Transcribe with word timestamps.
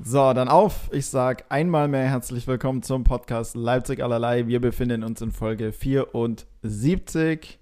So, 0.00 0.32
dann 0.32 0.48
auf. 0.48 0.88
Ich 0.92 1.06
sag 1.06 1.44
einmal 1.48 1.88
mehr 1.88 2.04
herzlich 2.08 2.46
willkommen 2.46 2.82
zum 2.82 3.02
Podcast 3.04 3.56
Leipzig 3.56 4.02
allerlei. 4.02 4.46
Wir 4.46 4.60
befinden 4.60 5.02
uns 5.02 5.20
in 5.20 5.32
Folge 5.32 5.72
74 5.72 7.58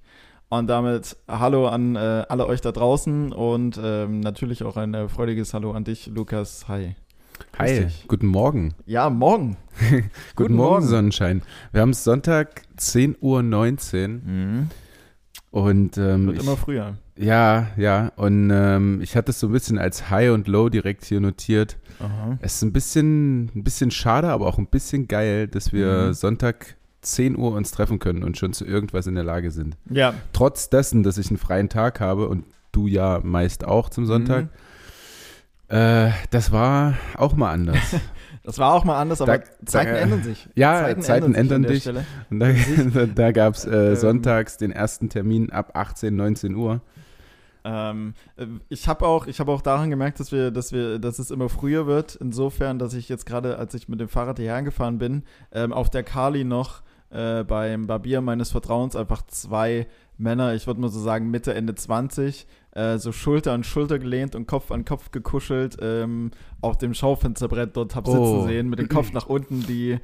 und 0.50 0.66
damit 0.68 1.16
Hallo 1.28 1.66
an 1.68 1.96
äh, 1.96 2.24
alle 2.28 2.46
euch 2.46 2.60
da 2.60 2.72
draußen 2.72 3.32
und 3.32 3.80
ähm, 3.82 4.20
natürlich 4.20 4.64
auch 4.64 4.76
ein 4.76 4.92
äh, 4.92 5.08
freudiges 5.08 5.54
Hallo 5.54 5.72
an 5.72 5.84
dich, 5.84 6.08
Lukas. 6.08 6.68
Hi. 6.68 6.94
Hi, 7.58 7.86
guten 8.06 8.26
Morgen. 8.26 8.74
Ja, 8.84 9.08
morgen. 9.10 9.56
Guten, 9.78 10.10
Guten 10.36 10.54
Morgen, 10.54 10.70
Morgen. 10.74 10.86
Sonnenschein. 10.86 11.42
Wir 11.72 11.80
haben 11.80 11.90
es 11.90 12.04
Sonntag 12.04 12.62
10.19 12.78 13.18
Uhr 13.20 13.42
Mhm. 13.42 14.70
und 15.50 15.96
ähm, 15.98 16.26
Wird 16.26 16.36
ich, 16.38 16.42
immer 16.42 16.56
früher. 16.58 16.96
Ja, 17.16 17.68
ja, 17.76 18.12
und 18.16 18.50
ähm, 18.52 19.00
ich 19.02 19.16
hatte 19.16 19.30
es 19.30 19.40
so 19.40 19.46
ein 19.48 19.52
bisschen 19.52 19.78
als 19.78 20.10
High 20.10 20.30
und 20.32 20.48
Low 20.48 20.68
direkt 20.68 21.04
hier 21.04 21.20
notiert. 21.20 21.76
Aha. 21.98 22.38
Es 22.40 22.56
ist 22.56 22.62
ein 22.62 22.72
bisschen, 22.72 23.44
ein 23.56 23.64
bisschen 23.64 23.90
schade, 23.90 24.28
aber 24.28 24.46
auch 24.46 24.58
ein 24.58 24.66
bisschen 24.66 25.08
geil, 25.08 25.48
dass 25.48 25.72
wir 25.72 26.08
Mhm. 26.08 26.12
Sonntag 26.14 26.76
10 27.02 27.36
Uhr 27.38 27.52
uns 27.52 27.70
treffen 27.70 27.98
können 28.00 28.22
und 28.22 28.36
schon 28.36 28.52
zu 28.52 28.64
irgendwas 28.66 29.06
in 29.06 29.14
der 29.14 29.24
Lage 29.24 29.50
sind. 29.50 29.76
Ja. 29.90 30.12
Trotz 30.32 30.68
dessen, 30.70 31.02
dass 31.04 31.18
ich 31.18 31.28
einen 31.28 31.38
freien 31.38 31.68
Tag 31.68 32.00
habe 32.00 32.28
und 32.28 32.44
du 32.72 32.86
ja 32.86 33.20
meist 33.22 33.64
auch 33.64 33.88
zum 33.88 34.04
Sonntag. 34.06 34.44
Mhm. 35.70 35.76
Äh, 35.76 36.10
das 36.30 36.52
war 36.52 36.94
auch 37.16 37.34
mal 37.34 37.52
anders. 37.52 37.78
Das 38.44 38.58
war 38.60 38.74
auch 38.74 38.84
mal 38.84 39.00
anders, 39.00 39.20
aber 39.20 39.38
Da- 39.38 39.44
Zeiten 39.64 39.90
da- 39.90 39.98
ändern 39.98 40.22
sich. 40.22 40.48
Ja, 40.54 40.82
Zeiten 41.00 41.02
sich 41.02 41.10
ändern 41.10 41.34
an 41.56 41.62
der 41.64 41.72
dich. 41.72 41.88
Und 42.30 42.38
da, 42.38 42.46
da, 42.94 43.06
da 43.06 43.32
gab 43.32 43.54
es 43.54 43.64
äh, 43.64 43.88
Ähm. 43.88 43.96
sonntags 43.96 44.56
den 44.56 44.70
ersten 44.70 45.08
Termin 45.08 45.50
ab 45.50 45.72
18, 45.74 46.14
19 46.14 46.54
Uhr. 46.54 46.80
Ähm, 47.68 48.14
äh, 48.36 48.46
ich 48.68 48.86
habe 48.86 49.04
auch, 49.06 49.26
ich 49.26 49.40
habe 49.40 49.50
auch 49.50 49.60
daran 49.60 49.90
gemerkt, 49.90 50.20
dass 50.20 50.30
wir, 50.30 50.50
dass 50.52 50.70
wir, 50.72 50.98
dass 51.00 51.18
es 51.18 51.30
immer 51.32 51.48
früher 51.48 51.86
wird. 51.88 52.14
Insofern, 52.14 52.78
dass 52.78 52.94
ich 52.94 53.08
jetzt 53.08 53.26
gerade, 53.26 53.58
als 53.58 53.74
ich 53.74 53.88
mit 53.88 53.98
dem 54.00 54.08
Fahrrad 54.08 54.38
hierher 54.38 54.62
gefahren 54.62 54.98
bin, 54.98 55.24
ähm, 55.52 55.72
auf 55.72 55.90
der 55.90 56.04
Kali 56.04 56.44
noch 56.44 56.82
äh, 57.10 57.42
beim 57.44 57.86
Barbier 57.86 58.20
meines 58.20 58.50
Vertrauens 58.52 58.94
einfach 58.94 59.22
zwei 59.26 59.86
Männer, 60.18 60.54
ich 60.54 60.66
würde 60.66 60.80
mal 60.80 60.88
so 60.90 61.00
sagen 61.00 61.30
Mitte 61.30 61.54
Ende 61.54 61.74
20, 61.74 62.46
äh, 62.72 62.98
so 62.98 63.10
Schulter 63.12 63.52
an 63.52 63.64
Schulter 63.64 63.98
gelehnt 63.98 64.34
und 64.34 64.46
Kopf 64.46 64.70
an 64.70 64.84
Kopf 64.84 65.10
gekuschelt, 65.10 65.76
ähm, 65.80 66.30
auf 66.60 66.78
dem 66.78 66.94
Schaufensterbrett 66.94 67.76
dort 67.76 67.94
hab 67.96 68.06
sitzen 68.06 68.18
Oh. 68.20 68.46
sehen, 68.46 68.68
mit 68.68 68.78
dem 68.78 68.88
Kopf 68.88 69.12
nach 69.12 69.26
unten, 69.26 69.62
die 69.66 69.98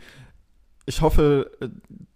ich 0.84 1.00
hoffe, 1.00 1.50
äh, 1.60 1.68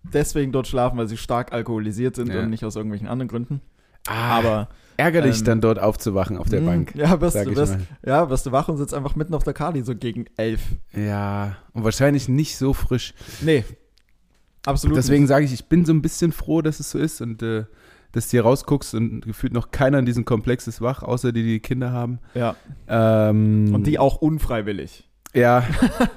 deswegen 0.02 0.50
dort 0.50 0.66
schlafen, 0.66 0.98
weil 0.98 1.06
sie 1.08 1.16
stark 1.16 1.52
alkoholisiert 1.52 2.16
sind 2.16 2.32
Ja. 2.32 2.40
und 2.40 2.50
nicht 2.50 2.64
aus 2.64 2.74
irgendwelchen 2.76 3.06
anderen 3.08 3.28
Gründen. 3.28 3.60
Ah, 4.08 4.38
Aber 4.38 4.68
ärgerlich 4.96 5.38
ähm, 5.38 5.44
dann 5.44 5.60
dort 5.60 5.78
aufzuwachen 5.78 6.36
auf 6.36 6.48
der 6.48 6.60
mh, 6.60 6.70
Bank. 6.70 6.94
Ja, 6.94 7.20
wirst, 7.20 7.36
du, 7.36 7.56
wirst, 7.56 7.78
ja, 8.04 8.28
wirst 8.30 8.46
du 8.46 8.52
wach 8.52 8.68
und 8.68 8.76
sitzt 8.76 8.94
einfach 8.94 9.16
mitten 9.16 9.34
auf 9.34 9.44
der 9.44 9.52
Kali, 9.52 9.82
so 9.82 9.94
gegen 9.94 10.26
elf. 10.36 10.60
Ja, 10.94 11.56
und 11.72 11.84
wahrscheinlich 11.84 12.28
nicht 12.28 12.56
so 12.56 12.72
frisch. 12.72 13.14
Nee. 13.40 13.64
Absolut. 14.64 14.96
Deswegen 14.96 15.26
sage 15.26 15.44
ich, 15.44 15.52
ich 15.52 15.66
bin 15.68 15.84
so 15.84 15.92
ein 15.92 16.02
bisschen 16.02 16.32
froh, 16.32 16.60
dass 16.60 16.80
es 16.80 16.90
so 16.90 16.98
ist 16.98 17.20
und 17.20 17.42
äh, 17.42 17.64
dass 18.12 18.26
du 18.26 18.30
hier 18.32 18.42
rausguckst 18.42 18.94
und 18.94 19.20
gefühlt 19.20 19.52
noch 19.52 19.70
keiner 19.70 19.98
in 19.98 20.06
diesem 20.06 20.24
Komplex 20.24 20.66
ist 20.66 20.80
wach, 20.80 21.02
außer 21.02 21.32
die, 21.32 21.42
die 21.42 21.60
Kinder 21.60 21.92
haben. 21.92 22.18
Ja. 22.34 22.56
Ähm, 22.88 23.74
Und 23.74 23.86
die 23.86 23.98
auch 23.98 24.16
unfreiwillig. 24.16 25.08
Ja. 25.34 25.66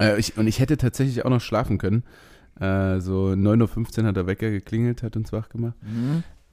äh, 0.00 0.18
ich, 0.18 0.38
und 0.38 0.46
ich 0.46 0.60
hätte 0.60 0.76
tatsächlich 0.76 1.24
auch 1.24 1.30
noch 1.30 1.40
schlafen 1.40 1.78
können. 1.78 2.04
Äh, 2.60 3.00
so 3.00 3.30
9.15 3.30 4.00
Uhr 4.00 4.06
hat 4.06 4.16
der 4.16 4.26
Wecker 4.26 4.50
geklingelt, 4.50 5.02
hat 5.02 5.16
uns 5.16 5.32
wach 5.32 5.48
gemacht. 5.48 5.74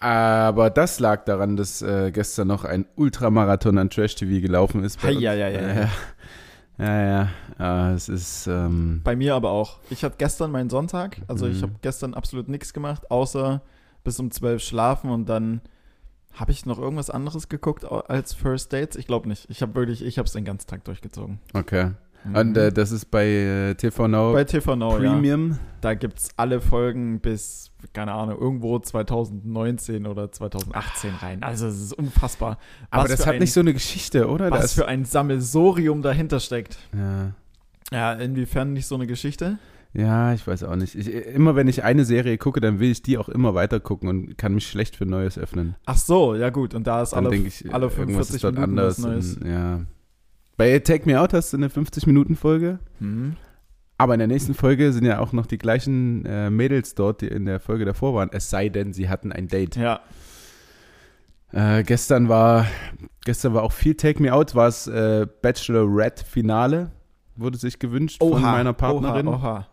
Aber 0.02 0.69
das 0.69 0.99
lag 0.99 1.25
daran, 1.25 1.55
dass 1.57 1.81
äh, 1.81 2.11
gestern 2.11 2.47
noch 2.47 2.66
ein 2.66 2.85
Ultramarathon 2.95 3.77
an 3.77 3.89
Trash-TV 3.89 4.41
gelaufen 4.41 4.83
ist. 4.83 5.02
bei 5.02 5.09
uns. 5.09 5.17
Heieiei. 5.17 5.52
Ja, 5.52 5.61
ja, 6.80 7.09
ja. 7.19 7.30
ja 7.59 7.91
es 7.93 8.09
ist, 8.09 8.47
ähm, 8.47 9.02
Bei 9.03 9.16
mir 9.16 9.35
aber 9.35 9.52
auch. 9.52 9.77
Ich 9.89 10.03
hatte 10.03 10.16
gestern 10.17 10.52
meinen 10.52 10.69
Sonntag, 10.69 11.17
also 11.27 11.45
ich 11.47 11.58
Mhm. 11.59 11.61
habe 11.63 11.73
gestern 11.81 12.13
absolut 12.16 12.49
nichts 12.49 12.73
gemacht, 12.73 13.11
außer 13.11 13.61
bis 14.03 14.20
um 14.20 14.31
zwölf 14.31 14.64
schlafen 14.64 15.11
und 15.11 15.27
dann 15.30 15.61
habe 16.33 16.52
ich 16.52 16.65
noch 16.65 16.80
irgendwas 16.80 17.09
anderes 17.09 17.49
geguckt 17.49 17.83
als 17.86 18.33
First 18.33 18.71
Dates? 18.73 18.95
Ich 18.95 19.05
glaube 19.05 19.27
nicht. 19.27 19.49
Ich 19.49 19.61
habe 19.61 19.76
wirklich, 19.76 20.02
ich 20.03 20.17
habe 20.17 20.26
es 20.27 20.33
den 20.33 20.45
ganzen 20.45 20.67
Tag 20.67 20.83
durchgezogen. 20.86 21.39
okay. 21.53 21.92
Mhm. 22.23 22.36
Und 22.36 22.58
äh, 22.58 22.71
das 22.71 22.92
ist 22.92 23.05
bei 23.11 23.26
äh, 23.27 23.76
TV 23.76 24.08
Now 24.08 24.33
bei 24.33 24.43
TV 24.43 24.76
Now, 24.76 24.99
ja. 24.99 25.11
Premium. 25.11 25.58
Da 25.82 25.95
gibt 25.95 26.20
es 26.20 26.30
alle 26.37 26.61
Folgen 26.61 27.20
bis, 27.20 27.71
keine 27.93 28.11
Ahnung, 28.14 28.39
irgendwo 28.39 28.77
2019 28.77 30.05
oder 30.05 30.32
2018 30.32 31.11
rein. 31.21 31.43
Also 31.43 31.67
es 31.67 31.82
ist 31.82 31.93
unfassbar. 31.93 32.58
Aber 32.92 33.04
Was 33.04 33.11
das 33.11 33.21
für 33.21 33.27
hat 33.27 33.33
ein- 33.36 33.39
nicht 33.39 33.54
so 33.54 33.61
eine 33.61 33.73
Geschichte, 33.73 34.27
oder? 34.30 34.52
Was 34.52 34.61
Das, 34.61 34.73
für 34.73 34.87
ein 34.87 35.05
Sammelsorium 35.05 36.02
dahinter 36.02 36.39
steckt. 36.39 36.77
ja. 36.93 37.32
Ja, 37.93 38.14
inwiefern 38.14 38.71
nicht 38.71 38.88
so 38.88 38.95
eine 38.95 39.05
Geschichte? 39.05 39.58
Ja, 39.93 40.32
ich 40.33 40.48
weiß 40.48 40.64
auch 40.64 40.77
nicht. 40.77 40.95
Ich, 40.95 41.09
immer 41.14 41.58
wenn 41.58 41.67
ich 41.67 41.83
eine 41.83 42.05
Serie 42.05 42.38
gucke, 42.38 42.61
dann 42.61 42.80
will 42.80 42.89
ich 42.89 43.02
die 43.02 43.17
auch 43.17 43.27
immer 43.27 43.53
weiter 43.53 43.82
gucken 43.82 44.08
und 44.08 44.38
kann 44.38 44.53
mich 44.53 44.65
schlecht 44.70 44.95
für 44.95 45.05
Neues 45.05 45.38
öffnen. 45.38 45.76
Ach 45.86 45.98
so, 45.98 46.33
ja 46.36 46.52
gut. 46.52 46.73
Und 46.73 46.88
da 46.88 47.02
ist 47.02 47.11
Dann 47.11 47.26
alle, 47.26 47.36
ich, 47.36 47.65
alle 47.73 47.88
irgendwas 47.88 48.30
45 48.30 48.36
ist 48.36 48.43
dort 48.45 48.53
Minuten 48.55 48.80
anders. 48.80 48.98
was 48.99 49.05
Neues. 49.05 49.36
Und, 49.39 49.45
ja. 49.45 49.80
Bei 50.61 50.77
Take 50.77 51.10
Me 51.10 51.20
Out 51.20 51.33
hast 51.33 51.54
du 51.54 51.58
eine 51.58 51.70
50-Minuten-Folge, 51.70 52.77
Mhm. 52.99 53.36
aber 53.98 54.14
in 54.14 54.20
der 54.20 54.27
nächsten 54.27 54.54
Folge 54.54 54.94
sind 54.94 55.05
ja 55.05 55.17
auch 55.17 55.33
noch 55.33 55.48
die 55.48 55.58
gleichen 55.58 56.23
äh, 56.26 56.52
Mädels 56.52 56.94
dort, 56.94 57.22
die 57.22 57.27
in 57.30 57.45
der 57.48 57.60
Folge 57.60 57.83
davor 57.83 58.14
waren. 58.14 58.30
Es 58.32 58.52
sei 58.52 58.70
denn, 58.70 58.94
sie 58.94 59.10
hatten 59.10 59.32
ein 59.32 59.48
Date. 59.48 59.76
Ja, 59.76 60.02
Äh, 61.52 61.82
gestern 61.83 62.30
war 62.30 62.67
gestern 63.26 63.55
war 63.55 63.64
auch 63.64 63.71
viel 63.71 63.95
Take 63.95 64.21
Me 64.21 64.32
Out, 64.32 64.54
war 64.54 64.67
es 64.67 64.86
äh, 64.86 65.26
Bachelorette-Finale, 65.42 66.92
wurde 67.36 67.58
sich 67.58 67.80
gewünscht 67.80 68.20
von 68.21 68.39
meiner 68.44 68.73
Partnerin. 68.73 69.27
Oha, 69.27 69.36
oha. 69.38 69.67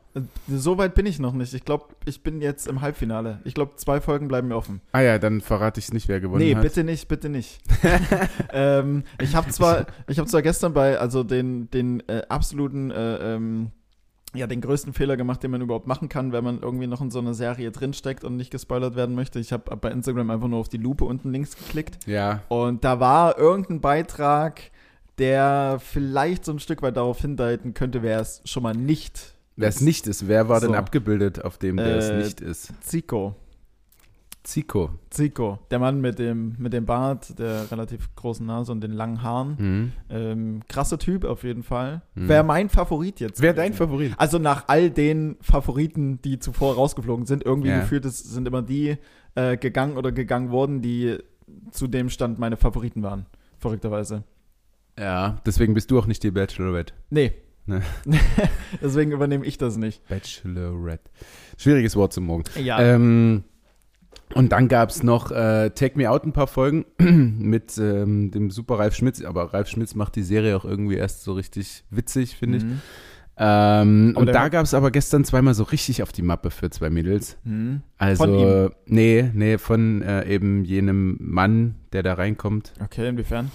So 0.49 0.79
weit 0.79 0.95
bin 0.95 1.07
ich 1.07 1.19
noch 1.19 1.33
nicht. 1.33 1.55
Ich 1.55 1.65
glaube, 1.65 1.87
ich 2.05 2.23
bin 2.23 2.41
jetzt 2.41 2.67
im 2.67 2.81
Halbfinale. 2.81 3.41
Ich 3.45 3.55
glaube, 3.55 3.77
zwei 3.77 4.01
Folgen 4.01 4.29
bleiben 4.29 4.49
mir 4.49 4.57
offen. 4.57 4.81
Ah 4.93 5.01
ja, 5.01 5.19
dann 5.19 5.41
verrate 5.41 5.81
ich 5.81 5.93
nicht, 5.93 6.09
wer 6.09 6.21
gewonnen 6.21 6.43
Nee, 6.45 6.55
hat. 6.55 6.63
bitte 6.63 6.85
nicht, 6.85 7.09
bitte 7.09 7.29
nicht. 7.29 7.61
ähm, 8.53 9.05
ich 9.21 9.35
habe 9.35 9.49
zwar, 9.51 9.87
ich 10.07 10.19
habe 10.19 10.29
zwar 10.29 10.43
gestern 10.43 10.73
bei, 10.73 10.99
also 10.99 11.23
den, 11.25 11.71
den 11.71 12.01
äh, 12.09 12.23
absoluten, 12.29 12.91
äh, 12.91 13.35
ähm, 13.35 13.71
ja, 14.35 14.47
den 14.47 14.61
größten 14.61 14.93
Fehler 14.93 15.17
gemacht, 15.17 15.43
den 15.43 15.51
man 15.51 15.63
überhaupt 15.63 15.87
machen 15.87 16.09
kann, 16.11 16.33
wenn 16.33 16.45
man 16.45 16.61
irgendwie 16.61 16.87
noch 16.87 17.01
in 17.01 17.11
so 17.11 17.19
einer 17.19 17.33
Serie 17.33 17.71
drinsteckt 17.71 18.25
und 18.25 18.37
nicht 18.37 18.51
gespoilert 18.51 18.95
werden 18.95 19.15
möchte. 19.15 19.39
Ich 19.41 19.53
habe 19.53 19.75
bei 19.77 19.91
Instagram 19.91 20.31
einfach 20.31 20.49
nur 20.49 20.59
auf 20.59 20.69
die 20.69 20.77
Lupe 20.77 21.07
unten 21.07 21.33
links 21.33 21.57
geklickt 21.57 22.07
Ja, 22.07 22.43
und 22.49 22.85
da 22.85 23.01
war 23.01 23.39
irgendein 23.39 23.81
Beitrag, 23.81 24.71
der 25.17 25.79
vielleicht 25.83 26.45
so 26.45 26.53
ein 26.53 26.59
Stück 26.59 26.83
weit 26.83 26.97
darauf 26.97 27.21
hindeuten 27.21 27.73
könnte, 27.75 28.03
wer 28.03 28.21
es 28.21 28.43
schon 28.45 28.63
mal 28.63 28.75
nicht 28.75 29.35
wer 29.59 29.69
es 29.69 29.81
nicht 29.81 30.07
ist, 30.07 30.27
wer 30.29 30.49
war 30.49 30.61
So. 30.61 30.67
denn 30.69 30.77
abgebildet, 30.77 31.45
auf 31.45 31.59
dem 31.59 31.77
der 31.77 31.97
es 31.99 32.09
Äh, 32.09 32.19
nicht 32.19 32.41
ist? 32.41 32.73
Zico. 32.83 33.37
Zico. 34.45 34.91
Zico, 35.11 35.59
der 35.71 35.79
Mann 35.79 36.01
mit 36.01 36.19
dem, 36.19 36.55
mit 36.59 36.73
dem 36.73 36.87
Bart, 36.87 37.39
der 37.39 37.71
relativ 37.71 38.15
großen 38.15 38.47
Nase 38.47 38.73
und 38.73 38.81
den 38.81 38.93
langen 38.93 39.23
Haaren. 39.23 39.57
Mhm. 39.59 39.93
Ähm, 40.09 40.61
krasser 40.69 40.99
Typ 40.99 41.25
auf 41.25 41.43
jeden 41.45 41.63
Fall. 41.63 42.01
Mhm. 42.15 42.29
Wäre 42.29 42.45
mein 42.45 42.71
Favorit 42.71 43.21
jetzt. 43.21 43.43
Wer 43.43 43.53
gewesen. 43.53 43.73
dein 43.73 43.75
Favorit? 43.77 44.15
Also 44.17 44.39
nach 44.39 44.65
all 44.69 44.91
den 44.91 45.37
Favoriten, 45.43 46.23
die 46.23 46.39
zuvor 46.39 46.77
rausgeflogen 46.77 47.27
sind, 47.27 47.45
irgendwie 47.45 47.69
Ja. 47.69 47.81
gefühlt 47.81 48.07
es 48.07 48.21
sind 48.21 48.49
immer 48.49 48.63
die 48.63 48.97
äh, 49.35 49.59
gegangen 49.59 49.99
oder 49.99 50.13
gegangen 50.13 50.51
worden, 50.51 50.81
die 50.81 51.19
zu 51.71 51.87
dem 51.87 52.09
Stand 52.09 52.39
meine 52.39 52.57
Favoriten 52.57 53.03
waren. 53.03 53.27
Verrückterweise. 53.59 54.23
Ja, 54.99 55.41
deswegen 55.45 55.75
bist 55.75 55.91
du 55.91 55.99
auch 55.99 56.07
nicht 56.07 56.23
die 56.23 56.31
Bachelorette. 56.31 56.95
Nee. 57.11 57.33
Ne. 57.69 57.83
Deswegen 58.83 59.13
übernehme 59.13 59.45
ich 59.45 59.59
das 59.59 59.77
nicht. 59.77 60.07
Bachelorette. 60.09 61.11
Schwieriges 61.59 61.97
Wort 61.97 62.13
zum 62.15 62.25
Morgen. 62.25 62.45
Ja. 62.61 62.81
Ähm, 62.81 63.45
und 64.35 64.53
dann 64.53 64.69
gab 64.69 64.91
es 64.91 65.03
noch 65.03 65.31
äh, 65.31 65.71
Take 65.71 65.99
Me 65.99 66.11
Out 66.11 66.25
ein 66.25 66.33
paar 66.33 66.47
Folgen 66.47 66.87
mit 66.99 67.77
ähm, 67.79 68.31
dem 68.31 68.51
super 68.51 68.79
Ralf 68.79 68.95
Schmitz. 68.95 69.23
Aber 69.23 69.53
Ralf 69.53 69.69
Schmitz 69.69 69.95
macht 69.95 70.17
die 70.17 70.23
Serie 70.23 70.57
auch 70.57 70.65
irgendwie 70.65 70.97
erst 70.97 71.25
so 71.25 71.35
richtig 71.35 71.85
witzig, 71.91 72.37
finde 72.37 72.59
ich. 72.59 72.65
Mhm. 72.65 72.81
Ähm, 73.41 74.15
und 74.17 74.27
da 74.27 74.49
gab 74.49 74.65
es 74.65 74.75
aber 74.75 74.91
gestern 74.91 75.25
zweimal 75.25 75.55
so 75.55 75.63
richtig 75.63 76.03
auf 76.03 76.11
die 76.11 76.23
Mappe 76.23 76.51
für 76.51 76.71
zwei 76.71 76.91
Mädels. 76.91 77.37
Mhm. 77.45 77.83
Also, 77.97 78.25
Von 78.25 78.35
ihm? 78.35 78.71
nee, 78.87 79.31
nee, 79.33 79.59
von 79.59 80.03
äh, 80.03 80.27
eben 80.27 80.65
jenem 80.65 81.17
Mann, 81.21 81.77
der 81.93 82.03
da 82.03 82.15
reinkommt, 82.15 82.73
Okay, 82.83 83.09
inwiefern? 83.09 83.51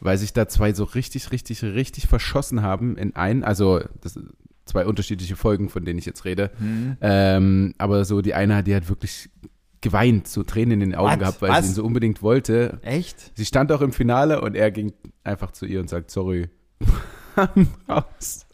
Weil 0.00 0.18
sich 0.18 0.32
da 0.32 0.48
zwei 0.48 0.72
so 0.72 0.84
richtig, 0.84 1.32
richtig, 1.32 1.62
richtig 1.62 2.06
verschossen 2.06 2.62
haben 2.62 2.96
in 2.96 3.14
einen, 3.16 3.44
also 3.44 3.80
das 4.00 4.14
sind 4.14 4.30
zwei 4.64 4.86
unterschiedliche 4.86 5.36
Folgen, 5.36 5.68
von 5.68 5.84
denen 5.84 5.98
ich 5.98 6.06
jetzt 6.06 6.24
rede. 6.24 6.50
Mhm. 6.58 6.96
Ähm, 7.00 7.74
aber 7.78 8.04
so 8.04 8.22
die 8.22 8.34
eine, 8.34 8.62
die 8.62 8.74
hat 8.74 8.88
wirklich 8.88 9.30
geweint, 9.80 10.26
so 10.28 10.42
Tränen 10.42 10.80
in 10.80 10.90
den 10.90 10.94
Augen 10.94 11.12
What? 11.12 11.18
gehabt, 11.18 11.42
weil 11.42 11.50
Was? 11.50 11.64
sie 11.64 11.72
ihn 11.72 11.74
so 11.74 11.84
unbedingt 11.84 12.22
wollte. 12.22 12.78
Echt? 12.82 13.32
Sie 13.36 13.44
stand 13.44 13.70
auch 13.70 13.82
im 13.82 13.92
Finale 13.92 14.40
und 14.40 14.56
er 14.56 14.70
ging 14.70 14.94
einfach 15.24 15.50
zu 15.52 15.66
ihr 15.66 15.80
und 15.80 15.90
sagt, 15.90 16.10
sorry. 16.10 16.48
Raus. 17.88 18.46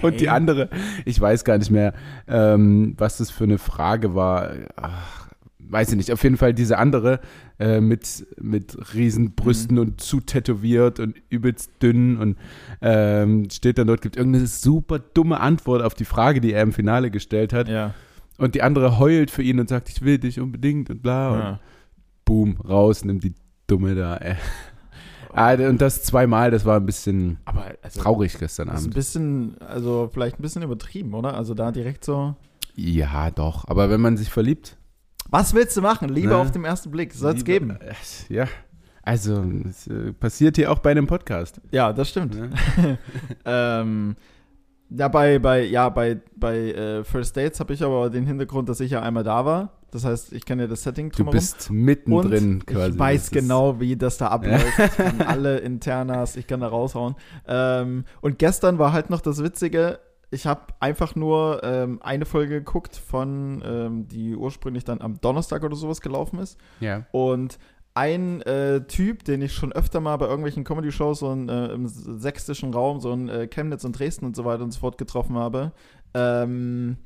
Und 0.00 0.20
die 0.20 0.26
Okay. 0.26 0.28
andere, 0.28 0.70
ich 1.04 1.20
weiß 1.20 1.44
gar 1.44 1.58
nicht 1.58 1.70
mehr, 1.70 1.92
ähm, 2.26 2.94
was 2.96 3.18
das 3.18 3.30
für 3.30 3.44
eine 3.44 3.58
Frage 3.58 4.14
war. 4.14 4.52
Ach, 4.76 5.27
weiß 5.70 5.90
ich 5.90 5.96
nicht, 5.96 6.12
auf 6.12 6.22
jeden 6.22 6.36
Fall 6.36 6.54
diese 6.54 6.78
andere 6.78 7.20
äh, 7.58 7.80
mit, 7.80 8.26
mit 8.40 8.76
Riesenbrüsten 8.94 9.76
Mhm. 9.76 9.82
und 9.82 10.00
zu 10.00 10.20
tätowiert 10.20 11.00
und 11.00 11.16
übelst 11.30 11.70
dünn 11.82 12.16
und 12.18 12.36
ähm, 12.80 13.48
steht 13.50 13.78
dann 13.78 13.86
dort, 13.86 14.00
gibt 14.02 14.16
irgendeine 14.16 14.46
super 14.46 14.98
dumme 14.98 15.40
Antwort 15.40 15.82
auf 15.82 15.94
die 15.94 16.04
Frage, 16.04 16.40
die 16.40 16.52
er 16.52 16.62
im 16.62 16.72
Finale 16.72 17.10
gestellt 17.10 17.52
hat. 17.52 17.68
Ja. 17.68 17.94
Und 18.38 18.54
die 18.54 18.62
andere 18.62 18.98
heult 18.98 19.30
für 19.30 19.42
ihn 19.42 19.58
und 19.60 19.68
sagt, 19.68 19.88
ich 19.88 20.02
will 20.02 20.18
dich 20.18 20.38
unbedingt 20.40 20.90
und 20.90 21.02
bla. 21.02 21.30
Und 21.32 21.38
ja. 21.40 21.60
boom, 22.24 22.56
raus, 22.60 23.04
nimmt 23.04 23.24
die 23.24 23.34
Dumme 23.66 23.94
da. 23.94 24.16
Ey. 24.16 24.36
Ah, 25.34 25.52
und 25.52 25.80
das 25.82 26.02
zweimal, 26.02 26.50
das 26.50 26.64
war 26.64 26.76
ein 26.80 26.86
bisschen 26.86 27.36
Aber 27.44 27.66
also, 27.82 28.00
traurig 28.00 28.38
gestern 28.38 28.68
das 28.68 28.76
ist 28.76 28.80
ein 28.80 28.84
Abend. 28.86 28.94
bisschen, 28.94 29.56
also 29.60 30.08
vielleicht 30.12 30.38
ein 30.38 30.42
bisschen 30.42 30.62
übertrieben, 30.62 31.12
oder? 31.12 31.34
Also 31.34 31.52
da 31.52 31.70
direkt 31.70 32.02
so. 32.02 32.34
Ja, 32.74 33.30
doch. 33.30 33.68
Aber 33.68 33.90
wenn 33.90 34.00
man 34.00 34.16
sich 34.16 34.30
verliebt, 34.30 34.77
Was 35.30 35.52
willst 35.54 35.76
du 35.76 35.82
machen? 35.82 36.08
Liebe 36.08 36.28
Ne? 36.28 36.36
auf 36.36 36.50
den 36.50 36.64
ersten 36.64 36.90
Blick. 36.90 37.12
Soll 37.12 37.34
es 37.36 37.44
geben. 37.44 37.70
Äh, 37.80 37.94
Ja. 38.32 38.46
Also, 39.02 39.42
es 39.68 39.86
äh, 39.86 40.12
passiert 40.12 40.56
hier 40.56 40.70
auch 40.70 40.80
bei 40.80 40.90
einem 40.90 41.06
Podcast. 41.06 41.60
Ja, 41.70 41.92
das 41.94 42.10
stimmt. 42.10 42.34
Ne? 42.34 42.50
ähm, 43.46 44.16
ja, 44.90 45.08
bei, 45.08 45.38
bei, 45.38 45.62
ja, 45.64 45.88
bei, 45.88 46.20
bei 46.36 46.72
äh, 46.72 47.04
First 47.04 47.36
Dates 47.36 47.58
habe 47.60 47.72
ich 47.72 47.82
aber 47.82 48.10
den 48.10 48.26
Hintergrund, 48.26 48.68
dass 48.68 48.80
ich 48.80 48.90
ja 48.90 49.00
einmal 49.02 49.24
da 49.24 49.44
war. 49.46 49.72
Das 49.90 50.04
heißt, 50.04 50.34
ich 50.34 50.44
kenne 50.44 50.62
ja 50.64 50.68
das 50.68 50.82
Setting 50.82 51.08
Du 51.08 51.16
drumherum. 51.16 51.32
bist 51.32 51.70
mittendrin 51.70 52.54
Und 52.56 52.66
quasi. 52.66 52.90
Ich 52.90 52.98
weiß 52.98 53.30
genau, 53.30 53.80
wie 53.80 53.96
das 53.96 54.18
da 54.18 54.28
abläuft. 54.28 54.66
Ich 54.78 54.96
kann 54.96 55.22
alle 55.22 55.58
Internas, 55.58 56.36
ich 56.36 56.46
kann 56.46 56.60
da 56.60 56.68
raushauen. 56.68 57.14
Ähm, 57.46 58.04
und 58.20 58.38
gestern 58.38 58.78
war 58.78 58.92
halt 58.92 59.08
noch 59.08 59.22
das 59.22 59.42
Witzige, 59.42 60.00
ich 60.30 60.46
habe 60.46 60.74
einfach 60.80 61.14
nur 61.14 61.60
ähm, 61.62 62.00
eine 62.02 62.26
Folge 62.26 62.56
geguckt 62.58 62.96
von, 62.96 63.62
ähm, 63.64 64.08
die 64.08 64.36
ursprünglich 64.36 64.84
dann 64.84 65.00
am 65.00 65.20
Donnerstag 65.20 65.62
oder 65.62 65.76
sowas 65.76 66.00
gelaufen 66.00 66.38
ist. 66.38 66.58
Ja. 66.80 67.06
Und 67.12 67.58
ein 67.94 68.42
äh, 68.42 68.82
Typ, 68.86 69.24
den 69.24 69.42
ich 69.42 69.54
schon 69.54 69.72
öfter 69.72 70.00
mal 70.00 70.16
bei 70.18 70.26
irgendwelchen 70.26 70.64
Comedy-Shows 70.64 71.20
so 71.20 71.32
in, 71.32 71.48
äh, 71.48 71.66
im 71.68 71.88
sächsischen 71.88 72.72
Raum, 72.72 73.00
so 73.00 73.12
in 73.12 73.28
äh, 73.28 73.48
Chemnitz 73.48 73.84
und 73.84 73.98
Dresden 73.98 74.26
und 74.26 74.36
so 74.36 74.44
weiter 74.44 74.62
und 74.62 74.70
so 74.70 74.80
fort 74.80 74.98
getroffen 74.98 75.36
habe, 75.36 75.72
ähm, 76.14 76.98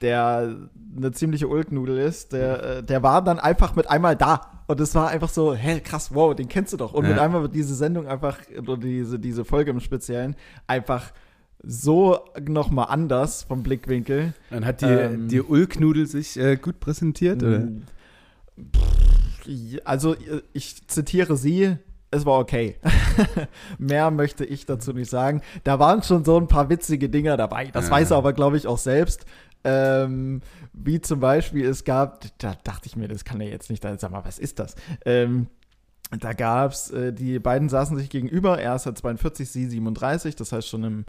der 0.00 0.68
eine 0.96 1.12
ziemliche 1.12 1.48
Ulknudel 1.48 1.96
ist, 1.98 2.32
der, 2.32 2.62
äh, 2.78 2.82
der 2.82 3.02
war 3.02 3.22
dann 3.22 3.38
einfach 3.38 3.74
mit 3.74 3.88
einmal 3.88 4.16
da. 4.16 4.62
Und 4.66 4.80
es 4.80 4.94
war 4.94 5.08
einfach 5.08 5.28
so, 5.28 5.54
hä, 5.54 5.80
krass, 5.80 6.14
wow, 6.14 6.34
den 6.34 6.48
kennst 6.48 6.72
du 6.72 6.76
doch. 6.76 6.92
Und 6.92 7.04
Ja. 7.04 7.10
mit 7.10 7.18
einmal 7.18 7.42
wird 7.42 7.54
diese 7.54 7.74
Sendung 7.74 8.06
einfach, 8.06 8.38
oder 8.58 8.76
diese, 8.76 9.18
diese 9.18 9.44
Folge 9.44 9.70
im 9.70 9.80
Speziellen, 9.80 10.36
einfach 10.66 11.12
so 11.66 12.18
nochmal 12.48 12.86
anders 12.88 13.42
vom 13.44 13.62
Blickwinkel. 13.62 14.34
Dann 14.50 14.64
hat 14.64 14.80
die, 14.80 14.86
Ähm, 14.86 15.28
die 15.28 15.40
Ulknudel 15.42 16.06
sich 16.06 16.38
äh, 16.38 16.56
gut 16.56 16.80
präsentiert, 16.80 17.42
oder? 17.42 17.68
Pff, 18.74 19.80
Also, 19.84 20.16
ich 20.52 20.86
zitiere 20.88 21.36
sie, 21.36 21.76
es 22.10 22.24
war 22.24 22.38
okay. 22.38 22.76
Mehr 23.78 24.10
möchte 24.10 24.44
ich 24.44 24.66
dazu 24.66 24.92
nicht 24.92 25.10
sagen. 25.10 25.42
Da 25.64 25.78
waren 25.78 26.02
schon 26.02 26.24
so 26.24 26.36
ein 26.38 26.48
paar 26.48 26.70
witzige 26.70 27.08
Dinger 27.08 27.36
dabei. 27.36 27.66
Das 27.72 27.86
Ja. 27.86 27.90
weiß 27.92 28.12
er 28.12 28.16
aber, 28.18 28.32
glaube 28.32 28.56
ich, 28.56 28.66
auch 28.66 28.78
selbst. 28.78 29.24
Ähm, 29.64 30.42
wie 30.72 31.00
zum 31.00 31.20
Beispiel, 31.20 31.64
es 31.66 31.84
gab, 31.84 32.20
da 32.38 32.54
dachte 32.64 32.86
ich 32.86 32.96
mir, 32.96 33.08
das 33.08 33.24
kann 33.24 33.40
er 33.40 33.48
jetzt 33.48 33.70
nicht, 33.70 33.82
sag 33.82 34.10
mal, 34.10 34.24
was 34.24 34.38
ist 34.38 34.58
das? 34.58 34.74
Ähm, 35.04 35.46
da 36.20 36.34
gab 36.34 36.72
es, 36.72 36.90
äh, 36.90 37.12
die 37.12 37.38
beiden 37.38 37.68
saßen 37.70 37.96
sich 37.96 38.10
gegenüber, 38.10 38.58
er 38.60 38.76
ist 38.76 38.84
halt 38.86 38.98
42, 38.98 39.48
sie 39.50 39.66
37, 39.66 40.36
das 40.36 40.52
heißt 40.52 40.68
schon 40.68 40.84
im, 40.84 41.04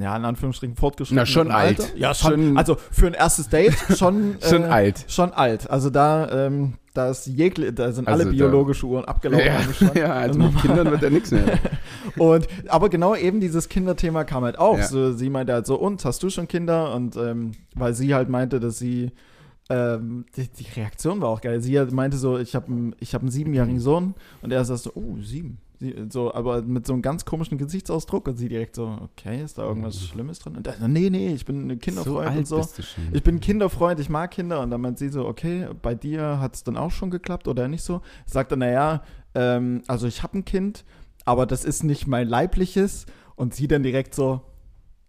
ja, 0.00 0.16
in 0.16 0.24
Anführungsstrichen 0.24 0.76
fortgeschrittenen 0.76 1.22
Na, 1.22 1.26
schon 1.26 1.50
alt. 1.50 1.80
Alter. 1.80 1.96
Ja, 1.96 2.14
schon, 2.14 2.32
Schon- 2.32 2.56
also 2.58 2.76
für 2.90 3.06
ein 3.06 3.14
erstes 3.14 3.48
Date 3.48 3.74
schon. 3.96 4.36
Schon 4.48 4.62
äh, 4.62 4.66
alt. 4.66 5.04
Schon 5.08 5.32
alt. 5.32 5.68
Also 5.70 5.90
da, 5.90 6.46
ähm, 6.46 6.74
da, 6.94 7.10
ist 7.10 7.26
jegli 7.26 7.72
da 7.74 7.90
sind 7.92 8.06
alle 8.08 8.18
Also 8.24 8.26
da- 8.26 8.30
biologische 8.36 8.86
Uhren 8.86 9.04
abgelaufen. 9.04 9.46
Ja, 9.46 9.60
Strand. 9.72 9.94
ja, 9.96 10.12
also 10.12 10.38
mit. 10.38 10.56
Kindern 10.60 10.90
wird 10.90 11.02
ja 11.02 11.10
nichts 11.10 11.30
mehr. 11.30 11.58
Und, 12.18 12.46
aber 12.68 12.88
genau 12.88 13.14
eben 13.16 13.40
dieses 13.40 13.68
Kinderthema 13.68 14.24
kam 14.24 14.44
halt 14.44 14.58
auch. 14.58 14.78
Ja. 14.78 14.86
So, 14.86 15.12
sie 15.12 15.30
meinte 15.30 15.52
halt 15.52 15.66
so, 15.66 15.76
und, 15.76 16.04
hast 16.04 16.22
du 16.22 16.30
schon 16.30 16.46
Kinder? 16.46 16.94
Und 16.94 17.16
ähm, 17.16 17.52
weil 17.74 17.94
sie 17.94 18.14
halt 18.14 18.28
meinte, 18.28 18.60
dass 18.60 18.78
sie, 18.78 19.10
ähm, 19.70 20.24
die, 20.36 20.46
die 20.48 20.66
Reaktion 20.78 21.20
war 21.20 21.30
auch 21.30 21.40
geil. 21.40 21.60
Sie 21.60 21.78
meinte 21.90 22.16
so, 22.18 22.38
ich 22.38 22.54
habe 22.54 22.66
einen, 22.68 22.96
ich 23.00 23.14
hab 23.14 23.22
einen 23.22 23.30
siebenjährigen 23.30 23.80
Sohn. 23.80 24.14
Und 24.42 24.52
er 24.52 24.64
sagt 24.64 24.80
so, 24.80 24.92
oh, 24.94 25.16
sieben. 25.22 25.58
Sie, 25.80 25.94
so, 26.08 26.32
aber 26.32 26.62
mit 26.62 26.86
so 26.86 26.92
einem 26.92 27.02
ganz 27.02 27.24
komischen 27.24 27.58
Gesichtsausdruck. 27.58 28.28
Und 28.28 28.36
sie 28.36 28.48
direkt 28.48 28.76
so, 28.76 28.96
okay, 29.02 29.42
ist 29.42 29.58
da 29.58 29.64
irgendwas 29.64 30.00
Schlimmes 30.00 30.38
drin? 30.38 30.56
Und 30.56 30.66
er 30.66 30.74
so, 30.74 30.86
nee, 30.88 31.10
nee, 31.10 31.32
ich 31.34 31.44
bin 31.44 31.62
eine 31.64 31.74
so 31.74 31.78
Kinderfreund 31.80 32.28
alt 32.28 32.38
und 32.38 32.46
so. 32.46 32.66
Ich 33.12 33.22
bin 33.22 33.40
Kinderfreund, 33.40 33.98
ich 34.00 34.08
mag 34.08 34.30
Kinder. 34.30 34.60
Und 34.60 34.70
dann 34.70 34.80
meint 34.80 34.98
sie 34.98 35.08
so, 35.08 35.26
okay, 35.26 35.68
bei 35.82 35.94
dir 35.94 36.38
hat 36.40 36.54
es 36.54 36.64
dann 36.64 36.76
auch 36.76 36.90
schon 36.90 37.10
geklappt 37.10 37.48
oder 37.48 37.66
nicht 37.68 37.82
so? 37.82 38.02
Sagt 38.26 38.52
er, 38.52 38.56
naja, 38.56 39.02
ähm, 39.34 39.82
also 39.88 40.06
ich 40.06 40.22
habe 40.22 40.38
ein 40.38 40.44
Kind, 40.44 40.84
aber 41.24 41.44
das 41.46 41.64
ist 41.64 41.82
nicht 41.82 42.06
mein 42.06 42.28
leibliches. 42.28 43.06
Und 43.36 43.54
sie 43.54 43.66
dann 43.66 43.82
direkt 43.82 44.14
so, 44.14 44.42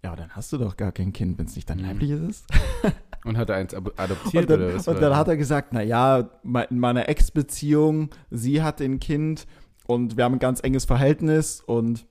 ja, 0.04 0.16
dann 0.16 0.30
hast 0.32 0.52
du 0.52 0.58
doch 0.58 0.78
gar 0.78 0.92
kein 0.92 1.14
Kind, 1.14 1.38
wenn 1.38 1.46
es 1.46 1.56
nicht 1.56 1.70
dein 1.70 1.78
Mhm. 1.78 1.84
leibliches 1.86 2.22
ist. 2.22 2.46
Und 3.26 3.38
hat 3.38 3.50
er 3.50 3.56
eins 3.56 3.74
adoptiert 3.74 4.44
Und 4.44 4.50
dann, 4.52 4.62
oder 4.62 4.76
was? 4.76 4.88
und 4.88 5.02
dann 5.02 5.16
hat 5.16 5.28
er 5.28 5.36
gesagt, 5.36 5.74
naja, 5.74 6.30
in 6.70 6.78
meiner 6.80 7.10
Ex-Beziehung, 7.10 8.10
sie 8.30 8.62
hat 8.62 8.80
ein 8.82 9.00
Kind 9.00 9.48
und 9.88 10.18
wir 10.18 10.24
haben 10.24 10.34
ein 10.34 10.40
ganz 10.40 10.60
enges 10.62 10.86
Verhältnis 10.86 11.62
und 11.66 12.06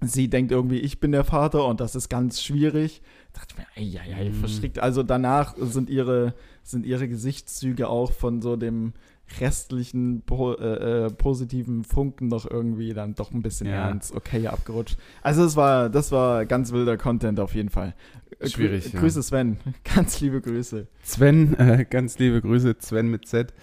sie 0.00 0.28
denkt 0.28 0.50
irgendwie, 0.52 0.78
ich 0.80 0.98
bin 1.00 1.12
der 1.12 1.24
Vater 1.24 1.64
und 1.66 1.80
das 1.80 1.94
ist 1.94 2.08
ganz 2.08 2.42
schwierig. 2.42 3.02
Da 3.32 3.40
dachte 3.40 3.54
ich 3.54 3.58
mir, 3.58 4.00
ey, 4.02 4.10
ey, 4.14 4.24
ey, 4.26 4.30
Mhm. 4.30 4.34
verstrickt. 4.34 4.78
Also 4.80 5.02
danach 5.02 5.54
sind 5.56 5.88
ihre, 5.88 6.34
sind 6.64 6.84
ihre 6.86 7.08
Gesichtszüge 7.08 7.88
auch 7.88 8.10
von 8.12 8.42
so 8.42 8.56
dem 8.56 8.92
restlichen 9.40 10.22
po 10.26 10.52
äh, 10.54 11.06
äh, 11.06 11.10
positiven 11.10 11.84
Funken 11.84 12.28
noch 12.28 12.50
irgendwie 12.50 12.92
dann 12.92 13.14
doch 13.14 13.30
ein 13.30 13.40
bisschen 13.40 13.68
Ja. 13.68 13.86
ernst, 13.88 14.14
okay, 14.14 14.46
abgerutscht. 14.48 14.98
Also 15.22 15.44
es 15.44 15.56
war, 15.56 15.88
das 15.88 16.10
war 16.12 16.44
ganz 16.44 16.72
wilder 16.72 16.98
Content 16.98 17.38
auf 17.40 17.54
jeden 17.54 17.70
Fall. 17.70 17.94
Äh, 18.40 18.44
grü- 18.46 18.50
Schwierig, 18.50 18.92
ja. 18.92 19.00
Grüße 19.00 19.22
Sven, 19.22 19.58
ganz 19.94 20.20
liebe 20.20 20.40
Grüße. 20.42 20.88
Sven, 21.04 21.56
äh, 21.58 21.86
ganz 21.88 22.18
liebe 22.18 22.42
Grüße, 22.42 22.74
Sven 22.80 23.06
mit 23.08 23.26
Z. 23.26 23.54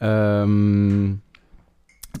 Ähm, 0.00 1.20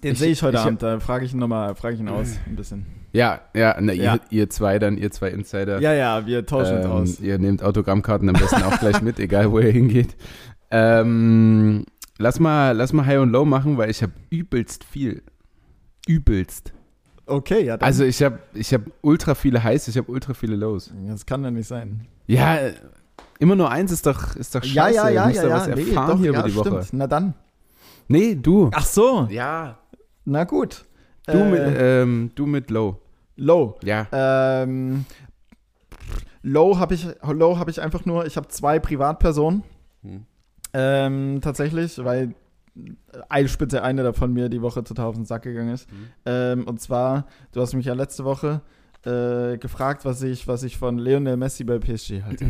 Den 0.02 0.12
Ich- 0.12 0.18
sehe 0.18 0.30
ich 0.32 0.42
heute 0.42 0.56
ich- 0.58 0.62
Abend, 0.62 0.82
da 0.82 1.00
frage 1.00 1.24
ich 1.24 1.32
ihn 1.32 1.38
nochmal, 1.38 1.74
frage 1.74 1.94
ich 1.94 2.00
ihn 2.00 2.08
aus, 2.08 2.36
ein 2.46 2.56
bisschen. 2.56 2.86
ja, 3.12 3.40
ja, 3.54 3.76
na, 3.80 3.92
Ja. 3.92 4.14
Ihr, 4.14 4.20
ihr 4.30 4.50
zwei 4.50 4.78
dann, 4.78 4.96
ihr 4.98 5.10
zwei 5.10 5.30
Insider. 5.30 5.80
Ja, 5.80 5.92
ja, 5.92 6.26
wir 6.26 6.44
tauschen 6.46 6.76
uns 6.76 6.84
ähm, 6.84 6.90
aus. 6.90 7.20
Ihr 7.20 7.38
nehmt 7.38 7.62
Autogrammkarten 7.62 8.28
am 8.28 8.34
besten 8.34 8.62
auch 8.62 8.78
gleich 8.78 9.00
mit, 9.02 9.18
egal 9.20 9.50
wo 9.50 9.58
ihr 9.58 9.70
hingeht. 9.72 10.16
Ähm, 10.70 11.84
lass 12.18 12.40
mal, 12.40 12.72
lass 12.76 12.92
mal 12.92 13.06
High 13.06 13.20
und 13.20 13.30
Low 13.30 13.44
machen, 13.44 13.78
weil 13.78 13.90
ich 13.90 14.02
habe 14.02 14.12
übelst 14.30 14.84
viel. 14.84 15.22
Übelst. 16.06 16.72
Okay, 17.26 17.64
ja, 17.64 17.76
dann, 17.76 17.86
Also 17.86 18.04
ich 18.04 18.22
habe 18.22 18.38
ich 18.54 18.72
hab 18.72 18.82
ultra 19.02 19.34
viele 19.34 19.62
Highs, 19.62 19.88
ich 19.88 19.96
habe 19.98 20.10
ultra 20.10 20.32
viele 20.34 20.56
Lows. 20.56 20.92
das 21.06 21.26
kann 21.26 21.44
ja 21.44 21.50
nicht 21.50 21.66
sein. 21.68 22.06
Ja, 22.26 22.56
immer 23.38 23.54
nur 23.56 23.70
eins 23.70 23.92
ist 23.92 24.06
doch, 24.06 24.34
ist 24.36 24.54
doch 24.54 24.62
scheiße. 24.64 24.96
ja, 24.96 25.08
ja, 25.08 25.08
ja, 25.10 25.22
du 25.22 25.28
musst 25.28 25.36
ja, 25.36 25.42
da 25.42 25.48
ja, 25.48 25.54
was 25.56 25.68
erfahren 25.68 26.18
hier 26.18 26.32
ja, 26.32 26.38
über 26.38 26.48
die 26.48 26.54
Woche. 26.54 26.68
stimmt. 26.84 26.88
Na 26.92 27.06
dann. 27.06 27.34
Nee, 28.08 28.34
du. 28.34 28.70
Ach 28.72 28.86
so, 28.86 29.26
Ja. 29.30 29.78
Na 30.28 30.44
gut. 30.44 30.84
Du, 31.26 31.32
Äh, 31.32 31.50
mit, 31.50 31.76
ähm, 31.78 32.30
du 32.34 32.46
mit 32.46 32.70
Low. 32.70 33.00
Low. 33.36 33.78
Ja. 33.82 34.06
Ähm, 34.12 35.04
Low 36.42 36.78
habe 36.78 36.94
ich, 36.94 37.06
Low 37.22 37.58
habe 37.58 37.70
ich 37.70 37.80
einfach 37.80 38.04
nur, 38.04 38.26
ich 38.26 38.36
habe 38.36 38.48
zwei 38.48 38.78
Privatpersonen. 38.78 39.62
Hm. 40.02 40.24
Ähm, 40.72 41.40
tatsächlich, 41.42 42.02
weil 42.04 42.34
eine 43.28 43.48
Spitze 43.48 43.82
eine 43.82 44.02
davon 44.02 44.32
mir 44.32 44.48
die 44.48 44.62
Woche 44.62 44.84
total 44.84 45.06
auf 45.06 45.16
den 45.16 45.24
Sack 45.24 45.42
gegangen 45.42 45.74
ist. 45.74 45.88
Mhm. 45.90 46.62
Und 46.64 46.80
zwar, 46.80 47.26
du 47.52 47.60
hast 47.60 47.74
mich 47.74 47.86
ja 47.86 47.94
letzte 47.94 48.24
Woche 48.24 48.60
äh, 49.04 49.58
gefragt, 49.58 50.04
was 50.04 50.22
ich, 50.22 50.46
was 50.46 50.62
ich 50.62 50.78
von 50.78 50.98
Lionel 50.98 51.36
Messi 51.36 51.64
bei 51.64 51.78
PSG 51.78 52.22
halte. 52.22 52.46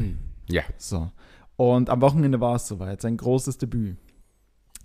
Ja. 0.50 0.62
So. 0.76 1.11
Und 1.56 1.90
am 1.90 2.00
Wochenende 2.00 2.40
war 2.40 2.56
es 2.56 2.68
soweit, 2.68 3.00
sein 3.00 3.16
großes 3.16 3.58
Debüt. 3.58 3.97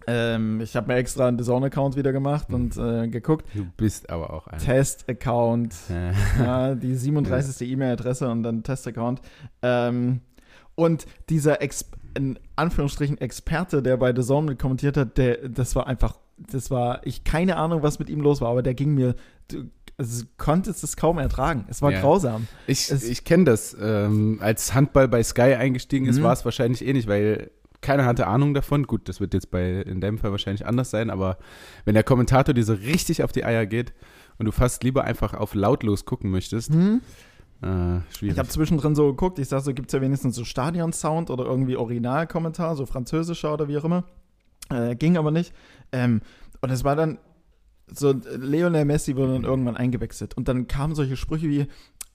Ähm, 0.07 0.61
ich 0.61 0.75
habe 0.75 0.87
mir 0.87 0.95
extra 0.95 1.27
einen 1.27 1.37
DAZN-Account 1.37 1.95
wieder 1.95 2.11
gemacht 2.11 2.49
Mhm. 2.49 2.55
und 2.55 2.77
äh, 2.77 3.07
geguckt. 3.07 3.45
Du 3.53 3.65
bist 3.77 4.09
aber 4.09 4.33
auch 4.33 4.47
ein. 4.47 4.59
Test-Account, 4.59 5.73
ja, 6.39 6.75
die 6.75 6.95
37. 6.95 7.69
E-Mail-Adresse 7.69 8.29
und 8.29 8.43
dann 8.43 8.63
Test-Account. 8.63 9.21
Ähm, 9.61 10.21
und 10.75 11.05
dieser 11.29 11.61
Ex 11.61 11.85
in 12.15 12.37
Anführungsstrichen 12.55 13.17
Experte, 13.19 13.81
der 13.81 13.97
bei 13.97 14.13
The 14.15 14.21
Zone 14.21 14.47
mit 14.51 14.59
kommentiert 14.59 14.97
hat, 14.97 15.17
der, 15.17 15.49
das 15.49 15.75
war 15.75 15.87
einfach, 15.87 16.17
das 16.37 16.69
war, 16.69 17.05
ich 17.05 17.23
keine 17.23 17.55
Ahnung, 17.57 17.81
was 17.81 17.97
mit 17.97 18.09
ihm 18.09 18.21
los 18.21 18.39
war, 18.41 18.49
aber 18.49 18.61
der 18.61 18.73
ging 18.75 18.93
mir, 18.93 19.15
du 19.49 19.63
also, 19.97 20.25
konntest 20.37 20.83
es 20.83 20.95
kaum 20.97 21.17
ertragen. 21.19 21.65
Es 21.69 21.81
war 21.83 21.91
Ja. 21.91 22.01
grausam. 22.01 22.47
Ich, 22.67 22.91
Es- 22.91 23.03
ich 23.03 23.23
kenne 23.25 23.43
das. 23.45 23.75
Ähm, 23.79 24.39
als 24.41 24.73
Handball 24.73 25.07
bei 25.07 25.21
Sky 25.23 25.53
eingestiegen 25.55 26.07
ist, 26.07 26.17
Mhm. 26.19 26.23
war 26.23 26.33
es 26.33 26.43
wahrscheinlich 26.45 26.85
ähnlich, 26.85 27.07
weil 27.07 27.51
keiner 27.83 28.05
hatte 28.05 28.25
Ahnung 28.25 28.53
davon. 28.55 28.87
Gut, 28.87 29.07
das 29.07 29.19
wird 29.19 29.33
jetzt 29.35 29.51
bei 29.51 29.81
in 29.81 30.01
deinem 30.01 30.17
Fall 30.17 30.31
wahrscheinlich 30.31 30.65
anders 30.65 30.89
sein, 30.89 31.11
aber 31.11 31.37
wenn 31.85 31.93
der 31.93 32.03
Kommentator 32.03 32.53
dir 32.53 32.63
so 32.63 32.73
richtig 32.73 33.23
auf 33.23 33.31
die 33.31 33.45
Eier 33.45 33.67
geht 33.67 33.93
und 34.39 34.47
du 34.47 34.51
fast 34.51 34.83
lieber 34.83 35.03
einfach 35.03 35.35
auf 35.35 35.53
lautlos 35.53 36.05
gucken 36.05 36.31
möchtest, 36.31 36.73
Hm? 36.73 37.01
äh, 37.61 37.67
schwierig. 38.15 38.33
Ich 38.33 38.39
habe 38.39 38.49
zwischendrin 38.49 38.95
so 38.95 39.07
geguckt, 39.07 39.37
ich 39.37 39.47
sag 39.47 39.61
so, 39.61 39.73
gibt 39.73 39.89
es 39.89 39.93
ja 39.93 40.01
wenigstens 40.01 40.35
so 40.35 40.43
Stadion-Sound 40.43 41.29
oder 41.29 41.45
irgendwie 41.45 41.75
Originalkommentar, 41.77 42.75
so 42.75 42.85
französischer 42.85 43.53
oder 43.53 43.67
wie 43.67 43.77
auch 43.77 43.85
immer. 43.85 44.05
Äh, 44.69 44.95
ging 44.95 45.17
aber 45.17 45.29
nicht. 45.31 45.53
Ähm, 45.91 46.21
und 46.61 46.69
es 46.71 46.83
war 46.83 46.95
dann 46.95 47.19
so, 47.87 48.13
Lionel 48.37 48.85
Messi 48.85 49.15
wurde 49.15 49.33
dann 49.33 49.43
irgendwann 49.43 49.77
eingewechselt. 49.77 50.35
Und 50.35 50.47
dann 50.47 50.67
kamen 50.67 50.95
solche 50.95 51.17
Sprüche 51.17 51.47
wie, 51.47 51.67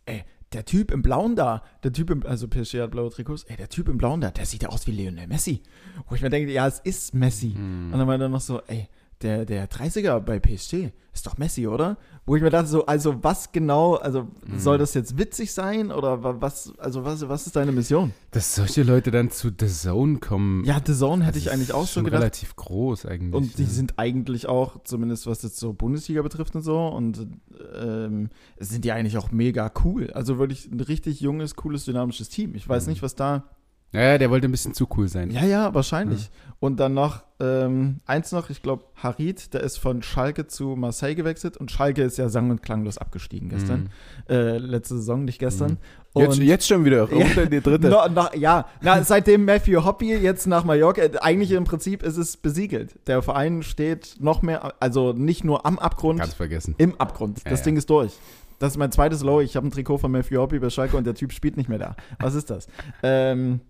ey, 0.07 0.25
der 0.53 0.65
Typ 0.65 0.91
im 0.91 1.03
Blauen 1.03 1.37
da, 1.37 1.63
der 1.83 1.93
Typ 1.93 2.11
im, 2.11 2.25
also 2.25 2.49
PSG 2.49 2.81
hat 2.81 2.91
blaue 2.91 3.11
Trikots, 3.11 3.45
ey, 3.45 3.57
der 3.57 3.69
Typ 3.69 3.89
im 3.89 3.99
Blauen 3.99 4.21
da, 4.21 4.31
der 4.31 4.47
sieht 4.47 4.63
ja 4.63 4.71
aus 4.71 4.87
wie 4.87 4.93
Lionel 4.93 5.27
Messi. 5.27 5.63
Wo 6.09 6.15
ich 6.15 6.23
mir 6.23 6.31
denke, 6.31 6.51
ja, 6.53 6.67
es 6.67 6.81
ist 6.81 7.15
Messi. 7.15 7.53
Hm. 7.53 7.93
Und 7.93 7.99
dann 7.99 8.09
war 8.09 8.19
er 8.19 8.29
noch 8.29 8.41
so, 8.41 8.63
ey, 8.67 8.89
der, 9.23 9.45
der 9.45 9.69
30er 9.69 10.21
bei 10.21 10.39
PSG 10.39 10.91
ist 11.13 11.27
doch 11.27 11.37
Messi, 11.39 11.67
oder? 11.67 11.97
Wo 12.27 12.37
ich 12.37 12.43
mir 12.43 12.51
dachte, 12.51 12.69
so, 12.69 12.87
also 12.87 13.25
was 13.25 13.51
genau, 13.51 13.95
also 13.97 14.29
Mhm. 14.47 14.59
soll 14.61 14.79
das 14.79 14.95
jetzt 14.95 15.19
witzig 15.19 15.53
sein 15.53 15.91
oder 15.91 16.23
wa- 16.23 16.37
was, 16.39 16.73
also 16.79 17.05
was, 17.05 17.29
was 17.29 17.47
ist 17.49 17.57
deine 17.57 17.73
Mission? 17.73 18.13
Dass 18.31 18.55
solche 18.55 18.85
Leute 18.85 19.11
dann 19.11 19.31
zu 19.33 19.49
The 19.59 19.67
Zone 19.67 20.19
kommen. 20.19 20.63
Ja, 20.65 20.81
The 20.85 20.95
Zone 20.95 21.25
hätte 21.25 21.39
ich 21.39 21.51
eigentlich 21.51 21.73
auch 21.73 21.89
schon 21.89 22.05
gedacht. 22.05 22.21
relativ 22.21 22.55
groß 22.55 23.07
eigentlich. 23.07 23.35
Und 23.35 23.59
die 23.59 23.65
ja. 23.65 23.69
sind 23.69 23.95
eigentlich 23.99 24.49
auch, 24.49 24.85
zumindest 24.85 25.27
was 25.27 25.43
jetzt 25.43 25.57
so 25.57 25.73
Bundesliga 25.73 26.23
betrifft 26.23 26.55
und 26.55 26.63
so, 26.63 26.87
und 26.87 27.27
ähm, 27.75 28.29
sind 28.61 28.85
die 28.85 28.93
eigentlich 28.93 29.19
auch 29.19 29.33
mega 29.33 29.73
cool. 29.85 30.11
Also 30.13 30.39
wirklich 30.39 30.71
ein 30.71 30.79
richtig 30.79 31.21
junges, 31.21 31.57
cooles, 31.57 31.85
dynamisches 31.85 32.29
Team. 32.29 32.55
Ich 32.55 32.69
weiß 32.69 32.85
Mhm. 32.87 32.91
nicht, 32.93 33.03
was 33.03 33.17
da. 33.17 33.45
Ja, 33.93 34.01
ja, 34.03 34.19
der 34.19 34.29
wollte 34.31 34.47
ein 34.47 34.51
bisschen 34.51 34.75
zu 34.75 34.87
cool 34.97 35.09
sein. 35.09 35.31
Ja, 35.31 35.45
ja, 35.45 35.73
wahrscheinlich. 35.75 36.31
Und 36.61 36.79
dann 36.79 36.93
noch, 36.93 37.23
ähm, 37.41 38.01
eins 38.05 38.33
noch, 38.33 38.51
ich 38.51 38.61
glaube, 38.63 38.85
Harid, 38.97 39.55
der 39.55 39.63
ist 39.63 39.79
von 39.79 40.03
Schalke 40.03 40.47
zu 40.47 40.75
Marseille 40.77 41.15
gewechselt 41.15 41.57
und 41.57 41.71
Schalke 41.71 42.03
ist 42.03 42.19
ja 42.19 42.29
sang- 42.29 42.51
und 42.51 42.63
klanglos 42.63 42.99
abgestiegen 42.99 43.49
gestern. 43.49 43.89
Mhm. 44.29 44.35
Äh, 44.35 44.59
letzte 44.59 44.97
Saison, 44.97 45.25
nicht 45.25 45.39
gestern. 45.39 45.79
Jetzt, 46.15 46.39
Und- 46.39 46.45
jetzt 46.45 46.67
schon 46.67 46.85
wieder 46.85 47.09
in 47.11 47.49
die 47.51 47.61
dritte. 47.61 47.89
No, 47.89 48.09
no, 48.09 48.27
ja, 48.35 48.67
na, 48.83 49.03
seitdem 49.05 49.45
Matthew 49.47 49.85
Hoppy 49.85 50.15
jetzt 50.17 50.47
nach 50.47 50.65
Mallorca, 50.65 51.01
äh, 51.03 51.17
eigentlich 51.21 51.53
im 51.53 51.65
Prinzip 51.65 52.03
ist 52.03 52.17
es 52.19 52.37
besiegelt. 52.37 52.99
Der 53.07 53.23
Verein 53.23 53.63
steht 53.63 54.17
noch 54.19 54.43
mehr, 54.43 54.75
also 54.81 55.13
nicht 55.15 55.45
nur 55.45 55.65
am 55.65 55.79
Abgrund, 55.79 56.19
Ganz 56.19 56.35
vergessen. 56.35 56.75
im 56.77 56.95
Abgrund. 57.01 57.39
Ja, 57.45 57.51
Das 57.51 57.61
ja. 57.61 57.65
Ding 57.65 57.77
ist 57.77 57.89
durch. 57.89 58.13
Das 58.59 58.73
ist 58.73 58.77
mein 58.79 58.91
zweites 58.91 59.23
Low. 59.23 59.41
Ich 59.41 59.55
habe 59.55 59.67
ein 59.69 59.71
Trikot 59.71 59.99
von 59.99 60.11
Matthew 60.11 60.39
Hoppy 60.41 60.59
bei 60.59 60.69
Schalke 60.69 60.97
und 60.97 61.07
der 61.07 61.15
Typ 61.15 61.33
spielt 61.33 61.57
nicht 61.57 61.69
mehr 61.69 61.79
da. 61.79 61.95
Was 62.19 62.35
ist 62.35 62.51
das? 62.51 62.67
ähm, 63.05 63.61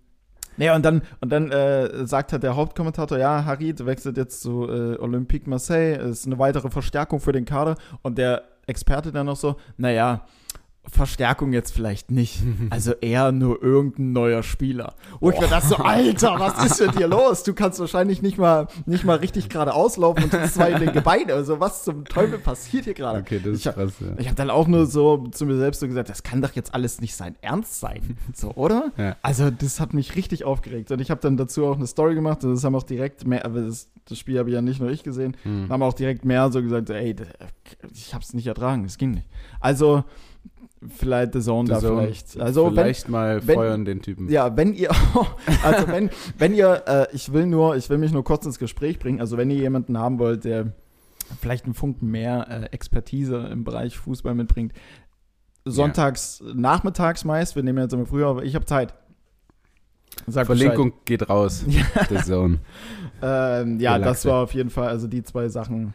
naja, 0.58 0.74
und 0.74 0.84
dann, 0.84 1.02
und 1.20 1.30
dann 1.30 1.50
äh, 1.52 2.06
sagt 2.06 2.32
halt 2.32 2.42
der 2.42 2.56
Hauptkommentator, 2.56 3.16
ja, 3.16 3.44
Harid 3.44 3.86
wechselt 3.86 4.16
jetzt 4.16 4.42
zu 4.42 4.68
äh, 4.68 4.98
Olympique 4.98 5.48
Marseille, 5.48 5.96
ist 5.96 6.26
eine 6.26 6.38
weitere 6.38 6.68
Verstärkung 6.68 7.20
für 7.20 7.32
den 7.32 7.44
Kader. 7.44 7.76
Und 8.02 8.18
der 8.18 8.42
Experte 8.66 9.12
dann 9.12 9.26
noch 9.26 9.36
so, 9.36 9.56
naja, 9.76 10.26
Verstärkung 10.86 11.52
jetzt 11.52 11.72
vielleicht 11.72 12.10
nicht. 12.10 12.40
Also 12.70 12.92
eher 12.92 13.32
nur 13.32 13.62
irgendein 13.62 14.12
neuer 14.12 14.42
Spieler. 14.42 14.94
Und 15.20 15.34
ich 15.34 15.40
mir 15.40 15.48
dachte 15.48 15.68
so, 15.68 15.76
Alter, 15.76 16.38
was 16.38 16.64
ist 16.64 16.80
mit 16.86 16.98
dir 16.98 17.08
los? 17.08 17.42
Du 17.42 17.54
kannst 17.54 17.80
wahrscheinlich 17.80 18.20
nicht 18.22 18.36
mal, 18.38 18.68
nicht 18.86 19.04
mal 19.04 19.16
richtig 19.16 19.48
gerade 19.48 19.72
auslaufen 19.74 20.24
und 20.24 20.30
trittst 20.30 20.54
zwei 20.54 20.72
in 20.72 20.80
den 20.80 20.92
Gebeine. 20.92 21.32
Also 21.34 21.60
was 21.60 21.84
zum 21.84 22.04
Teufel 22.04 22.38
passiert 22.38 22.84
hier 22.84 22.94
gerade? 22.94 23.20
Okay, 23.20 23.40
das 23.42 23.54
ist 23.54 23.66
Ich 23.66 23.72
krass, 23.72 23.92
ja. 24.00 24.08
Ich 24.18 24.26
habe 24.26 24.36
dann 24.36 24.50
auch 24.50 24.66
nur 24.68 24.86
so 24.86 25.26
zu 25.28 25.46
mir 25.46 25.56
selbst 25.56 25.80
so 25.80 25.88
gesagt, 25.88 26.08
das 26.10 26.22
kann 26.22 26.42
doch 26.42 26.52
jetzt 26.52 26.74
alles 26.74 27.00
nicht 27.00 27.14
sein 27.16 27.36
Ernst 27.40 27.80
sein. 27.80 28.16
So, 28.34 28.52
oder? 28.54 28.92
Ja. 28.96 29.16
Also, 29.22 29.50
das 29.50 29.80
hat 29.80 29.94
mich 29.94 30.14
richtig 30.14 30.44
aufgeregt. 30.44 30.90
Und 30.90 31.00
ich 31.00 31.10
habe 31.10 31.20
dann 31.20 31.36
dazu 31.36 31.66
auch 31.66 31.76
eine 31.76 31.86
Story 31.86 32.14
gemacht. 32.14 32.44
Und 32.44 32.52
das 32.54 32.64
haben 32.64 32.74
auch 32.74 32.82
direkt 32.82 33.26
mehr, 33.26 33.44
aber 33.44 33.62
das, 33.62 33.88
das 34.06 34.18
Spiel 34.18 34.38
habe 34.38 34.50
ja 34.50 34.60
nicht 34.62 34.80
nur 34.80 34.90
ich 34.90 35.02
gesehen, 35.02 35.36
Hm. 35.42 35.68
haben 35.70 35.82
auch 35.82 35.94
direkt 35.94 36.24
mehr 36.24 36.50
so 36.52 36.62
gesagt, 36.62 36.90
ey, 36.90 37.16
ich 37.94 38.14
habe 38.14 38.22
es 38.22 38.34
nicht 38.34 38.46
ertragen, 38.46 38.84
es 38.84 38.98
ging 38.98 39.12
nicht. 39.12 39.26
Also, 39.60 40.04
vielleicht 40.86 41.32
The 41.32 41.40
Zone 41.40 41.68
da 41.68 41.80
vielleicht. 41.80 42.38
Also, 42.40 42.70
Vielleicht 42.70 43.08
mal 43.08 43.46
wenn- 43.46 43.54
feuern 43.56 43.84
den 43.84 44.00
Typen. 44.02 44.28
ja, 44.30 44.56
wenn 44.56 44.74
ihr, 44.74 44.90
also 45.62 45.88
wenn, 45.88 46.10
wenn 46.38 46.54
ihr, 46.54 46.82
äh, 46.86 47.06
ich 47.12 47.32
will 47.32 47.46
nur, 47.46 47.76
ich 47.76 47.88
will 47.90 47.98
mich 47.98 48.12
nur 48.12 48.24
kurz 48.24 48.46
ins 48.46 48.58
Gespräch 48.58 48.98
bringen. 48.98 49.20
Also, 49.20 49.36
wenn 49.36 49.50
ihr 49.50 49.56
jemanden 49.58 49.98
haben 49.98 50.18
wollt, 50.18 50.44
der 50.44 50.72
vielleicht 51.40 51.64
einen 51.66 51.74
Funken 51.74 52.10
mehr 52.10 52.46
äh, 52.48 52.64
Expertise 52.74 53.36
im 53.52 53.64
Bereich 53.64 53.96
Fußball 53.98 54.34
mitbringt, 54.34 54.72
sonntags, 55.64 56.42
nachmittags 56.54 57.24
meist, 57.24 57.54
wir 57.56 57.62
nehmen 57.62 57.78
jetzt 57.82 57.92
immer 57.92 58.06
früher, 58.06 58.28
aber 58.28 58.44
ich 58.44 58.54
habe 58.54 58.64
Zeit. 58.64 58.94
Sag 60.26 60.46
Verlinkung 60.46 60.92
geht 61.04 61.28
raus. 61.28 61.64
Ja. 61.68 61.82
The 62.08 62.16
Zone. 62.24 62.58
Bescheid. 63.20 63.62
Ähm, 63.66 63.78
ja, 63.80 63.98
das 63.98 64.04
Relaxe. 64.24 64.28
war 64.28 64.42
auf 64.44 64.54
jeden 64.54 64.70
Fall, 64.70 64.88
also 64.88 65.06
die 65.06 65.22
zwei 65.22 65.48
Sachen. 65.48 65.92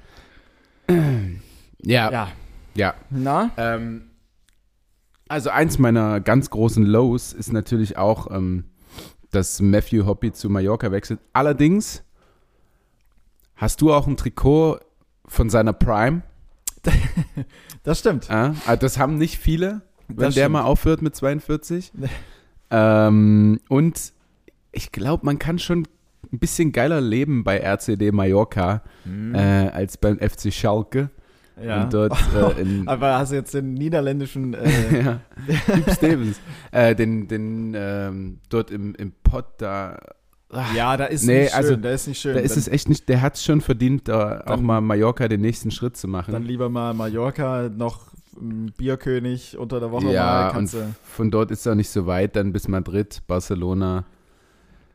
Ja, 1.86 2.12
Ja. 2.12 2.28
ja. 2.76 2.94
Na? 3.10 3.52
Ähm, 3.58 4.04
also 5.34 5.50
eins 5.50 5.78
meiner 5.80 6.20
ganz 6.22 6.50
großen 6.50 6.86
Lows 6.86 7.34
ist 7.34 7.52
natürlich 7.52 7.98
auch, 7.98 8.32
ähm, 8.32 8.66
dass 9.32 9.60
Matthew 9.62 10.06
Hoppy 10.06 10.32
zu 10.32 10.50
Mallorca 10.50 10.92
wechselt. 10.92 11.20
Allerdings 11.34 12.04
hast 13.56 13.82
du 13.82 13.94
auch 13.94 14.08
ein 14.08 14.18
Trikot 14.18 14.78
von 15.26 15.50
seiner 15.50 15.74
Prime. 15.74 16.22
Das 17.84 18.00
stimmt. 18.00 18.30
Äh? 18.30 18.52
Also 18.66 18.76
Das 18.80 18.98
haben 18.98 19.18
nicht 19.18 19.38
viele, 19.38 19.82
wenn 20.08 20.16
Das 20.18 20.36
der 20.36 20.44
stimmt. 20.44 20.54
mal 20.54 20.62
aufhört 20.64 21.02
mit 21.02 21.14
42. 21.16 21.92
Nee. 21.96 22.08
ähm, 22.72 23.60
und 23.68 24.14
ich 24.72 24.94
glaube, 24.94 25.26
man 25.26 25.38
kann 25.38 25.60
schon 25.60 25.86
ein 26.32 26.40
bisschen 26.40 26.72
geiler 26.72 27.02
leben 27.02 27.44
bei 27.44 27.58
RCD 27.60 28.12
Mallorca 28.14 28.84
Mhm. 29.04 29.36
äh, 29.36 29.68
als 29.68 29.98
beim 29.98 30.18
FC 30.20 30.54
Schalke. 30.54 31.10
Ja. 31.62 31.84
Und 31.84 31.94
dort 31.94 32.14
äh, 32.58 32.62
in, 32.62 32.88
aber 32.88 33.18
hast 33.20 33.32
du 33.32 33.36
jetzt 33.36 33.54
den 33.54 33.74
niederländischen. 33.74 34.54
Äh, 34.54 35.04
ja, 35.04 35.20
Stevens. 35.94 36.40
Äh, 36.72 36.96
den, 36.96 37.28
den, 37.28 37.74
ähm, 37.76 38.40
dort 38.50 38.72
im, 38.72 38.96
im 38.96 39.12
Pott 39.24 39.46
da. 39.58 40.00
ah, 40.50 40.66
ja, 40.76 40.96
da 40.98 41.06
ist 41.06 41.26
Nee, 41.26 41.42
nicht 41.42 41.50
schön. 41.52 41.58
also, 41.58 41.76
da 41.76 41.92
ist 41.92 42.08
nicht 42.08 42.20
schön. 42.22 42.34
Da 42.36 42.40
ist 42.40 42.52
Dann- 42.52 42.60
es 42.60 42.68
echt 42.68 42.90
nicht, 42.90 43.10
der 43.10 43.22
hat 43.22 43.36
es 43.36 43.44
schon 43.44 43.62
verdient, 43.62 44.08
da 44.08 44.42
auch 44.42 44.46
Dann- 44.46 44.64
mal 44.64 44.82
Mallorca 44.82 45.28
den 45.28 45.42
nächsten 45.42 45.72
Schritt 45.72 45.98
zu 45.98 46.08
machen. 46.08 46.32
Dann 46.32 46.44
lieber 46.44 46.70
mal 46.70 46.94
Mallorca, 46.94 47.70
noch 47.70 48.14
ähm, 48.40 48.72
Bierkönig 48.78 49.58
unter 49.58 49.80
der 49.80 49.92
Woche 49.92 50.12
ja, 50.12 50.52
mal. 50.54 50.66
du, 50.66 50.94
von 51.04 51.30
dort 51.32 51.52
ist 51.52 51.66
er 51.66 51.76
nicht 51.76 51.90
so 51.90 52.06
weit, 52.08 52.36
dann 52.36 52.52
bis 52.54 52.68
Madrid, 52.68 53.22
Barcelona. 53.28 54.06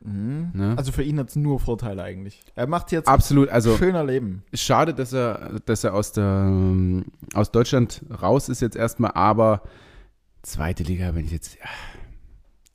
Mhm. 0.02 0.50
Ne? 0.54 0.74
Also 0.76 0.92
für 0.92 1.02
ihn 1.02 1.18
hat 1.18 1.28
es 1.30 1.36
nur 1.36 1.58
Vorteile 1.60 2.02
eigentlich. 2.02 2.40
Er 2.54 2.66
macht 2.66 2.92
jetzt 2.92 3.08
Absolut, 3.08 3.48
also 3.48 3.76
schöner 3.76 4.04
Leben. 4.04 4.42
schade, 4.54 4.94
dass 4.94 5.12
er, 5.12 5.60
dass 5.66 5.84
er 5.84 5.94
aus, 5.94 6.12
der, 6.12 6.24
ähm, 6.46 7.06
aus 7.34 7.50
Deutschland 7.50 8.02
raus 8.22 8.48
ist 8.48 8.60
jetzt 8.62 8.76
erstmal, 8.76 9.12
aber 9.14 9.62
zweite 10.42 10.82
Liga, 10.84 11.14
wenn 11.14 11.24
ich 11.24 11.32
jetzt, 11.32 11.58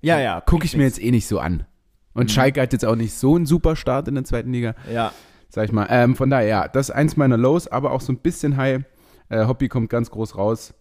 Ja, 0.01 0.19
ja. 0.19 0.41
gucke 0.41 0.65
ich 0.65 0.75
mir 0.75 0.83
jetzt 0.83 1.01
eh 1.01 1.11
nicht 1.11 1.27
so 1.27 1.39
an. 1.39 1.65
Und 2.13 2.25
Mhm. 2.25 2.29
Schalke 2.29 2.61
hat 2.61 2.73
jetzt 2.73 2.85
auch 2.85 2.95
nicht 2.95 3.13
so 3.13 3.35
einen 3.35 3.45
super 3.45 3.75
Start 3.75 4.07
in 4.07 4.15
der 4.15 4.23
zweiten 4.25 4.51
Liga. 4.51 4.75
Ja. 4.91 5.11
sag 5.49 5.65
ich 5.65 5.71
mal. 5.71 5.87
Ähm, 5.89 6.15
von 6.15 6.29
daher, 6.29 6.47
ja, 6.47 6.67
das 6.67 6.89
ist 6.89 6.95
eins 6.95 7.15
meiner 7.15 7.37
Lows, 7.37 7.67
aber 7.67 7.91
auch 7.91 8.01
so 8.01 8.11
ein 8.11 8.17
bisschen 8.17 8.57
High. 8.57 8.83
Äh, 9.29 9.45
Hoppy 9.45 9.69
kommt 9.69 9.89
ganz 9.89 10.09
groß 10.11 10.35
raus. 10.35 10.73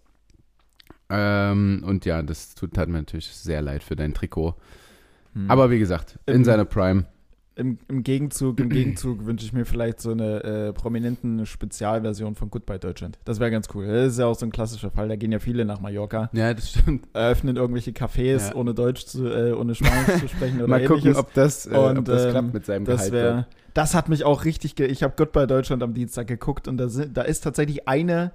Ähm, 1.11 1.85
und 1.87 2.05
ja, 2.07 2.23
das 2.23 2.55
tut 2.55 2.77
hat 2.79 2.89
mir 2.89 2.99
natürlich 2.99 3.29
sehr 3.29 3.61
leid 3.61 3.83
für 3.83 3.97
dein 3.97 4.15
Trikot. 4.15 4.55
Hm. 5.35 5.51
Aber 5.51 5.71
wie 5.71 5.79
gesagt, 5.79 6.19
in 6.27 6.37
Ähm, 6.37 6.45
seiner 6.45 6.65
Prime. 6.65 7.05
im, 7.55 7.79
im 7.89 8.03
Gegenzug, 8.03 8.61
im 8.61 8.69
Gegenzug 8.71 9.25
wünsche 9.27 9.45
ich 9.45 9.53
mir 9.53 9.65
vielleicht 9.67 10.01
so 10.01 10.11
eine 10.13 10.43
äh, 10.43 10.73
prominenten 10.73 11.45
Spezialversion 11.47 12.35
von 12.35 12.51
Goodbye 12.51 12.79
Deutschland. 12.79 13.19
Das 13.25 13.41
wäre 13.41 13.51
ganz 13.51 13.69
cool. 13.75 13.87
Das 13.87 14.13
ist 14.15 14.19
ja 14.19 14.27
auch 14.27 14.35
so 14.39 14.47
ein 14.47 14.53
klassischer 14.53 14.91
Fall. 14.91 15.09
Da 15.09 15.17
gehen 15.17 15.33
ja 15.33 15.39
viele 15.39 15.65
nach 15.65 15.81
Mallorca, 15.81 16.31
Ja, 16.33 16.53
das 16.55 16.71
stimmt. 16.71 17.09
eröffnen 17.13 17.57
irgendwelche 17.57 17.91
Cafés, 17.93 18.49
Ja. 18.51 18.55
ohne 18.55 18.75
Deutsch 18.75 19.05
zu, 19.07 19.27
äh, 19.27 19.53
ohne 19.53 19.75
Spanisch 19.75 20.21
zu 20.21 20.29
sprechen 20.29 20.57
oder 20.59 20.69
Mal 20.69 20.81
gucken, 20.87 20.99
ähnliches. 21.03 21.19
ob 21.19 21.35
das, 21.35 21.67
äh, 21.67 21.77
Und, 21.77 21.99
ob 21.99 22.05
das 22.07 22.25
ähm, 22.25 22.31
klappt 22.31 22.55
mit 22.55 22.67
seinem 22.67 22.85
Das 22.85 22.97
Gehalt. 22.97 23.13
wäre, 23.13 23.35
dort. 23.35 23.47
das 23.75 23.95
hat 23.95 24.09
mich 24.09 24.25
auch 24.25 24.45
richtig, 24.45 24.75
ge 24.75 24.87
ich 24.87 25.03
habe 25.03 25.15
Goodbye 25.17 25.47
Deutschland 25.47 25.83
am 25.83 25.95
Dienstag 25.95 26.27
geguckt 26.27 26.69
und 26.69 26.77
da, 26.79 26.89
sind, 26.89 27.17
da 27.17 27.23
ist 27.23 27.41
tatsächlich 27.43 27.87
eine 27.89 28.33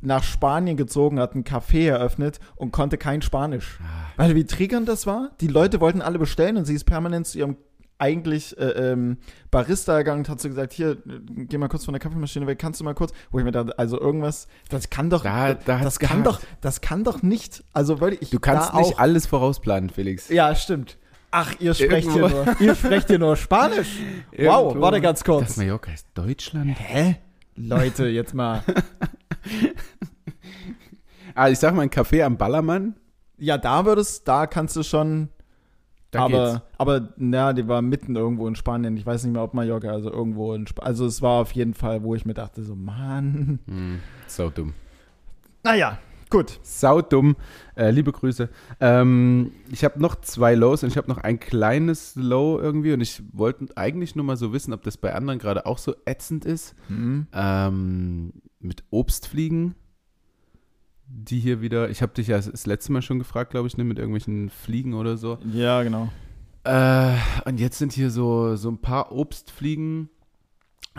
nach 0.00 0.22
Spanien 0.24 0.76
gezogen, 0.76 1.18
hat 1.20 1.34
ein 1.34 1.44
Café 1.44 1.88
eröffnet 1.88 2.40
und 2.56 2.72
konnte 2.72 2.96
kein 2.98 3.22
Spanisch. 3.22 3.78
Ah. 3.82 4.12
Weißt 4.22 4.30
du, 4.32 4.34
wie 4.36 4.44
triggernd 4.44 4.88
das 4.88 5.06
war? 5.06 5.30
Die 5.40 5.46
Leute 5.48 5.80
wollten 5.80 6.00
alle 6.02 6.18
bestellen 6.18 6.56
und 6.56 6.64
sie 6.64 6.74
ist 6.74 6.84
permanent 6.84 7.26
zu 7.26 7.38
ihrem 7.38 7.56
eigentlich 7.98 8.56
äh, 8.58 8.92
ähm, 8.92 9.18
Barista 9.50 9.98
gegangen 9.98 10.20
und 10.20 10.28
hat 10.30 10.40
so 10.40 10.48
gesagt, 10.48 10.72
hier, 10.72 10.96
geh 11.04 11.58
mal 11.58 11.68
kurz 11.68 11.84
von 11.84 11.92
der 11.92 12.00
Kaffeemaschine 12.00 12.46
weg, 12.46 12.58
kannst 12.58 12.80
du 12.80 12.84
mal 12.84 12.94
kurz, 12.94 13.12
wo 13.30 13.38
ich 13.38 13.44
mir 13.44 13.50
dachte, 13.52 13.78
also 13.78 14.00
irgendwas, 14.00 14.48
das 14.70 14.88
kann 14.88 15.10
doch, 15.10 15.22
Da- 15.22 15.52
da 15.52 15.80
das 15.80 15.98
kann 15.98 16.22
gehakt. 16.22 16.26
doch, 16.26 16.40
das 16.62 16.80
kann 16.80 17.04
doch 17.04 17.22
nicht, 17.22 17.62
also 17.74 18.00
wirklich, 18.00 18.22
ich 18.22 18.30
Du 18.30 18.40
kannst 18.40 18.72
da 18.72 18.78
nicht 18.78 18.94
auch, 18.94 18.98
alles 18.98 19.26
vorausplanen, 19.26 19.90
Felix. 19.90 20.30
ja, 20.30 20.54
stimmt. 20.54 20.96
Ach, 21.30 21.52
ihr 21.60 21.74
sprecht 21.74 22.10
hier 22.10 22.22
Irgendwo- 22.22 22.44
nur, 22.46 22.60
ihr 22.62 22.74
sprecht 22.74 23.08
hier 23.08 23.18
nur 23.18 23.36
Spanisch. 23.36 23.98
Wow, 24.32 24.72
Irgendwo- 24.72 24.80
warte 24.80 25.00
ganz 25.02 25.18
Das 25.20 25.26
kurz. 25.26 25.56
Mallorca 25.58 25.92
ist 25.92 26.06
Deutschland? 26.14 26.76
Hä? 26.80 27.16
Leute, 27.54 28.06
jetzt 28.06 28.32
mal. 28.32 28.62
Ah, 31.34 31.48
ich 31.48 31.58
sag 31.58 31.74
mal, 31.74 31.82
ein 31.82 31.90
Café 31.90 32.24
am 32.24 32.36
Ballermann. 32.36 32.96
Ja, 33.38 33.56
da 33.56 33.86
würdest, 33.86 34.26
da 34.26 34.46
kannst 34.46 34.74
du 34.76 34.82
schon. 34.82 35.28
Da 36.10 36.24
aber, 36.24 36.52
geht's. 36.52 36.64
aber, 36.76 37.08
na, 37.16 37.52
die 37.52 37.68
war 37.68 37.82
mitten 37.82 38.16
irgendwo 38.16 38.48
in 38.48 38.56
Spanien. 38.56 38.96
Ich 38.96 39.06
weiß 39.06 39.22
nicht 39.24 39.32
mehr, 39.32 39.42
ob 39.42 39.54
Mallorca, 39.54 39.90
also 39.90 40.10
irgendwo 40.10 40.54
in 40.54 40.66
Spanien. 40.66 40.88
Also 40.88 41.06
es 41.06 41.22
war 41.22 41.40
auf 41.40 41.52
jeden 41.52 41.74
Fall, 41.74 42.02
wo 42.02 42.16
ich 42.16 42.26
mir 42.26 42.34
dachte, 42.34 42.62
so, 42.64 42.74
Mann. 42.74 43.60
Hm, 43.66 44.00
so 44.26 44.50
dumm. 44.50 44.74
Naja, 45.62 45.98
Gut. 46.30 46.60
Saudumm. 46.62 47.34
Äh, 47.74 47.90
liebe 47.90 48.12
Grüße. 48.12 48.48
Ähm, 48.78 49.50
ich 49.72 49.84
habe 49.84 50.00
noch 50.00 50.14
zwei 50.20 50.54
Lows 50.54 50.84
und 50.84 50.90
ich 50.90 50.96
habe 50.96 51.08
noch 51.08 51.18
ein 51.18 51.40
kleines 51.40 52.14
Low 52.14 52.60
irgendwie 52.60 52.92
und 52.92 53.00
ich 53.00 53.20
wollte 53.32 53.66
eigentlich 53.76 54.14
nur 54.14 54.24
mal 54.24 54.36
so 54.36 54.52
wissen, 54.52 54.72
ob 54.72 54.84
das 54.84 54.96
bei 54.96 55.12
anderen 55.12 55.40
gerade 55.40 55.66
auch 55.66 55.78
so 55.78 55.92
ätzend 56.04 56.44
ist. 56.44 56.76
Mhm. 56.88 57.26
Ähm, 57.32 58.32
mit 58.60 58.84
Obstfliegen, 58.90 59.74
die 61.06 61.40
hier 61.40 61.60
wieder, 61.60 61.90
ich 61.90 62.02
habe 62.02 62.12
dich 62.14 62.28
ja 62.28 62.36
das 62.40 62.66
letzte 62.66 62.92
Mal 62.92 63.02
schon 63.02 63.18
gefragt, 63.18 63.50
glaube 63.50 63.66
ich, 63.66 63.76
ne, 63.76 63.84
mit 63.84 63.98
irgendwelchen 63.98 64.48
Fliegen 64.48 64.94
oder 64.94 65.16
so. 65.16 65.38
Ja, 65.52 65.82
genau. 65.82 66.08
Äh, 66.64 67.16
und 67.46 67.58
jetzt 67.58 67.78
sind 67.78 67.92
hier 67.92 68.10
so, 68.10 68.54
so 68.56 68.70
ein 68.70 68.78
paar 68.78 69.12
Obstfliegen, 69.12 70.08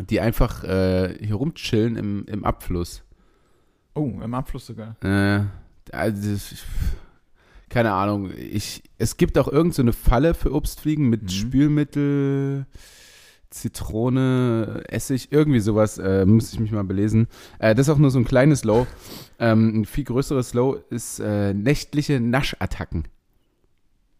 die 0.10 0.20
einfach 0.20 0.64
äh, 0.64 1.18
hier 1.24 1.36
rumchillen 1.36 1.96
im, 1.96 2.26
im 2.26 2.44
Abfluss. 2.44 3.04
Oh, 3.94 4.20
im 4.24 4.34
Abfluss 4.34 4.66
sogar. 4.66 4.96
Äh, 5.04 5.44
also, 5.92 6.32
ich- 6.34 6.64
keine 7.70 7.94
Ahnung. 7.94 8.32
Ich, 8.36 8.84
es 8.98 9.16
gibt 9.16 9.38
auch 9.38 9.48
irgend 9.48 9.74
so 9.76 9.82
eine 9.82 9.94
Falle 9.94 10.34
für 10.34 10.54
Obstfliegen 10.54 11.08
mit 11.10 11.24
Mhm. 11.24 11.30
Spülmittel, 11.30 12.66
Zitrone, 13.52 14.84
Essig, 14.88 15.32
irgendwie 15.32 15.60
sowas. 15.60 15.98
Äh, 15.98 16.26
muss 16.26 16.52
ich 16.54 16.60
mich 16.60 16.72
mal 16.72 16.84
belesen. 16.84 17.28
Äh, 17.60 17.76
das 17.76 17.88
ist 17.88 17.94
auch 17.94 17.98
nur 18.00 18.10
so 18.12 18.18
ein 18.20 18.26
kleines 18.26 18.64
Low. 18.64 18.88
Ähm, 19.40 19.82
ein 19.82 19.86
viel 19.86 20.06
größeres 20.06 20.54
Low 20.54 20.78
ist 20.90 21.20
äh, 21.20 21.54
nächtliche 21.54 22.20
Naschattacken. 22.20 23.08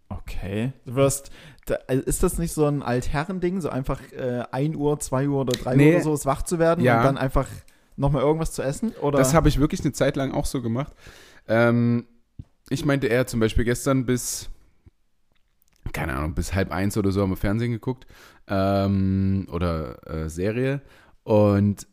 Okay. 0.10 0.74
Du 0.86 0.96
wirst. 0.96 1.32
Da, 1.66 1.78
also 1.88 2.04
ist 2.04 2.24
das 2.24 2.38
nicht 2.38 2.54
so 2.54 2.66
ein 2.66 2.82
Altherrending, 2.82 3.62
so 3.62 3.70
einfach 3.70 4.00
äh, 4.14 4.44
1 4.52 4.76
Uhr, 4.76 5.00
2 5.00 5.30
Uhr 5.30 5.42
oder 5.42 5.54
3 5.58 5.76
Nee. 5.76 5.90
Uhr 5.90 5.96
oder 5.96 6.04
so 6.04 6.14
ist 6.14 6.26
wach 6.26 6.42
zu 6.42 6.60
werden 6.60 6.84
Ja. 6.84 6.98
und 7.00 7.06
dann 7.06 7.18
einfach 7.18 7.48
nochmal 7.98 8.24
irgendwas 8.24 8.52
zu 8.52 8.64
essen? 8.64 8.92
Oder? 9.02 9.20
Das 9.20 9.34
habe 9.34 9.48
ich 9.48 9.60
wirklich 9.60 9.82
eine 9.82 9.94
Zeit 9.94 10.16
lang 10.16 10.34
auch 10.34 10.46
so 10.46 10.62
gemacht. 10.62 10.94
Ähm, 11.48 12.06
ich 12.70 12.84
meinte 12.86 13.08
eher 13.08 13.28
zum 13.28 13.40
Beispiel 13.40 13.64
gestern 13.64 14.06
bis, 14.06 14.50
keine 15.94 16.14
Ahnung, 16.14 16.34
bis 16.34 16.54
halb 16.54 16.72
eins 16.72 16.98
oder 16.98 17.12
so 17.12 17.22
haben 17.22 17.32
wir 17.32 17.38
Fernsehen 17.38 17.72
geguckt 17.72 18.08
ähm, 18.48 19.48
oder 19.52 20.08
äh, 20.08 20.30
Serie 20.30 20.82
und 21.24 21.88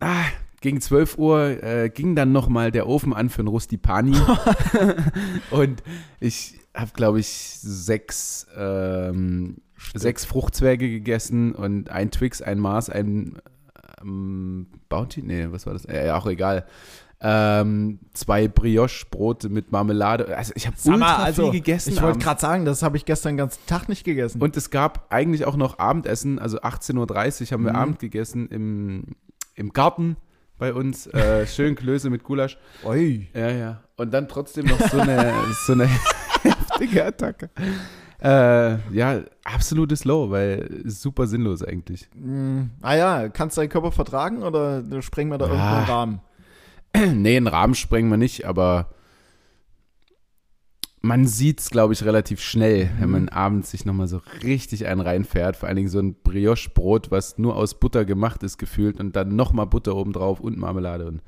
ah, 0.00 0.24
gegen 0.60 0.80
12 0.80 1.18
Uhr 1.18 1.62
äh, 1.62 1.88
ging 1.88 2.14
dann 2.14 2.32
nochmal 2.32 2.70
der 2.70 2.86
Ofen 2.86 3.14
an 3.14 3.30
für 3.30 3.42
ein 3.42 3.48
Rustipani 3.48 4.16
und 5.50 5.82
ich 6.20 6.60
habe, 6.74 6.90
glaube 6.94 7.20
ich, 7.20 7.28
sechs, 7.28 8.46
ähm, 8.56 9.58
sechs 9.94 10.24
Fruchtzwerge 10.24 10.88
gegessen 10.88 11.52
und 11.54 11.90
ein 11.90 12.10
Twix, 12.10 12.42
ein 12.42 12.58
Mars, 12.58 12.90
ein 12.90 13.38
ähm, 14.00 14.66
Bounty? 14.88 15.22
Nee, 15.22 15.48
was 15.50 15.66
war 15.66 15.72
das? 15.72 15.84
Äh, 15.86 16.10
auch 16.10 16.26
egal. 16.26 16.66
Ähm, 17.22 17.98
zwei 18.14 18.48
Brioche-Brote 18.48 19.50
mit 19.50 19.72
Marmelade. 19.72 20.34
Also 20.36 20.52
ich 20.56 20.66
habe 20.66 20.76
ultra 20.86 21.16
also, 21.16 21.42
viel 21.50 21.60
gegessen. 21.60 21.92
Ich 21.92 22.00
wollte 22.00 22.18
gerade 22.18 22.40
sagen, 22.40 22.64
das 22.64 22.82
habe 22.82 22.96
ich 22.96 23.04
gestern 23.04 23.32
den 23.32 23.36
ganzen 23.38 23.60
Tag 23.66 23.88
nicht 23.90 24.04
gegessen. 24.04 24.40
Und 24.40 24.56
es 24.56 24.70
gab 24.70 25.06
eigentlich 25.12 25.44
auch 25.44 25.56
noch 25.56 25.78
Abendessen, 25.78 26.38
also 26.38 26.60
18.30 26.60 26.96
Uhr 27.42 27.52
haben 27.52 27.64
wir 27.64 27.72
Mhm. 27.72 27.76
Abend 27.78 27.98
gegessen 27.98 28.48
im, 28.48 29.04
im 29.54 29.72
Garten 29.74 30.16
bei 30.58 30.72
uns. 30.72 31.06
Äh, 31.08 31.46
schön 31.48 31.74
Klöße 31.74 32.08
mit 32.08 32.24
Gulasch. 32.24 32.56
Ui. 32.84 33.28
Ja, 33.34 33.50
ja. 33.50 33.80
Und 33.96 34.14
dann 34.14 34.26
trotzdem 34.26 34.64
noch 34.66 34.80
so 34.88 34.98
eine, 35.00 35.32
so 35.66 35.74
eine 35.74 35.88
heftige 36.42 37.04
Attacke. 37.04 37.50
Äh, 38.22 38.76
ja, 38.94 39.20
absolutes 39.44 40.04
Low, 40.04 40.30
weil 40.30 40.82
super 40.86 41.26
sinnlos 41.26 41.62
eigentlich. 41.62 42.08
Mm, 42.14 42.64
ah 42.82 42.94
ja, 42.94 43.28
kannst 43.28 43.56
du 43.56 43.60
deinen 43.62 43.70
Körper 43.70 43.92
vertragen 43.92 44.42
oder 44.42 44.82
sprengen 45.02 45.30
wir 45.32 45.38
da 45.38 45.46
Ja. 45.46 45.52
irgendwo 45.52 45.76
einen 45.76 45.84
Rahmen? 45.86 46.20
nee, 47.14 47.36
einen 47.36 47.46
Rahmen 47.46 47.74
sprengen 47.74 48.10
wir 48.10 48.16
nicht, 48.16 48.46
aber 48.46 48.88
man 51.02 51.26
sieht 51.26 51.60
es, 51.60 51.70
glaube 51.70 51.94
ich, 51.94 52.04
relativ 52.04 52.42
schnell, 52.42 52.90
wenn 52.98 53.06
Mhm. 53.06 53.12
man 53.12 53.28
abends 53.30 53.70
sich 53.70 53.86
nochmal 53.86 54.06
so 54.06 54.20
richtig 54.42 54.86
einen 54.86 55.00
reinfährt. 55.00 55.56
Vor 55.56 55.66
allen 55.68 55.76
Dingen 55.76 55.88
so 55.88 55.98
ein 55.98 56.14
Brioche-Brot, 56.22 57.10
was 57.10 57.38
nur 57.38 57.56
aus 57.56 57.80
Butter 57.80 58.04
gemacht 58.04 58.42
ist, 58.42 58.58
gefühlt 58.58 59.00
und 59.00 59.16
dann 59.16 59.34
nochmal 59.34 59.66
Butter 59.66 59.96
obendrauf 59.96 60.40
und 60.40 60.58
Marmelade 60.58 61.06
und 61.06 61.22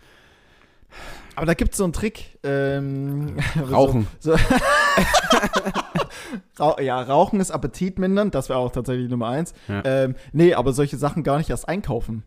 Aber 1.37 1.47
da 1.47 1.55
gibt 1.55 1.73
es 1.73 1.79
so 1.79 1.85
einen 1.85 1.95
Trick. 1.95 2.39
Ähm, 2.43 3.37
Rauchen. 3.71 4.09
So, 4.21 4.37
so 6.55 6.77
ja, 6.81 7.01
Rauchen 7.01 7.41
ist 7.41 7.51
appetitmindernd, 7.51 8.35
das 8.35 8.51
wäre 8.51 8.59
auch 8.59 8.73
tatsächlich 8.73 9.09
Nummer 9.09 9.29
eins. 9.29 9.55
Ja. 9.69 9.81
Ähm, 9.87 10.17
nee, 10.33 10.53
aber 10.53 10.75
solche 10.75 10.99
Sachen 10.99 11.23
gar 11.23 11.39
nicht 11.39 11.49
erst 11.49 11.67
einkaufen. 11.67 12.25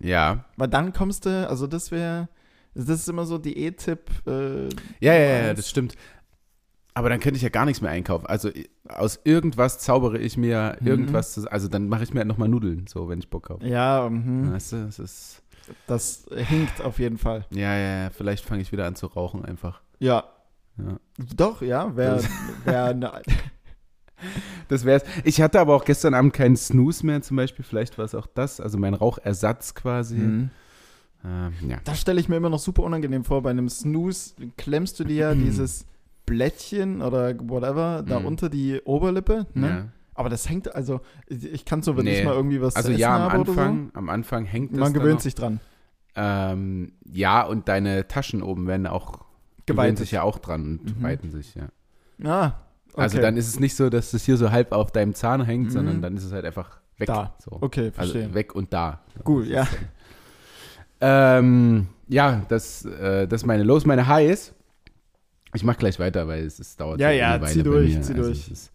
Ja. 0.00 0.44
Weil 0.56 0.68
dann 0.68 0.92
kommst 0.92 1.26
du, 1.26 1.48
also 1.48 1.66
das 1.66 1.90
wäre, 1.90 2.28
das 2.74 2.88
ist 2.88 3.08
immer 3.08 3.24
so 3.26 3.38
Diät-Tipp. 3.38 4.10
Äh, 4.26 4.68
Ja, 5.00 5.14
ja, 5.14 5.46
ja, 5.46 5.54
das 5.54 5.68
stimmt. 5.70 5.94
Aber 6.94 7.10
dann 7.10 7.20
könnte 7.20 7.36
ich 7.36 7.42
ja 7.42 7.50
gar 7.50 7.66
nichts 7.66 7.82
mehr 7.82 7.90
einkaufen. 7.90 8.26
Also 8.26 8.48
i- 8.48 8.70
aus 8.88 9.20
irgendwas 9.24 9.78
zaubere 9.80 10.18
ich 10.18 10.36
mir 10.38 10.76
Mhm. 10.80 10.86
irgendwas, 10.86 11.34
zu, 11.34 11.50
also 11.52 11.68
dann 11.68 11.88
mache 11.88 12.04
ich 12.04 12.12
mir 12.14 12.20
halt 12.20 12.28
nochmal 12.28 12.48
Nudeln, 12.48 12.86
so 12.86 13.08
wenn 13.08 13.18
ich 13.18 13.28
Bock 13.28 13.50
habe. 13.50 13.66
Ja, 13.66 14.08
mhm, 14.08 14.52
Weißt 14.52 14.72
du, 14.72 14.84
das 14.86 14.98
ist, 14.98 15.42
das 15.86 16.26
hinkt 16.34 16.80
auf 16.80 16.98
jeden 16.98 17.18
Fall. 17.18 17.44
ja, 17.50 17.76
ja, 17.76 18.02
ja, 18.04 18.10
vielleicht 18.10 18.44
fange 18.46 18.62
ich 18.62 18.72
wieder 18.72 18.86
an 18.86 18.94
zu 18.96 19.06
rauchen 19.08 19.44
einfach. 19.44 19.82
Ja. 19.98 20.24
Ja. 20.78 20.98
Doch, 21.34 21.60
ja, 21.62 21.94
wäre 21.96 22.22
wär 22.64 22.94
ne, 22.94 23.10
Das 24.68 24.84
wär's. 24.84 25.02
Ich 25.24 25.40
hatte 25.40 25.60
aber 25.60 25.74
auch 25.74 25.84
gestern 25.84 26.14
Abend 26.14 26.32
keinen 26.32 26.56
Snooze 26.56 27.06
mehr 27.06 27.22
zum 27.22 27.36
Beispiel. 27.36 27.64
Vielleicht 27.64 27.98
war 27.98 28.04
es 28.04 28.14
auch 28.14 28.26
das, 28.26 28.60
also 28.60 28.78
mein 28.78 28.94
Rauchersatz 28.94 29.74
quasi. 29.74 30.16
Mhm. 30.16 30.50
Ähm, 31.24 31.52
ja. 31.68 31.76
Das 31.84 32.00
stelle 32.00 32.18
ich 32.20 32.28
mir 32.28 32.36
immer 32.36 32.50
noch 32.50 32.58
super 32.58 32.82
unangenehm 32.82 33.24
vor. 33.24 33.42
Bei 33.42 33.50
einem 33.50 33.68
Snooze 33.68 34.34
klemmst 34.56 34.98
du 34.98 35.04
dir 35.04 35.14
ja 35.16 35.34
dieses 35.36 35.86
Blättchen 36.26 37.00
oder 37.02 37.34
whatever 37.48 38.02
da 38.06 38.18
Mhm. 38.20 38.26
unter 38.26 38.48
die 38.48 38.80
Oberlippe. 38.84 39.46
Ne? 39.54 39.68
ja. 39.68 39.84
Aber 40.14 40.30
das 40.30 40.48
hängt, 40.48 40.74
also 40.74 41.00
ich 41.28 41.64
kann 41.66 41.82
so, 41.82 41.96
wenn 41.96 42.04
Nee. 42.06 42.18
ich 42.20 42.24
mal 42.24 42.32
irgendwie 42.34 42.60
was 42.62 42.74
Also 42.74 42.88
zu 42.88 42.92
essen 42.94 43.00
ja, 43.02 43.14
am 43.16 43.32
habe 43.32 43.40
oder 43.42 43.50
Anfang, 43.50 43.90
am 43.94 44.08
Anfang 44.08 44.44
hängt 44.46 44.72
so. 44.74 44.80
Man 44.80 44.92
gewöhnt 44.94 45.20
sich 45.20 45.34
dran. 45.34 45.60
Ähm, 46.16 46.92
ja, 47.04 47.42
und 47.42 47.68
deine 47.68 48.08
Taschen 48.08 48.42
oben 48.42 48.66
werden 48.66 48.86
auch 48.86 49.26
Geweitet. 49.66 49.98
sich 49.98 50.12
ja 50.12 50.22
auch 50.22 50.38
dran 50.38 50.78
und 50.82 50.98
Mhm. 50.98 51.02
weiten 51.02 51.30
sich, 51.30 51.54
ja. 51.54 51.68
Ah, 52.96 53.00
okay. 53.00 53.02
Also 53.02 53.18
dann 53.20 53.36
ist 53.36 53.48
es 53.48 53.60
nicht 53.60 53.76
so, 53.76 53.90
dass 53.90 54.12
es 54.14 54.24
hier 54.24 54.36
so 54.36 54.50
halb 54.50 54.72
auf 54.72 54.90
deinem 54.90 55.14
Zahn 55.14 55.44
hängt, 55.44 55.66
Mhm. 55.66 55.70
sondern 55.70 56.02
dann 56.02 56.16
ist 56.16 56.24
es 56.24 56.32
halt 56.32 56.44
einfach 56.44 56.78
weg. 56.98 57.06
Da. 57.08 57.34
So. 57.44 57.58
Okay, 57.60 57.90
verstehe. 57.92 58.22
Also 58.24 58.34
weg 58.34 58.54
und 58.54 58.72
da. 58.72 59.00
Gut, 59.22 59.46
ja. 59.46 59.66
Ähm, 61.00 61.88
ja, 62.08 62.42
das, 62.48 62.84
äh, 62.84 63.26
das 63.28 63.42
ist 63.42 63.46
meine 63.46 63.62
Los, 63.64 63.84
meine 63.84 64.06
Highs. 64.06 64.54
Ich 65.54 65.62
mach 65.64 65.76
gleich 65.76 65.98
weiter, 65.98 66.26
weil 66.28 66.44
es, 66.44 66.58
es 66.58 66.76
dauert 66.76 67.00
Ja, 67.00 67.10
ja, 67.10 67.34
eine 67.34 67.42
Weile 67.42 67.52
zieh 67.52 67.62
durch, 67.62 67.94
mir. 67.94 68.02
zieh 68.02 68.12
Also 68.14 68.24
durch. 68.24 68.50
Ist, 68.50 68.72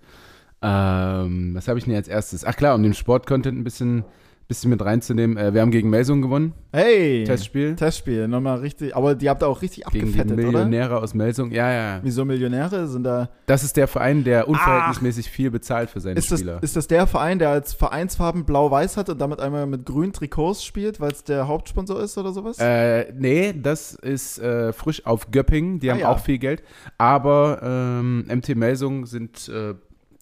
ähm, 0.62 1.56
was 1.56 1.68
habe 1.68 1.80
ich 1.80 1.86
denn 1.86 1.96
als 1.96 2.08
erstes? 2.08 2.46
Ach 2.46 2.56
klar, 2.56 2.76
um 2.76 2.84
den 2.84 2.94
Sportcontent 2.94 3.58
ein 3.58 3.64
bisschen, 3.64 4.04
bisschen 4.52 4.70
mit 4.70 4.84
reinzunehmen. 4.84 5.38
Äh, 5.38 5.54
wir 5.54 5.62
haben 5.62 5.72
gegen 5.72 5.90
Melsung 5.90 6.22
gewonnen, 6.22 6.52
Hey! 6.74 7.24
Testspiel. 7.26 7.76
Testspiel, 7.76 8.28
nochmal 8.28 8.60
richtig. 8.60 8.96
Aber 8.96 9.16
die 9.16 9.30
habt 9.30 9.42
ihr 9.44 9.48
auch 9.48 9.62
richtig 9.62 9.84
Gegen 9.86 10.12
die 10.12 10.20
abgefettet, 10.20 10.38
oder? 10.46 10.60
Millionäre 10.66 10.98
aus 11.02 11.14
Melsung. 11.14 11.52
Ja, 11.52 11.72
ja. 11.72 12.00
Wieso 12.04 12.24
Millionäre? 12.26 12.88
Sind 12.88 13.04
da. 13.04 13.30
Das 13.46 13.64
ist 13.64 13.76
der 13.78 13.88
Verein, 13.88 14.24
der 14.24 14.48
unverhältnismäßig 14.48 15.30
viel 15.30 15.52
bezahlt 15.52 15.90
für 15.90 16.00
seine 16.02 16.18
Ist 16.20 16.32
das, 16.32 16.40
Spieler. 16.40 16.60
ist 16.62 16.76
das 16.76 16.88
der 16.88 17.08
Verein, 17.08 17.40
der 17.40 17.50
als 17.50 17.74
Vereinsfarben 17.74 18.46
blau-weiß 18.46 18.98
hat 18.98 19.10
und 19.10 19.20
damit 19.20 19.40
einmal 19.40 19.66
mit 19.68 19.86
grünen 19.86 20.14
Trikots 20.14 20.64
spielt, 20.64 21.00
weil 21.00 21.12
es 21.12 21.24
der 21.24 21.48
Hauptsponsor 21.48 22.02
ist 22.02 22.18
oder 22.18 22.32
sowas? 22.34 22.58
Äh, 22.60 23.12
nee, 23.18 23.54
das 23.54 23.94
ist 23.96 24.40
äh, 24.40 24.72
frisch 24.74 25.06
auf 25.06 25.32
Göppingen. 25.32 25.80
Die 25.80 25.90
Ah, 25.90 25.94
haben 25.94 26.00
ja. 26.02 26.10
auch 26.10 26.20
viel 26.20 26.38
Geld. 26.38 26.64
Aber 26.98 27.60
ähm, 27.64 28.26
MT 28.28 28.56
Melsung 28.56 29.06
sind 29.06 29.50
äh, 29.50 29.74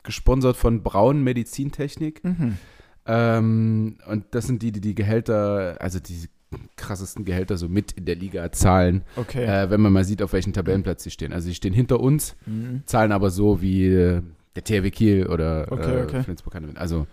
gesponsert 0.03 0.55
von 0.55 0.81
Braun 0.83 1.23
Medizintechnik. 1.23 2.23
mhm. 2.23 2.57
Ähm, 3.09 3.97
und 4.07 4.25
das 4.31 4.45
sind 4.47 4.61
die, 4.61 4.71
die 4.71 4.81
die 4.81 4.93
Gehälter, 4.95 5.77
also 5.79 5.99
die 5.99 6.27
krassesten 6.75 7.25
Gehälter 7.25 7.57
so 7.57 7.67
mit 7.69 7.91
in 7.93 8.05
der 8.05 8.15
Liga 8.15 8.51
zahlen, 8.51 9.03
Okay. 9.15 9.45
äh, 9.45 9.69
wenn 9.69 9.81
man 9.81 9.91
mal 9.93 10.03
sieht, 10.03 10.21
auf 10.21 10.33
welchem 10.33 10.53
Tabellenplatz 10.53 11.03
sie 11.03 11.11
stehen. 11.11 11.31
Also 11.33 11.47
sie 11.47 11.55
stehen 11.55 11.73
hinter 11.73 11.99
uns, 11.99 12.35
Mhm. 12.45 12.83
zahlen 12.85 13.11
aber 13.11 13.29
so 13.29 13.61
wie 13.61 13.85
äh, 13.87 14.21
der 14.55 14.63
THW 14.63 14.89
Kiel 14.91 15.27
oder 15.27 15.67
Okay, 15.71 15.99
äh, 15.99 16.03
okay. 16.03 16.23
Flensburg 16.23 16.55
Handewitt. 16.55 16.77
Also 16.77 17.05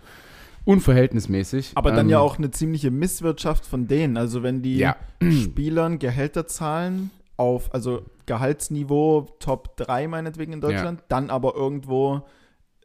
unverhältnismäßig. 0.65 1.71
Aber 1.75 1.91
dann 1.91 2.07
Ähm, 2.07 2.09
ja 2.11 2.19
auch 2.19 2.37
eine 2.37 2.51
ziemliche 2.51 2.91
Misswirtschaft 2.91 3.65
von 3.65 3.87
denen. 3.87 4.17
Also 4.17 4.43
wenn 4.43 4.61
die 4.61 4.77
Ja. 4.77 4.95
Spielern 5.31 5.99
Gehälter 5.99 6.47
zahlen 6.47 7.11
auf, 7.37 7.73
also 7.73 8.01
Gehaltsniveau 8.25 9.27
Top 9.39 9.77
3 9.77 10.07
meinetwegen 10.07 10.53
in 10.53 10.61
Deutschland, 10.61 11.01
dann 11.07 11.29
aber 11.29 11.55
irgendwo 11.55 12.23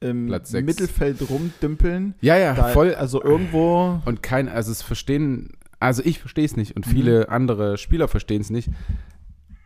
im. 0.02 0.26
Mittelfeld 0.26 1.28
rumdümpeln. 1.30 2.14
Ja, 2.20 2.36
ja, 2.36 2.54
Da, 2.54 2.68
voll. 2.68 2.94
Also 2.94 3.22
irgendwo. 3.22 4.00
Und 4.04 4.22
kein, 4.22 4.48
also 4.48 4.70
es 4.72 4.82
verstehen, 4.82 5.50
also 5.80 6.02
ich 6.04 6.18
verstehe 6.18 6.44
es 6.44 6.56
nicht 6.56 6.76
und 6.76 6.86
Mhm. 6.86 6.90
viele 6.90 7.28
andere 7.28 7.78
Spieler 7.78 8.08
verstehen 8.08 8.40
es 8.40 8.50
nicht. 8.50 8.68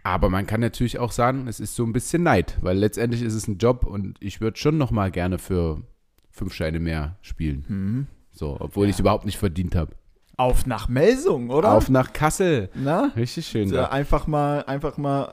Aber 0.02 0.30
man 0.30 0.46
kann 0.46 0.60
natürlich 0.60 0.98
auch 1.00 1.10
sagen, 1.10 1.48
es 1.48 1.58
ist 1.58 1.74
so 1.74 1.84
ein 1.84 1.92
bisschen 1.92 2.22
Neid, 2.22 2.58
weil 2.60 2.78
letztendlich 2.78 3.22
ist 3.22 3.34
es 3.34 3.48
ein 3.48 3.58
Job 3.58 3.84
und 3.84 4.16
ich 4.20 4.40
würde 4.40 4.56
schon 4.56 4.78
noch 4.78 4.92
mal 4.92 5.10
gerne 5.10 5.38
für 5.38 5.82
fünf 6.30 6.54
Scheine 6.54 6.78
mehr 6.78 7.16
spielen. 7.22 7.64
Mhm. 7.68 8.06
So, 8.30 8.56
obwohl 8.60 8.86
ich 8.86 8.92
es 8.94 9.00
überhaupt 9.00 9.24
nicht 9.24 9.38
verdient 9.38 9.74
habe. 9.74 9.92
Auf 10.38 10.66
nach 10.66 10.86
Melsung, 10.88 11.48
oder? 11.48 11.72
Auf 11.72 11.88
nach 11.88 12.12
Kassel. 12.12 12.68
Na? 12.74 13.10
Richtig 13.16 13.46
schön. 13.46 13.70
Ja, 13.72 13.88
einfach 13.90 14.26
mal, 14.26 14.64
einfach 14.66 14.98
mal 14.98 15.24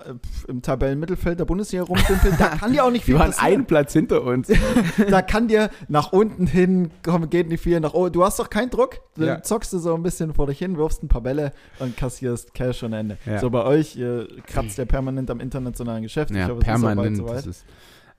äh, 0.47 0.49
im 0.51 0.61
Tabellenmittelfeld 0.61 1.37
der 1.37 1.43
Bundesliga 1.43 1.83
rumdümpeln. 1.83 2.35
Da 2.39 2.47
kann 2.55 2.71
dir 2.71 2.85
auch 2.85 2.89
nicht 2.91 3.03
viel 3.05 3.15
Die 3.15 3.19
waren 3.19 3.31
passieren. 3.31 3.53
einen 3.53 3.65
Platz 3.65 3.91
hinter 3.91 4.23
uns. 4.23 4.47
da 5.09 5.21
kann 5.21 5.49
dir 5.49 5.69
nach 5.89 6.13
unten 6.13 6.47
hin, 6.47 6.89
komm, 7.03 7.29
geht 7.29 7.49
nicht 7.49 7.61
viel 7.61 7.77
nach 7.81 7.93
oben. 7.93 8.13
Du 8.13 8.23
hast 8.23 8.39
doch 8.39 8.49
keinen 8.49 8.69
Druck. 8.69 9.01
Dann 9.17 9.27
Ja. 9.27 9.43
zockst 9.43 9.73
du 9.73 9.79
so 9.79 9.93
ein 9.93 10.03
bisschen 10.03 10.33
vor 10.33 10.47
dich 10.47 10.59
hin, 10.59 10.77
wirfst 10.77 11.03
ein 11.03 11.09
paar 11.09 11.19
Bälle 11.21 11.51
und 11.79 11.97
kassierst 11.97 12.53
Cash 12.53 12.83
und 12.83 12.93
Ende. 12.93 13.17
Ja. 13.25 13.39
So 13.39 13.49
bei 13.49 13.65
euch, 13.65 13.97
ihr 13.97 14.29
kratzt 14.47 14.77
ja 14.77 14.85
permanent 14.85 15.29
am 15.29 15.41
internationalen 15.41 16.03
Geschäft. 16.03 16.31
Ja, 16.31 16.47
hoffe, 16.47 16.53
es 16.53 16.57
ist 16.59 16.65
bald 16.65 16.81
permanent. 16.81 17.17
soweit. 17.17 17.35
Das 17.39 17.45
ist, 17.47 17.65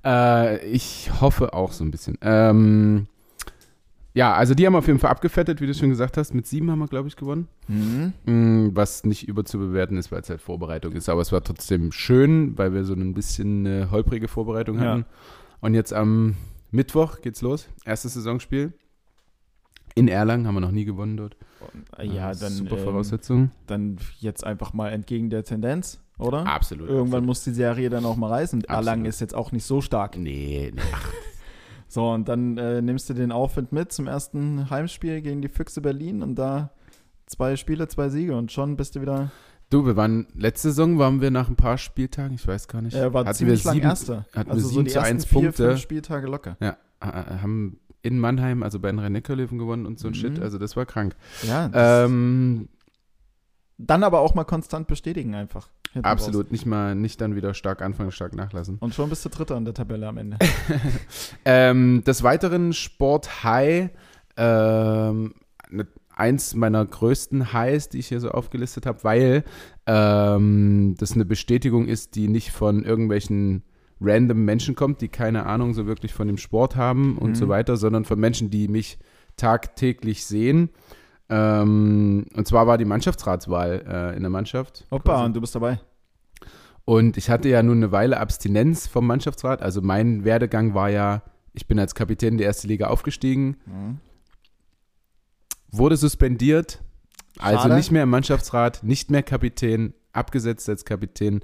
äh, 0.05 0.67
ich 0.67 1.11
hoffe 1.23 1.55
auch 1.55 1.73
so 1.73 1.83
ein 1.83 1.91
bisschen. 1.91 2.19
Ähm, 2.21 3.07
ja, 4.15 4.33
also 4.35 4.55
die 4.55 4.65
haben 4.67 4.77
auf 4.77 4.87
jeden 4.87 4.99
Fall 4.99 5.11
abgefettet, 5.11 5.61
wie 5.61 5.67
du 5.67 5.75
schon 5.75 5.89
gesagt 5.91 6.17
hast. 6.17 6.35
Mit 6.35 6.47
sieben 6.47 6.71
haben 6.71 6.79
wir, 6.79 6.87
glaube 6.89 7.09
ich, 7.09 7.17
gewonnen. 7.17 7.49
Mhm. 7.69 8.13
Mm, 8.25 8.71
Was 8.77 9.05
nicht 9.05 9.27
überzubewerten 9.29 9.97
ist, 9.99 10.11
weil 10.13 10.21
es 10.21 10.31
halt 10.31 10.41
Vorbereitung 10.41 10.93
ist. 10.93 11.09
Aber 11.09 11.21
es 11.21 11.33
war 11.33 11.43
trotzdem 11.43 11.91
schön, 11.93 12.57
weil 12.57 12.73
wir 12.73 12.85
so 12.85 12.95
ein 12.95 13.13
bisschen 13.15 13.67
eine 13.67 13.91
holprige 13.91 14.29
Vorbereitung 14.29 14.77
Ja. 14.77 14.83
hatten. 14.93 15.05
Und 15.61 15.75
jetzt 15.75 15.93
am 15.93 16.37
Mittwoch 16.71 17.21
geht's 17.23 17.43
los. 17.43 17.69
Erstes 17.85 18.15
Saisonspiel. 18.15 18.73
In 19.97 20.09
Erlangen 20.09 20.47
haben 20.47 20.55
wir 20.55 20.61
noch 20.61 20.73
nie 20.73 20.85
gewonnen 20.85 21.17
dort. 21.17 21.37
Ja, 22.03 22.33
Äh, 22.33 22.37
dann, 22.37 22.53
Super 22.53 22.77
ähm, 22.79 22.85
Voraussetzung. 22.85 23.51
dann 23.67 23.97
jetzt 24.19 24.45
einfach 24.45 24.73
mal 24.75 24.91
entgegen 24.91 25.31
der 25.31 25.45
Tendenz, 25.45 26.01
oder? 26.19 26.47
Absolut. 26.47 26.89
Irgendwann 26.89 27.25
muss 27.25 27.45
die 27.45 27.53
Serie 27.53 27.91
dann 27.91 28.05
auch 28.05 28.17
mal 28.17 28.29
reißen. 28.29 28.61
Absolut. 28.65 28.77
Erlangen 28.77 29.05
ist 29.07 29.21
jetzt 29.21 29.35
auch 29.35 29.53
nicht 29.53 29.65
so 29.65 29.81
stark. 29.81 30.17
Nee, 30.19 30.73
nee. 30.75 30.81
So, 31.95 32.11
und 32.11 32.29
dann 32.29 32.59
äh, 32.59 32.83
nimmst 32.83 33.09
du 33.09 33.15
den 33.15 33.31
Aufwind 33.31 33.71
mit 33.71 33.93
zum 33.93 34.09
ersten 34.09 34.69
Heimspiel 34.69 35.21
gegen 35.21 35.43
die 35.43 35.49
Füchse 35.49 35.81
Berlin 35.81 36.23
und 36.25 36.35
da 36.35 36.71
zwei 37.27 37.55
Spiele, 37.55 37.87
zwei 37.87 38.09
Siege 38.09 38.37
und 38.37 38.51
schon 38.51 38.77
bist 38.77 38.97
du 38.97 39.01
wieder. 39.01 39.31
Du, 39.71 39.87
wir 39.87 39.97
waren, 39.97 40.27
letzte 40.35 40.71
Saison 40.71 40.99
waren 40.99 41.21
wir 41.21 41.31
nach 41.31 41.49
ein 41.49 41.55
paar 41.55 41.79
Spieltagen, 41.79 42.35
ich 42.35 42.49
weiß 42.49 42.67
gar 42.67 42.83
nicht. 42.83 42.95
Er 42.97 43.15
war 43.15 43.25
hatten 43.25 43.37
ziemlich 43.37 43.63
wir 43.65 43.69
lang 43.69 43.75
sieben, 43.77 43.87
Erster. 43.87 44.27
hatten 44.35 44.51
also 44.51 44.57
wir 44.57 44.63
so 44.63 44.69
sieben 44.71 44.85
die 44.87 44.91
zu 44.91 44.99
ersten 44.99 45.15
eins 45.15 45.25
vier, 45.25 45.41
Punkte. 45.43 45.69
fünf 45.69 45.81
Spieltage 45.81 46.27
locker. 46.27 46.57
Ja, 46.59 46.77
äh, 47.01 47.07
haben 47.41 47.79
in 48.03 48.19
Mannheim, 48.19 48.65
also 48.65 48.81
bei 48.81 48.91
den 48.91 48.99
Rhein-Neckar-Löwen 48.99 49.57
gewonnen 49.59 49.87
und 49.87 50.01
so 50.01 50.09
ein 50.09 50.11
Mhm. 50.11 50.15
Shit. 50.17 50.41
Also 50.43 50.59
das 50.59 50.75
war 50.77 50.87
krank. 50.87 51.15
Ja, 51.47 51.69
das- 51.69 52.07
Ähm, 52.11 52.69
dann 53.79 54.03
aber 54.03 54.19
auch 54.19 54.35
mal 54.35 54.43
konstant 54.45 54.89
bestätigen 54.89 55.37
einfach. 55.37 55.69
Hinten 55.95 56.07
absolut. 56.07 56.45
raus. 56.47 56.53
Nicht 56.53 56.67
mal, 56.67 56.95
nicht 56.95 57.21
dann 57.21 57.35
wieder 57.35 57.55
stark 57.55 57.81
anfangen, 57.83 58.11
stark 58.13 58.35
nachlassen. 58.37 58.77
Und 58.81 58.95
schon 58.95 59.09
bist 59.09 59.25
du 59.25 59.31
Dritter 59.31 59.57
in 59.57 59.65
der 59.65 59.73
Tabelle 59.75 60.07
am 60.07 60.19
Ende. 60.19 60.37
Ähm, 61.45 62.03
des 62.05 62.23
Weiteren 62.23 62.73
Sport 62.73 63.43
High, 63.45 63.91
ähm, 64.37 65.35
ne- 65.71 65.87
eins 66.17 66.55
meiner 66.55 66.85
größten 66.85 67.53
Highs, 67.53 67.89
die 67.89 67.99
ich 67.99 68.09
hier 68.09 68.21
so 68.21 68.31
aufgelistet 68.31 68.87
habe, 68.87 69.03
weil 69.03 69.45
ähm, 69.87 70.95
das 70.99 71.13
eine 71.13 71.25
Bestätigung 71.25 71.87
ist, 71.87 72.15
die 72.15 72.29
nicht 72.29 72.51
von 72.53 72.85
irgendwelchen 72.85 73.63
random 74.01 74.45
Menschen 74.45 74.75
kommt, 74.75 75.01
die 75.01 75.09
keine 75.09 75.47
Ahnung 75.47 75.75
so 75.75 75.87
wirklich 75.87 76.13
von 76.15 76.27
dem 76.27 76.37
Sport 76.39 76.77
haben 76.77 77.17
und 77.19 77.31
Mhm. 77.31 77.35
so 77.37 77.49
weiter, 77.49 77.77
sondern 77.77 78.05
von 78.05 78.19
Menschen, 78.19 78.51
die 78.51 78.69
mich 78.69 78.99
tagtäglich 79.37 80.25
sehen. 80.25 80.71
Ähm, 81.29 82.27
und 82.35 82.47
zwar 82.47 82.67
war 82.67 82.77
die 82.79 82.85
Mannschaftsratswahl 82.85 83.85
äh, 83.87 84.17
in 84.17 84.23
der 84.23 84.31
Mannschaft. 84.31 84.85
Hoppa, 84.91 85.15
quasi. 85.15 85.25
und 85.27 85.37
du 85.37 85.41
bist 85.41 85.55
dabei. 85.55 85.81
Und 86.85 87.17
ich 87.17 87.31
hatte 87.31 87.49
ja 87.49 87.63
nun 87.63 87.79
eine 87.79 87.93
Weile 87.93 88.21
Abstinenz 88.21 88.87
vom 88.87 89.07
Mannschaftsrat. 89.07 89.63
Also 89.63 89.81
mein 89.81 90.25
Werdegang 90.25 90.75
war 90.75 90.91
ja, 90.91 91.23
ich 91.55 91.67
bin 91.67 91.79
als 91.79 91.95
Kapitän 91.95 92.35
in 92.35 92.39
die 92.39 92.45
erste 92.45 92.67
Liga 92.67 92.89
aufgestiegen, 92.89 93.57
Mhm. 93.65 93.99
wurde 95.71 95.97
suspendiert, 95.97 96.83
also 97.39 97.63
Schade. 97.63 97.75
nicht 97.77 97.91
mehr 97.91 98.03
im 98.03 98.11
Mannschaftsrat, 98.11 98.83
nicht 98.83 99.11
mehr 99.11 99.23
Kapitän, 99.23 99.95
abgesetzt 100.13 100.69
als 100.69 100.85
Kapitän. 100.85 101.41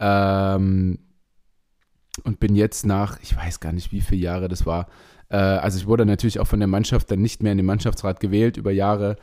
Ähm, 0.00 0.98
und 2.24 2.40
bin 2.40 2.56
jetzt 2.56 2.84
nach, 2.86 3.20
ich 3.22 3.36
weiß 3.36 3.60
gar 3.60 3.72
nicht, 3.72 3.92
wie 3.92 4.00
viele 4.00 4.22
Jahre 4.22 4.48
das 4.48 4.66
war. 4.66 4.88
Äh, 5.30 5.36
also 5.36 5.78
ich 5.78 5.86
wurde 5.86 6.06
natürlich 6.06 6.40
auch 6.40 6.46
von 6.46 6.58
der 6.60 6.68
Mannschaft 6.68 7.10
dann 7.10 7.20
nicht 7.20 7.42
mehr 7.42 7.52
in 7.52 7.58
den 7.58 7.66
Mannschaftsrat 7.66 8.20
gewählt 8.20 8.56
über 8.56 8.70
Jahre. 8.70 9.16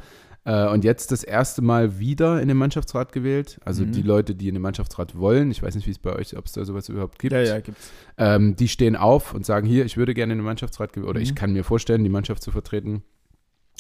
Äh, 0.44 0.68
und 0.68 0.84
jetzt 0.84 1.12
das 1.12 1.24
erste 1.24 1.64
Mal 1.64 1.98
wieder 1.98 2.40
in 2.42 2.48
den 2.48 2.58
Mannschaftsrat 2.58 3.12
gewählt. 3.12 3.60
Also 3.66 3.84
Mhm. 3.84 3.92
die 3.94 4.02
Leute, 4.04 4.36
die 4.36 4.48
in 4.48 4.54
den 4.54 4.62
Mannschaftsrat 4.62 5.18
wollen, 5.18 5.50
ich 5.50 5.64
weiß 5.64 5.74
nicht, 5.76 5.88
wie 5.88 5.92
es 5.92 5.98
bei 6.00 6.14
euch, 6.14 6.38
ob 6.38 6.46
es 6.46 6.52
da 6.52 6.64
sowas 6.66 6.88
überhaupt 6.90 7.18
gibt. 7.18 7.34
Ja, 7.34 7.42
ja, 7.42 7.60
gibt's. 7.60 7.90
Ähm, 8.18 8.56
die 8.56 8.68
stehen 8.68 8.96
auf 8.96 9.34
und 9.34 9.46
sagen, 9.46 9.66
hier, 9.68 9.86
ich 9.86 9.98
würde 9.98 10.14
gerne 10.14 10.34
in 10.34 10.40
den 10.40 10.46
Mannschaftsrat 10.46 10.94
gewählt, 10.94 11.10
oder 11.10 11.20
Mhm. 11.20 11.24
ich 11.24 11.36
kann 11.36 11.52
mir 11.54 11.64
vorstellen, 11.64 12.04
die 12.04 12.10
Mannschaft 12.12 12.44
zu 12.44 12.52
vertreten. 12.52 13.02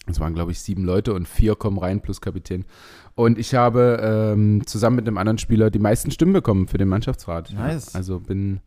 Es 0.07 0.19
waren, 0.19 0.33
glaube 0.35 0.51
ich, 0.51 0.59
sieben 0.59 0.83
Leute 0.83 1.13
und 1.13 1.27
vier 1.27 1.55
kommen 1.55 1.77
rein 1.79 1.99
plus 2.01 2.21
Kapitän. 2.21 2.65
Und 3.15 3.39
ich 3.39 3.55
habe 3.55 3.99
ähm, 4.35 4.65
zusammen 4.67 4.97
mit 4.97 5.07
einem 5.07 5.17
anderen 5.17 5.37
Spieler 5.39 5.71
die 5.71 5.79
meisten 5.79 6.11
Stimmen 6.11 6.33
bekommen 6.33 6.67
für 6.67 6.77
den 6.77 6.87
Mannschaftsrat. 6.87 7.49
Ja, 7.51 7.59
Nice. 7.67 7.95
Also 7.95 8.19
bin, 8.19 8.59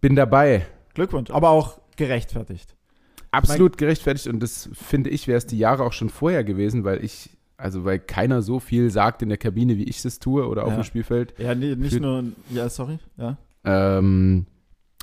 bin 0.00 0.16
dabei. 0.16 0.66
Glückwunsch. 0.94 1.30
Aber 1.30 1.50
auch 1.50 1.80
gerechtfertigt. 1.96 2.74
Absolut 3.30 3.78
gerechtfertigt 3.78 4.28
und 4.28 4.40
das 4.40 4.68
finde 4.72 5.10
ich, 5.10 5.26
wäre 5.26 5.38
es 5.38 5.46
die 5.46 5.58
Jahre 5.58 5.82
auch 5.82 5.92
schon 5.92 6.08
vorher 6.08 6.44
gewesen, 6.44 6.84
weil 6.84 7.04
ich, 7.04 7.30
also 7.56 7.84
weil 7.84 7.98
keiner 7.98 8.42
so 8.42 8.60
viel 8.60 8.90
sagt 8.90 9.22
in 9.22 9.28
der 9.28 9.38
Kabine, 9.38 9.76
wie 9.76 9.84
ich 9.84 10.02
das 10.02 10.18
tue 10.20 10.46
oder 10.46 10.64
auf 10.64 10.70
Ja. 10.70 10.76
dem 10.76 10.84
Spielfeld. 10.84 11.34
Ja, 11.38 11.54
nee, 11.54 11.74
nicht 11.74 11.94
Für- 11.94 12.00
nur. 12.00 12.24
Ja, 12.50 12.68
sorry. 12.68 12.98
Ja. 13.16 13.36
Ähm, 13.64 14.46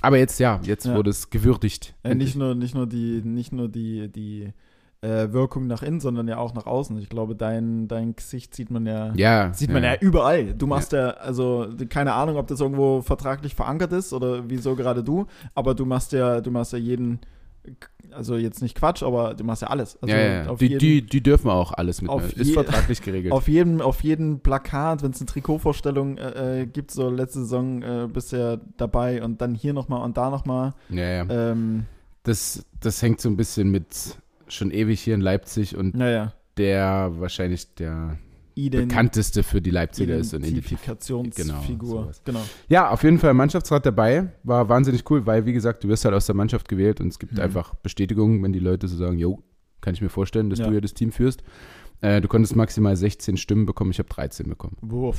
aber 0.01 0.17
jetzt 0.17 0.39
ja, 0.39 0.61
jetzt 0.63 0.85
Ja. 0.85 0.95
wurde 0.95 1.09
es 1.09 1.29
gewürdigt. 1.29 1.93
Äh, 2.03 2.15
nicht 2.15 2.35
nur, 2.35 2.55
nicht 2.55 2.73
nur 2.73 2.87
die, 2.87 3.21
nicht 3.23 3.51
nur 3.51 3.67
die, 3.67 4.07
die 4.09 4.53
äh, 5.01 5.31
Wirkung 5.33 5.65
nach 5.67 5.81
innen, 5.81 5.99
sondern 5.99 6.27
ja 6.27 6.37
auch 6.37 6.53
nach 6.53 6.65
außen. 6.67 6.97
Ich 6.99 7.09
glaube, 7.09 7.35
dein, 7.35 7.87
dein 7.87 8.15
Gesicht 8.15 8.53
sieht 8.55 8.69
man 8.69 8.85
ja, 8.85 9.13
ja, 9.15 9.51
sieht 9.53 9.71
man 9.71 9.83
ja 9.83 9.95
überall. 9.99 10.53
Du 10.53 10.67
machst 10.67 10.91
ja. 10.91 11.09
also 11.11 11.67
keine 11.89 12.13
Ahnung, 12.13 12.37
ob 12.37 12.47
das 12.47 12.59
irgendwo 12.61 13.01
vertraglich 13.01 13.55
verankert 13.55 13.93
ist 13.93 14.13
oder 14.13 14.47
wieso 14.49 14.75
gerade 14.75 15.03
du, 15.03 15.25
aber 15.55 15.73
du 15.73 15.85
machst 15.85 16.11
ja, 16.11 16.39
du 16.41 16.51
machst 16.51 16.73
ja 16.73 16.77
jeden, 16.79 17.19
also 18.11 18.35
jetzt 18.35 18.61
nicht 18.61 18.77
Quatsch, 18.77 19.01
aber 19.03 19.33
du 19.33 19.43
machst 19.43 19.63
ja 19.63 19.69
alles. 19.69 19.97
Also 20.01 20.15
ja, 20.15 20.21
ja. 20.45 20.53
Die, 20.55 20.65
jeden, 20.65 20.79
die, 20.79 21.01
die 21.03 21.21
dürfen 21.23 21.49
auch 21.49 21.71
alles 21.73 22.01
mitnehmen. 22.01 22.23
Auf 22.23 22.33
Ist 22.37 22.47
je- 22.47 22.53
vertraglich 22.53 23.01
geregelt. 23.03 23.33
auf 23.33 23.47
jedem, 23.47 23.81
auf 23.81 24.01
jedem 24.03 24.39
Plakat, 24.41 25.01
wenn 25.01 25.11
es 25.11 25.19
eine 25.19 25.25
Trikotvorstellung 25.27 26.17
äh, 26.17 26.61
äh, 26.61 26.65
gibt, 26.67 26.91
so 26.91 27.09
letzte 27.09 27.39
Saison 27.39 27.81
äh, 27.81 28.07
bist 28.11 28.33
du 28.33 28.37
ja 28.37 28.57
dabei 28.77 29.23
und 29.23 29.41
dann 29.41 29.55
hier 29.55 29.73
nochmal 29.73 30.03
und 30.03 30.15
da 30.17 30.29
nochmal. 30.29 30.73
ja, 30.89 31.23
ja. 31.23 31.25
Ähm, 31.29 31.85
Das, 32.23 32.63
das 32.79 33.01
hängt 33.01 33.19
so 33.19 33.29
ein 33.29 33.35
bisschen 33.37 33.71
mit 33.71 33.87
schon 34.51 34.71
ewig 34.71 34.99
hier 35.01 35.15
in 35.15 35.21
Leipzig 35.21 35.75
und 35.75 35.95
naja, 35.95 36.33
der 36.57 37.11
wahrscheinlich 37.19 37.73
der 37.75 38.17
Ident 38.55 38.89
bekannteste 38.89 39.43
für 39.43 39.61
die 39.61 39.69
Leipziger 39.71 40.15
ist. 40.17 40.33
Und 40.33 40.45
Identifikationsfigur. 40.45 42.01
Genau, 42.01 42.11
Genau. 42.25 42.41
ja, 42.67 42.89
auf 42.89 43.03
jeden 43.03 43.17
Fall 43.19 43.33
Mannschaftsrat 43.33 43.85
dabei. 43.85 44.27
War 44.43 44.67
wahnsinnig 44.69 45.09
cool, 45.09 45.25
weil, 45.25 45.45
wie 45.45 45.53
gesagt, 45.53 45.83
du 45.83 45.87
wirst 45.87 46.05
halt 46.05 46.13
aus 46.15 46.25
der 46.25 46.35
Mannschaft 46.35 46.67
gewählt 46.67 46.99
und 47.01 47.07
es 47.07 47.19
gibt 47.19 47.33
Mhm. 47.33 47.39
einfach 47.39 47.73
Bestätigungen, 47.75 48.43
wenn 48.43 48.53
die 48.53 48.59
Leute 48.59 48.87
so 48.87 48.97
sagen, 48.97 49.17
jo, 49.17 49.39
kann 49.79 49.93
ich 49.93 50.01
mir 50.01 50.09
vorstellen, 50.09 50.49
dass 50.49 50.59
Ja. 50.59 50.65
du 50.65 50.71
hier 50.71 50.81
das 50.81 50.93
Team 50.93 51.11
führst. 51.11 51.43
Äh, 52.01 52.19
du 52.21 52.27
konntest 52.27 52.55
maximal 52.55 52.95
16 52.95 53.37
Stimmen 53.37 53.65
bekommen, 53.65 53.91
ich 53.91 53.99
habe 53.99 54.09
13 54.09 54.49
bekommen. 54.49 54.75
Wurf. 54.81 55.17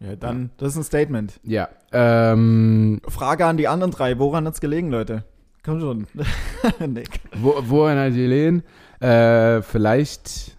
Ja, 0.00 0.16
dann, 0.16 0.50
das 0.56 0.72
ist 0.72 0.76
ein 0.78 0.84
Statement. 0.84 1.38
Ja, 1.44 1.68
ähm, 1.92 3.00
Frage 3.06 3.44
an 3.46 3.56
die 3.58 3.68
anderen 3.68 3.90
drei. 3.90 4.18
Woran 4.18 4.46
hat 4.46 4.54
es 4.54 4.60
gelegen, 4.60 4.90
Leute? 4.90 5.24
Komm 5.64 5.80
schon. 5.80 6.06
nee. 6.88 7.04
wo, 7.36 7.54
hat 7.98 8.12
die 8.14 8.26
Lehen? 8.26 8.62
Äh, 9.00 9.62
vielleicht. 9.62 10.56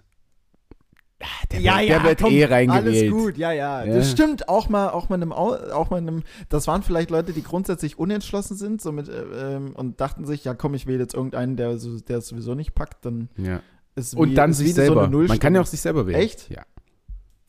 Ah, 1.23 1.25
Der, 1.51 1.59
ja, 1.59 1.77
wird, 1.79 1.89
ja, 1.89 1.99
der 1.99 2.03
wird 2.09 2.21
komm, 2.21 2.31
eh 2.33 2.45
reingewählt. 2.45 2.85
Alles 2.87 3.11
gut, 3.11 3.37
ja, 3.37 3.51
ja, 3.51 3.83
Ja. 3.85 3.93
Das 3.95 4.09
stimmt. 4.11 4.49
Auch 4.49 4.69
mal, 4.69 4.89
auch 4.89 5.09
mal 5.09 5.15
einem, 5.15 5.31
Au- 5.33 5.53
auch 5.71 5.91
mal 5.91 5.97
einem, 5.97 6.23
das 6.49 6.65
waren 6.67 6.81
vielleicht 6.81 7.11
Leute, 7.11 7.31
die 7.31 7.43
grundsätzlich 7.43 7.99
unentschlossen 7.99 8.57
sind, 8.57 8.81
so 8.81 8.91
mit, 8.91 9.07
äh, 9.07 9.21
ähm, 9.55 9.73
und 9.75 10.01
dachten 10.01 10.25
sich, 10.25 10.43
ja, 10.43 10.55
komm, 10.55 10.73
ich 10.73 10.87
wähle 10.87 10.99
jetzt 10.99 11.13
irgendeinen, 11.13 11.57
der, 11.57 11.77
so, 11.77 11.99
der 11.99 12.17
es 12.19 12.27
sowieso 12.27 12.55
nicht 12.55 12.73
packt, 12.73 13.05
dann 13.05 13.29
Ja. 13.37 13.61
ist 13.95 14.15
Und 14.15 14.31
wie, 14.31 14.33
dann 14.33 14.49
ist 14.51 14.57
sich 14.57 14.69
so 14.73 14.81
selber. 14.81 15.03
eine 15.03 15.15
Man 15.17 15.37
kann 15.39 15.53
ja 15.53 15.61
auch 15.61 15.65
sich 15.67 15.81
selber 15.81 16.07
wählen. 16.07 16.19
Echt? 16.19 16.49
Ja. 16.49 16.63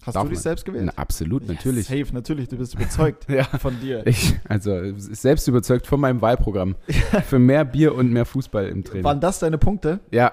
Hast 0.02 0.14
darf 0.16 0.24
du 0.24 0.28
dich 0.30 0.38
man. 0.38 0.42
selbst 0.42 0.64
gewählt? 0.64 0.84
Na, 0.86 0.92
absolut, 0.96 1.44
Ja, 1.46 1.54
natürlich. 1.54 1.86
Safe, 1.86 2.06
natürlich. 2.12 2.48
Du 2.48 2.56
bist 2.56 2.74
überzeugt 2.74 3.26
Ja. 3.30 3.44
von 3.44 3.78
dir. 3.80 4.06
Ich, 4.06 4.34
also 4.48 4.92
selbst 4.96 5.46
überzeugt 5.48 5.86
von 5.86 6.00
meinem 6.00 6.20
Wahlprogramm. 6.20 6.76
Für 7.26 7.38
mehr 7.38 7.64
Bier 7.64 7.94
und 7.94 8.12
mehr 8.12 8.24
Fußball 8.24 8.66
im 8.68 8.84
Training. 8.84 9.04
Waren 9.04 9.20
das 9.20 9.38
deine 9.38 9.58
Punkte? 9.58 10.00
Ja. 10.10 10.32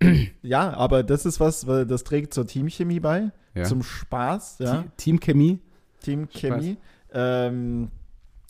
Ja, 0.42 0.74
aber 0.74 1.02
das 1.02 1.24
ist 1.26 1.40
was, 1.40 1.66
weil 1.66 1.86
das 1.86 2.04
trägt 2.04 2.34
zur 2.34 2.46
Teamchemie 2.46 3.00
bei, 3.00 3.32
ja. 3.54 3.64
zum 3.64 3.82
Spaß, 3.82 4.58
ja. 4.60 4.82
Te- 4.82 4.88
Teamchemie. 4.98 5.58
Teamchemie. 6.02 6.76
Ähm, 7.12 7.88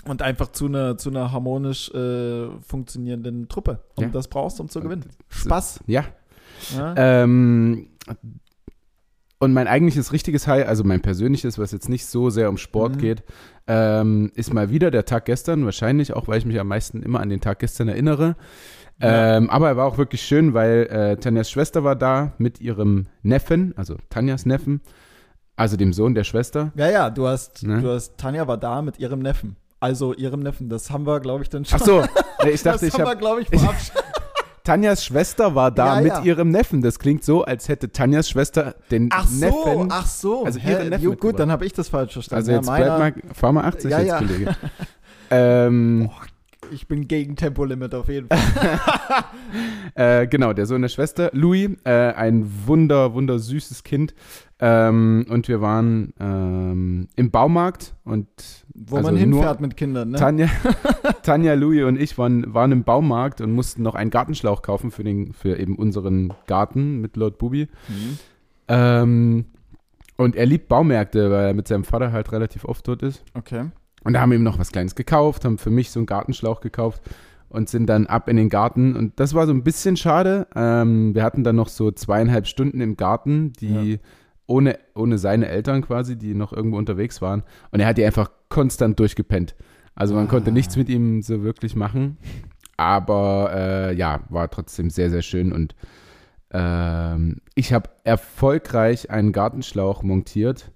und 0.04 0.22
einfach 0.22 0.50
zu 0.52 0.66
einer, 0.66 0.98
zu 0.98 1.08
einer 1.10 1.32
harmonisch 1.32 1.88
äh, 1.94 2.48
funktionierenden 2.60 3.48
Truppe. 3.48 3.80
Und 3.94 4.04
Ja. 4.04 4.10
das 4.10 4.28
brauchst 4.28 4.58
du, 4.58 4.64
um 4.64 4.68
zu 4.68 4.80
gewinnen. 4.80 5.04
Spaß. 5.28 5.80
Ja. 5.86 6.04
Ja. 6.76 6.94
Ähm, 6.96 7.86
und 9.38 9.52
mein 9.52 9.68
eigentliches 9.68 10.12
richtiges 10.12 10.46
High, 10.46 10.66
also 10.66 10.82
mein 10.84 11.02
persönliches, 11.02 11.58
was 11.58 11.72
jetzt 11.72 11.88
nicht 11.88 12.06
so 12.06 12.30
sehr 12.30 12.48
um 12.48 12.56
Sport 12.56 12.96
Mhm. 12.96 12.98
geht, 13.00 13.22
ähm, 13.66 14.32
ist 14.34 14.52
mal 14.54 14.70
wieder 14.70 14.90
der 14.90 15.04
Tag 15.04 15.26
gestern. 15.26 15.64
Wahrscheinlich 15.64 16.14
auch, 16.14 16.28
weil 16.28 16.38
ich 16.38 16.46
mich 16.46 16.58
am 16.58 16.68
meisten 16.68 17.02
immer 17.02 17.20
an 17.20 17.28
den 17.28 17.40
Tag 17.40 17.58
gestern 17.58 17.88
erinnere. 17.88 18.36
Ja. 19.00 19.36
Ähm, 19.36 19.50
aber 19.50 19.68
er 19.68 19.76
war 19.76 19.84
auch 19.86 19.98
wirklich 19.98 20.22
schön, 20.22 20.54
weil 20.54 20.86
äh, 20.86 21.16
Tanjas 21.18 21.50
Schwester 21.50 21.84
war 21.84 21.96
da 21.96 22.32
mit 22.38 22.60
ihrem 22.62 23.08
Neffen, 23.22 23.74
also 23.76 23.96
Tanjas 24.08 24.46
Neffen, 24.46 24.80
also 25.54 25.76
dem 25.76 25.92
Sohn 25.92 26.14
der 26.14 26.24
Schwester. 26.24 26.72
Ja, 26.76 26.88
ja, 26.90 27.10
du 27.10 27.26
hast, 27.26 27.62
Ne? 27.62 27.82
du 27.82 27.90
hast, 27.90 28.16
Tanja 28.16 28.46
war 28.48 28.56
da 28.56 28.80
mit 28.80 28.98
ihrem 28.98 29.18
Neffen. 29.20 29.56
Also 29.80 30.14
ihrem 30.14 30.40
Neffen, 30.40 30.70
das 30.70 30.90
haben 30.90 31.06
wir, 31.06 31.20
glaube 31.20 31.42
ich, 31.42 31.50
dann 31.50 31.66
schon. 31.66 31.78
Ach 31.78 31.84
so, 31.84 32.00
ich 32.48 32.62
dachte, 32.62 32.78
das 32.78 32.82
ich 32.84 32.94
haben 32.94 33.00
wir, 33.04 33.08
habe 33.10 33.18
glaube 33.18 33.42
ich, 33.42 33.48
verabschiedet. 33.60 33.95
Tanjas 34.66 35.04
Schwester 35.04 35.54
war 35.54 35.70
da 35.70 35.96
Ja, 35.96 36.00
mit 36.02 36.12
ja. 36.12 36.22
ihrem 36.22 36.50
Neffen. 36.50 36.82
Das 36.82 36.98
klingt 36.98 37.24
so, 37.24 37.44
als 37.44 37.68
hätte 37.68 37.90
Tanjas 37.92 38.28
Schwester 38.28 38.74
den 38.90 39.08
Ach 39.12 39.26
so, 39.26 39.38
Neffen. 39.40 39.88
ach 39.92 40.06
so. 40.06 40.44
also 40.44 40.58
Hä, 40.58 40.72
ihren 40.72 40.88
Neffen 40.90 41.04
jo, 41.04 41.14
gut, 41.16 41.38
dann 41.38 41.50
habe 41.50 41.64
ich 41.64 41.72
das 41.72 41.88
falsch 41.88 42.12
verstanden. 42.12 42.38
also 42.40 42.50
Ja, 42.52 42.56
jetzt 42.58 42.66
meiner- 42.66 42.96
bleib 42.96 43.24
mal, 43.24 43.34
fahr 43.34 43.52
mal 43.52 43.64
80 43.64 43.90
Ja, 43.90 43.98
jetzt, 44.00 44.08
ja. 44.08 44.18
Kollege. 44.18 44.56
ähm, 45.30 46.10
Ich 46.72 46.88
bin 46.88 47.08
gegen 47.08 47.36
Tempolimit 47.36 47.94
auf 47.94 48.08
jeden 48.08 48.28
Fall. 48.28 48.38
Äh, 49.94 50.26
genau, 50.26 50.52
der 50.52 50.66
Sohn 50.66 50.82
der 50.82 50.90
Schwester, 50.90 51.30
Louis, 51.32 51.70
äh, 51.84 51.90
ein 51.90 52.50
wunder, 52.66 53.14
wunder 53.14 53.38
süßes 53.38 53.82
Kind. 53.82 54.14
Ähm, 54.58 55.24
und 55.30 55.48
wir 55.48 55.62
waren 55.62 56.12
ähm, 56.20 57.08
im 57.16 57.30
Baumarkt 57.30 57.94
und 58.04 58.26
Wo 58.74 58.96
Also 58.96 59.08
man 59.08 59.16
hinfährt 59.16 59.60
mit 59.62 59.76
Kindern, 59.76 60.10
ne? 60.10 60.18
Tanja, 60.18 60.48
Tanja, 61.22 61.54
Louis 61.54 61.84
und 61.84 61.98
ich 61.98 62.18
waren, 62.18 62.52
waren 62.52 62.72
im 62.72 62.84
Baumarkt 62.84 63.40
und 63.40 63.52
mussten 63.52 63.82
noch 63.82 63.94
einen 63.94 64.10
Gartenschlauch 64.10 64.60
kaufen 64.60 64.90
für, 64.90 65.04
den, 65.04 65.32
für 65.32 65.58
eben 65.58 65.76
unseren 65.76 66.34
Garten 66.46 67.00
mit 67.00 67.16
Lord 67.16 67.38
Bubi. 67.38 67.68
Mhm. 67.88 68.18
Ähm, 68.68 69.44
und 70.16 70.36
er 70.36 70.46
liebt 70.46 70.68
Baumärkte, 70.68 71.30
weil 71.30 71.46
er 71.46 71.54
mit 71.54 71.68
seinem 71.68 71.84
Vater 71.84 72.12
halt 72.12 72.32
relativ 72.32 72.64
oft 72.64 72.86
dort 72.88 73.02
ist. 73.02 73.22
Okay. 73.34 73.66
Und 74.06 74.12
da 74.12 74.20
haben 74.20 74.30
wir 74.30 74.38
ihm 74.38 74.44
noch 74.44 74.58
was 74.58 74.72
Kleines 74.72 74.94
gekauft, 74.94 75.44
haben 75.44 75.58
für 75.58 75.70
mich 75.70 75.90
so 75.90 75.98
einen 76.00 76.06
Gartenschlauch 76.06 76.60
gekauft 76.60 77.02
und 77.48 77.68
sind 77.68 77.86
dann 77.86 78.06
ab 78.06 78.28
in 78.28 78.36
den 78.36 78.48
Garten. 78.48 78.96
Und 78.96 79.18
das 79.20 79.34
war 79.34 79.46
so 79.46 79.52
ein 79.52 79.62
bisschen 79.64 79.96
schade. 79.96 80.46
Ähm, 80.54 81.14
wir 81.14 81.22
hatten 81.22 81.44
dann 81.44 81.56
noch 81.56 81.68
so 81.68 81.90
zweieinhalb 81.90 82.46
Stunden 82.46 82.80
im 82.80 82.96
Garten, 82.96 83.52
die 83.52 83.98
ohne, 84.46 84.78
ohne 84.94 85.18
seine 85.18 85.48
Eltern 85.48 85.82
quasi, 85.82 86.16
die 86.16 86.34
noch 86.34 86.52
irgendwo 86.52 86.78
unterwegs 86.78 87.20
waren. 87.20 87.42
Und 87.72 87.80
er 87.80 87.86
hat 87.88 87.98
die 87.98 88.04
einfach 88.04 88.30
konstant 88.48 88.98
durchgepennt. 89.00 89.56
Also 89.94 90.14
man 90.14 90.26
Ah. 90.26 90.30
konnte 90.30 90.52
nichts 90.52 90.76
mit 90.76 90.88
ihm 90.88 91.22
so 91.22 91.42
wirklich 91.42 91.74
machen. 91.74 92.16
Aber 92.76 93.50
äh, 93.54 93.94
ja, 93.96 94.20
war 94.28 94.48
trotzdem 94.50 94.90
sehr, 94.90 95.10
sehr 95.10 95.22
schön. 95.22 95.52
Und 95.52 95.74
ähm, 96.52 97.38
ich 97.54 97.72
habe 97.72 97.90
erfolgreich 98.04 99.10
einen 99.10 99.32
Gartenschlauch 99.32 100.02
montiert. 100.02 100.70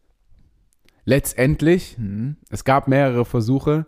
Letztendlich 1.10 1.98
Mhm. 1.98 2.36
es 2.50 2.64
gab 2.64 2.86
mehrere 2.86 3.24
Versuche, 3.24 3.86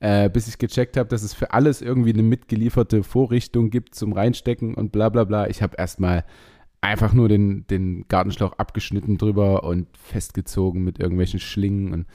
äh, 0.00 0.28
bis 0.28 0.48
ich 0.48 0.58
gecheckt 0.58 0.96
habe, 0.96 1.08
dass 1.08 1.22
es 1.22 1.32
für 1.32 1.52
alles 1.52 1.80
irgendwie 1.80 2.12
eine 2.12 2.24
mitgelieferte 2.24 3.04
Vorrichtung 3.04 3.70
gibt 3.70 3.94
zum 3.94 4.12
Reinstecken 4.12 4.74
und 4.74 4.90
bla 4.90 5.08
bla 5.08 5.22
bla. 5.24 5.46
Ich 5.48 5.62
habe 5.62 5.76
erstmal 5.78 6.24
einfach 6.80 7.12
nur 7.14 7.28
den, 7.28 7.64
den 7.68 8.06
Gartenschlauch 8.08 8.54
abgeschnitten 8.58 9.16
drüber 9.18 9.62
und 9.62 9.86
festgezogen 9.96 10.82
mit 10.82 10.98
irgendwelchen 10.98 11.38
Schlingen 11.40 11.92
und 11.92 12.06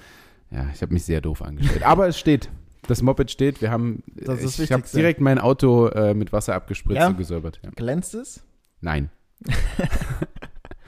ja, 0.52 0.68
ich 0.74 0.82
habe 0.82 0.94
mich 0.94 1.04
sehr 1.06 1.22
doof 1.22 1.42
angestellt. 1.42 1.84
Aber 1.84 2.08
es 2.08 2.20
steht. 2.20 2.50
Das 2.88 3.02
Moped 3.02 3.32
steht. 3.32 3.62
Wir 3.62 3.72
haben, 3.72 4.04
Das 4.16 4.40
ist 4.44 4.58
das 4.58 4.66
ich 4.66 4.72
habe 4.74 4.84
direkt 4.94 5.22
mein 5.22 5.40
Auto 5.40 5.88
äh, 5.88 6.14
mit 6.14 6.34
Wasser 6.34 6.54
abgespritzt 6.56 7.00
Ja? 7.00 7.08
und 7.08 7.18
gesäubert. 7.18 7.60
Ja. 7.64 7.70
Glänzt 7.76 8.14
es? 8.14 8.44
Nein. 8.82 9.10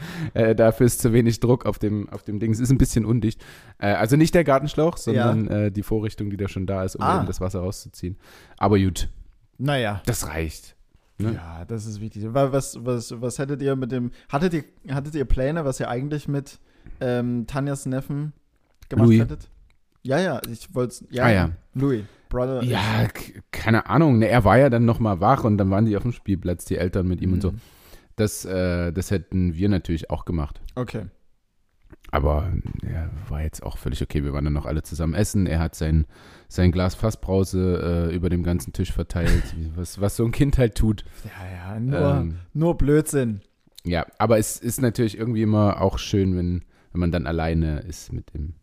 äh, 0.34 0.56
dafür 0.56 0.86
ist 0.86 1.00
zu 1.02 1.14
wenig 1.14 1.40
Druck 1.40 1.66
auf 1.66 1.80
dem, 1.80 2.10
auf 2.10 2.24
dem 2.24 2.40
Ding. 2.40 2.52
Es 2.52 2.60
ist 2.60 2.72
ein 2.72 2.78
bisschen 2.78 3.06
undicht. 3.06 3.42
Äh, 3.80 3.88
also 3.94 4.16
nicht 4.18 4.34
der 4.36 4.44
Gartenschlauch, 4.44 4.98
sondern 4.98 5.48
äh, 5.48 5.72
die 5.72 5.84
Vorrichtung, 5.84 6.30
die 6.30 6.38
da 6.38 6.48
schon 6.48 6.66
da 6.66 6.84
ist, 6.84 6.96
um 6.96 7.02
Ah. 7.04 7.18
eben 7.18 7.28
das 7.28 7.42
Wasser 7.42 7.60
rauszuziehen. 7.60 8.18
Aber 8.58 8.78
gut, 8.80 9.10
Naja. 9.58 10.02
das 10.06 10.28
reicht. 10.28 10.76
Ne? 11.18 11.34
Ja, 11.36 11.66
das 11.66 11.86
ist 11.86 12.02
wichtig. 12.02 12.26
Wa- 12.34 12.52
Was, 12.52 12.84
was, 12.84 13.22
was 13.22 13.38
hättet 13.38 13.62
ihr 13.62 13.76
mit 13.76 13.92
dem. 13.92 14.12
Hattet 14.30 14.54
ihr, 14.56 14.64
hattet 14.94 15.14
ihr 15.16 15.26
Pläne, 15.26 15.66
was 15.66 15.80
ihr 15.80 15.88
eigentlich 15.90 16.28
mit 16.28 16.60
ähm, 17.00 17.46
Tanjas 17.46 17.86
Neffen 17.86 18.34
gemacht 18.90 19.08
Louis. 19.08 19.20
hättet? 19.22 19.50
Ja, 20.04 20.20
ja, 20.20 20.42
ich 20.52 20.74
wollte. 20.74 21.06
Ja, 21.12 21.26
Ah, 21.26 21.30
ja. 21.32 21.50
Louis, 21.76 22.02
Brother. 22.28 22.64
Ja, 22.64 23.08
keine 23.52 23.86
Ahnung. 23.86 24.18
Ne, 24.18 24.30
er 24.30 24.44
war 24.46 24.58
ja 24.58 24.72
dann 24.72 24.84
nochmal 24.86 25.20
wach 25.22 25.44
und 25.44 25.60
dann 25.60 25.70
waren 25.70 25.86
die 25.86 25.96
auf 25.96 26.02
dem 26.02 26.12
Spielplatz, 26.12 26.66
die 26.66 26.78
Eltern 26.78 27.08
mit 27.08 27.22
ihm 27.22 27.34
und 27.34 27.42
so. 27.42 27.54
Mhm. 28.22 28.24
Das, 28.24 28.46
äh, 28.46 28.92
das 28.94 29.12
hätten 29.12 29.56
wir 29.56 29.70
natürlich 29.70 30.10
auch 30.10 30.26
gemacht. 30.26 30.62
Okay. 30.76 31.06
Aber 32.14 32.52
ja, 32.84 33.10
war 33.30 33.42
jetzt 33.42 33.64
auch 33.64 33.78
völlig 33.78 34.02
okay. 34.02 34.24
Wir 34.24 34.34
waren 34.34 34.44
dann 34.44 34.54
noch 34.54 34.66
alle 34.66 34.84
zusammen 34.84 35.14
essen. 35.14 35.48
Er 35.48 35.60
hat 35.60 35.76
sein, 35.76 36.06
sein 36.50 36.72
Glas 36.72 36.94
Fassbrause 36.96 38.10
äh, 38.12 38.16
über 38.16 38.30
dem 38.30 38.44
ganzen 38.44 38.74
Tisch 38.74 38.92
verteilt, 38.92 39.44
was, 39.76 40.02
was 40.02 40.16
so 40.18 40.26
ein 40.26 40.32
Kind 40.32 40.58
halt 40.58 40.76
tut. 40.76 41.06
Ja, 41.24 41.74
ja, 41.74 41.80
nur, 41.80 42.00
Ähm, 42.22 42.36
nur 42.54 42.78
Blödsinn. 42.78 43.42
ja, 43.86 44.06
aber 44.18 44.38
es 44.40 44.58
ist 44.58 44.82
natürlich 44.82 45.18
irgendwie 45.18 45.42
immer 45.44 45.82
auch 45.82 46.00
schön, 46.00 46.36
wenn, 46.36 46.66
wenn 46.92 47.00
man 47.00 47.12
dann 47.12 47.28
alleine 47.28 47.80
ist 47.82 48.12
mit 48.12 48.34
dem 48.34 48.56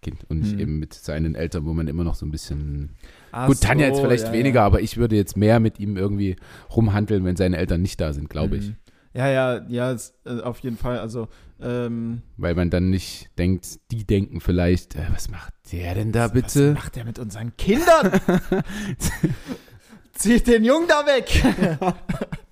Kind 0.00 0.24
und 0.28 0.40
nicht 0.40 0.52
Hm. 0.52 0.60
eben 0.60 0.78
mit 0.78 0.94
seinen 0.94 1.34
Eltern, 1.34 1.64
wo 1.66 1.72
man 1.74 1.88
immer 1.88 2.04
noch 2.04 2.14
so 2.14 2.24
ein 2.26 2.30
bisschen. 2.30 2.90
Ach 3.32 3.46
Gut, 3.48 3.60
Tanja 3.60 3.86
jetzt 3.86 3.96
so, 3.96 4.02
vielleicht 4.02 4.26
ja, 4.28 4.32
weniger, 4.32 4.60
ja. 4.60 4.66
aber 4.66 4.80
ich 4.80 4.96
würde 4.96 5.16
jetzt 5.16 5.36
mehr 5.36 5.60
mit 5.60 5.78
ihm 5.80 5.96
irgendwie 5.96 6.36
rumhandeln, 6.74 7.24
wenn 7.24 7.36
seine 7.36 7.56
Eltern 7.56 7.82
nicht 7.82 8.00
da 8.00 8.12
sind, 8.12 8.30
glaube 8.30 8.56
ich. 8.58 8.72
Ja, 9.14 9.28
ja, 9.28 9.60
ja, 9.68 9.92
es, 9.92 10.12
äh, 10.26 10.40
auf 10.40 10.58
jeden 10.60 10.76
Fall. 10.76 10.98
Also, 10.98 11.28
ähm, 11.62 12.22
Weil 12.36 12.54
man 12.56 12.68
dann 12.70 12.90
nicht 12.90 13.30
denkt, 13.38 13.78
die 13.92 14.04
denken 14.04 14.40
vielleicht, 14.40 14.96
äh, 14.96 15.06
was 15.12 15.30
macht 15.30 15.52
der 15.72 15.94
denn 15.94 16.10
da 16.12 16.24
Was 16.24 16.32
bitte? 16.32 16.72
macht 16.72 16.96
der 16.96 17.04
mit 17.04 17.18
unseren 17.20 17.56
Kindern? 17.56 18.20
Zieht 20.14 20.46
den 20.46 20.64
Jungen 20.64 20.88
da 20.88 21.04
weg! 21.06 21.42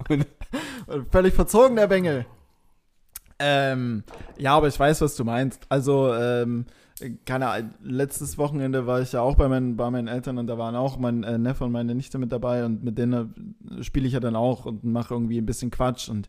Und- 0.09 0.27
Und 0.87 1.11
Völlig 1.13 1.35
verzogen, 1.35 1.77
der 1.77 1.87
Bengel. 1.87 2.27
Ähm, 3.39 4.05
ja, 4.39 4.55
aber 4.57 4.69
ich 4.69 4.79
weiß, 4.79 5.01
was 5.01 5.17
du 5.17 5.25
meinst. 5.25 5.63
Also, 5.69 6.15
ähm, 6.15 6.67
keine 7.27 7.49
Ahnung, 7.49 7.71
letztes 7.83 8.39
Wochenende 8.39 8.87
war 8.87 9.01
ich 9.01 9.13
ja 9.13 9.21
auch 9.21 9.37
bei 9.37 9.49
meinen, 9.49 9.77
bei 9.77 9.91
meinen 9.91 10.09
Eltern 10.09 10.39
und 10.39 10.47
da 10.47 10.59
waren 10.59 10.75
auch 10.77 10.99
mein 10.99 11.23
äh, 11.25 11.39
Neffe 11.39 11.65
und 11.65 11.73
meine 11.73 11.95
Nichte 11.95 12.19
mit 12.19 12.33
dabei 12.33 12.65
und 12.65 12.83
mit 12.85 12.99
denen 12.99 13.55
äh, 13.79 13.83
spiele 13.83 14.07
ich 14.07 14.13
ja 14.15 14.21
dann 14.21 14.37
auch 14.37 14.67
und 14.67 14.85
mache 14.85 15.15
irgendwie 15.15 15.39
ein 15.39 15.47
bisschen 15.47 15.71
Quatsch 15.71 16.09
und 16.09 16.29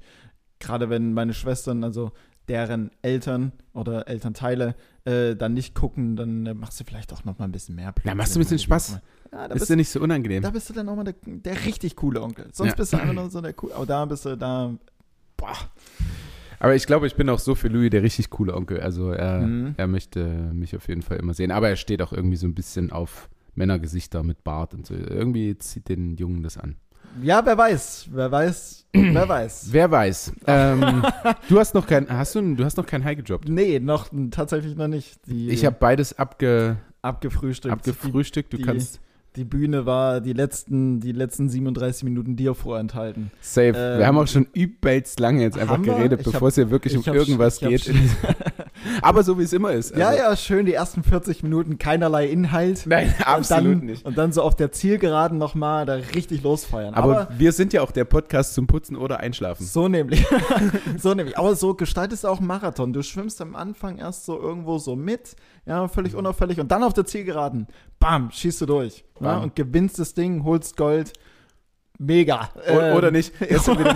gerade 0.60 0.90
wenn 0.90 1.14
meine 1.14 1.34
Schwestern, 1.34 1.84
also 1.84 2.12
deren 2.48 2.92
Eltern 3.02 3.54
oder 3.74 4.08
Elternteile 4.10 4.76
äh, 5.06 5.36
dann 5.36 5.54
nicht 5.54 5.76
gucken, 5.76 6.16
dann 6.16 6.46
äh, 6.46 6.54
machst 6.54 6.80
du 6.80 6.84
vielleicht 6.84 7.14
auch 7.14 7.24
noch 7.24 7.40
mal 7.40 7.46
ein 7.46 7.52
bisschen 7.54 7.76
mehr 7.76 7.92
Blödsinn. 7.94 8.10
Ja, 8.10 8.16
machst 8.16 8.36
du 8.36 8.40
ein 8.40 8.44
bisschen 8.44 8.60
Spaß. 8.60 9.00
Ja, 9.32 9.48
da 9.48 9.54
Ist 9.56 9.60
bist, 9.62 9.70
ja 9.70 9.76
nicht 9.78 9.90
so 9.90 10.00
unangenehm. 10.02 10.44
da 10.44 10.50
bist 10.50 10.70
du 10.70 10.74
dann 10.74 10.88
auch 10.90 10.96
mal 10.96 11.06
der, 11.06 11.16
der 11.26 11.66
richtig 11.66 11.96
coole 11.96 12.22
Onkel. 12.22 12.50
Sonst 12.52 12.72
Ja. 12.72 12.76
bist 12.76 12.94
du 12.94 12.98
einfach 12.98 13.14
nur 13.14 13.30
so 13.30 13.40
der 13.42 13.54
coole, 13.54 13.74
aber 13.76 13.86
da 13.86 14.06
bist 14.06 14.26
du 14.26 14.36
da, 14.38 14.74
boah, 15.38 15.56
Aber 16.64 16.76
ich 16.76 16.88
glaube, 16.88 17.06
ich 17.08 17.16
bin 17.16 17.30
auch 17.30 17.40
so 17.40 17.56
für 17.56 17.68
Louis 17.68 17.90
der 17.90 18.02
richtig 18.04 18.30
coole 18.30 18.56
Onkel. 18.56 18.80
Also 18.80 19.12
er, 19.12 19.42
Mhm. 19.42 19.74
er 19.78 19.88
möchte 19.88 20.26
mich 20.54 20.76
auf 20.76 20.88
jeden 20.88 21.02
Fall 21.02 21.18
immer 21.18 21.34
sehen. 21.34 21.52
Aber 21.52 21.70
er 21.70 21.76
steht 21.76 22.02
auch 22.02 22.14
irgendwie 22.14 22.38
so 22.38 22.48
ein 22.48 22.56
bisschen 22.56 22.92
auf 22.92 23.30
Männergesichter 23.56 24.24
mit 24.24 24.44
Bart 24.44 24.74
und 24.74 24.86
so. 24.88 24.96
Irgendwie 24.96 25.58
zieht 25.58 25.90
den 25.90 26.16
Jungen 26.18 26.42
das 26.42 26.58
an. 26.58 26.78
Ja, 27.22 27.46
wer 27.46 27.58
weiß, 27.58 28.08
wer 28.12 28.32
weiß, 28.32 28.88
wer 28.94 29.30
weiß. 29.30 29.68
Wer 29.72 29.92
weiß. 29.92 30.34
ähm, 30.48 31.04
du 31.50 31.60
hast 31.60 31.76
noch 31.76 31.86
kein, 31.86 32.08
hast 32.10 32.34
du, 32.34 32.56
du 32.56 32.64
hast 32.66 32.78
noch 32.78 32.88
kein 32.88 33.04
High 33.04 33.18
gedroppt. 33.18 33.50
Nee, 33.50 33.80
noch 33.80 34.08
tatsächlich 34.32 34.76
noch 34.76 34.88
nicht. 34.88 35.20
Die 35.28 35.50
Ich 35.50 35.66
habe 35.66 35.76
beides 35.80 36.18
abge, 36.18 36.78
abgefrühstückt. 37.04 37.72
abgefrühstückt. 37.74 38.52
Du 38.54 38.58
die- 38.58 38.64
kannst 38.64 39.00
Die, 39.36 39.44
Bühne 39.46 39.86
war 39.88 40.22
die 40.22 40.34
letzten, 40.34 41.00
die 41.00 41.12
letzten 41.12 41.50
37 41.50 42.04
Minuten 42.04 42.36
dir 42.36 42.54
vorenthalten. 42.54 43.32
safe. 43.42 43.74
Ähm, 43.76 44.00
wir 44.00 44.06
haben 44.08 44.18
auch 44.18 44.28
schon 44.28 44.48
übelst 44.54 45.20
lange 45.20 45.42
jetzt 45.42 45.58
einfach 45.58 45.82
geredet, 45.82 46.22
Ich 46.22 46.28
hab- 46.28 46.34
bevor 46.34 46.50
es 46.50 46.56
hier 46.56 46.70
wirklich 46.70 46.96
um 46.96 47.04
irgendwas 47.14 47.60
geht. 47.60 47.92
Aber 49.02 49.24
so 49.24 49.40
wie 49.40 49.44
es 49.44 49.54
immer 49.54 49.72
ist. 49.72 49.96
ja, 49.96 50.10
Also- 50.10 50.20
ja, 50.20 50.36
schön, 50.36 50.66
die 50.66 50.74
ersten 50.74 51.04
40 51.04 51.42
Minuten 51.44 51.78
keinerlei 51.78 52.28
Inhalt. 52.28 52.84
Nein, 52.86 53.14
absolut 53.26 53.78
dann, 53.80 53.86
nicht. 53.86 54.06
Und 54.06 54.18
dann 54.18 54.32
so 54.34 54.42
auf 54.44 54.56
der 54.56 54.72
Zielgeraden 54.72 55.38
nochmal 55.38 55.86
da 55.86 55.94
richtig 55.96 56.44
losfeiern. 56.44 56.94
Aber, 56.94 57.22
Aber, 57.22 57.40
wir 57.40 57.52
sind 57.54 57.74
ja 57.74 57.82
auch 57.82 57.92
der 57.92 58.06
Podcast 58.06 58.54
zum 58.54 58.68
Putzen 58.68 58.96
oder 58.96 59.20
Einschlafen. 59.20 59.66
so 59.66 59.88
nämlich. 59.88 60.26
so 60.98 61.14
nämlich. 61.14 61.38
Aber 61.38 61.56
so 61.56 61.74
gestaltest 61.74 62.24
du 62.24 62.28
auch 62.28 62.38
einen 62.40 62.48
Marathon. 62.48 62.94
Du 62.94 63.02
schwimmst 63.02 63.42
am 63.42 63.56
Anfang 63.56 63.98
erst 63.98 64.26
so 64.26 64.40
irgendwo 64.40 64.78
so 64.78 64.96
mit, 64.96 65.36
ja, 65.66 65.88
völlig 65.88 66.16
unauffällig. 66.16 66.60
Und 66.60 66.72
dann 66.72 66.84
auf 66.84 66.94
der 66.94 67.06
Zielgeraden, 67.06 67.68
bam, 68.00 68.32
schießt 68.32 68.62
du 68.62 68.66
durch. 68.66 69.06
Ja, 69.20 69.36
Bam. 69.36 69.44
und 69.44 69.56
gewinnst 69.56 69.98
das 70.00 70.14
Ding, 70.14 70.44
holst 70.44 70.76
Gold. 70.78 71.14
Mega. 72.00 72.50
Ähm, 72.66 72.96
oder 72.98 73.12
nicht? 73.12 73.38
Gestern, 73.40 73.80
wieder, 73.80 73.96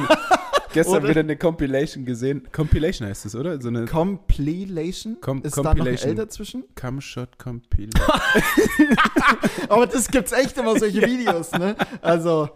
gestern 0.72 0.98
Oder- 0.98 1.10
wieder 1.10 1.20
eine 1.22 1.36
Compilation 1.36 2.06
gesehen. 2.06 2.48
Compilation 2.52 3.08
heißt 3.08 3.26
es, 3.26 3.36
oder? 3.36 3.60
So 3.60 3.70
eine 3.70 3.86
Compilation? 3.86 5.18
Com- 5.20 5.42
Ist 5.42 5.58
da 5.58 5.64
noch 5.64 5.72
ein 5.72 5.78
Compilation. 5.78 6.10
L 6.12 6.16
dazwischen? 6.16 6.64
Cumshot 6.76 7.38
Compilation. 7.40 8.08
Aber 9.70 9.88
das 9.88 10.08
gibt's 10.10 10.32
echt 10.32 10.58
immer 10.58 10.78
solche 10.80 11.02
Videos, 11.06 11.52
ne? 11.54 11.76
Also, 12.02 12.50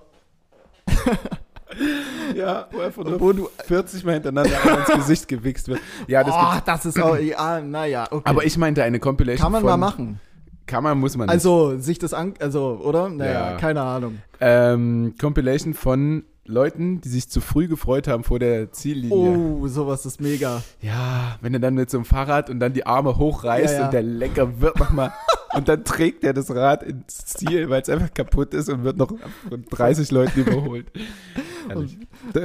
ja, 2.35 2.67
wo 2.71 2.79
einfach 2.79 3.03
nur 3.03 3.19
wo 3.19 3.31
du 3.33 3.49
40 3.65 4.03
Mal 4.03 4.13
hintereinander 4.13 4.51
ins 4.87 4.95
Gesicht 4.95 5.27
gewichst 5.27 5.67
wird. 5.67 5.79
Ja, 6.07 6.23
das 6.23 6.33
oh, 6.35 6.61
das 6.65 6.85
ist 6.85 7.01
auch, 7.01 7.17
ja, 7.17 7.59
naja, 7.61 8.07
okay. 8.09 8.29
Aber 8.29 8.45
ich 8.45 8.57
meinte 8.57 8.83
eine 8.83 8.99
Compilation 8.99 9.43
Kann 9.43 9.51
man 9.51 9.61
von, 9.61 9.69
mal 9.69 9.77
machen. 9.77 10.19
Kann 10.67 10.83
man, 10.83 10.97
muss 10.99 11.17
man 11.17 11.27
nicht. 11.27 11.33
Also, 11.33 11.77
sich 11.79 11.99
das 11.99 12.13
an, 12.13 12.33
also, 12.39 12.79
oder? 12.83 13.09
Naja, 13.09 13.51
Ja. 13.51 13.57
keine 13.57 13.81
Ahnung. 13.81 14.19
Ähm, 14.39 15.15
Compilation 15.19 15.73
von 15.73 16.23
Leuten, 16.45 17.01
die 17.01 17.09
sich 17.09 17.29
zu 17.29 17.39
früh 17.41 17.67
gefreut 17.67 18.07
haben 18.07 18.23
vor 18.23 18.39
der 18.39 18.71
Ziellinie. 18.71 19.15
Oh, 19.15 19.67
sowas 19.67 20.05
ist 20.05 20.19
mega. 20.21 20.61
Ja, 20.81 21.37
wenn 21.41 21.53
er 21.53 21.59
dann 21.59 21.75
mit 21.75 21.89
so 21.89 21.97
einem 21.97 22.05
Fahrrad 22.05 22.49
und 22.49 22.59
dann 22.59 22.73
die 22.73 22.85
Arme 22.85 23.17
hochreißt 23.17 23.73
Ja, 23.73 23.79
ja. 23.81 23.85
und 23.85 23.93
der 23.93 24.01
Lenker 24.03 24.59
wird 24.59 24.79
nochmal 24.79 25.11
und 25.53 25.67
dann 25.67 25.83
trägt 25.83 26.23
er 26.23 26.33
das 26.33 26.53
Rad 26.53 26.83
ins 26.83 27.25
Ziel, 27.25 27.69
weil 27.69 27.81
es 27.81 27.89
einfach 27.89 28.13
kaputt 28.13 28.53
ist 28.53 28.69
und 28.69 28.83
wird 28.83 28.97
noch 28.97 29.11
von 29.49 29.63
30 29.69 30.11
Leuten 30.11 30.41
überholt. 30.41 30.85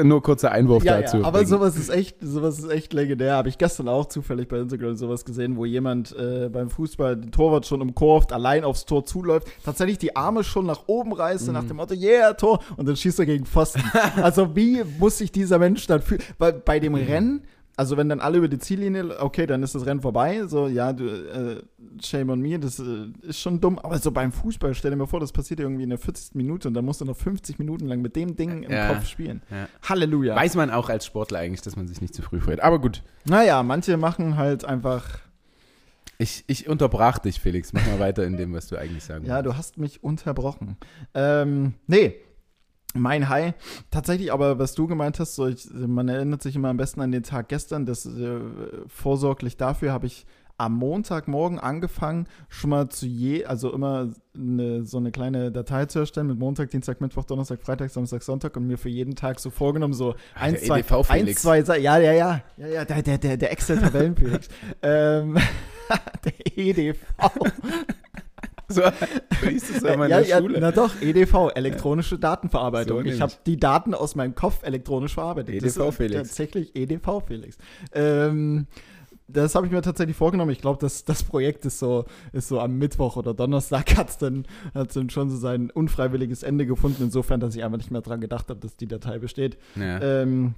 Nur 0.05 0.23
kurzer 0.23 0.53
Einwurf 0.53 0.85
Ja, 0.85 1.01
dazu. 1.01 1.19
ja, 1.19 1.25
aber 1.25 1.45
sowas 1.47 1.77
ist 1.77 1.88
echt, 1.90 2.16
sowas 2.21 2.59
ist 2.59 2.71
echt 2.71 2.92
legendär. 2.92 3.35
Habe 3.35 3.49
ich 3.49 3.59
gestern 3.59 3.88
auch 3.88 4.07
zufällig 4.07 4.49
bei 4.49 4.59
Instagram 4.59 4.97
sowas 4.97 5.25
gesehen, 5.25 5.57
wo 5.57 5.64
jemand 5.64 6.14
äh, 6.16 6.49
beim 6.51 6.71
Fußball 6.71 7.16
den 7.16 7.31
Torwart 7.33 7.66
schon 7.66 7.83
umkurvt, 7.83 8.33
allein 8.33 8.64
aufs 8.64 8.85
Tor 8.87 9.05
zuläuft, 9.05 9.49
tatsächlich 9.64 9.99
die 9.99 10.14
Arme 10.16 10.45
schon 10.45 10.66
nach 10.66 10.85
oben 10.87 11.12
reißt, 11.12 11.47
Mhm. 11.49 11.53
nach 11.55 11.64
dem 11.64 11.77
Motto, 11.77 11.95
yeah, 11.95 12.33
Tor, 12.35 12.61
und 12.77 12.87
dann 12.88 12.97
schießt 12.97 13.19
er 13.21 13.27
gegen 13.27 13.47
Pfosten. 13.47 13.83
also 14.23 14.55
wie 14.57 14.83
muss 14.99 15.19
sich 15.19 15.33
dieser 15.33 15.59
Mensch 15.59 15.87
dann 15.87 16.03
fühlen? 16.03 16.23
Weil 16.38 16.53
bei 16.55 16.79
dem 16.81 16.95
Rennen, 16.95 17.42
also 17.79 17.97
wenn 17.99 18.09
dann 18.09 18.21
alle 18.21 18.39
über 18.39 18.49
die 18.49 18.59
Ziellinie, 18.59 19.21
okay, 19.23 19.47
dann 19.47 19.62
ist 19.62 19.75
das 19.75 19.85
Rennen 19.85 20.01
vorbei, 20.01 20.47
so, 20.47 20.67
ja, 20.67 20.93
du, 20.95 21.05
äh, 21.07 21.62
shame 22.03 22.31
on 22.31 22.41
me, 22.41 22.59
das 22.59 22.79
äh, 22.79 23.09
ist 23.23 23.39
schon 23.39 23.61
dumm, 23.61 23.79
aber 23.79 23.99
so 23.99 24.11
beim 24.11 24.33
Fußball, 24.33 24.75
stell 24.75 24.91
dir 24.93 24.97
mal 24.97 25.07
vor, 25.07 25.21
das 25.21 25.31
passiert 25.33 25.61
irgendwie 25.61 25.83
in 25.83 25.91
der 25.91 25.99
40. 25.99 26.35
Minute 26.35 26.69
und 26.69 26.75
dann 26.75 26.85
musst 26.87 27.03
du 27.03 27.05
noch 27.05 27.17
50 27.17 27.59
Minuten 27.59 27.87
lang 27.87 28.01
mit 28.01 28.17
dem 28.17 28.35
Ding 28.35 28.62
im 28.62 28.73
Ja. 28.73 28.95
Kopf 28.95 29.07
spielen. 29.07 29.43
Ja. 29.51 29.69
Halleluja. 29.89 30.35
Weiß 30.35 30.55
man 30.55 30.71
auch 30.71 30.89
als 30.89 31.05
Sportler 31.05 31.39
eigentlich, 31.41 31.61
dass 31.62 31.77
man 31.77 31.87
sich 31.87 32.01
nicht 32.01 32.15
zu 32.15 32.23
früh 32.23 32.41
freut. 32.41 32.61
Aber 32.61 32.79
gut, 32.81 33.03
Naja, 33.27 33.62
manche 33.62 33.97
machen 33.99 34.37
halt 34.39 34.65
einfach. 34.65 35.05
ich, 36.19 36.45
ich 36.47 36.69
unterbrach 36.71 37.19
dich, 37.19 37.41
Felix. 37.41 37.75
Mach 37.75 37.87
mal 37.87 37.99
weiter 38.01 38.25
in 38.25 38.39
dem, 38.39 38.55
was 38.55 38.69
du 38.69 38.77
eigentlich 38.77 39.05
sagen 39.05 39.27
Ja, 39.27 39.35
wolltest. 39.37 39.53
du 39.55 39.59
hast 39.59 39.79
mich 39.79 40.03
unterbrochen. 40.03 40.79
Ähm, 41.12 41.75
nee. 41.87 42.15
Mein 42.98 43.28
High, 43.28 43.54
tatsächlich, 43.90 44.32
aber 44.32 44.59
was 44.59 44.74
du 44.74 44.87
gemeint 44.87 45.18
hast, 45.20 45.35
so 45.35 45.46
ich, 45.46 45.68
man 45.72 46.09
erinnert 46.09 46.42
sich 46.42 46.56
immer 46.56 46.68
am 46.68 46.76
besten 46.76 47.00
an 47.00 47.12
den 47.12 47.22
Tag 47.22 47.48
gestern. 47.48 47.87
Das 47.87 48.06
äh, 48.06 48.40
vorsorglich 48.88 49.56
dafür 49.56 49.92
habe 49.92 50.06
ich 50.06 50.26
am 50.59 50.74
Montagmorgen 50.74 51.59
angefangen, 51.59 52.26
schon 52.48 52.70
mal 52.70 52.88
zu 52.88 53.06
je, 53.06 53.44
also 53.44 53.72
immer 53.72 54.11
eine, 54.35 54.85
so 54.85 54.96
eine 54.96 55.11
kleine 55.11 55.52
Datei 55.52 55.87
zu 55.87 55.98
erstellen 55.98 56.28
mit 56.28 56.38
Montag, 56.38 56.70
Dienstag, 56.70 57.00
Mittwoch, 57.00 57.24
Donnerstag, 57.24 57.61
Freitag, 57.61 57.90
Samstag, 57.90 58.22
Sonntag 58.22 58.56
und 58.56 58.66
mir 58.66 58.78
für 58.78 58.88
jeden 58.88 59.14
Tag 59.14 59.38
so 59.38 59.50
vorgenommen, 59.50 59.94
so 59.94 60.14
eins, 60.35 60.61
der 60.61 60.66
zwei, 60.66 60.96
eins, 60.96 61.09
Felix. 61.09 61.42
zwei, 61.42 61.59
ja, 61.78 61.98
ja, 61.98 62.12
ja, 62.12 62.40
ja, 62.56 62.66
ja, 62.68 62.85
der, 62.85 63.02
der, 63.02 63.18
der, 63.18 63.37
der 63.37 63.52
Excel-Tabellen-Felix. 63.52 64.48
ähm, 64.82 65.37
der 66.24 66.59
EDV. 66.59 66.96
So, 68.68 68.83
so 68.83 69.46
hieß 69.48 69.76
es 69.76 69.83
immer 69.85 70.07
in 70.07 70.11
ja, 70.11 70.18
der 70.18 70.29
ja, 70.29 70.38
Schule. 70.38 70.59
na 70.61 70.72
doch, 70.72 71.00
EDV, 71.00 71.50
elektronische 71.55 72.18
Datenverarbeitung. 72.18 73.05
So 73.05 73.09
ich 73.09 73.20
habe 73.20 73.33
die 73.46 73.59
Daten 73.59 73.94
aus 73.94 74.16
meinem 74.16 74.35
Kopf 74.35 74.64
elektronisch 74.64 75.14
verarbeitet. 75.14 75.62
Das 75.62 75.76
EDV 75.76 75.94
Felix. 75.94 76.16
Tatsächlich 76.16 76.74
EDV 76.74 77.22
Felix. 77.24 77.59
Ähm, 77.92 78.66
das 79.29 79.55
habe 79.55 79.66
ich 79.66 79.72
mir 79.72 79.83
tatsächlich 79.83 80.16
vorgenommen. 80.16 80.50
Ich 80.50 80.61
glaube, 80.61 80.79
das, 80.81 81.05
das 81.05 81.22
Projekt 81.22 81.64
ist 81.64 81.79
so, 81.79 82.05
ist 82.33 82.48
so 82.48 82.61
am 82.61 82.79
Mittwoch 82.79 83.16
oder 83.16 83.35
Donnerstag 83.35 83.96
hat 83.96 84.11
es 84.11 84.18
dann, 84.18 84.46
hat's 84.74 84.94
dann 84.94 85.11
schon 85.11 85.31
so 85.31 85.37
sein 85.37 85.70
unfreiwilliges 85.70 86.42
Ende 86.42 86.66
gefunden, 86.66 87.05
insofern, 87.05 87.40
dass 87.40 87.55
ich 87.57 87.64
einfach 87.64 87.79
nicht 87.79 87.90
mehr 87.90 88.02
dran 88.02 88.20
gedacht 88.20 88.48
habe, 88.48 88.61
dass 88.61 88.76
die 88.76 88.87
Datei 88.87 89.18
besteht. 89.18 89.59
Ja. 89.74 90.00
Ähm, 90.00 90.55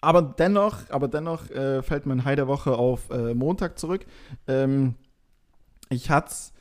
aber 0.00 0.22
dennoch, 0.22 0.78
aber 0.90 1.08
dennoch 1.08 1.50
äh, 1.50 1.82
fällt 1.82 2.06
mein 2.06 2.24
High 2.24 2.36
der 2.36 2.46
Woche 2.48 2.76
auf 2.76 3.10
äh, 3.10 3.32
Montag 3.32 3.78
zurück. 3.78 4.04
Ähm, 4.46 4.94
ich 5.88 6.10
hatte 6.10 6.30
es 6.30 6.53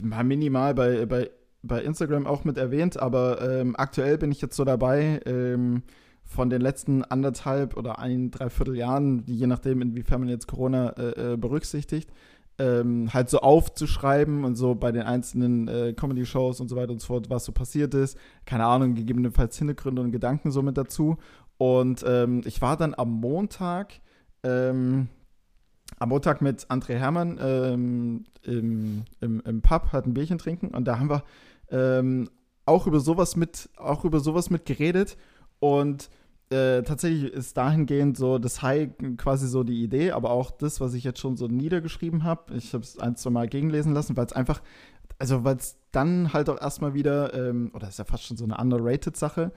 minimal 0.00 0.74
bei, 0.74 1.06
bei, 1.06 1.30
bei 1.62 1.82
Instagram 1.82 2.26
auch 2.26 2.44
mit 2.44 2.58
erwähnt, 2.58 2.98
aber 2.98 3.40
ähm, 3.40 3.74
aktuell 3.76 4.18
bin 4.18 4.32
ich 4.32 4.40
jetzt 4.40 4.56
so 4.56 4.64
dabei, 4.64 5.20
ähm, 5.26 5.82
von 6.24 6.50
den 6.50 6.60
letzten 6.60 7.04
anderthalb 7.04 7.76
oder 7.76 7.98
ein, 7.98 8.30
dreiviertel 8.30 8.76
Jahren, 8.76 9.22
je 9.26 9.46
nachdem, 9.46 9.82
inwiefern 9.82 10.20
man 10.20 10.28
jetzt 10.28 10.48
Corona 10.48 10.90
äh, 10.90 11.32
äh, 11.32 11.36
berücksichtigt, 11.36 12.10
ähm, 12.58 13.12
halt 13.12 13.30
so 13.30 13.40
aufzuschreiben 13.40 14.44
und 14.44 14.56
so 14.56 14.74
bei 14.74 14.92
den 14.92 15.02
einzelnen 15.02 15.68
äh, 15.68 15.92
Comedy-Shows 15.94 16.60
und 16.60 16.68
so 16.68 16.76
weiter 16.76 16.92
und 16.92 17.00
so 17.00 17.08
fort, 17.08 17.30
was 17.30 17.44
so 17.44 17.52
passiert 17.52 17.94
ist. 17.94 18.16
Keine 18.46 18.64
Ahnung, 18.66 18.94
gegebenenfalls 18.94 19.58
Hintergründe 19.58 20.02
und 20.02 20.12
Gedanken 20.12 20.50
so 20.50 20.62
mit 20.62 20.76
dazu. 20.76 21.16
Und 21.58 22.04
ähm, 22.06 22.42
ich 22.44 22.60
war 22.60 22.76
dann 22.76 22.94
am 22.94 23.10
Montag, 23.10 24.00
ähm, 24.42 25.08
am 26.02 26.08
Montag 26.08 26.42
mit 26.42 26.66
André 26.66 26.94
Hermann 26.94 27.38
ähm, 27.40 28.24
im, 28.42 29.04
im, 29.20 29.40
im 29.40 29.62
Pub, 29.62 29.92
hat 29.92 30.04
ein 30.04 30.14
Bierchen 30.14 30.38
trinken 30.38 30.68
und 30.68 30.84
da 30.86 30.98
haben 30.98 31.08
wir 31.08 31.22
ähm, 31.70 32.28
auch 32.66 32.88
über 32.88 32.98
sowas 32.98 33.36
mit, 33.36 33.70
auch 33.76 34.04
über 34.04 34.18
sowas 34.18 34.50
mit 34.50 34.66
geredet 34.66 35.16
und 35.60 36.10
äh, 36.50 36.82
tatsächlich 36.82 37.32
ist 37.32 37.56
dahingehend 37.56 38.16
so 38.16 38.38
das 38.38 38.62
High 38.62 38.90
quasi 39.16 39.46
so 39.46 39.62
die 39.62 39.82
Idee, 39.82 40.10
aber 40.10 40.30
auch 40.30 40.50
das, 40.50 40.80
was 40.80 40.94
ich 40.94 41.04
jetzt 41.04 41.20
schon 41.20 41.36
so 41.36 41.46
niedergeschrieben 41.46 42.24
habe. 42.24 42.54
Ich 42.56 42.74
habe 42.74 42.82
es 42.82 42.98
ein, 42.98 43.16
zwei 43.16 43.30
Mal 43.30 43.48
gegenlesen 43.48 43.94
lassen, 43.94 44.16
weil 44.16 44.26
es 44.26 44.32
einfach, 44.32 44.60
also 45.18 45.44
weil 45.44 45.56
es 45.56 45.78
dann 45.92 46.32
halt 46.32 46.48
auch 46.48 46.60
erstmal 46.60 46.94
wieder, 46.94 47.34
ähm, 47.34 47.70
oder 47.74 47.88
ist 47.88 47.98
ja 47.98 48.04
fast 48.04 48.24
schon 48.24 48.36
so 48.36 48.44
eine 48.44 48.56
underrated 48.56 49.16
Sache, 49.16 49.52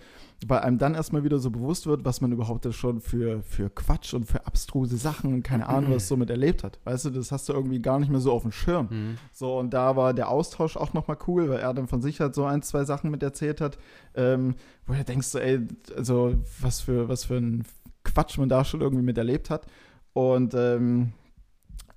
weil 0.45 0.59
einem 0.59 0.77
dann 0.77 0.93
erstmal 0.93 1.23
wieder 1.23 1.39
so 1.39 1.49
bewusst 1.49 1.87
wird, 1.87 2.03
was 2.03 2.19
man 2.19 2.31
überhaupt 2.31 2.65
da 2.65 2.73
schon 2.73 2.99
für, 2.99 3.41
für 3.41 3.69
Quatsch 3.69 4.13
und 4.13 4.25
für 4.25 4.45
abstruse 4.45 4.97
Sachen 4.97 5.33
und 5.33 5.43
keine 5.43 5.67
Ahnung, 5.67 5.95
was 5.95 6.07
so 6.09 6.17
mit 6.17 6.29
erlebt 6.29 6.63
hat. 6.63 6.79
Weißt 6.83 7.05
du, 7.05 7.09
das 7.09 7.31
hast 7.31 7.47
du 7.47 7.53
irgendwie 7.53 7.81
gar 7.81 7.99
nicht 7.99 8.11
mehr 8.11 8.19
so 8.19 8.33
auf 8.33 8.41
dem 8.41 8.51
Schirm. 8.51 8.87
Mhm. 8.91 9.17
So, 9.31 9.57
und 9.57 9.73
da 9.73 9.95
war 9.95 10.13
der 10.13 10.29
Austausch 10.29 10.75
auch 10.75 10.93
nochmal 10.93 11.17
cool, 11.27 11.49
weil 11.49 11.59
er 11.59 11.73
dann 11.73 11.87
von 11.87 12.01
sich 12.01 12.19
halt 12.19 12.35
so 12.35 12.43
ein, 12.43 12.61
zwei 12.61 12.83
Sachen 12.83 13.11
mit 13.11 13.23
erzählt 13.23 13.61
hat, 13.61 13.77
ähm, 14.13 14.55
wo 14.85 14.93
du 14.93 15.03
denkst, 15.03 15.27
so, 15.27 15.39
ey, 15.39 15.65
also 15.95 16.35
was 16.59 16.81
für, 16.81 17.07
was 17.07 17.23
für 17.23 17.37
ein 17.37 17.63
Quatsch 18.03 18.37
man 18.37 18.49
da 18.49 18.65
schon 18.65 18.81
irgendwie 18.81 19.03
mit 19.03 19.17
erlebt 19.17 19.49
hat. 19.49 19.65
Und 20.13 20.53
ähm, 20.53 21.13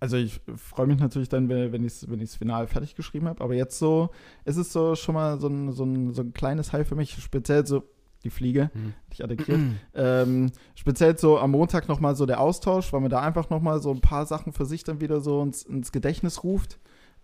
also 0.00 0.16
ich 0.16 0.40
freue 0.56 0.86
mich 0.86 0.98
natürlich 0.98 1.28
dann, 1.28 1.48
wenn, 1.48 1.72
wenn 1.72 1.84
ich 1.84 1.92
es 1.94 2.10
wenn 2.10 2.20
ich's 2.20 2.36
final 2.36 2.66
fertig 2.66 2.94
geschrieben 2.94 3.26
habe. 3.28 3.42
Aber 3.42 3.54
jetzt 3.54 3.78
so, 3.78 4.10
ist 4.44 4.56
es 4.56 4.72
so 4.72 4.94
schon 4.94 5.14
mal 5.14 5.40
so 5.40 5.48
ein, 5.48 5.72
so 5.72 5.84
ein, 5.84 6.12
so 6.14 6.22
ein 6.22 6.32
kleines 6.32 6.72
High 6.72 6.86
für 6.86 6.94
mich, 6.94 7.12
speziell 7.20 7.66
so 7.66 7.82
die 8.24 8.30
Fliege, 8.30 8.70
Mhm. 8.74 8.94
dich 9.12 9.22
attackiert. 9.24 9.60
ähm, 9.94 10.50
speziell 10.74 11.16
so 11.18 11.38
am 11.38 11.52
Montag 11.52 11.88
nochmal 11.88 12.16
so 12.16 12.26
der 12.26 12.40
Austausch, 12.40 12.92
weil 12.92 13.00
man 13.00 13.10
da 13.10 13.20
einfach 13.20 13.48
nochmal 13.50 13.80
so 13.80 13.90
ein 13.92 14.00
paar 14.00 14.26
Sachen 14.26 14.52
für 14.52 14.66
sich 14.66 14.82
dann 14.84 15.00
wieder 15.00 15.20
so 15.20 15.42
ins, 15.42 15.62
ins 15.62 15.92
Gedächtnis 15.92 16.42
ruft. 16.42 16.78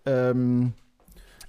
Ähm, 0.06 0.72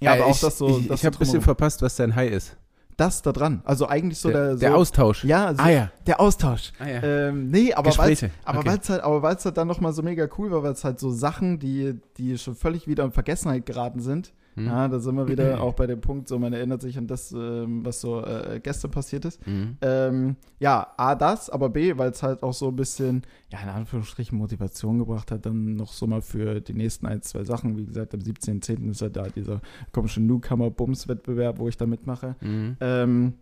ja, 0.00 0.12
aber 0.12 0.20
Äh, 0.22 0.24
auch 0.24 0.34
ich, 0.34 0.40
das 0.40 0.58
so. 0.58 0.78
Ich, 0.78 0.90
ich 0.90 1.04
habe 1.06 1.16
ein 1.16 1.18
bisschen 1.20 1.42
verpasst, 1.42 1.80
was 1.82 1.96
dein 1.96 2.14
High 2.16 2.32
ist. 2.32 2.56
Das 2.96 3.22
da 3.22 3.32
dran. 3.32 3.62
Also 3.64 3.88
eigentlich 3.88 4.18
so 4.18 4.30
der, 4.30 4.42
der, 4.42 4.52
so, 4.52 4.58
der 4.60 4.76
Austausch. 4.76 5.24
Ja, 5.24 5.46
also 5.46 5.62
ah 5.62 5.68
ja. 5.68 5.90
der 6.06 6.20
Austausch. 6.20 6.72
Ah, 6.78 6.88
ja. 6.88 7.02
Ähm, 7.02 7.50
nee, 7.50 7.72
aber 7.74 7.96
weil 7.98 8.16
aber 8.44 8.58
Okay. 8.60 8.68
weil 8.68 8.78
es 8.78 8.88
halt, 8.88 9.02
aber 9.02 9.22
weil's 9.22 9.44
halt 9.44 9.56
dann 9.56 9.68
nochmal 9.68 9.92
so 9.92 10.02
mega 10.02 10.26
cool 10.38 10.50
war, 10.50 10.62
weil 10.62 10.72
es 10.72 10.84
halt 10.84 10.98
so 10.98 11.10
Sachen, 11.10 11.58
die, 11.58 12.00
die 12.16 12.38
schon 12.38 12.54
völlig 12.54 12.88
wieder 12.88 13.04
in 13.04 13.12
Vergessenheit 13.12 13.66
geraten 13.66 14.00
sind. 14.00 14.32
Hm. 14.56 14.66
Ja, 14.66 14.88
da 14.88 14.98
sind 14.98 15.14
wir 15.16 15.28
wieder 15.28 15.60
auch 15.60 15.74
bei 15.74 15.86
dem 15.86 16.00
Punkt, 16.00 16.28
so 16.28 16.38
man 16.38 16.52
erinnert 16.52 16.80
sich 16.82 16.96
an 16.98 17.06
das, 17.06 17.30
ähm, 17.32 17.84
was 17.84 18.00
so 18.00 18.24
äh, 18.24 18.58
gestern 18.62 18.90
passiert 18.90 19.24
ist. 19.24 19.46
Mhm. 19.46 19.76
Ähm, 19.82 20.36
ja, 20.58 20.86
A, 20.96 21.14
das, 21.14 21.48
aber 21.50 21.68
B, 21.68 21.96
weil 21.98 22.10
es 22.10 22.22
halt 22.22 22.42
auch 22.42 22.54
so 22.54 22.68
ein 22.68 22.76
bisschen, 22.76 23.22
ja, 23.52 23.60
in 23.62 23.68
Anführungsstrichen 23.68 24.36
Motivation 24.36 24.98
gebracht 24.98 25.30
hat, 25.30 25.46
dann 25.46 25.76
noch 25.76 25.92
so 25.92 26.06
mal 26.06 26.22
für 26.22 26.60
die 26.60 26.72
nächsten 26.74 27.06
ein, 27.06 27.22
zwei 27.22 27.44
Sachen. 27.44 27.76
Wie 27.76 27.84
gesagt, 27.84 28.14
am 28.14 28.20
17.10. 28.20 28.90
ist 28.90 29.00
ja 29.02 29.08
da 29.10 29.28
dieser 29.28 29.60
komische 29.92 30.20
Newcomer-Bums-Wettbewerb, 30.20 31.58
wo 31.58 31.68
ich 31.68 31.76
da 31.76 31.86
mitmache. 31.86 32.36
Mhm. 32.40 32.76
Ähm, 32.80 33.34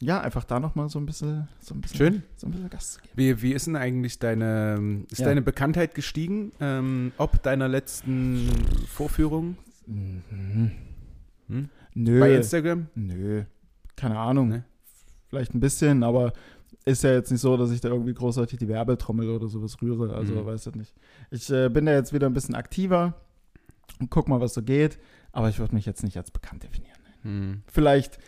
ja, 0.00 0.20
einfach 0.20 0.42
da 0.42 0.58
noch 0.58 0.74
mal 0.74 0.88
so 0.88 0.98
ein 0.98 1.06
bisschen, 1.06 1.46
so 1.60 1.74
ein 1.74 1.80
bisschen, 1.80 1.96
Schön. 1.98 2.22
so 2.36 2.48
ein 2.48 2.50
bisschen 2.50 2.70
Gas 2.70 2.92
zu 2.94 3.00
geben. 3.02 3.12
Wie, 3.14 3.42
wie 3.42 3.52
ist 3.52 3.68
denn 3.68 3.76
eigentlich 3.76 4.18
deine, 4.18 5.04
ist 5.10 5.20
Ja. 5.20 5.26
deine 5.26 5.42
Bekanntheit 5.42 5.94
gestiegen? 5.94 6.50
Ähm, 6.60 7.12
ob 7.18 7.40
deiner 7.42 7.68
letzten 7.68 8.48
Vorführung 8.88 9.56
Mhm. 9.86 10.72
Hm? 11.48 11.68
Nö. 11.94 12.20
bei 12.20 12.34
Instagram? 12.34 12.86
Nö. 12.94 13.44
Keine 13.96 14.18
Ahnung. 14.18 14.48
Ne? 14.48 14.64
Vielleicht 15.28 15.54
ein 15.54 15.60
bisschen, 15.60 16.02
aber 16.02 16.32
ist 16.84 17.04
ja 17.04 17.12
jetzt 17.12 17.30
nicht 17.30 17.40
so, 17.40 17.56
dass 17.56 17.70
ich 17.70 17.80
da 17.80 17.88
irgendwie 17.88 18.14
großartig 18.14 18.58
die 18.58 18.68
Werbetrommel 18.68 19.28
oder 19.28 19.48
sowas 19.48 19.76
rühre. 19.82 20.14
Also 20.14 20.34
Mhm. 20.34 20.46
weiß 20.46 20.66
ich 20.68 20.74
nicht. 20.74 20.94
Ich 21.30 21.50
äh, 21.50 21.68
bin 21.68 21.86
da 21.86 21.92
jetzt 21.92 22.12
wieder 22.12 22.26
ein 22.26 22.32
bisschen 22.34 22.54
aktiver 22.54 23.14
und 24.00 24.10
guck 24.10 24.28
mal, 24.28 24.40
was 24.40 24.54
so 24.54 24.62
geht. 24.62 24.98
Aber 25.32 25.48
ich 25.48 25.58
würde 25.58 25.74
mich 25.74 25.86
jetzt 25.86 26.02
nicht 26.02 26.16
als 26.16 26.30
bekannt 26.30 26.62
definieren. 26.62 26.98
Hm. 27.22 27.62
Vielleicht 27.66 28.18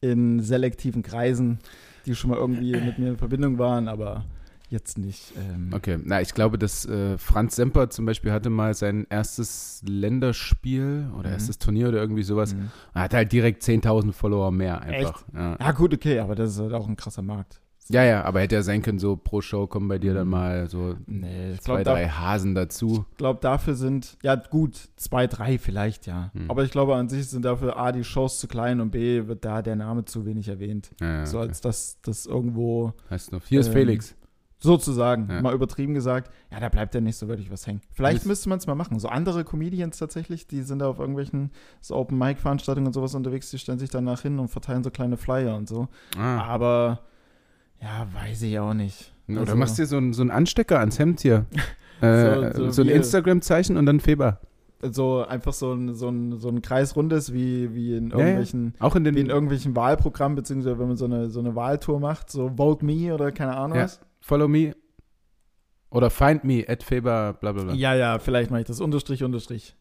in 0.00 0.40
selektiven 0.40 1.02
Kreisen, 1.02 1.58
die 2.06 2.14
schon 2.14 2.30
mal 2.30 2.36
irgendwie 2.36 2.72
mit 2.72 2.98
mir 2.98 3.10
in 3.10 3.16
Verbindung 3.16 3.58
waren, 3.58 3.88
aber 3.88 4.24
jetzt 4.72 4.98
nicht. 4.98 5.32
Ähm, 5.38 5.70
Okay, 5.72 5.98
na, 6.02 6.20
ich 6.20 6.34
glaube, 6.34 6.58
dass 6.58 6.84
äh, 6.86 7.16
Franz 7.18 7.56
Semper 7.56 7.90
zum 7.90 8.04
Beispiel 8.06 8.32
hatte 8.32 8.50
mal 8.50 8.74
sein 8.74 9.06
erstes 9.10 9.82
Länderspiel 9.86 11.08
oder 11.18 11.28
Mhm. 11.28 11.34
erstes 11.34 11.58
Turnier 11.58 11.88
oder 11.88 11.98
irgendwie 11.98 12.22
sowas. 12.22 12.54
mhm. 12.54 12.70
Er 12.94 13.02
hat 13.02 13.14
halt 13.14 13.32
direkt 13.32 13.62
10.000 13.62 14.12
Follower 14.12 14.50
mehr 14.50 14.80
einfach. 14.80 15.24
Ja. 15.34 15.56
Ja, 15.60 15.72
gut, 15.72 15.94
okay, 15.94 16.18
aber 16.18 16.34
das 16.34 16.50
ist 16.52 16.58
halt 16.60 16.72
auch 16.72 16.88
ein 16.88 16.96
krasser 16.96 17.22
Markt. 17.22 17.60
Ja, 17.88 18.04
ja, 18.04 18.22
aber 18.24 18.40
hätte 18.40 18.54
ja 18.54 18.62
sein 18.62 18.80
können, 18.80 19.00
so 19.00 19.16
pro 19.16 19.40
Show 19.40 19.66
kommen 19.66 19.88
bei 19.88 19.98
dir 19.98 20.14
dann 20.14 20.28
mal 20.28 20.68
so 20.68 20.94
Nee, 21.06 21.54
zwei, 21.60 21.82
glaube, 21.82 21.98
drei 21.98 22.08
Hasen 22.08 22.54
dazu. 22.54 23.04
Ich 23.10 23.16
glaube, 23.18 23.40
dafür 23.42 23.74
sind, 23.74 24.16
ja 24.22 24.36
gut, 24.36 24.88
zwei, 24.96 25.26
drei 25.26 25.58
vielleicht, 25.58 26.06
ja. 26.06 26.30
Hm. 26.32 26.48
Aber 26.48 26.62
ich 26.62 26.70
glaube, 26.70 26.94
an 26.94 27.08
sich 27.08 27.26
sind 27.28 27.44
dafür 27.44 27.76
A, 27.76 27.90
die 27.90 28.04
Shows 28.04 28.38
zu 28.38 28.46
klein 28.46 28.80
und 28.80 28.92
B, 28.92 29.26
wird 29.26 29.44
da 29.44 29.62
der 29.62 29.74
Name 29.76 30.04
zu 30.04 30.24
wenig 30.24 30.46
erwähnt. 30.48 30.92
Ja, 31.00 31.06
ja, 31.18 31.26
So 31.26 31.38
okay. 31.40 31.48
als 31.48 31.60
dass 31.60 31.98
das 32.02 32.24
irgendwo 32.24 32.92
heißt 33.10 33.32
noch. 33.32 33.42
Hier 33.46 33.60
ist 33.60 33.66
ähm, 33.66 33.72
Felix. 33.72 34.14
Sozusagen, 34.62 35.28
Ja. 35.30 35.42
mal 35.42 35.54
übertrieben 35.54 35.94
gesagt, 35.94 36.30
ja, 36.50 36.60
da 36.60 36.68
bleibt 36.68 36.94
ja 36.94 37.00
nicht 37.00 37.16
so 37.16 37.28
wirklich 37.28 37.50
was 37.50 37.66
hängen. 37.66 37.80
Vielleicht 37.92 38.18
Das- 38.18 38.26
müsste 38.26 38.48
man 38.48 38.58
es 38.58 38.66
mal 38.66 38.74
machen. 38.74 38.98
So 38.98 39.08
andere 39.08 39.44
Comedians 39.44 39.98
tatsächlich, 39.98 40.46
die 40.46 40.62
sind 40.62 40.78
da 40.78 40.88
auf 40.88 40.98
irgendwelchen 40.98 41.50
so 41.80 41.96
Open-Mic-Veranstaltungen 41.96 42.86
und 42.86 42.92
sowas 42.92 43.14
unterwegs, 43.14 43.50
die 43.50 43.58
stellen 43.58 43.78
sich 43.78 43.90
danach 43.90 44.22
hin 44.22 44.38
und 44.38 44.48
verteilen 44.48 44.82
so 44.84 44.90
kleine 44.90 45.16
Flyer 45.16 45.56
und 45.56 45.68
so. 45.68 45.88
Ah. 46.18 46.42
Aber, 46.44 47.00
ja, 47.80 48.06
weiß 48.14 48.42
ich 48.42 48.58
auch 48.58 48.74
nicht. 48.74 49.12
Oder 49.28 49.40
Also- 49.40 49.56
machst 49.56 49.78
dir 49.78 49.86
so 49.86 49.96
einen 49.96 50.12
so 50.12 50.22
einen 50.22 50.30
Anstecker 50.30 50.78
ans 50.80 50.98
Hemd 50.98 51.20
hier. 51.20 51.46
Äh, 52.02 52.52
So- 52.56 52.64
so, 52.64 52.70
so 52.72 52.82
ein 52.82 52.88
Instagram-Zeichen 52.88 53.76
und 53.76 53.86
dann 53.86 54.00
Feber. 54.00 54.40
So 54.90 55.24
einfach 55.24 55.52
so 55.52 55.72
ein, 55.72 55.94
so 55.94 56.08
ein, 56.08 56.36
so 56.40 56.48
ein 56.48 56.60
Kreisrundes 56.60 57.32
wie, 57.32 57.72
wie 57.76 57.96
in 57.96 58.10
Ja, 58.10 58.16
ja. 58.18 58.22
irgendwelchen 58.24 58.74
Auch 58.80 58.96
in 58.96 59.04
den. 59.04 59.16
in 59.16 59.28
irgendwelchen 59.30 59.76
Wahlprogrammen, 59.76 60.34
beziehungsweise 60.34 60.80
wenn 60.80 60.88
man 60.88 60.96
so 60.96 61.04
eine, 61.04 61.30
so 61.30 61.38
eine 61.38 61.54
Wahltour 61.54 62.00
macht, 62.00 62.28
so 62.28 62.50
Vote 62.56 62.84
Me 62.84 63.14
oder 63.14 63.30
keine 63.30 63.56
Ahnung 63.56 63.78
Ja. 63.78 63.86
Follow 64.22 64.48
me. 64.48 64.74
Oder 65.90 66.08
find 66.08 66.42
me 66.44 66.64
at 66.66 66.82
Feber, 66.82 67.34
bla 67.34 67.52
bla 67.52 67.64
bla. 67.64 67.74
Ja, 67.74 67.94
ja, 67.94 68.18
vielleicht 68.18 68.50
mache 68.50 68.62
ich 68.62 68.66
das. 68.66 68.80
Unterstrich, 68.80 69.22
Unterstrich. 69.22 69.76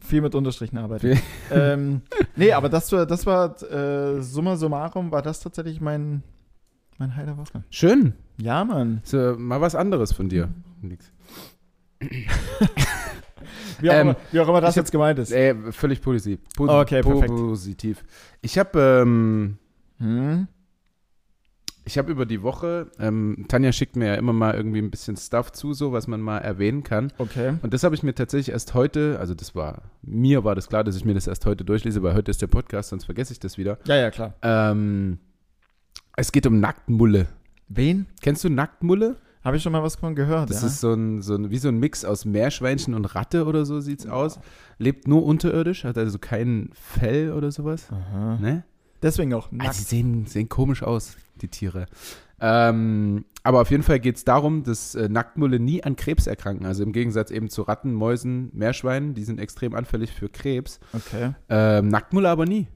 Viel 0.00 0.20
mit 0.20 0.34
Unterstrichen 0.34 0.78
arbeiten. 0.78 1.16
Ähm, 1.52 2.00
nee, 2.34 2.50
aber 2.52 2.68
das 2.68 2.90
war, 2.90 3.06
das 3.06 3.24
war 3.26 3.62
äh, 3.62 4.20
summa 4.22 4.56
summarum, 4.56 5.12
war 5.12 5.22
das 5.22 5.38
tatsächlich 5.40 5.80
mein, 5.80 6.22
mein 6.98 7.12
der 7.14 7.36
Woche. 7.36 7.62
Schön. 7.70 8.14
Ja, 8.40 8.64
Mann. 8.64 9.00
Ist, 9.04 9.12
äh, 9.12 9.34
mal 9.34 9.60
was 9.60 9.74
anderes 9.76 10.12
von 10.12 10.28
dir. 10.28 10.48
Nix. 10.80 11.12
Wie 13.80 13.90
auch, 13.90 13.94
Ähm, 13.94 14.00
immer, 14.08 14.16
wie 14.32 14.40
auch 14.40 14.48
immer 14.48 14.60
das 14.60 14.70
hab- 14.76 14.82
jetzt 14.82 14.90
gemeint 14.92 15.18
ist. 15.18 15.30
Äh, 15.30 15.54
völlig 15.72 16.00
positiv. 16.00 16.40
Po 16.56 16.66
Okay, 16.68 17.02
perfekt. 17.02 17.28
Positiv. 17.28 18.02
Ich 18.40 18.58
habe 18.58 19.02
ähm, 19.02 19.58
Hm? 19.98 20.48
Ich 21.84 21.98
habe 21.98 22.12
über 22.12 22.26
die 22.26 22.42
Woche, 22.42 22.90
ähm, 22.98 23.46
Tanja 23.48 23.72
schickt 23.72 23.96
mir 23.96 24.06
ja 24.06 24.14
immer 24.14 24.32
mal 24.32 24.54
irgendwie 24.54 24.78
ein 24.78 24.90
bisschen 24.90 25.16
Stuff 25.16 25.52
zu, 25.52 25.72
so 25.72 25.92
was 25.92 26.06
man 26.06 26.20
mal 26.20 26.38
erwähnen 26.38 26.82
kann. 26.84 27.12
Okay. 27.18 27.54
Und 27.62 27.74
das 27.74 27.82
habe 27.82 27.94
ich 27.94 28.02
mir 28.02 28.14
tatsächlich 28.14 28.52
erst 28.52 28.74
heute, 28.74 29.18
also 29.18 29.34
das 29.34 29.54
war, 29.54 29.82
mir 30.02 30.44
war 30.44 30.54
das 30.54 30.68
klar, 30.68 30.84
dass 30.84 30.96
ich 30.96 31.04
mir 31.04 31.14
das 31.14 31.26
erst 31.26 31.44
heute 31.44 31.64
durchlese, 31.64 32.02
weil 32.02 32.14
heute 32.14 32.30
ist 32.30 32.40
der 32.40 32.46
Podcast, 32.46 32.90
sonst 32.90 33.04
vergesse 33.04 33.32
ich 33.32 33.40
das 33.40 33.58
wieder. 33.58 33.78
Ja, 33.86 33.96
ja, 33.96 34.10
klar. 34.10 34.34
Ähm, 34.42 35.18
es 36.16 36.30
geht 36.30 36.46
um 36.46 36.60
Nacktmulle. 36.60 37.26
Wen? 37.68 38.06
Kennst 38.20 38.44
du 38.44 38.50
Nacktmulle? 38.50 39.16
Habe 39.44 39.56
ich 39.56 39.62
schon 39.64 39.72
mal 39.72 39.82
was 39.82 39.96
von 39.96 40.14
gehört, 40.14 40.50
Das 40.50 40.60
ja. 40.60 40.68
ist 40.68 40.80
so 40.80 40.92
ein, 40.92 41.20
so 41.20 41.34
ein, 41.34 41.50
wie 41.50 41.58
so 41.58 41.68
ein 41.68 41.78
Mix 41.78 42.04
aus 42.04 42.24
Meerschweinchen 42.24 42.94
und 42.94 43.06
Ratte 43.06 43.44
oder 43.44 43.64
so 43.64 43.80
sieht's 43.80 44.06
aus. 44.06 44.38
Lebt 44.78 45.08
nur 45.08 45.24
unterirdisch, 45.24 45.82
hat 45.82 45.98
also 45.98 46.20
kein 46.20 46.70
Fell 46.74 47.32
oder 47.32 47.50
sowas. 47.50 47.88
Aha. 47.90 48.38
Ne? 48.40 48.62
Deswegen 49.02 49.34
auch 49.34 49.46
Also 49.52 49.56
nackt. 49.56 49.74
sie 49.74 49.82
sehen, 49.84 50.26
sehen 50.26 50.48
komisch 50.48 50.82
aus, 50.82 51.16
die 51.40 51.48
Tiere. 51.48 51.86
Ähm, 52.40 53.24
aber 53.44 53.60
auf 53.60 53.70
jeden 53.70 53.82
Fall 53.82 54.00
geht 54.00 54.16
es 54.16 54.24
darum, 54.24 54.64
dass 54.64 54.94
äh, 54.94 55.08
Nacktmulle 55.08 55.60
nie 55.60 55.82
an 55.84 55.94
Krebs 55.96 56.26
erkranken. 56.26 56.66
Also 56.66 56.82
im 56.82 56.92
Gegensatz 56.92 57.30
eben 57.30 57.48
zu 57.48 57.62
Ratten, 57.62 57.92
Mäusen, 57.94 58.50
Meerschweinen, 58.52 59.14
die 59.14 59.22
sind 59.24 59.38
extrem 59.40 59.74
anfällig 59.74 60.10
für 60.12 60.28
Krebs. 60.28 60.80
Okay. 60.92 61.32
Ähm, 61.48 61.88
Nacktmulle 61.88 62.28
aber 62.28 62.44
nie. 62.46 62.66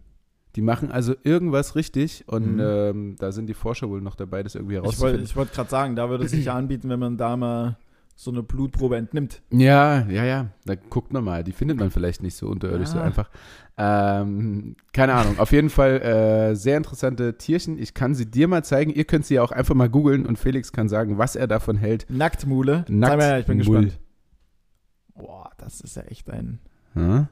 Die 0.54 0.62
machen 0.62 0.90
also 0.90 1.14
irgendwas 1.22 1.74
richtig 1.74 2.24
und 2.28 2.54
Mhm. 2.54 2.60
ähm, 2.62 3.16
da 3.18 3.30
sind 3.32 3.46
die 3.46 3.54
Forscher 3.54 3.90
wohl 3.90 4.00
noch 4.00 4.14
dabei, 4.14 4.42
das 4.42 4.54
irgendwie 4.54 4.76
Ich 4.76 4.80
wollte 4.80 4.86
herauszufinden. 4.94 5.24
ich 5.24 5.36
wollt 5.36 5.52
gerade 5.52 5.68
sagen, 5.70 5.96
da 5.96 6.08
würde 6.08 6.24
es 6.24 6.30
sich 6.30 6.44
ja 6.46 6.54
anbieten, 6.54 6.88
wenn 6.88 7.00
man 7.00 7.16
da 7.18 7.36
mal 7.36 7.76
so 8.18 8.30
eine 8.30 8.42
Blutprobe 8.42 8.96
entnimmt. 8.96 9.42
Ja, 9.50 10.00
ja, 10.08 10.24
ja. 10.24 10.46
Da 10.64 10.74
guckt 10.74 11.12
man 11.12 11.22
mal. 11.22 11.44
Die 11.44 11.52
findet 11.52 11.78
man 11.78 11.90
vielleicht 11.90 12.22
nicht 12.22 12.34
so 12.34 12.48
unterirdisch 12.48 12.88
so 12.88 12.98
Ah. 12.98 13.02
einfach. 13.02 13.28
Ähm, 13.76 14.74
keine 14.94 15.12
Ahnung. 15.12 15.38
Auf 15.38 15.52
jeden 15.52 15.68
Fall 15.68 16.00
äh, 16.00 16.54
sehr 16.56 16.78
interessante 16.78 17.36
Tierchen. 17.36 17.78
Ich 17.78 17.92
kann 17.92 18.14
sie 18.14 18.24
dir 18.24 18.48
mal 18.48 18.64
zeigen. 18.64 18.90
Ihr 18.90 19.04
könnt 19.04 19.26
sie 19.26 19.34
ja 19.34 19.42
auch 19.42 19.52
einfach 19.52 19.74
mal 19.74 19.90
googeln 19.90 20.24
und 20.24 20.38
Felix 20.38 20.72
kann 20.72 20.88
sagen, 20.88 21.18
was 21.18 21.36
er 21.36 21.46
davon 21.46 21.76
hält. 21.76 22.06
Nacktmule. 22.08 22.86
Nackt- 22.88 23.10
Sag 23.10 23.18
mal, 23.18 23.40
ich 23.40 23.46
bin 23.46 23.58
gespannt. 23.58 23.98
Boah, 25.14 25.50
das 25.58 25.82
ist 25.82 25.96
ja 25.96 26.02
echt 26.04 26.30
ein. 26.30 26.58
Hm? 26.94 27.28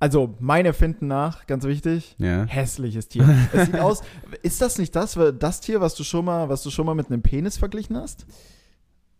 Also, 0.00 0.34
meine 0.40 0.72
Finden 0.72 1.06
nach, 1.06 1.46
ganz 1.46 1.64
wichtig, 1.64 2.16
Ja. 2.18 2.44
hässliches 2.44 3.08
Tier. 3.08 3.28
es 3.52 3.66
sieht 3.66 3.78
aus. 3.78 4.02
Ist 4.42 4.60
das 4.62 4.78
nicht 4.78 4.96
das, 4.96 5.16
das 5.38 5.60
Tier, 5.60 5.80
was 5.82 5.94
du 5.94 6.02
schon 6.04 6.24
mal, 6.24 6.48
was 6.48 6.62
du 6.62 6.70
schon 6.70 6.86
mal 6.86 6.94
mit 6.94 7.08
einem 7.10 7.22
Penis 7.22 7.56
verglichen 7.58 7.96
hast? 7.96 8.26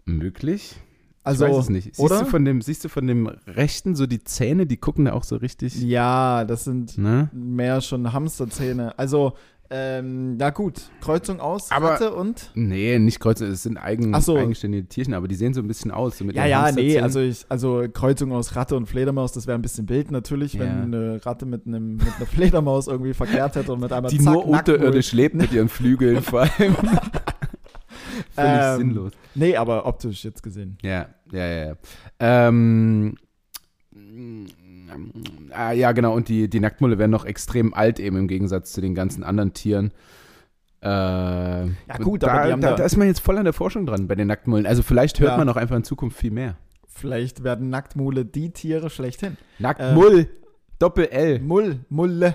Möglich. 0.05 0.81
Also, 1.25 1.47
ich 1.47 1.53
weiß 1.53 1.59
es 1.65 1.69
nicht. 1.71 1.85
Siehst 1.95 2.01
oder? 2.01 2.21
du 2.21 2.27
von 2.27 2.45
dem, 2.45 2.61
siehst 2.63 2.85
du 2.85 2.89
von 2.89 3.07
dem 3.07 3.29
rechten 3.47 3.95
so 3.95 4.07
die 4.07 4.25
Zähne, 4.25 4.67
die 4.67 4.77
gucken 4.77 5.05
da 5.05 5.13
auch 5.13 5.25
so 5.25 5.37
richtig. 5.37 5.81
Ja, 5.81 6.45
das 6.45 6.65
sind 6.65 6.99
Ne? 6.99 7.31
mehr 7.33 7.81
schon 7.81 8.13
Hamsterzähne. 8.13 8.99
Also, 8.99 9.35
ähm, 9.75 10.37
na 10.37 10.51
gut, 10.51 10.83
Kreuzung 11.01 11.41
aus, 11.41 11.71
Aber- 11.71 11.93
Ratte 11.93 12.13
und. 12.15 12.51
Nee, 12.55 12.99
nicht 12.99 13.21
Kreuze, 13.21 13.47
es 13.47 13.63
sind 13.63 13.79
eigen, 13.79 14.13
so. 14.21 14.37
eigenständige 14.37 14.87
Tierchen, 14.87 15.15
aber 15.15 15.29
die 15.29 15.35
sehen 15.35 15.55
so 15.55 15.63
ein 15.63 15.67
bisschen 15.67 15.91
aus. 15.91 16.19
So 16.19 16.25
mit 16.27 16.37
Ja, 16.37 16.45
ja, 16.45 16.71
nee, 16.73 17.01
also 17.01 17.21
ich, 17.21 17.47
also 17.49 17.83
Kreuzung 17.91 18.33
aus 18.33 18.55
Ratte 18.55 18.77
und 18.77 18.85
Fledermaus, 18.87 19.33
das 19.33 19.47
wäre 19.47 19.57
ein 19.57 19.63
bisschen 19.63 19.89
wild 19.89 20.11
natürlich, 20.11 20.59
wenn 20.59 20.67
Ja. 20.67 20.83
eine 20.83 21.25
Ratte 21.25 21.47
mit, 21.47 21.67
einem, 21.67 21.97
mit 21.97 22.07
einer 22.19 22.27
Fledermaus 22.27 22.87
irgendwie 22.87 23.15
verkehrt 23.15 23.55
hätte 23.57 23.73
und 23.73 23.81
mit 23.81 23.93
einmal 23.95 24.11
die 24.11 24.19
zack, 24.19 24.35
nur 24.35 24.47
unterirdisch 24.47 25.13
lebt 25.13 25.37
mit 25.37 25.53
ihren 25.55 25.71
Flügeln 25.71 26.21
vor 26.23 26.41
allem. 26.43 26.77
Völlig 28.35 28.51
Ähm, 28.63 28.77
sinnlos. 28.79 29.13
Nee, 29.35 29.57
aber 29.57 29.87
optisch 29.87 30.25
jetzt 30.25 30.43
gesehen. 30.43 30.79
Ja, 30.83 31.07
ja, 31.33 31.47
ja. 31.47 31.67
ja. 31.67 31.77
Ähm, 32.19 33.15
ah, 35.53 35.73
ja, 35.73 35.93
genau. 35.93 36.15
Und 36.15 36.29
die, 36.29 36.49
die 36.49 36.61
Nacktmulle 36.61 36.99
werden 36.99 37.11
noch 37.11 37.25
extrem 37.25 37.75
alt, 37.75 38.01
eben 38.01 38.17
im 38.17 38.29
Gegensatz 38.29 38.73
zu 38.73 38.81
den 38.81 38.95
ganzen 38.95 39.23
anderen 39.25 39.53
Tieren. 39.53 39.93
Äh, 40.83 40.87
ja, 40.89 41.67
gut, 42.03 42.23
da, 42.25 42.29
aber 42.29 42.51
haben 42.53 42.61
da, 42.61 42.71
da- 42.71 42.77
da 42.77 42.85
ist 42.85 42.97
man 42.97 43.07
jetzt 43.07 43.21
voll 43.21 43.39
an 43.39 43.45
der 43.45 43.53
Forschung 43.53 43.87
dran 43.87 44.09
bei 44.09 44.15
den 44.17 44.27
Nacktmullen. 44.27 44.67
Also 44.67 44.83
vielleicht 44.83 45.21
hört 45.21 45.33
Ja. 45.33 45.37
man 45.37 45.49
auch 45.49 45.57
einfach 45.57 45.77
in 45.77 45.85
Zukunft 45.85 46.19
viel 46.19 46.33
mehr. 46.33 46.57
Vielleicht 46.89 47.45
werden 47.45 47.71
Nacktmule 47.71 48.25
die 48.25 48.51
Tiere 48.51 48.91
schlechthin. 48.91 49.37
Nacktmull, 49.59 50.29
Doppel-L, 50.79 51.39
Mull, 51.41 51.81
Mulle, 51.89 52.27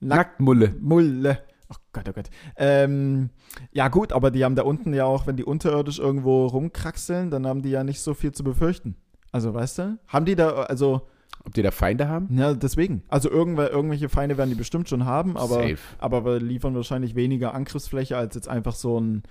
Nackt, 0.00 0.40
Nacktmulle. 0.40 0.74
Mulle. 0.80 1.38
Oh 1.72 1.78
Gott, 1.92 2.08
oh 2.08 2.12
Gott. 2.12 2.28
Ähm, 2.56 3.30
ja 3.72 3.88
gut, 3.88 4.12
aber 4.12 4.30
die 4.30 4.44
haben 4.44 4.56
da 4.56 4.62
unten 4.62 4.92
ja 4.92 5.04
auch, 5.04 5.26
wenn 5.26 5.36
die 5.36 5.44
unterirdisch 5.44 5.98
irgendwo 5.98 6.46
rumkraxeln, 6.46 7.30
dann 7.30 7.46
haben 7.46 7.62
die 7.62 7.70
ja 7.70 7.82
nicht 7.84 8.00
so 8.00 8.12
viel 8.14 8.32
zu 8.32 8.44
befürchten. 8.44 8.96
Also, 9.30 9.54
weißt 9.54 9.78
du? 9.78 9.98
Haben 10.08 10.26
die 10.26 10.36
da, 10.36 10.50
also, 10.50 11.08
Ob 11.46 11.54
die 11.54 11.62
da 11.62 11.70
Feinde 11.70 12.08
haben? 12.08 12.28
ja, 12.36 12.52
deswegen. 12.52 13.02
Also 13.08 13.30
irgendwer, 13.30 13.70
irgendwelche 13.70 14.08
Feinde 14.10 14.36
werden 14.36 14.50
die 14.50 14.56
bestimmt 14.56 14.88
schon 14.90 15.06
haben, 15.06 15.36
aber, 15.38 15.54
Safe. 15.62 15.78
aber 15.98 16.24
wir 16.26 16.40
liefern 16.40 16.74
wahrscheinlich 16.74 17.14
weniger 17.14 17.54
Angriffsfläche 17.54 18.16
als 18.18 18.34
jetzt 18.34 18.48
einfach 18.48 18.74
so 18.74 19.00
ein, 19.00 19.22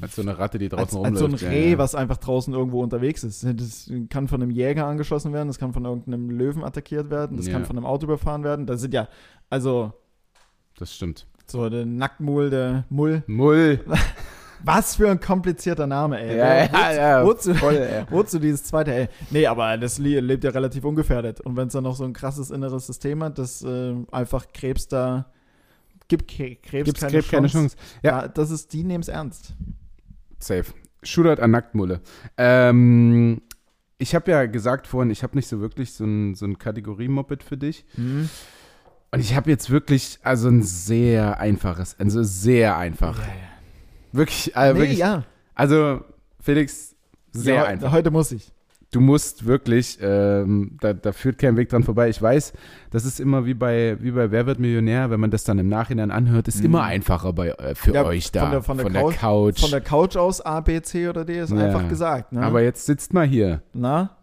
Als 0.00 0.16
so 0.16 0.22
eine 0.22 0.36
Ratte, 0.36 0.58
die 0.58 0.64
als, 0.72 0.90
draußen 0.90 1.04
als 1.04 1.18
so 1.20 1.26
ein 1.26 1.30
rumläuft. 1.34 1.42
ja, 1.44 1.48
Reh, 1.50 1.70
ja. 1.72 1.78
was 1.78 1.94
einfach 1.94 2.16
draußen 2.16 2.52
irgendwo 2.52 2.82
unterwegs 2.82 3.22
ist. 3.22 3.44
Das 3.44 3.88
kann 4.10 4.26
von 4.26 4.42
einem 4.42 4.50
Jäger 4.50 4.86
angeschossen 4.86 5.32
werden, 5.32 5.46
das 5.46 5.58
kann 5.58 5.72
von 5.72 5.84
irgendeinem 5.84 6.30
Löwen 6.30 6.64
attackiert 6.64 7.08
werden, 7.10 7.36
das 7.36 7.46
Ja. 7.46 7.52
kann 7.52 7.64
von 7.64 7.76
einem 7.76 7.86
Auto 7.86 8.06
überfahren 8.06 8.42
werden. 8.42 8.66
Das 8.66 8.80
sind 8.80 8.92
ja, 8.92 9.06
also 9.48 9.92
Das 10.78 10.92
stimmt. 10.94 11.26
So 11.46 11.68
der 11.68 11.86
Nacktmull, 11.86 12.50
der 12.50 12.84
Mull. 12.88 13.22
Mull. 13.26 13.80
Was 14.64 14.96
für 14.96 15.08
ein 15.10 15.20
komplizierter 15.20 15.86
Name, 15.86 16.18
ey. 16.20 16.36
Ja, 16.38 16.64
ja, 16.64 17.24
wozu, 17.24 17.50
ja. 17.52 17.52
Wozu, 17.52 17.54
Voll, 17.54 17.76
ey. 17.76 18.04
wozu 18.10 18.38
dieses 18.38 18.64
zweite, 18.64 18.92
ey? 18.94 19.08
Nee, 19.30 19.46
aber 19.46 19.76
das 19.76 19.98
le- 19.98 20.20
lebt 20.20 20.42
ja 20.44 20.50
relativ 20.50 20.84
ungefährdet. 20.84 21.40
Und 21.40 21.56
wenn 21.56 21.68
es 21.68 21.74
dann 21.74 21.84
noch 21.84 21.94
so 21.94 22.04
ein 22.04 22.12
krasses 22.12 22.50
inneres 22.50 22.86
System 22.86 23.22
hat, 23.22 23.38
das 23.38 23.62
äh, 23.62 23.94
einfach 24.10 24.46
Krebs 24.52 24.88
da 24.88 25.26
gibt 26.08 26.28
Krebs 26.28 26.60
Gibt's 26.70 27.00
keine, 27.00 27.12
Krebs 27.12 27.28
keine 27.30 27.48
Chance. 27.48 27.76
Chance. 27.76 27.96
Ja. 28.02 28.22
Ja. 28.22 28.28
das 28.28 28.50
ist, 28.50 28.72
die 28.72 28.82
nehmen 28.82 29.02
es 29.02 29.08
ernst. 29.08 29.54
Safe. 30.38 30.64
Shootout 31.02 31.40
an 31.42 31.50
Nacktmulle. 31.52 32.00
Ähm, 32.36 33.42
ich 33.98 34.14
habe 34.14 34.30
ja 34.30 34.46
gesagt 34.46 34.86
vorhin, 34.86 35.10
ich 35.10 35.22
habe 35.22 35.36
nicht 35.36 35.48
so 35.48 35.60
wirklich 35.60 35.92
so 35.94 36.04
ein, 36.04 36.34
so 36.34 36.44
ein 36.46 36.58
Kategorie-Moped 36.58 37.42
für 37.42 37.56
dich. 37.56 37.84
Und 39.12 39.20
ich 39.20 39.34
habe 39.36 39.50
jetzt 39.50 39.70
wirklich, 39.70 40.18
also 40.22 40.48
ein 40.48 40.62
sehr 40.62 41.40
einfaches, 41.40 41.96
also 41.98 42.22
sehr 42.22 42.76
einfach. 42.76 43.18
Wirklich, 44.12 44.54
äh, 44.56 44.72
Nee, 44.72 44.78
wirklich. 44.78 44.98
ja. 44.98 45.24
Also, 45.54 46.00
Felix, 46.40 46.94
sehr 47.32 47.54
ja, 47.56 47.64
einfach. 47.64 47.92
Heute 47.92 48.10
muss 48.10 48.32
ich. 48.32 48.52
Du 48.92 49.00
musst 49.00 49.46
wirklich, 49.46 49.98
ähm, 50.00 50.76
da, 50.80 50.92
da 50.94 51.12
führt 51.12 51.38
kein 51.38 51.56
Weg 51.56 51.68
dran 51.68 51.82
vorbei. 51.82 52.08
Ich 52.08 52.22
weiß, 52.22 52.52
das 52.90 53.04
ist 53.04 53.18
immer 53.20 53.44
wie 53.44 53.52
bei, 53.54 53.96
wie 54.00 54.12
bei 54.12 54.30
Wer 54.30 54.46
wird 54.46 54.58
Millionär, 54.60 55.10
wenn 55.10 55.18
man 55.20 55.30
das 55.30 55.44
dann 55.44 55.58
im 55.58 55.68
Nachhinein 55.68 56.10
anhört, 56.10 56.46
ist 56.48 56.60
Mhm. 56.60 56.66
immer 56.66 56.82
einfacher 56.84 57.32
bei, 57.32 57.48
äh, 57.50 57.74
für 57.74 57.92
Ja, 57.94 58.04
euch 58.04 58.30
da. 58.32 58.42
von 58.42 58.50
der- 58.52 58.62
von 58.62 58.76
der 58.78 59.02
Couch. 59.02 59.16
Couch- 59.18 59.60
Von 59.60 59.70
der 59.70 59.80
Couch 59.80 60.16
aus 60.16 60.40
A, 60.40 60.60
B, 60.60 60.80
C 60.82 61.08
oder 61.08 61.24
D 61.24 61.40
ist 61.40 61.50
Ja. 61.50 61.56
einfach 61.58 61.88
gesagt. 61.88 62.32
Ne? 62.32 62.42
Aber 62.42 62.62
jetzt 62.62 62.86
sitzt 62.86 63.12
mal 63.12 63.26
hier. 63.26 63.60
Na? 63.74 64.16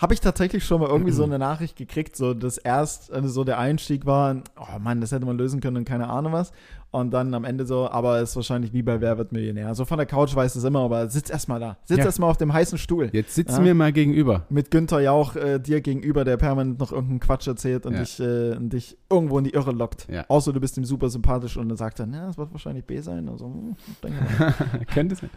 Habe 0.00 0.14
ich 0.14 0.20
tatsächlich 0.20 0.64
schon 0.64 0.80
mal 0.80 0.88
irgendwie 0.88 1.12
so 1.12 1.24
eine 1.24 1.38
Nachricht 1.38 1.76
gekriegt, 1.76 2.16
so 2.16 2.32
das 2.32 2.56
erst, 2.56 3.12
also 3.12 3.28
so 3.28 3.44
der 3.44 3.58
Einstieg 3.58 4.06
war, 4.06 4.36
oh 4.58 4.78
Mann, 4.78 5.00
das 5.00 5.12
hätte 5.12 5.26
man 5.26 5.36
lösen 5.36 5.60
können 5.60 5.76
und 5.76 5.84
keine 5.84 6.08
Ahnung 6.08 6.32
was. 6.32 6.52
Und 6.92 7.12
dann 7.12 7.32
am 7.34 7.44
Ende 7.44 7.66
so, 7.66 7.88
aber 7.88 8.20
ist 8.20 8.34
wahrscheinlich 8.34 8.72
wie 8.72 8.82
bei 8.82 9.00
Wer 9.00 9.16
wird 9.16 9.30
Millionär. 9.30 9.72
So 9.76 9.84
von 9.84 9.96
der 9.98 10.06
Couch 10.06 10.34
weiß 10.34 10.56
es 10.56 10.64
immer, 10.64 10.80
aber 10.80 11.08
sitz 11.08 11.30
erstmal 11.30 11.60
da. 11.60 11.76
Sitz 11.84 11.98
Ja. 11.98 12.04
erstmal 12.06 12.30
auf 12.30 12.36
dem 12.36 12.52
heißen 12.52 12.78
Stuhl. 12.78 13.10
Jetzt 13.12 13.36
sitzt 13.36 13.58
Ja. 13.58 13.62
mir 13.62 13.74
mal 13.74 13.92
gegenüber. 13.92 14.46
Mit 14.48 14.72
Günther 14.72 15.00
Jauch 15.00 15.36
äh, 15.36 15.60
dir 15.60 15.82
gegenüber, 15.82 16.24
der 16.24 16.36
permanent 16.36 16.80
noch 16.80 16.90
irgendeinen 16.90 17.20
Quatsch 17.20 17.46
erzählt 17.46 17.86
und, 17.86 17.92
Ja. 17.92 18.00
dich, 18.00 18.18
äh, 18.18 18.56
und 18.56 18.72
dich 18.72 18.96
irgendwo 19.08 19.38
in 19.38 19.44
die 19.44 19.50
Irre 19.50 19.70
lockt. 19.70 20.08
Ja. 20.10 20.24
Außer 20.26 20.52
du 20.52 20.58
bist 20.60 20.78
ihm 20.78 20.84
super 20.84 21.10
sympathisch 21.10 21.56
und 21.56 21.68
dann 21.68 21.76
sagt 21.76 22.00
er, 22.00 22.08
ja, 22.08 22.26
das 22.26 22.38
wird 22.38 22.50
wahrscheinlich 22.50 22.84
B 22.86 22.98
sein. 23.00 23.28
Also, 23.28 23.44
hm, 23.44 23.76
denke 24.02 24.18
mal. 24.38 24.54
Könnte 24.92 25.14
sein. 25.14 25.30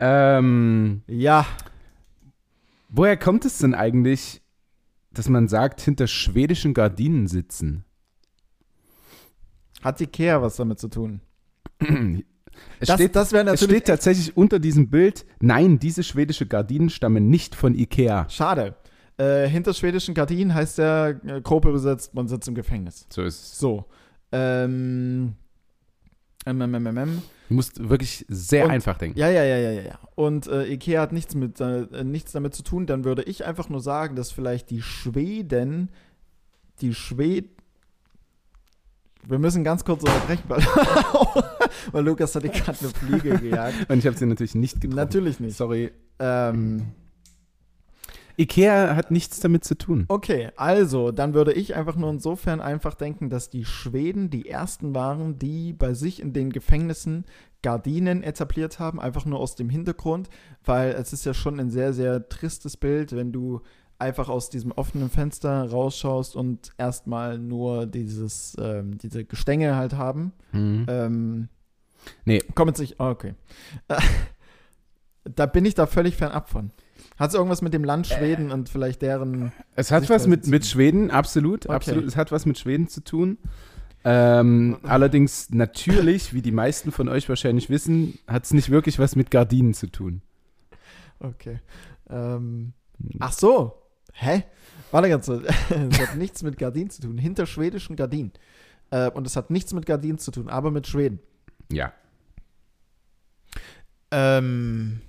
Ähm, 0.00 1.02
ja, 1.06 1.46
woher 2.88 3.16
kommt 3.16 3.44
es 3.44 3.58
denn 3.58 3.74
eigentlich, 3.74 4.42
dass 5.12 5.28
man 5.28 5.48
sagt, 5.48 5.80
hinter 5.80 6.06
schwedischen 6.06 6.74
Gardinen 6.74 7.26
sitzen? 7.26 7.84
hat 9.82 10.00
Ikea 10.00 10.42
was 10.42 10.56
damit 10.56 10.78
zu 10.78 10.88
tun? 10.88 11.20
Es 12.80 12.88
Das, 12.88 12.94
steht, 12.96 13.14
das 13.14 13.32
es 13.32 13.62
steht 13.62 13.86
tatsächlich 13.86 14.36
unter 14.36 14.58
diesem 14.58 14.90
Bild, 14.90 15.24
nein, 15.40 15.78
diese 15.78 16.02
schwedische 16.02 16.44
Gardinen 16.44 16.90
stammen 16.90 17.28
nicht 17.28 17.54
von 17.54 17.72
Ikea. 17.72 18.28
Schade. 18.28 18.74
Äh, 19.16 19.48
hinter 19.48 19.74
schwedischen 19.74 20.12
Gardinen 20.12 20.54
heißt 20.54 20.78
der 20.78 21.20
äh, 21.24 21.40
grob 21.40 21.66
übersetzt, 21.66 22.14
man 22.14 22.26
sitzt 22.26 22.48
im 22.48 22.56
Gefängnis. 22.56 23.06
So 23.10 23.22
ist 23.22 23.40
es. 23.40 23.58
So. 23.58 23.84
Ähm. 24.32 25.34
MMMM. 26.46 27.22
Du 27.48 27.54
musst 27.54 27.88
wirklich 27.88 28.24
sehr 28.28 28.66
Und- 28.66 28.70
einfach 28.72 28.98
denken. 28.98 29.18
Ja, 29.18 29.30
ja, 29.30 29.42
ja, 29.44 29.56
ja, 29.56 29.70
ja. 29.82 29.98
Und 30.14 30.46
äh, 30.48 30.66
Ikea 30.72 31.00
hat 31.00 31.12
nichts, 31.12 31.34
mit, 31.34 31.60
äh, 31.60 32.04
nichts 32.04 32.32
damit 32.32 32.54
zu 32.54 32.62
tun. 32.62 32.86
Dann 32.86 33.04
würde 33.04 33.22
ich 33.22 33.44
einfach 33.46 33.68
nur 33.70 33.80
sagen, 33.80 34.16
dass 34.16 34.30
vielleicht 34.32 34.70
die 34.70 34.82
Schweden, 34.82 35.90
die 36.80 36.94
Schweden. 36.94 37.48
Wir 39.26 39.38
müssen 39.38 39.64
ganz 39.64 39.84
kurz 39.84 40.02
unterbrechen, 40.02 40.44
weil, 40.48 40.60
weil 41.92 42.04
Lukas 42.04 42.34
hat 42.34 42.44
gerade 42.44 42.78
eine 42.80 42.88
Fliege 42.90 43.38
gejagt. 43.38 43.90
Und 43.90 43.98
ich 43.98 44.06
habe 44.06 44.16
sie 44.16 44.26
natürlich 44.26 44.54
nicht 44.54 44.80
getroffen. 44.80 44.96
Natürlich 44.96 45.40
nicht. 45.40 45.56
Sorry. 45.56 45.90
Ähm, 46.18 46.82
Ikea 48.38 48.94
hat 48.94 49.10
nichts 49.10 49.40
damit 49.40 49.64
zu 49.64 49.76
tun. 49.76 50.04
Okay, 50.08 50.50
also, 50.56 51.10
dann 51.10 51.34
würde 51.34 51.52
ich 51.52 51.74
einfach 51.74 51.96
nur 51.96 52.10
insofern 52.10 52.60
einfach 52.60 52.94
denken, 52.94 53.30
dass 53.30 53.50
die 53.50 53.64
Schweden 53.64 54.30
die 54.30 54.48
ersten 54.48 54.94
waren, 54.94 55.38
die 55.38 55.72
bei 55.72 55.94
sich 55.94 56.20
in 56.20 56.32
den 56.32 56.50
Gefängnissen 56.50 57.24
Gardinen 57.62 58.22
etabliert 58.22 58.78
haben, 58.78 59.00
einfach 59.00 59.24
nur 59.24 59.40
aus 59.40 59.56
dem 59.56 59.68
Hintergrund, 59.68 60.28
weil 60.64 60.90
es 60.92 61.12
ist 61.12 61.24
ja 61.24 61.34
schon 61.34 61.58
ein 61.58 61.70
sehr, 61.70 61.92
sehr 61.92 62.28
tristes 62.28 62.76
Bild, 62.76 63.16
wenn 63.16 63.32
du 63.32 63.60
einfach 63.98 64.28
aus 64.28 64.48
diesem 64.48 64.70
offenen 64.70 65.10
Fenster 65.10 65.68
rausschaust 65.68 66.36
und 66.36 66.72
erstmal 66.78 67.38
nur 67.38 67.86
dieses, 67.86 68.56
ähm, 68.60 68.96
diese 68.98 69.24
Gestänge 69.24 69.74
halt 69.74 69.94
haben. 69.94 70.32
Mhm. 70.52 70.86
Ähm, 70.88 71.48
Nee. 72.24 72.40
Kommt 72.54 72.70
jetzt 72.70 72.80
nicht, 72.80 72.96
oh, 72.98 73.08
okay. 73.08 73.34
da 75.24 75.46
bin 75.46 75.64
ich 75.64 75.74
da 75.74 75.86
völlig 75.86 76.16
fernab 76.16 76.48
von. 76.48 76.70
Hat 77.18 77.30
es 77.30 77.34
irgendwas 77.34 77.62
mit 77.62 77.74
dem 77.74 77.82
Land 77.84 78.06
Schweden 78.06 78.52
und 78.52 78.68
vielleicht 78.68 79.02
deren 79.02 79.52
Es 79.74 79.90
hat 79.90 80.08
was 80.08 80.26
mit, 80.26 80.46
mit 80.46 80.64
Schweden, 80.66 81.10
absolut, 81.10 81.66
Okay. 81.66 81.74
absolut. 81.74 82.04
Es 82.04 82.16
hat 82.16 82.30
was 82.30 82.46
mit 82.46 82.58
Schweden 82.58 82.88
zu 82.88 83.02
tun. 83.02 83.38
Ähm, 84.04 84.78
allerdings 84.84 85.50
natürlich, 85.50 86.32
wie 86.32 86.42
die 86.42 86.52
meisten 86.52 86.92
von 86.92 87.08
euch 87.08 87.28
wahrscheinlich 87.28 87.68
wissen, 87.68 88.18
hat 88.28 88.44
es 88.44 88.52
nicht 88.52 88.70
wirklich 88.70 88.98
was 88.98 89.16
mit 89.16 89.30
Gardinen 89.30 89.74
zu 89.74 89.88
tun. 89.88 90.22
Okay. 91.18 91.58
Ähm, 92.08 92.72
ach 93.18 93.32
so. 93.32 93.82
Hä? 94.12 94.44
Warte 94.92 95.08
ganz 95.08 95.26
kurz. 95.26 95.44
Es 95.90 95.98
hat 96.00 96.16
nichts 96.16 96.42
mit 96.44 96.56
Gardinen 96.58 96.90
zu 96.90 97.02
tun. 97.02 97.18
Hinter 97.18 97.46
schwedischen 97.46 97.96
Gardinen. 97.96 98.32
Äh, 98.90 99.10
und 99.10 99.26
es 99.26 99.34
hat 99.36 99.50
nichts 99.50 99.74
mit 99.74 99.84
Gardinen 99.86 100.18
zu 100.18 100.30
tun, 100.30 100.48
aber 100.48 100.70
mit 100.70 100.86
Schweden. 100.86 101.18
Ja. 101.70 101.92
Ähm, 104.10 105.00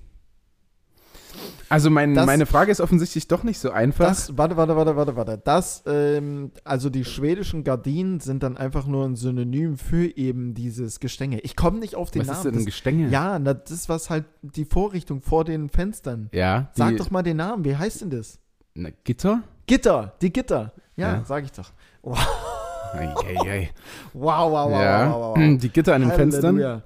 Also 1.70 1.90
mein, 1.92 2.16
Das- 2.16 2.26
meine 2.26 2.46
Frage 2.48 2.72
ist 2.72 2.82
offensichtlich 2.82 3.28
doch 3.28 3.44
nicht 3.44 3.60
so 3.60 3.70
einfach. 3.72 4.08
das, 4.08 4.38
warte, 4.38 4.58
warte, 4.58 4.76
warte, 4.76 4.96
warte, 4.96 5.16
warte. 5.16 5.38
Das, 5.44 5.84
ähm, 5.86 6.52
also 6.64 6.90
die 6.90 7.06
schwedischen 7.06 7.64
Gardinen 7.64 8.20
sind 8.20 8.42
dann 8.44 8.58
einfach 8.58 8.88
nur 8.88 9.06
ein 9.06 9.16
Synonym 9.16 9.78
für 9.78 10.18
eben 10.18 10.56
dieses 10.56 11.00
Gestänge. 11.00 11.40
Ich 11.42 11.56
komme 11.56 11.80
nicht 11.80 11.96
auf 11.96 12.10
den 12.12 12.22
was 12.22 12.28
ist 12.30 12.34
Namen. 12.34 12.44
denn 12.46 12.54
ein 12.54 12.58
Das, 12.58 12.66
Gestänge? 12.66 13.10
ja, 13.10 13.38
na, 13.38 13.54
das 13.54 13.72
ist 13.72 13.90
was 13.90 14.10
halt 14.10 14.26
die 14.42 14.66
Vorrichtung 14.66 15.22
vor 15.22 15.46
den 15.46 15.70
Fenstern. 15.70 16.30
Ja. 16.34 16.70
Sag 16.74 16.98
doch 16.98 17.12
mal 17.12 17.22
den 17.24 17.38
Namen. 17.38 17.64
Wie 17.64 17.76
heißt 17.78 18.02
denn 18.02 18.10
das? 18.10 18.40
Na, 18.74 18.90
Gitter? 19.04 19.44
Gitter, 19.68 20.14
die 20.22 20.34
Gitter. 20.34 20.74
Ja, 20.96 21.14
Ja. 21.18 21.24
sag 21.26 21.44
ich 21.44 21.52
doch. 21.52 21.72
Ei, 22.94 23.08
ei, 23.28 23.50
ei. 23.50 23.70
Wow, 24.14 24.52
wow, 24.52 24.72
wow, 24.72 24.82
ja. 24.82 25.08
wow, 25.12 25.16
wow, 25.16 25.38
wow. 25.38 25.58
Die 25.62 25.70
Gitter 25.70 25.94
an 25.94 26.02
den 26.02 26.12
Fenstern. 26.12 26.56
Halleluja. 26.56 26.82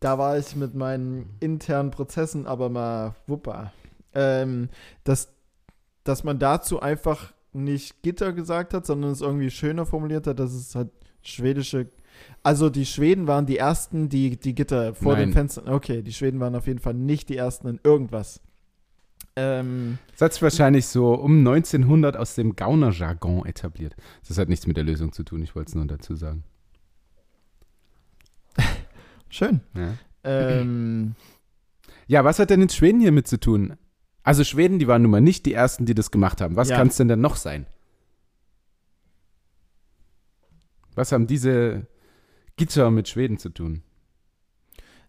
Da 0.00 0.18
war 0.18 0.36
ich 0.36 0.56
mit 0.56 0.74
meinen 0.74 1.30
internen 1.40 1.90
Prozessen 1.92 2.46
aber 2.46 2.68
mal 2.68 3.14
wuppa. 3.28 3.72
Ähm, 4.14 4.68
dass, 5.04 5.32
dass 6.04 6.24
man 6.24 6.38
dazu 6.38 6.80
einfach 6.80 7.32
nicht 7.52 8.02
Gitter 8.02 8.32
gesagt 8.32 8.74
hat, 8.74 8.86
sondern 8.86 9.12
es 9.12 9.20
irgendwie 9.20 9.50
schöner 9.50 9.86
formuliert 9.86 10.26
hat, 10.26 10.38
dass 10.38 10.52
es 10.52 10.74
halt 10.74 10.90
schwedische. 11.22 11.88
Also 12.42 12.70
die 12.70 12.86
Schweden 12.86 13.26
waren 13.26 13.46
die 13.46 13.58
ersten, 13.58 14.08
die 14.08 14.38
die 14.38 14.54
Gitter 14.54 14.94
vor 14.94 15.16
den 15.16 15.30
Nein. 15.30 15.32
Fenstern. 15.32 15.68
Okay, 15.68 16.02
die 16.02 16.12
Schweden 16.12 16.40
waren 16.40 16.54
auf 16.54 16.66
jeden 16.66 16.78
Fall 16.78 16.94
nicht 16.94 17.28
die 17.28 17.36
ersten 17.36 17.68
in 17.68 17.80
irgendwas. 17.82 18.40
Ähm, 19.36 19.98
Das 20.12 20.20
hat 20.20 20.42
wahrscheinlich 20.42 20.86
so 20.86 21.14
um 21.14 21.38
1900 21.38 22.16
aus 22.16 22.36
dem 22.36 22.54
Gaunerjargon 22.54 23.46
etabliert. 23.46 23.96
Das 24.28 24.38
hat 24.38 24.48
nichts 24.48 24.66
mit 24.66 24.76
der 24.76 24.84
Lösung 24.84 25.12
zu 25.12 25.24
tun, 25.24 25.42
ich 25.42 25.56
wollte 25.56 25.70
es 25.70 25.74
nur 25.74 25.86
dazu 25.86 26.14
sagen. 26.14 26.44
schön. 29.28 29.60
Ja. 29.76 29.94
Ähm, 30.22 31.14
ja, 32.06 32.24
was 32.24 32.38
hat 32.38 32.50
denn 32.50 32.60
jetzt 32.60 32.76
Schweden 32.76 33.00
hier 33.00 33.12
mit 33.12 33.26
zu 33.26 33.38
tun? 33.40 33.74
Also 34.24 34.42
Schweden, 34.42 34.78
die 34.80 34.88
waren 34.88 35.02
nun 35.02 35.10
mal 35.12 35.20
nicht 35.20 35.46
die 35.46 35.52
Ersten, 35.54 35.84
die 35.86 35.94
das 35.94 36.10
gemacht 36.10 36.40
haben. 36.40 36.56
Was 36.56 36.70
Ja. 36.70 36.76
kann 36.78 36.88
es 36.88 36.96
denn 36.96 37.08
denn 37.08 37.20
noch 37.20 37.36
sein? 37.36 37.66
Was 40.94 41.12
haben 41.12 41.26
diese 41.26 41.86
Gitter 42.56 42.90
mit 42.90 43.08
Schweden 43.08 43.38
zu 43.38 43.50
tun? 43.50 43.82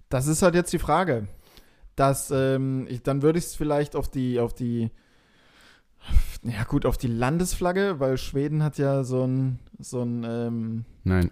Das 0.09 0.27
ist 0.27 0.41
halt 0.41 0.53
jetzt 0.55 0.71
die 0.73 0.79
Frage. 0.79 1.27
dass 1.95 2.29
ähm, 2.29 2.87
ich, 2.89 3.03
dann 3.03 3.21
würde 3.21 3.39
ich 3.39 3.45
es 3.45 3.55
vielleicht 3.55 3.95
auf 3.95 4.09
die, 4.11 4.41
auf 4.41 4.53
die, 4.53 4.91
ja 6.43 6.65
gut, 6.65 6.85
auf 6.85 6.97
die 6.97 7.07
Landesflagge, 7.07 8.01
weil 8.01 8.17
Schweden 8.17 8.63
hat 8.63 8.77
ja 8.77 9.05
so 9.05 9.25
ein, 9.25 9.59
so 9.79 10.01
ein, 10.03 10.25
ähm, 10.27 10.85
Nein. 11.05 11.31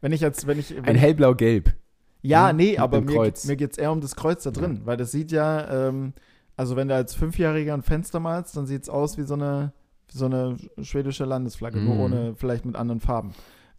wenn 0.00 0.12
ich 0.12 0.20
jetzt, 0.20 0.46
wenn 0.46 0.60
ich, 0.60 0.76
wenn 0.76 0.84
Ein 0.84 0.94
hellblau-gelb. 0.94 1.74
Ja, 2.22 2.50
Mhm, 2.52 2.56
nee, 2.56 2.70
mit 2.72 2.80
aber 2.80 3.00
mir, 3.00 3.32
mir 3.44 3.56
geht 3.56 3.72
es 3.72 3.78
eher 3.78 3.92
um 3.92 4.00
das 4.00 4.16
Kreuz 4.16 4.42
da 4.42 4.50
drin, 4.50 4.80
weil 4.84 4.96
das 4.96 5.10
sieht 5.12 5.30
ja, 5.32 5.88
ähm, 5.88 6.12
also 6.56 6.76
wenn 6.76 6.88
du 6.88 6.94
als 6.94 7.14
Fünfjähriger 7.14 7.74
ein 7.74 7.82
Fenster 7.82 8.20
malst, 8.20 8.56
dann 8.56 8.66
sieht 8.66 8.82
es 8.82 8.88
aus 8.88 9.16
wie 9.18 9.22
so 9.22 9.34
eine, 9.34 9.72
wie 10.10 10.18
so 10.18 10.26
eine 10.26 10.56
schwedische 10.82 11.24
Landesflagge, 11.24 11.78
nur 11.80 11.94
Mhm. 11.94 12.00
ohne, 12.00 12.34
vielleicht 12.36 12.64
mit 12.64 12.76
anderen 12.76 13.00
Farben. 13.00 13.32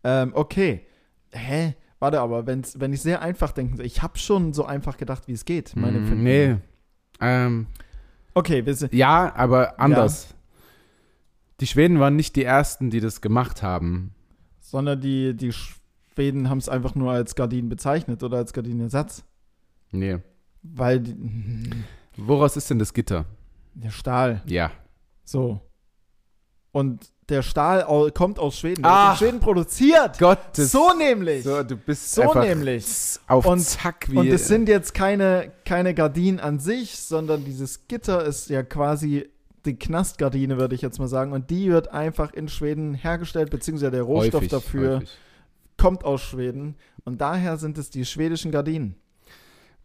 Ähm, 0.03 0.31
okay. 0.33 0.85
Hä? 1.31 1.75
Warte, 1.99 2.21
aber 2.21 2.47
wenn's, 2.47 2.79
wenn 2.79 2.93
ich 2.93 3.01
sehr 3.01 3.21
einfach 3.21 3.51
denken 3.51 3.75
soll, 3.75 3.85
ich 3.85 4.01
habe 4.01 4.17
schon 4.17 4.53
so 4.53 4.63
einfach 4.65 4.95
gedacht, 4.95 5.27
wie 5.27 5.33
es 5.33 5.43
geht. 5.43 5.75
Meine 5.75 5.99
Mm, 5.99 6.23
nee. 6.23 6.55
Ähm, 7.19 7.67
Okay, 8.33 8.65
wir 8.65 8.73
sind, 8.73 8.93
ja, 8.93 9.35
aber 9.35 9.79
anders. 9.81 10.33
Die 11.59 11.67
Schweden 11.67 11.99
waren 11.99 12.15
nicht 12.15 12.37
die 12.37 12.45
Ersten, 12.45 12.89
die 12.89 13.01
das 13.01 13.19
gemacht 13.19 13.61
haben. 13.63 14.13
sondern 14.61 15.01
die, 15.01 15.35
die 15.35 15.51
Schweden 16.19 16.49
haben 16.49 16.57
es 16.57 16.67
einfach 16.67 16.95
nur 16.95 17.11
als 17.13 17.33
Gardinen 17.35 17.69
bezeichnet 17.69 18.23
oder 18.23 18.37
als 18.37 18.51
Gardinenersatz. 18.51 19.23
Nee. 19.91 20.17
Weil 20.61 20.99
die, 20.99 21.15
Woraus 22.17 22.57
ist 22.57 22.69
denn 22.69 22.77
das 22.79 22.93
Gitter? 22.93 23.25
der 23.73 23.91
Stahl, 23.91 24.41
Ja. 24.45 24.71
so. 25.23 25.61
Und 26.73 27.05
der 27.29 27.41
Stahl 27.41 27.85
kommt 28.11 28.37
aus 28.37 28.57
Schweden. 28.59 28.81
Ach. 28.83 29.13
in 29.13 29.17
Schweden 29.27 29.39
produziert. 29.39 30.19
Gottes. 30.19 30.71
so 30.73 30.91
nämlich. 30.97 31.43
So, 31.45 31.63
du 31.63 31.77
bist 31.77 32.11
So 32.13 32.23
einfach 32.23 32.43
nämlich. 32.43 32.85
auf 33.27 33.45
Und- 33.45 33.61
Zack 33.61 34.09
wie. 34.11 34.17
Und 34.17 34.27
es 34.27 34.47
sind 34.49 34.67
jetzt 34.67 34.93
keine, 34.93 35.53
keine 35.63 35.93
Gardinen 35.93 36.39
an 36.41 36.59
sich, 36.59 36.97
sondern 36.99 37.45
dieses 37.45 37.87
Gitter 37.87 38.25
ist 38.25 38.49
ja 38.49 38.61
quasi 38.63 39.29
die 39.65 39.75
Knastgardine, 39.79 40.57
würde 40.57 40.75
ich 40.75 40.81
jetzt 40.81 40.99
mal 40.99 41.07
sagen. 41.07 41.31
Und 41.31 41.49
die 41.49 41.69
wird 41.71 41.93
einfach 41.93 42.33
in 42.33 42.49
Schweden 42.49 42.93
hergestellt, 42.95 43.49
beziehungsweise 43.51 43.91
der 43.91 44.03
Rohstoff 44.03 44.35
häufig, 44.41 44.49
dafür 44.49 44.95
häufig. 44.97 45.17
Kommt 45.79 46.03
aus 46.03 46.21
Schweden. 46.21 46.75
Und 47.05 47.21
daher 47.21 47.57
sind 47.57 47.77
es 47.77 47.89
die 47.89 48.05
schwedischen 48.05 48.51
Gardinen. 48.51 48.95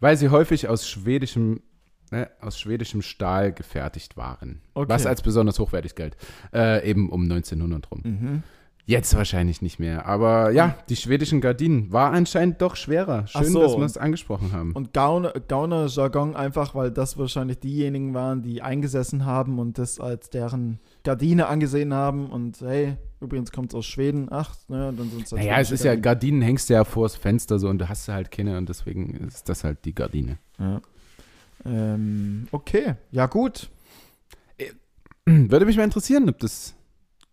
Weil 0.00 0.16
sie 0.16 0.28
häufig 0.28 0.68
aus 0.68 0.86
schwedischem, 0.88 1.62
ne, 2.10 2.30
aus 2.40 2.58
schwedischem 2.58 3.00
Stahl 3.00 3.52
gefertigt 3.52 4.16
waren. 4.16 4.60
Okay. 4.74 4.88
Was 4.88 5.06
als 5.06 5.22
besonders 5.22 5.58
hochwertig 5.58 5.94
galt. 5.94 6.16
Äh, 6.52 6.88
eben 6.88 7.08
um 7.08 7.22
1900 7.22 7.90
rum. 7.90 8.00
Mhm. 8.04 8.42
Jetzt 8.86 9.14
wahrscheinlich 9.14 9.62
nicht 9.62 9.78
mehr. 9.78 10.04
Aber 10.04 10.50
ja, 10.50 10.76
die 10.90 10.96
schwedischen 10.96 11.40
Gardinen 11.40 11.90
war 11.90 12.12
anscheinend 12.12 12.60
doch 12.60 12.76
schwerer. 12.76 13.26
Schön, 13.26 13.44
so. 13.44 13.62
dass 13.62 13.78
wir 13.78 13.84
es 13.84 13.96
angesprochen 13.96 14.52
haben. 14.52 14.72
Und 14.72 14.92
Gauner, 14.92 15.32
Gauner 15.48 15.86
Jargon 15.86 16.36
einfach, 16.36 16.74
weil 16.74 16.90
das 16.90 17.16
wahrscheinlich 17.16 17.60
diejenigen 17.60 18.12
waren, 18.12 18.42
die 18.42 18.60
eingesessen 18.60 19.24
haben 19.24 19.58
und 19.58 19.78
das 19.78 20.00
als 20.00 20.28
deren 20.28 20.80
Gardine 21.04 21.46
angesehen 21.46 21.94
haben. 21.94 22.26
Und 22.30 22.60
hey, 22.60 22.96
übrigens 23.20 23.52
kommt 23.52 23.70
es 23.70 23.74
aus 23.76 23.86
Schweden. 23.86 24.28
Ach, 24.30 24.54
naja, 24.68 24.90
dann 24.92 25.10
sind 25.10 25.24
es 25.26 25.32
halt 25.32 25.42
naja, 25.42 25.60
es 25.60 25.70
ist 25.70 25.84
ja, 25.84 25.94
Gardinen. 25.94 26.42
Hängst 26.42 26.68
du 26.68 26.74
ja 26.74 26.84
vors 26.84 27.14
Fenster 27.14 27.58
so 27.58 27.68
und 27.68 27.78
du 27.78 27.88
hast 27.88 28.08
halt 28.08 28.30
keine 28.30 28.58
und 28.58 28.68
deswegen 28.68 29.14
ist 29.28 29.48
das 29.48 29.62
halt 29.64 29.84
die 29.84 29.94
Gardine. 29.94 30.38
Ja. 30.58 30.80
Ähm, 31.64 32.48
okay, 32.50 32.94
ja 33.12 33.26
gut. 33.26 33.70
Würde 35.26 35.64
mich 35.66 35.76
mal 35.76 35.84
interessieren, 35.84 36.28
ob 36.28 36.38
das, 36.40 36.74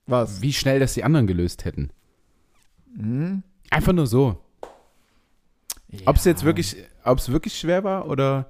Was? 0.06 0.42
wie 0.42 0.54
schnell 0.54 0.80
das 0.80 0.94
die 0.94 1.04
anderen 1.04 1.28
gelöst 1.28 1.66
hätten. 1.66 1.90
Hm? 2.96 3.44
Einfach 3.70 3.94
nur 3.94 4.08
so. 4.08 4.38
Ob 6.06 6.16
es 6.16 6.24
Ja. 6.26 6.32
jetzt 6.32 6.46
wirklich, 6.46 6.78
ob 7.04 7.18
es 7.20 7.30
wirklich 7.32 7.58
schwer 7.58 7.84
war 7.84 8.08
oder 8.08 8.50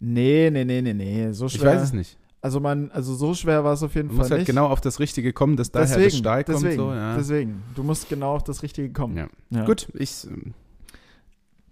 Nee, 0.00 0.50
nee, 0.50 0.64
nee, 0.64 0.82
nee, 0.82 0.92
nee. 0.92 1.32
So 1.32 1.46
ich 1.46 1.52
schwer. 1.54 1.74
weiß 1.74 1.82
es 1.82 1.92
nicht. 1.92 2.18
Also 2.44 2.60
man, 2.60 2.90
also 2.90 3.14
so 3.14 3.32
schwer 3.32 3.64
war 3.64 3.72
es 3.72 3.82
auf 3.82 3.94
jeden 3.94 4.08
Du 4.08 4.14
Fall 4.16 4.18
musst 4.24 4.30
halt 4.30 4.40
nicht. 4.40 4.46
genau 4.48 4.66
auf 4.66 4.82
das 4.82 5.00
Richtige 5.00 5.32
kommen, 5.32 5.56
dass 5.56 5.70
daher 5.70 5.86
deswegen, 5.86 6.10
das 6.10 6.18
Stahl 6.18 6.44
kommt. 6.44 6.58
deswegen, 6.58 6.76
so, 6.76 6.92
ja. 6.92 7.16
deswegen. 7.16 7.62
Du 7.74 7.82
musst 7.82 8.08
genau 8.10 8.34
auf 8.34 8.44
das 8.44 8.62
Richtige 8.62 8.92
kommen. 8.92 9.16
Ja. 9.16 9.28
Ja. 9.48 9.64
Gut, 9.64 9.88
ich, 9.94 10.26
ähm, 10.26 10.52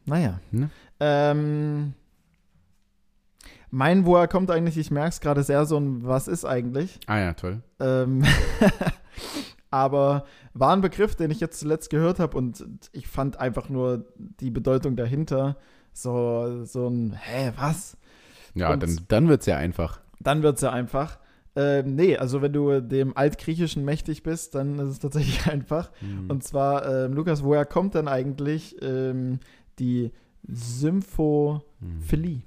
Naja. 0.07 0.41
Ne? 0.51 0.71
Ähm, 0.99 1.93
mein, 3.71 4.07
wo 4.07 4.17
er 4.17 4.29
kommt 4.29 4.51
eigentlich, 4.51 4.79
ich 4.79 4.91
merke 4.91 5.11
es 5.11 5.21
gerade 5.21 5.43
sehr 5.43 5.67
so 5.67 5.77
ein, 5.79 6.07
was 6.07 6.27
ist 6.27 6.47
eigentlich? 6.47 6.99
ah 7.07 7.19
ja, 7.19 7.33
toll. 7.35 7.63
Ähm, 7.79 8.25
aber 9.71 10.25
war 10.55 10.73
ein 10.75 10.81
Begriff, 10.81 11.15
den 11.17 11.31
ich 11.31 11.41
jetzt 11.41 11.61
zuletzt 11.61 11.91
gehört 11.91 12.19
habe 12.19 12.37
und 12.37 12.65
ich 12.93 13.07
fand 13.09 13.39
einfach 13.39 13.69
nur 13.69 14.07
die 14.17 14.51
Bedeutung 14.51 14.97
dahinter 14.97 15.57
so, 15.93 16.65
so 16.65 16.89
ein, 16.89 17.13
hä, 17.13 17.53
was? 17.59 17.97
Ja, 18.55 18.73
Und- 18.73 18.83
dann, 18.83 18.99
dann 19.09 19.29
wird 19.29 19.41
es 19.41 19.47
ja 19.47 19.57
einfach. 19.57 20.01
Dann 20.23 20.43
wird 20.43 20.57
es 20.57 20.63
ja 20.63 20.71
einfach. 20.71 21.19
Ähm, 21.55 21.97
nee, 21.97 22.17
also 22.17 22.41
wenn 22.41 22.53
du 22.53 22.81
dem 22.81 23.15
Altgriechischen 23.17 23.85
mächtig 23.85 24.23
bist, 24.23 24.55
dann 24.55 24.79
ist 24.79 24.89
es 24.93 24.99
tatsächlich 25.01 25.47
einfach. 25.51 25.91
Hm. 26.01 26.31
Und 26.31 26.45
zwar, 26.45 26.87
ähm, 26.87 27.13
Lukas, 27.13 27.45
woher 27.45 27.67
kommt 27.67 27.95
denn 27.95 28.09
eigentlich 28.09 28.77
ähm, 28.81 29.39
die 29.79 30.13
Symphophily? 30.49 32.43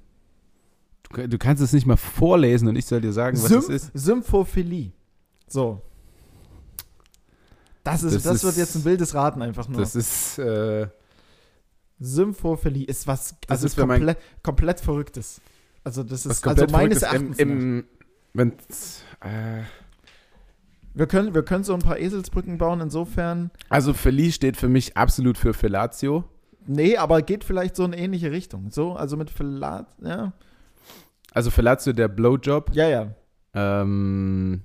Du, 1.12 1.28
du 1.28 1.38
kannst 1.38 1.62
es 1.62 1.72
nicht 1.72 1.86
mal 1.86 1.98
vorlesen 1.98 2.68
und 2.68 2.76
ich 2.76 2.86
soll 2.86 3.02
dir 3.02 3.14
sagen, 3.14 3.38
was 3.42 3.52
es 3.52 3.70
ist. 3.70 3.92
Symphophily. 3.94 4.92
So. 5.48 5.82
Das, 7.84 8.02
ist, 8.02 8.16
Das 8.16 8.24
das, 8.24 8.36
ist- 8.38 8.44
wird 8.44 8.58
jetzt 8.58 8.76
ein 8.76 8.86
wildes 8.86 9.14
Raten 9.14 9.42
einfach 9.44 9.68
nur. 9.68 9.80
Das 9.80 9.96
ist, 9.96 10.40
äh, 10.40 10.88
Symphophily 12.00 12.84
ist 12.84 13.08
was 13.08 13.36
Das 13.48 13.64
also 13.64 13.68
ist, 13.68 13.78
komplett, 13.78 14.18
komplett 14.44 14.80
Verrücktes. 14.80 15.40
Also 15.86 16.04
das 16.04 16.26
ist 16.26 16.46
also 16.46 16.66
meines. 16.72 17.04
Erachtens. 17.04 17.40
Im, 17.40 17.86
im, 18.34 18.52
äh, 19.22 19.62
wir, 20.94 21.06
können, 21.08 21.34
wir 21.34 21.44
können 21.44 21.64
so 21.64 21.74
ein 21.74 21.80
paar 21.80 22.00
Eselsbrücken 22.00 22.58
bauen, 22.58 22.82
insofern. 22.82 23.52
also 23.70 23.94
Feli 23.94 24.32
steht 24.34 24.58
für 24.58 24.68
mich 24.68 24.98
absolut 24.98 25.38
für 25.38 25.54
Fellatio. 25.54 26.26
Nee, 26.68 26.98
aber 26.98 27.22
geht 27.22 27.44
vielleicht 27.44 27.76
so 27.76 27.86
in 27.86 27.94
ähnliche 27.94 28.32
Richtung. 28.32 28.72
So, 28.72 28.94
also 28.94 29.16
mit 29.16 29.30
Verlat, 29.30 29.88
ja. 30.02 30.34
Also 31.32 31.52
Fellatio 31.52 31.94
der 31.94 32.08
Blowjob. 32.08 32.72
Ja, 32.74 32.90
ja. 32.90 33.14
Ähm, 33.54 34.64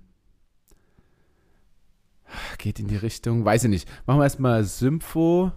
geht 2.59 2.81
in 2.81 2.89
die 2.89 2.97
Richtung, 2.97 3.45
weiß 3.45 3.65
ich 3.65 3.71
nicht. 3.71 3.89
Machen 4.07 4.21
wir 4.21 4.25
erstmal 4.25 4.65
Sympho. 4.65 5.53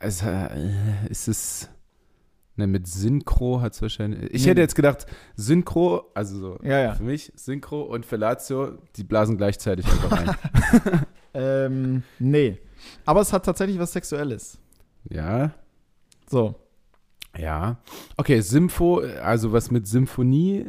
Also, 0.00 0.26
äh, 0.26 1.08
ist 1.08 1.28
es. 1.28 1.68
Ne, 2.58 2.66
mit 2.66 2.86
Synchro 2.88 3.60
hat 3.60 3.72
es 3.74 3.80
wahrscheinlich. 3.82 4.34
Ich 4.34 4.42
Nee. 4.42 4.50
hätte 4.50 4.60
jetzt 4.60 4.74
gedacht, 4.74 5.06
Synchro, 5.36 6.10
also 6.12 6.38
so 6.38 6.58
Ja, 6.62 6.80
ja. 6.80 6.94
für 6.94 7.04
mich, 7.04 7.32
Synchro 7.36 7.82
und 7.82 8.04
Fellatio, 8.04 8.72
die 8.96 9.04
blasen 9.04 9.36
gleichzeitig 9.38 9.86
einfach 9.86 10.12
rein. 10.12 10.36
Ähm, 11.34 12.02
nee. 12.18 12.58
Aber 13.04 13.20
es 13.20 13.32
hat 13.32 13.44
tatsächlich 13.44 13.78
was 13.78 13.92
Sexuelles. 13.92 14.58
ja, 15.08 15.52
So. 16.28 16.56
ja. 17.36 17.78
Okay, 18.16 18.40
Sympho, 18.40 19.02
also 19.22 19.52
was 19.52 19.70
mit 19.70 19.86
Symphonie, 19.86 20.66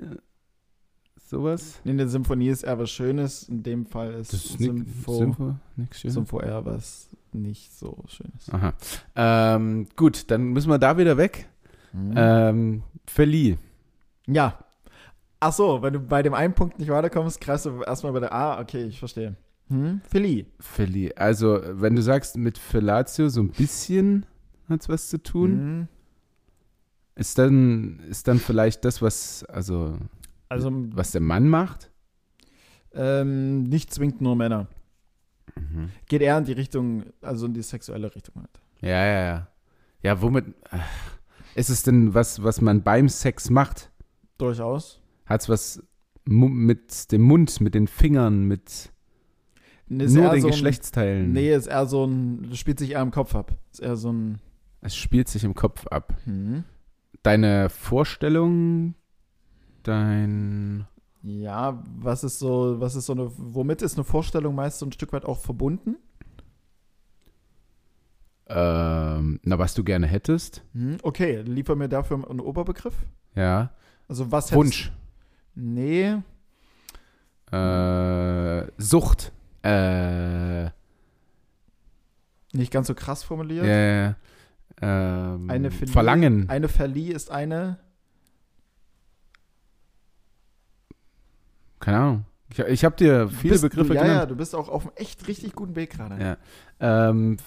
sowas. 1.18 1.80
In 1.86 1.98
der 1.98 2.08
Symphonie 2.10 2.50
ist 2.50 2.64
eher 2.64 2.78
was 2.78 2.92
Schönes. 2.92 3.44
In 3.50 3.64
dem 3.64 3.86
Fall 3.86 4.14
ist, 4.14 4.34
Das 4.34 4.46
ist 4.46 4.60
Sympho, 4.60 5.14
Sympho. 5.18 5.56
Sympho 5.94 6.42
eher 6.42 6.66
was 6.66 7.10
nicht 7.32 7.74
so 7.74 7.98
Schönes. 8.08 8.50
Aha. 8.52 8.74
Ähm, 9.16 9.88
gut, 9.96 10.30
dann 10.30 10.50
müssen 10.50 10.70
wir 10.70 10.78
da 10.78 10.98
wieder 10.98 11.18
weg. 11.18 11.48
Mhm. 11.94 12.14
Ähm, 12.16 12.84
Verlieh. 13.08 13.58
Ja. 14.28 14.58
Ach 15.40 15.54
so, 15.54 15.82
wenn 15.82 15.94
du 15.94 16.00
bei 16.00 16.22
dem 16.22 16.34
einen 16.34 16.54
Punkt 16.54 16.80
nicht 16.80 16.90
weiterkommst, 16.90 17.40
greifst 17.42 17.66
du 17.66 17.82
erstmal 17.82 18.12
bei 18.14 18.20
der 18.20 18.34
A. 18.34 18.60
Okay, 18.60 18.84
ich 18.86 19.00
verstehe. 19.00 19.36
Hm? 19.70 20.02
Philly. 20.10 20.46
Verlieh. 20.60 21.14
Also, 21.16 21.60
wenn 21.64 21.96
du 21.96 22.02
sagst, 22.02 22.36
mit 22.38 22.58
Fellatio 22.58 23.30
so 23.30 23.42
ein 23.42 23.50
bisschen 23.50 24.26
hat 24.68 24.82
es 24.82 24.90
was 24.90 25.10
zu 25.10 25.22
tun, 25.22 25.52
Mhm. 25.80 25.88
ist, 27.16 27.38
dann, 27.38 28.00
ist 28.10 28.28
dann 28.28 28.40
vielleicht 28.40 28.84
das, 28.86 29.02
was, 29.02 29.44
also, 29.46 29.98
Also, 30.50 30.72
was 30.96 31.12
der 31.12 31.22
Mann 31.22 31.48
macht? 31.48 31.90
ähm, 32.94 33.64
nicht 33.64 33.94
zwingend 33.94 34.20
nur 34.22 34.36
Männer. 34.36 34.68
Mhm. 35.56 35.90
Geht 36.08 36.22
eher 36.24 36.38
in 36.40 36.46
die 36.46 36.54
Richtung, 36.54 37.04
also 37.22 37.46
in 37.46 37.54
die 37.54 37.62
sexuelle 37.62 38.14
Richtung 38.16 38.36
halt. 38.38 38.50
Ja, 38.82 39.06
ja, 39.06 39.24
ja. 39.26 39.48
Ja, 40.02 40.22
womit. 40.22 40.46
ach, 40.72 41.19
Ist 41.60 41.70
es 41.70 41.84
denn 41.84 42.14
was, 42.14 42.42
was 42.44 42.62
man 42.62 42.84
beim 42.84 43.10
Sex 43.10 43.50
macht? 43.50 43.92
Durchaus. 44.38 45.02
Hat 45.26 45.42
es 45.42 45.50
was 45.50 45.84
mit 46.26 47.12
dem 47.12 47.22
Mund, 47.24 47.60
mit 47.60 47.74
den 47.76 47.88
Fingern, 47.88 48.44
mit 48.46 48.92
Nee, 49.88 50.06
nur 50.08 50.30
den 50.32 50.42
so 50.42 50.48
ein- 50.48 50.52
Geschlechtsteilen? 50.52 51.34
Nee, 51.34 51.54
ist 51.54 51.68
eher 51.68 51.86
so 51.86 52.06
ein, 52.06 52.48
das 52.50 52.60
spielt 52.60 52.80
sich 52.80 52.92
eher 52.92 53.02
im 53.02 53.12
Kopf 53.12 53.36
ab. 53.36 53.58
Ist 53.72 53.80
eher 53.82 53.98
so 53.98 54.12
ein, 54.12 54.40
Es 54.82 54.96
spielt 54.96 55.28
sich 55.28 55.44
im 55.44 55.54
Kopf 55.56 55.86
ab. 55.88 56.14
hm. 56.26 56.64
Deine 57.24 57.70
Vorstellung, 57.70 58.94
dein. 59.84 60.88
Ja, 61.24 61.84
was 62.00 62.24
ist 62.24 62.40
so, 62.40 62.80
was 62.80 62.96
ist 62.96 63.08
so 63.08 63.14
eine, 63.14 63.30
womit 63.36 63.82
ist 63.82 63.98
eine 63.98 64.06
Vorstellung 64.06 64.56
meist 64.56 64.80
so 64.80 64.86
ein 64.86 64.94
Stück 64.94 65.12
weit 65.12 65.26
auch 65.26 65.40
verbunden? 65.40 65.98
Ähm, 68.50 69.40
na, 69.44 69.60
was 69.60 69.74
du 69.76 69.84
gerne 69.84 70.08
hättest? 70.08 70.64
Hm. 70.74 70.98
Okay, 71.04 71.42
liefer 71.44 71.76
mir 71.76 71.88
dafür 71.88 72.18
einen 72.30 72.40
Oberbegriff. 72.40 72.96
Ja. 73.36 73.70
Also 74.08 74.32
was 74.32 74.46
hättest 74.46 74.58
Wunsch. 74.58 74.92
Nee, 75.56 76.18
Äh, 77.52 78.64
Sucht. 78.78 79.32
Äh, 79.64 80.64
ja, 80.64 80.72
nicht 82.54 82.72
ganz 82.72 82.88
so 82.88 82.94
krass 82.96 83.24
formuliert. 83.24 83.66
ja, 83.66 83.72
ja. 84.06 84.16
Ähm, 84.82 85.50
Eine 85.50 85.70
Verlie- 85.72 85.92
Verlangen. 85.92 86.50
Eine 86.50 86.68
Verlieh 86.70 87.12
ist 87.12 87.30
eine, 87.32 87.78
Keine 91.80 91.98
Ahnung. 91.98 92.26
Ich, 92.52 92.60
ich 92.60 92.86
habe 92.86 92.96
dir 92.96 93.30
viele 93.30 93.54
bist, 93.54 93.64
Begriffe 93.64 93.90
du, 93.90 93.94
ja, 93.96 94.02
ja, 94.06 94.08
genannt. 94.14 94.32
du 94.32 94.36
bist 94.36 94.56
auch 94.56 94.70
auf 94.70 94.84
einem 94.86 94.96
echt 94.96 95.28
richtig 95.28 95.54
guten 95.54 95.76
Weg 95.76 95.92
gerade. 95.92 96.22
Ja. 96.80 97.10
Ähm, 97.10 97.38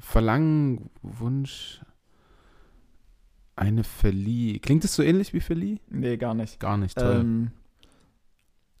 Verlangen, 0.00 0.90
Wunsch, 1.02 1.80
eine 3.56 3.84
Verlieh. 3.84 4.58
Klingt 4.58 4.84
es 4.84 4.94
so 4.94 5.02
ähnlich 5.02 5.32
wie 5.34 5.40
Verlieh? 5.40 5.80
Nee, 5.88 6.16
gar 6.16 6.34
nicht. 6.34 6.58
Gar 6.60 6.78
nicht, 6.78 6.96
toll. 6.98 7.20
Ähm, 7.20 7.50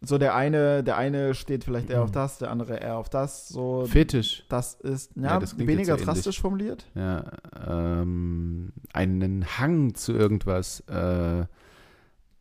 so 0.02 0.16
der 0.16 0.34
eine, 0.34 0.82
der 0.82 0.96
eine 0.96 1.34
steht 1.34 1.62
vielleicht 1.64 1.90
eher 1.90 2.02
auf 2.02 2.08
Mhm. 2.08 2.14
das, 2.14 2.38
der 2.38 2.50
andere 2.50 2.76
eher 2.78 2.96
auf 2.96 3.10
das. 3.10 3.48
So, 3.48 3.84
Fetisch. 3.84 4.44
das 4.48 4.74
ist 4.74 5.12
ja, 5.14 5.22
Ja, 5.34 5.38
das 5.38 5.58
weniger 5.58 5.98
so 5.98 6.04
drastisch 6.06 6.40
formuliert. 6.40 6.86
Ja, 6.94 7.30
ähm, 7.68 8.72
einen 8.94 9.44
Hang 9.58 9.94
zu 9.94 10.12
irgendwas. 10.14 10.80
Äh, 10.88 11.44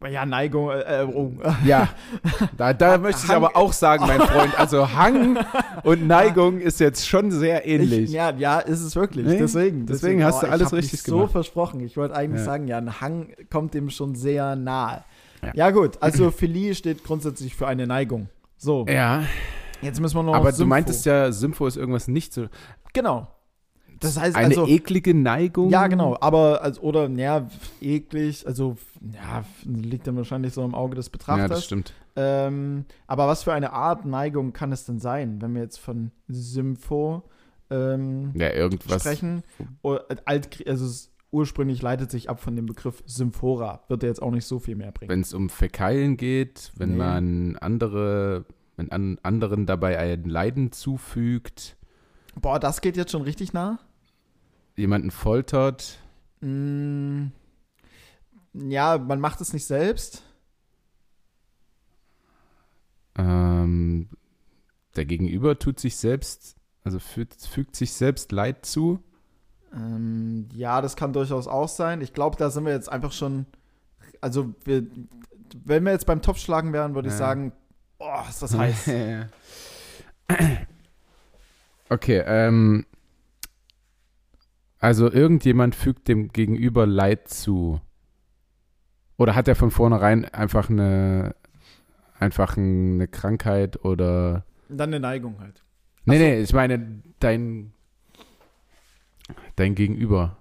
Ja, 0.09 0.25
Neigung, 0.25 0.69
äh, 0.71 1.05
oh. 1.13 1.33
ja, 1.65 1.89
da, 2.55 2.71
da 2.73 2.97
möchte 2.99 3.21
ich 3.23 3.27
Hang- 3.29 3.35
aber 3.35 3.57
auch 3.57 3.73
sagen, 3.73 4.07
mein 4.07 4.21
Freund, 4.21 4.57
also 4.57 4.93
Hang 4.95 5.37
und 5.83 6.07
Neigung 6.07 6.59
ist 6.61 6.79
jetzt 6.79 7.05
schon 7.05 7.31
sehr 7.31 7.67
ähnlich. 7.67 8.03
Ich, 8.05 8.11
ja, 8.11 8.31
ja, 8.31 8.59
ist 8.59 8.79
es 8.81 8.95
wirklich. 8.95 9.25
Nee, 9.25 9.37
deswegen, 9.39 9.85
deswegen 9.85 10.23
hast 10.23 10.41
du 10.41 10.45
ich 10.45 10.51
alles 10.53 10.67
hab 10.67 10.73
mich 10.73 10.83
richtig 10.85 11.01
so 11.03 11.17
gemacht. 11.17 11.33
versprochen. 11.33 11.81
Ich 11.81 11.97
wollte 11.97 12.15
eigentlich 12.15 12.39
Ja. 12.39 12.45
sagen, 12.45 12.67
ja, 12.69 12.77
ein 12.77 13.01
Hang 13.01 13.33
kommt 13.51 13.73
dem 13.73 13.89
schon 13.89 14.15
sehr 14.15 14.55
nahe. 14.55 15.03
Ja. 15.43 15.51
Ja, 15.53 15.71
gut, 15.71 15.97
also 16.01 16.31
Philie 16.31 16.75
steht 16.75 17.03
grundsätzlich 17.03 17.53
für 17.55 17.67
eine 17.67 17.85
Neigung. 17.85 18.29
So, 18.57 18.85
ja, 18.87 19.23
jetzt 19.81 19.99
müssen 19.99 20.15
wir 20.15 20.23
noch 20.23 20.33
aber 20.33 20.53
du 20.53 20.65
meintest 20.65 21.05
ja, 21.07 21.29
Sympho 21.33 21.67
ist 21.67 21.75
irgendwas 21.75 22.07
nicht 22.07 22.33
so. 22.33 22.45
Genau. 22.93 23.27
Das 23.99 24.19
heißt 24.19 24.35
Eine 24.35 24.47
also, 24.47 24.67
eklige 24.67 25.13
Neigung? 25.13 25.69
ja 25.69 25.87
genau, 25.87 26.17
aber 26.21 26.61
als, 26.61 26.79
oder 26.81 27.09
ja 27.09 27.47
eklig, 27.81 28.47
also 28.47 28.77
ja 29.13 29.43
liegt 29.65 30.07
dann 30.07 30.15
wahrscheinlich 30.15 30.53
so 30.53 30.63
im 30.63 30.73
Auge 30.75 30.95
des 30.95 31.07
Ja, 31.07 31.11
Betrachters. 31.11 31.49
das 31.49 31.65
stimmt. 31.65 31.93
Ähm, 32.15 32.85
aber 33.07 33.27
was 33.27 33.43
für 33.43 33.53
eine 33.53 33.73
Art 33.73 34.05
Neigung 34.05 34.53
kann 34.53 34.71
es 34.71 34.85
denn 34.85 34.99
sein, 34.99 35.41
wenn 35.41 35.53
wir 35.53 35.61
jetzt 35.61 35.79
von 35.79 36.11
Sympho 36.27 37.23
ähm, 37.69 38.31
Ja, 38.35 38.51
irgendwas. 38.53 39.01
sprechen? 39.01 39.43
Also 40.65 41.09
ursprünglich 41.31 41.81
leitet 41.81 42.09
sich 42.11 42.29
ab 42.29 42.39
von 42.41 42.55
dem 42.55 42.65
Begriff 42.65 43.03
Symphora. 43.05 43.83
Wird 43.87 44.03
er 44.03 44.09
jetzt 44.09 44.21
auch 44.21 44.31
nicht 44.31 44.45
so 44.45 44.59
viel 44.59 44.75
mehr 44.75 44.91
bringen. 44.91 45.09
Wenn 45.11 45.21
es 45.21 45.33
um 45.33 45.49
Fäkalien 45.49 46.17
geht, 46.17 46.71
wenn 46.75 46.91
Nee. 46.91 46.97
man 46.97 47.55
andere, 47.57 48.45
wenn 48.77 48.91
an 48.91 49.19
anderen 49.23 49.65
dabei 49.65 49.99
ein 49.99 50.23
Leiden 50.23 50.71
zufügt, 50.71 51.75
Boah, 52.41 52.59
das 52.59 52.79
geht 52.81 52.95
jetzt 52.95 53.11
schon 53.11 53.23
richtig 53.23 53.53
nah. 53.53 53.79
Jemanden 54.79 55.11
foltert, 55.11 55.99
Mm, 56.41 57.27
ja, 58.53 58.97
man 58.97 59.19
macht 59.19 59.41
es 59.41 59.51
nicht 59.51 59.65
selbst. 59.65 60.23
ähm, 63.17 64.07
der 64.95 65.05
Gegenüber 65.05 65.59
tut 65.59 65.79
sich 65.79 65.97
selbst, 65.97 66.55
also 66.83 66.99
fügt, 66.99 67.41
fügt 67.41 67.75
sich 67.75 67.91
selbst 67.93 68.31
Leid 68.31 68.65
zu. 68.65 69.03
Ähm, 69.73 70.47
ja, 70.53 70.81
das 70.81 70.95
kann 70.95 71.13
durchaus 71.13 71.47
auch 71.47 71.67
sein. 71.67 71.99
Ich 72.01 72.13
glaube, 72.13 72.37
da 72.37 72.49
sind 72.49 72.65
wir 72.65 72.71
jetzt 72.73 72.89
einfach 72.91 73.11
schon. 73.11 73.45
Also, 74.21 74.53
wir, 74.65 74.87
wenn 75.65 75.83
wir 75.83 75.91
jetzt 75.91 76.05
beim 76.05 76.21
Topf 76.21 76.39
schlagen 76.39 76.73
wären, 76.73 76.95
würde 76.95 77.09
ich 77.09 77.13
Ja. 77.13 77.19
sagen, 77.19 77.51
oh, 77.99 78.21
ist 78.29 78.41
das 78.41 78.57
heiß. 78.57 78.89
okay, 81.89 82.23
ähm, 82.25 82.85
also 84.79 85.11
irgendjemand 85.11 85.75
fügt 85.75 86.07
dem 86.07 86.29
Gegenüber 86.29 86.85
Leid 86.87 87.27
zu. 87.27 87.79
Oder 89.17 89.35
hat 89.35 89.47
er 89.47 89.55
von 89.55 89.69
vornherein 89.71 90.25
einfach 90.25 90.69
eine, 90.69 91.35
einfach 92.17 92.55
eine 92.57 93.07
Krankheit 93.07 93.83
oder. 93.83 94.45
Dann 94.69 94.89
eine 94.89 94.99
Neigung 94.99 95.39
halt. 95.39 95.63
Nee, 96.05 96.15
Ach 96.15 96.19
so. 96.19 96.25
nee, 96.25 96.41
ich 96.41 96.53
meine, 96.53 97.01
dein, 97.19 97.73
dein 99.55 99.75
Gegenüber. 99.75 100.37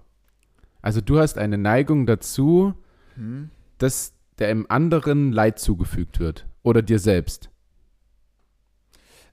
Also 0.81 1.01
du 1.01 1.19
hast 1.19 1.37
eine 1.37 1.57
Neigung 1.57 2.05
dazu, 2.05 2.73
Hm. 3.15 3.49
dass 3.79 4.13
dem 4.39 4.65
anderen 4.71 5.33
Leid 5.33 5.59
zugefügt 5.59 6.19
wird. 6.21 6.47
Oder 6.63 6.81
dir 6.81 6.99
selbst. 6.99 7.49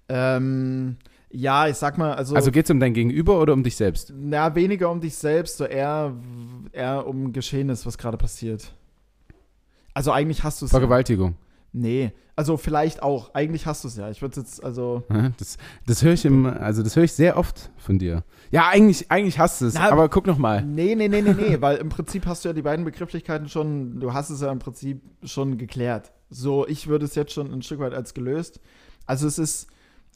Ähm, 0.08 0.96
ja, 1.36 1.68
ich 1.68 1.76
sag 1.76 1.98
mal, 1.98 2.14
also, 2.14 2.34
Also 2.34 2.50
geht 2.50 2.64
es 2.64 2.70
um 2.70 2.80
dein 2.80 2.94
Gegenüber 2.94 3.40
oder 3.40 3.52
um 3.52 3.62
dich 3.62 3.76
selbst? 3.76 4.12
na, 4.16 4.54
weniger 4.54 4.90
um 4.90 5.00
dich 5.00 5.14
selbst, 5.14 5.58
so 5.58 5.64
eher, 5.64 6.14
eher 6.72 7.06
um 7.06 7.32
Geschehenes, 7.32 7.84
was 7.84 7.98
gerade 7.98 8.16
passiert. 8.16 8.72
Also 9.92 10.12
eigentlich 10.12 10.44
hast 10.44 10.60
du 10.60 10.66
es. 10.66 10.72
Ja. 10.72 10.78
Vergewaltigung. 10.78 11.36
Nee, 11.72 12.12
also 12.36 12.56
vielleicht 12.56 13.02
auch. 13.02 13.34
Eigentlich 13.34 13.66
hast 13.66 13.84
du 13.84 13.88
es 13.88 13.96
ja. 13.96 14.10
Ich 14.10 14.22
würde 14.22 14.40
jetzt, 14.40 14.64
also. 14.64 15.02
Ja, 15.10 15.30
Das, 15.38 15.58
das 15.86 16.02
höre 16.02 16.14
ich 16.14 16.24
im, 16.24 16.46
also 16.46 16.82
das 16.82 16.96
höre 16.96 17.04
ich 17.04 17.12
sehr 17.12 17.36
oft 17.36 17.70
von 17.76 17.98
dir. 17.98 18.24
Ja, 18.50 18.68
eigentlich, 18.68 19.10
eigentlich 19.10 19.38
hast 19.38 19.60
du 19.60 19.66
es, 19.66 19.74
Na, 19.74 19.90
aber 19.90 20.08
guck 20.08 20.26
noch 20.26 20.38
mal. 20.38 20.62
Nee, 20.62 20.94
nee, 20.94 21.08
nee, 21.08 21.20
nee, 21.20 21.34
nee, 21.34 21.56
weil 21.60 21.76
im 21.76 21.90
Prinzip 21.90 22.24
hast 22.26 22.44
du 22.44 22.48
ja 22.48 22.52
die 22.54 22.62
beiden 22.62 22.84
Begrifflichkeiten 22.84 23.48
schon, 23.48 24.00
du 24.00 24.14
hast 24.14 24.30
es 24.30 24.40
ja 24.40 24.50
im 24.50 24.58
Prinzip 24.58 25.02
schon 25.22 25.58
geklärt. 25.58 26.12
So, 26.30 26.66
ich 26.66 26.86
würde 26.86 27.04
es 27.04 27.14
jetzt 27.14 27.32
schon 27.32 27.52
ein 27.52 27.62
Stück 27.62 27.80
weit 27.80 27.92
als 27.92 28.14
gelöst. 28.14 28.60
Also 29.06 29.26
es 29.26 29.38
ist, 29.38 29.68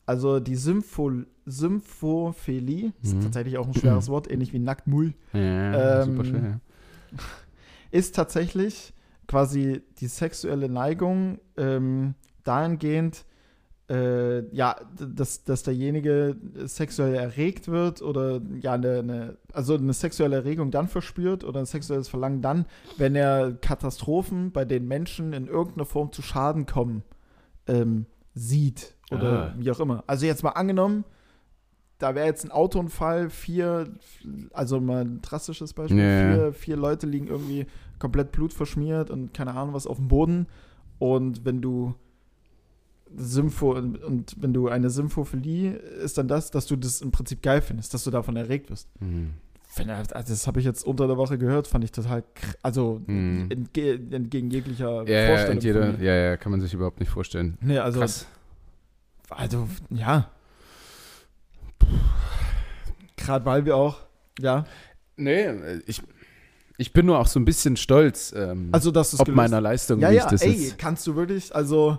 also 0.06 0.40
die 0.40 0.56
Sympho, 0.56 1.10
Symphophilie, 1.46 2.92
ist 3.02 3.16
Mhm. 3.16 3.20
tatsächlich 3.22 3.58
auch 3.58 3.66
ein 3.66 3.74
schweres 3.74 4.08
Wort, 4.08 4.30
ähnlich 4.30 4.52
wie 4.52 4.58
Nacktmull, 4.58 5.14
Ja, 5.32 6.00
Ähm, 6.02 6.06
super 6.06 6.24
schwer. 6.24 6.42
Ja. 6.42 6.60
ist 7.90 8.14
tatsächlich 8.14 8.92
quasi 9.26 9.82
die 9.98 10.06
sexuelle 10.06 10.68
Neigung 10.68 11.38
ähm, 11.56 12.14
dahingehend, 12.44 13.24
äh, 13.88 14.44
ja, 14.54 14.76
dass, 14.96 15.42
dass 15.44 15.64
derjenige 15.64 16.36
sexuell 16.64 17.14
erregt 17.14 17.66
wird 17.68 18.02
oder 18.02 18.40
ja, 18.60 18.74
eine, 18.74 18.98
eine, 19.00 19.36
also 19.52 19.74
eine 19.74 19.92
sexuelle 19.92 20.36
Erregung 20.36 20.70
dann 20.70 20.86
verspürt 20.88 21.42
oder 21.42 21.58
ein 21.60 21.66
sexuelles 21.66 22.08
Verlangen 22.08 22.40
dann, 22.42 22.66
wenn 22.98 23.16
er 23.16 23.52
Katastrophen, 23.60 24.52
bei 24.52 24.64
denen 24.64 24.86
Menschen 24.86 25.32
in 25.32 25.48
irgendeiner 25.48 25.86
Form 25.86 26.12
zu 26.12 26.22
Schaden 26.22 26.66
kommen, 26.66 27.02
ähm, 27.66 28.06
sieht 28.34 28.94
oder 29.10 29.32
Ah. 29.50 29.54
wie 29.58 29.70
auch 29.70 29.80
immer. 29.80 30.04
Also 30.06 30.26
jetzt 30.26 30.42
mal 30.42 30.50
angenommen, 30.50 31.04
da 31.98 32.14
wäre 32.14 32.26
jetzt 32.26 32.44
ein 32.44 32.50
Autounfall, 32.50 33.28
vier, 33.28 33.90
also 34.52 34.80
mal 34.80 35.02
ein 35.02 35.20
drastisches 35.20 35.74
Beispiel, 35.74 35.98
ja. 35.98 36.34
vier, 36.34 36.52
vier 36.52 36.76
Leute 36.76 37.06
liegen 37.06 37.26
irgendwie 37.26 37.66
komplett 37.98 38.32
blutverschmiert 38.32 39.10
und 39.10 39.34
keine 39.34 39.54
Ahnung 39.54 39.74
was 39.74 39.86
auf 39.86 39.96
dem 39.98 40.08
Boden. 40.08 40.46
Und 40.98 41.44
wenn 41.44 41.60
du 41.60 41.94
Sympho 43.16 43.72
und 43.72 44.36
wenn 44.40 44.52
du 44.52 44.68
eine 44.68 44.88
Symphophilie 44.88 45.72
ist 45.72 46.16
dann 46.16 46.28
das, 46.28 46.50
dass 46.50 46.66
du 46.66 46.76
das 46.76 47.00
im 47.00 47.10
Prinzip 47.10 47.42
geil 47.42 47.60
findest, 47.60 47.92
dass 47.92 48.04
du 48.04 48.10
davon 48.10 48.36
erregt 48.36 48.70
wirst. 48.70 48.88
Mhm. 49.00 49.34
Wenn 49.76 49.88
er- 49.88 49.98
also 49.98 50.32
das 50.32 50.46
habe 50.46 50.58
ich 50.58 50.66
jetzt 50.66 50.84
unter 50.84 51.06
der 51.06 51.16
Woche 51.16 51.38
gehört, 51.38 51.66
fand 51.68 51.84
ich 51.84 51.92
total, 51.92 52.24
also 52.62 53.00
Mhm. 53.06 53.48
entge 53.50 53.94
entgegen 54.10 54.50
jeglicher 54.50 55.04
Ja, 55.06 55.20
ja, 55.20 55.26
Vorstellung. 55.28 55.56
und 55.58 55.64
jeder, 55.64 55.86
von 55.86 55.98
mir. 55.98 56.04
ja, 56.04 56.14
ja, 56.14 56.36
kann 56.36 56.50
man 56.52 56.60
sich 56.60 56.74
überhaupt 56.74 56.98
nicht 57.00 57.08
vorstellen. 57.10 57.56
Nee, 57.60 57.78
also, 57.78 58.00
Krass. 58.00 58.26
also 59.28 59.68
ja. 59.90 60.28
Gerade 63.16 63.44
weil 63.44 63.64
wir 63.64 63.76
auch, 63.76 63.98
ja, 64.40 64.64
Nee, 65.16 65.50
ich, 65.86 66.00
ich 66.78 66.94
bin 66.94 67.04
nur 67.04 67.18
auch 67.18 67.26
so 67.26 67.38
ein 67.38 67.44
bisschen 67.44 67.76
stolz, 67.76 68.32
ähm, 68.34 68.70
also 68.72 68.90
dass 68.90 69.18
ob 69.20 69.26
gelöst- 69.26 69.36
meiner 69.36 69.60
Leistung, 69.60 70.00
Ja, 70.00 70.10
wie 70.10 70.14
ja, 70.14 70.24
ich 70.24 70.30
das 70.30 70.40
ey, 70.42 70.52
jetzt 70.52 70.78
kannst 70.78 71.06
du 71.06 71.14
wirklich, 71.14 71.54
also 71.54 71.98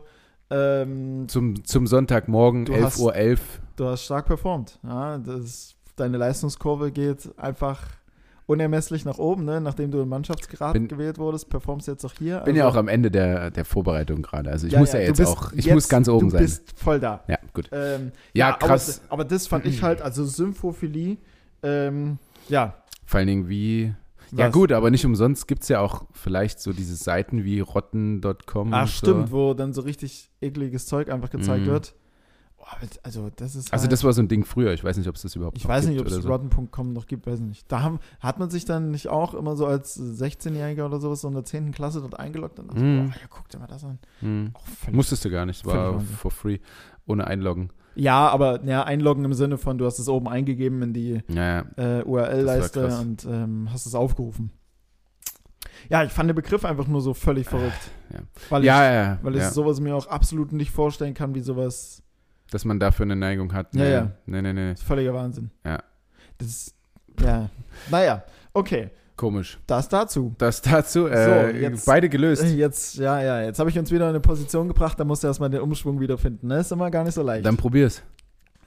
ähm, 0.49 1.25
zum, 1.29 1.63
zum 1.63 1.85
Sonntagmorgen, 1.85 2.65
Du 2.65 2.73
11.11 2.73 2.83
hast- 2.85 2.99
Uhr. 2.99 3.15
11. 3.15 3.41
du 3.75 3.85
hast 3.85 4.03
stark 4.05 4.25
performt. 4.25 4.79
Ja, 4.83 5.19
das, 5.19 5.75
deine 5.95 6.17
Leistungskurve 6.17 6.91
geht 6.91 7.29
einfach 7.37 7.81
unermesslich 8.47 9.05
nach 9.05 9.17
oben, 9.17 9.45
ne? 9.45 9.61
Nachdem 9.61 9.91
du 9.91 10.01
im 10.01 10.09
Mannschaftsgrad 10.09 10.73
Bin- 10.73 10.87
gewählt 10.89 11.17
wurdest, 11.17 11.49
performst 11.49 11.87
du 11.87 11.91
jetzt 11.93 12.03
auch 12.05 12.13
hier. 12.17 12.39
Bin 12.39 12.55
ja 12.55 12.65
Also- 12.65 12.75
auch 12.75 12.79
am 12.79 12.87
Ende 12.89 13.09
der, 13.09 13.49
der 13.51 13.63
Vorbereitung 13.63 14.21
gerade. 14.21 14.49
Also 14.49 14.67
ich 14.67 14.73
Ja, 14.73 14.79
muss 14.79 14.91
ja, 14.91 14.99
ja, 14.99 15.11
du 15.11 15.21
jetzt 15.21 15.27
auch, 15.29 15.53
ich 15.53 15.65
jetzt- 15.65 15.73
muss 15.73 15.87
ganz 15.87 16.09
oben 16.09 16.27
du 16.27 16.31
sein. 16.31 16.41
bist 16.41 16.73
voll 16.77 16.99
da. 16.99 17.23
Ja, 17.27 17.37
gut. 17.53 17.69
Ähm, 17.71 18.11
Ja, 18.33 18.53
krass. 18.53 19.01
Aber, 19.05 19.13
aber 19.13 19.23
das 19.25 19.47
fand 19.47 19.65
ich 19.65 19.81
halt, 19.83 20.01
also 20.01 20.25
Symphophilie, 20.25 21.17
ähm, 21.63 22.17
ja. 22.49 22.75
Vor 23.05 23.19
allen 23.19 23.27
Dingen 23.27 23.47
wie. 23.47 23.93
Ja, 24.33 24.47
was- 24.47 24.53
gut, 24.53 24.71
aber 24.71 24.89
nicht 24.91 25.05
umsonst 25.05 25.47
gibt 25.47 25.63
es 25.63 25.69
ja 25.69 25.79
auch 25.81 26.05
vielleicht 26.13 26.59
so 26.61 26.71
diese 26.73 26.95
Seiten 26.95 27.43
wie 27.43 27.59
rotten.com. 27.59 28.73
Ach, 28.73 28.87
stimmt, 28.87 29.27
So. 29.29 29.33
wo 29.33 29.53
dann 29.53 29.73
so 29.73 29.81
richtig 29.81 30.29
ekliges 30.41 30.85
Zeug 30.87 31.09
einfach 31.09 31.29
gezeigt 31.29 31.65
Mhm. 31.65 31.71
wird. 31.71 31.93
Also, 33.03 33.29
das 33.35 33.55
ist. 33.55 33.71
Also, 33.73 33.83
halt, 33.83 33.91
das 33.91 34.03
war 34.03 34.13
so 34.13 34.21
ein 34.21 34.27
Ding 34.27 34.43
früher. 34.45 34.71
Ich 34.73 34.83
weiß 34.83 34.97
nicht, 34.97 35.07
ob 35.07 35.15
es 35.15 35.21
das 35.21 35.35
überhaupt 35.35 35.57
Ich 35.57 35.63
noch 35.63 35.69
weiß 35.69 35.87
nicht, 35.87 35.99
ob 35.99 36.07
es 36.07 36.13
so. 36.15 36.27
rotten.com 36.29 36.93
noch 36.93 37.05
gibt, 37.05 37.27
weiß 37.27 37.39
ich 37.39 37.45
nicht. 37.45 37.71
Da 37.71 37.81
haben, 37.81 37.99
hat 38.19 38.39
man 38.39 38.49
sich 38.49 38.65
dann 38.65 38.91
nicht 38.91 39.07
auch 39.09 39.33
immer 39.33 39.55
so 39.55 39.65
als 39.65 39.99
16-Jähriger 39.99 40.85
oder 40.85 40.99
sowas 40.99 41.21
so 41.21 41.27
in 41.27 41.33
der 41.33 41.43
10. 41.43 41.71
Klasse 41.71 42.01
dort 42.01 42.19
eingeloggt 42.19 42.59
und 42.59 42.67
dachte, 42.69 42.79
Mhm. 42.81 43.07
boah, 43.09 43.15
ja, 43.15 43.27
guck 43.29 43.49
dir 43.49 43.59
mal 43.59 43.67
das 43.67 43.83
an. 43.83 43.99
Auch 44.53 44.65
völlig- 44.65 44.95
Musstest 44.95 45.25
du 45.25 45.29
gar 45.29 45.45
nicht. 45.45 45.65
War 45.65 45.99
for 45.99 46.31
free. 46.31 46.59
Ohne 47.05 47.25
Einloggen. 47.27 47.71
Ja, 47.95 48.29
aber 48.29 48.63
ja, 48.63 48.83
einloggen 48.83 49.25
im 49.25 49.33
Sinne 49.33 49.57
von, 49.57 49.77
du 49.77 49.85
hast 49.85 49.99
es 49.99 50.07
oben 50.07 50.29
eingegeben 50.29 50.81
in 50.81 50.93
die 50.93 51.21
Ja, 51.27 51.65
ja. 51.77 51.99
äh, 51.99 52.03
URL-Leiste 52.03 52.87
und 52.99 53.25
ähm, 53.25 53.67
hast 53.71 53.85
es 53.85 53.95
aufgerufen. 53.95 54.51
Ja, 55.89 56.03
ich 56.03 56.11
fand 56.11 56.29
den 56.29 56.35
Begriff 56.35 56.63
einfach 56.63 56.87
nur 56.87 57.01
so 57.01 57.13
völlig 57.13 57.47
verrückt. 57.49 57.91
ja. 58.13 58.19
Weil 58.49 58.61
ich, 58.61 58.67
ja, 58.67 58.93
ja, 58.93 59.19
weil 59.23 59.35
ich 59.35 59.43
sowas 59.45 59.79
mir 59.79 59.95
auch 59.95 60.07
absolut 60.07 60.51
nicht 60.53 60.71
vorstellen 60.71 61.13
kann, 61.13 61.33
wie 61.35 61.41
sowas. 61.41 62.03
Dass 62.51 62.63
man 62.65 62.79
dafür 62.79 63.05
eine 63.05 63.15
Neigung 63.15 63.51
hat. 63.53 63.73
Ja, 63.73 63.83
Nee, 63.83 63.91
ja. 63.91 64.11
Nee, 64.27 64.41
nee, 64.43 64.53
nee. 64.53 64.69
Das 64.71 64.81
ist 64.81 64.87
völliger 64.87 65.13
Wahnsinn. 65.15 65.49
Ja. 65.65 65.79
Das 66.37 66.47
ist, 66.47 66.75
ja. 67.19 67.49
Naja, 67.89 68.23
okay. 68.53 68.91
Komisch. 69.15 69.59
Das 69.67 69.87
dazu. 69.89 70.33
Das 70.37 70.61
dazu. 70.61 71.07
Äh, 71.07 71.59
jetzt- 71.61 71.85
beide 71.85 72.09
gelöst. 72.09 72.43
Jetzt, 72.43 72.95
ja, 72.95 73.21
ja, 73.21 73.41
jetzt 73.43 73.59
habe 73.59 73.69
ich 73.69 73.77
uns 73.79 73.91
wieder 73.91 74.05
in 74.05 74.09
eine 74.11 74.19
Position 74.19 74.67
gebracht, 74.67 74.99
da 74.99 75.03
musst 75.05 75.23
du 75.23 75.27
erstmal 75.27 75.49
den 75.49 75.61
Umschwung 75.61 75.99
wiederfinden. 75.99 76.47
Ne? 76.47 76.59
Ist 76.59 76.71
immer 76.71 76.89
gar 76.91 77.03
nicht 77.03 77.13
so 77.13 77.21
leicht. 77.23 77.45
Dann 77.45 77.55
probier's. 77.57 78.01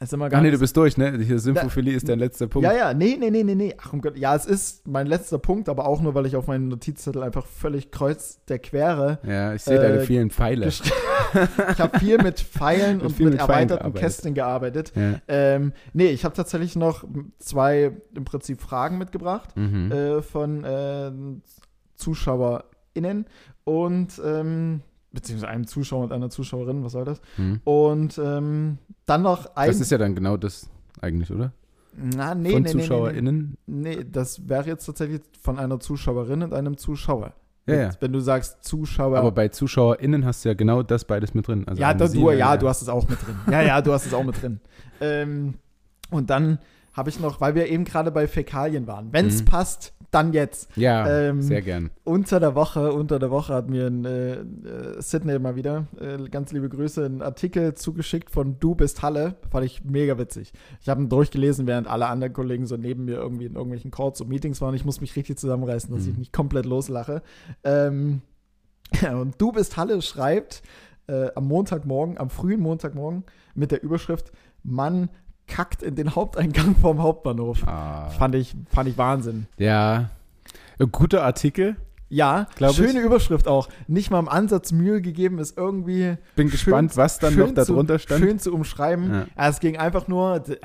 Ist 0.01 0.13
immer 0.13 0.29
gar 0.29 0.39
Ach 0.39 0.43
nee, 0.43 0.51
du 0.51 0.59
bist 0.59 0.77
durch, 0.77 0.97
ne? 0.97 1.19
Hier 1.19 1.39
Symphoophilie 1.39 1.95
ist 1.95 2.09
dein 2.09 2.19
letzter 2.19 2.47
Punkt. 2.47 2.65
Ja, 2.67 2.75
ja, 2.75 2.95
nee, 2.95 3.17
nee, 3.19 3.31
nee, 3.31 3.43
nee, 3.45 3.55
nee. 3.55 3.75
Ach, 3.81 3.93
um 3.93 4.01
Gott. 4.01 4.17
Ja, 4.19 4.35
es 4.35 4.45
ist 4.45 4.87
mein 4.89 5.07
letzter 5.07 5.39
Punkt, 5.39 5.69
aber 5.69 5.87
auch 5.87 6.01
nur, 6.03 6.15
weil 6.15 6.27
ich 6.27 6.37
auf 6.37 6.47
meinen 6.49 6.69
Notizzettel 6.69 7.23
einfach 7.23 7.47
völlig 7.47 7.91
kreuz 7.91 8.41
der 8.49 8.59
Quere. 8.59 9.19
Ja, 9.27 9.55
ich 9.55 9.63
sehe 9.63 9.79
deine 9.79 9.99
Äh, 10.01 10.07
vielen 10.07 10.31
Pfeile. 10.31 10.67
ich 11.73 11.81
habe 11.81 11.99
viel 11.99 12.19
mit 12.19 12.41
Pfeilen 12.41 13.01
und 13.03 13.19
mit, 13.19 13.31
mit 13.31 13.39
erweiterten. 13.41 13.95
Kästen 13.95 14.35
gearbeitet. 14.35 14.93
Ja. 14.97 15.21
Ähm, 15.29 15.73
nee, 15.93 16.09
ich 16.09 16.25
habe 16.25 16.35
tatsächlich 16.35 16.77
noch 16.77 17.05
zwei 17.39 17.93
im 18.15 18.25
Prinzip 18.25 18.61
Fragen 18.61 18.99
mitgebracht 18.99 19.57
Mhm. 19.57 19.93
äh, 19.93 20.23
von 20.23 20.65
äh, 20.65 21.13
ZuschauerInnen 21.97 23.27
und 23.65 24.21
ähm, 24.25 24.81
beziehungsweise 25.15 25.51
einem 25.51 25.67
Zuschauer 25.67 26.05
und 26.05 26.13
einer 26.13 26.29
Zuschauerin, 26.31 26.85
was 26.85 26.93
soll 26.93 27.05
das? 27.05 27.21
Mhm. 27.37 27.61
Und 27.65 28.19
ähm, 28.23 28.79
dann 29.07 29.23
noch 29.23 29.55
ein 29.57 29.69
Das 29.69 29.81
ist 29.81 29.91
ja 29.91 29.99
dann 29.99 30.15
genau 30.15 30.37
das 30.37 30.69
eigentlich, 31.01 31.31
oder? 31.31 31.53
Na, 31.97 32.35
nee, 32.35 32.51
von 32.53 32.63
nee, 32.63 32.69
nee, 32.75 32.81
ZuschauerInnen? 32.81 33.57
Nee, 33.67 33.97
nee, 33.97 34.05
das 34.11 34.49
wäre 34.49 34.67
jetzt 34.67 34.85
tatsächlich 34.87 35.23
von 35.41 35.59
einer 35.59 35.79
Zuschauerin 35.79 36.43
und 36.43 36.53
einem 36.53 36.77
Zuschauer. 36.77 37.35
Ja, 37.67 37.75
ja. 37.77 37.91
Wenn 38.01 38.13
du 38.13 38.21
sagst 38.21 38.63
Zuschauer. 38.65 39.17
Aber 39.17 39.33
bei 39.33 39.49
ZuschauerInnen 39.49 40.25
hast 40.27 40.45
du 40.45 40.51
ja 40.51 40.55
genau 40.55 40.83
das 40.83 41.05
beides 41.07 41.33
mit 41.33 41.47
drin. 41.49 41.67
Also 41.67 41.81
ja, 41.81 41.95
da, 41.95 42.09
du, 42.09 42.31
ja, 42.33 42.51
eine- 42.51 42.59
du 42.59 42.69
hast 42.69 42.83
es 42.83 42.89
auch 42.89 43.09
mit 43.09 43.19
drin. 43.25 43.37
Ja, 43.51 43.63
ja, 43.63 43.81
du 43.81 43.93
hast 43.93 44.05
es 44.07 44.13
auch 44.13 44.25
mit 44.25 44.43
drin. 44.43 44.61
Ähm, 45.01 45.55
und 46.11 46.29
dann 46.31 46.59
habe 46.95 47.11
ich 47.11 47.21
noch, 47.21 47.41
weil 47.41 47.55
wir 47.55 47.69
eben 47.69 47.85
gerade 47.85 48.11
bei 48.11 48.27
Fäkalien 48.27 48.87
waren. 48.87 49.13
Wenn 49.13 49.27
es 49.27 49.43
Mhm. 49.43 49.45
passt, 49.47 49.93
dann 50.11 50.33
jetzt. 50.33 50.69
Ja, 50.77 51.09
ähm, 51.29 51.43
sehr 51.43 51.61
gern. 51.61 51.91
Unter 52.05 52.39
der 52.39 52.55
Woche, 52.55 52.93
unter 52.93 53.19
der 53.19 53.33
Woche 53.33 53.53
hat 53.53 53.69
mir 53.69 53.89
ein, 53.89 54.05
äh, 54.05 54.35
äh, 54.35 55.03
Sydney 55.03 55.37
mal 55.41 55.57
wieder, 55.57 55.89
äh, 56.01 56.29
ganz 56.29 56.53
liebe 56.53 56.69
Grüße, 56.69 57.05
einen 57.05 57.21
Artikel 57.21 57.75
zugeschickt 57.75 58.31
von 58.31 58.61
Du 58.61 58.77
bist 58.77 59.03
Halle. 59.03 59.35
Fand 59.51 59.67
ich 59.67 59.83
mega 59.85 60.17
witzig. 60.17 60.53
Ich 60.81 60.89
habe 60.89 61.03
ihn 61.03 61.09
durchgelesen, 61.09 61.67
während 61.67 61.89
alle 61.89 62.07
anderen 62.07 62.33
Kollegen 62.33 62.67
so 62.67 62.77
neben 62.77 63.07
mir 63.07 63.17
irgendwie 63.17 63.47
in 63.47 63.55
irgendwelchen 63.55 63.91
Calls 63.91 64.21
und 64.21 64.29
Meetings 64.29 64.61
waren. 64.61 64.75
Ich 64.77 64.85
muss 64.85 65.01
mich 65.01 65.17
richtig 65.17 65.37
zusammenreißen, 65.37 65.93
dass 65.93 66.05
Mhm. 66.05 66.13
ich 66.13 66.19
nicht 66.19 66.33
komplett 66.33 66.65
loslache. 66.67 67.23
Ähm, 67.65 68.21
und 69.13 69.35
Du 69.41 69.51
bist 69.51 69.77
Halle 69.77 70.01
schreibt 70.01 70.63
äh, 71.09 71.29
am 71.35 71.47
Montagmorgen, 71.49 72.19
am 72.19 72.31
frühen 72.31 72.61
Montagmorgen 72.61 73.25
mit 73.55 73.73
der 73.73 73.83
Überschrift 73.83 74.31
Mann 74.63 75.11
kackt 75.47 75.83
in 75.83 75.95
den 75.95 76.15
Haupteingang 76.15 76.75
vom 76.81 77.03
Hauptbahnhof. 77.03 77.67
Ah, 77.67 78.09
Fand 78.11 78.35
ich, 78.35 78.55
fand 78.71 78.89
ich 78.89 78.99
Wahnsinn. 78.99 79.47
ja, 79.59 80.11
Ein 80.79 80.91
guter 80.93 81.23
Artikel. 81.25 81.77
Ja, 82.11 82.47
Glaub 82.57 82.71
ich. 82.73 82.77
schöne 82.77 83.01
Überschrift 83.01 83.49
auch. 83.49 83.69
Nicht 83.89 84.11
mal 84.11 84.21
im 84.21 84.29
Ansatz 84.29 84.71
Mühe 84.73 85.01
gegeben, 85.01 85.39
ist 85.39 85.57
irgendwie 85.59 86.17
Bin 86.37 86.47
Schön- 86.47 86.51
gespannt, 86.51 86.97
was 86.97 87.19
dann 87.19 87.35
noch 87.35 87.51
darunter 87.53 87.95
zu, 87.97 88.03
stand. 88.03 88.21
Schön 88.25 88.39
zu 88.39 88.53
umschreiben. 88.55 89.11
Ja. 89.13 89.27
Ja, 89.37 89.49
es 89.49 89.59
ging 89.59 89.79
einfach 89.79 90.07
nur, 90.07 90.39
der, 90.39 90.59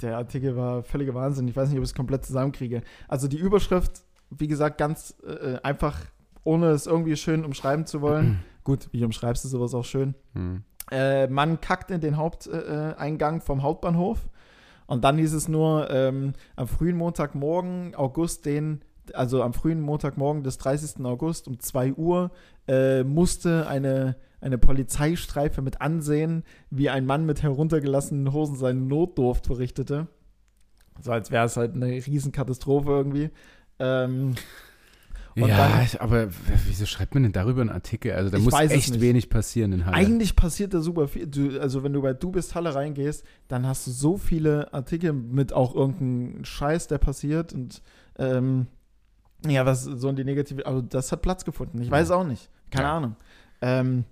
der, 0.00 0.16
Artikel 0.18 0.54
war 0.54 0.82
völliger 0.84 1.14
Wahnsinn. 1.14 1.48
Ich 1.48 1.56
weiß 1.56 1.70
nicht, 1.70 1.78
ob 1.78 1.82
ich 1.82 1.90
es 1.90 1.94
komplett 1.94 2.24
zusammenkriege. 2.24 2.82
Also 3.08 3.26
die 3.26 3.38
Überschrift, 3.38 4.02
wie 4.30 4.46
gesagt, 4.46 4.78
ganz 4.78 5.16
äh, 5.26 5.56
einfach, 5.64 5.98
ohne 6.44 6.66
es 6.68 6.86
irgendwie 6.86 7.16
schön 7.16 7.44
umschreiben 7.44 7.84
zu 7.86 8.00
wollen. 8.00 8.38
Gut, 8.64 8.88
wie 8.92 9.04
umschreibst 9.04 9.44
du 9.44 9.48
sowas 9.48 9.74
auch 9.74 9.84
schön? 9.84 10.14
Hm. 10.34 10.62
Äh, 10.92 11.26
man 11.28 11.60
kackt 11.60 11.90
in 11.90 12.00
den 12.00 12.16
Haupteingang 12.18 12.94
Eingang 12.96 13.40
vom 13.40 13.62
Hauptbahnhof. 13.62 14.28
Und 14.86 15.04
dann 15.04 15.16
hieß 15.16 15.32
es 15.32 15.48
nur, 15.48 15.90
ähm, 15.90 16.34
am 16.54 16.68
frühen 16.68 16.96
Montagmorgen, 16.96 17.94
August, 17.94 18.44
den, 18.44 18.82
also 19.14 19.42
am 19.42 19.54
frühen 19.54 19.80
Montagmorgen 19.80 20.42
des 20.42 20.58
30. 20.58 21.04
August 21.04 21.48
um 21.48 21.58
2 21.58 21.94
Uhr, 21.94 22.30
äh, 22.68 23.02
musste 23.04 23.66
eine, 23.68 24.16
eine 24.42 24.58
Polizeistreife 24.58 25.62
mit 25.62 25.80
ansehen, 25.80 26.44
wie 26.68 26.90
ein 26.90 27.06
Mann 27.06 27.24
mit 27.24 27.42
heruntergelassenen 27.42 28.34
Hosen 28.34 28.56
seinen 28.56 28.86
Notdurft 28.86 29.46
verrichtete. 29.46 30.08
So 31.00 31.10
als 31.10 31.30
wäre 31.30 31.46
es 31.46 31.56
halt 31.56 31.74
eine 31.74 31.86
Riesenkatastrophe 31.86 32.90
irgendwie. 32.90 33.30
Ähm, 33.78 34.34
Und 35.34 35.48
ja, 35.48 35.56
dann- 35.56 36.00
aber 36.00 36.28
wieso 36.66 36.84
schreibt 36.86 37.14
man 37.14 37.22
denn 37.22 37.32
darüber 37.32 37.62
einen 37.62 37.70
Artikel? 37.70 38.12
Also 38.12 38.30
da 38.30 38.38
muss 38.38 38.52
echt 38.54 38.90
nicht. 38.90 39.00
wenig 39.00 39.30
passieren 39.30 39.72
in 39.72 39.86
Halle. 39.86 39.96
Eigentlich 39.96 40.36
passiert 40.36 40.74
da 40.74 40.80
super 40.80 41.08
viel. 41.08 41.26
Du, 41.26 41.58
also 41.60 41.82
wenn 41.82 41.92
du 41.94 42.02
bei 42.02 42.12
Du 42.12 42.30
bist 42.30 42.54
Halle 42.54 42.74
reingehst, 42.74 43.24
dann 43.48 43.66
hast 43.66 43.86
du 43.86 43.90
so 43.92 44.18
viele 44.18 44.72
Artikel 44.74 45.12
mit 45.12 45.52
auch 45.52 45.74
irgendeinem 45.74 46.44
Scheiß, 46.44 46.86
der 46.88 46.98
passiert 46.98 47.52
und 47.54 47.82
ähm, 48.18 48.66
ja, 49.46 49.64
was 49.66 49.84
so 49.84 50.08
in 50.08 50.16
die 50.16 50.24
negative, 50.24 50.66
also 50.66 50.82
das 50.82 51.10
hat 51.12 51.22
Platz 51.22 51.44
gefunden. 51.44 51.80
Ich 51.80 51.90
weiß 51.90 52.10
auch 52.10 52.24
nicht. 52.24 52.48
Keine 52.70 52.86
Ja. 52.88 52.96
Ahnung. 52.98 53.16
Ähm, 53.62 54.04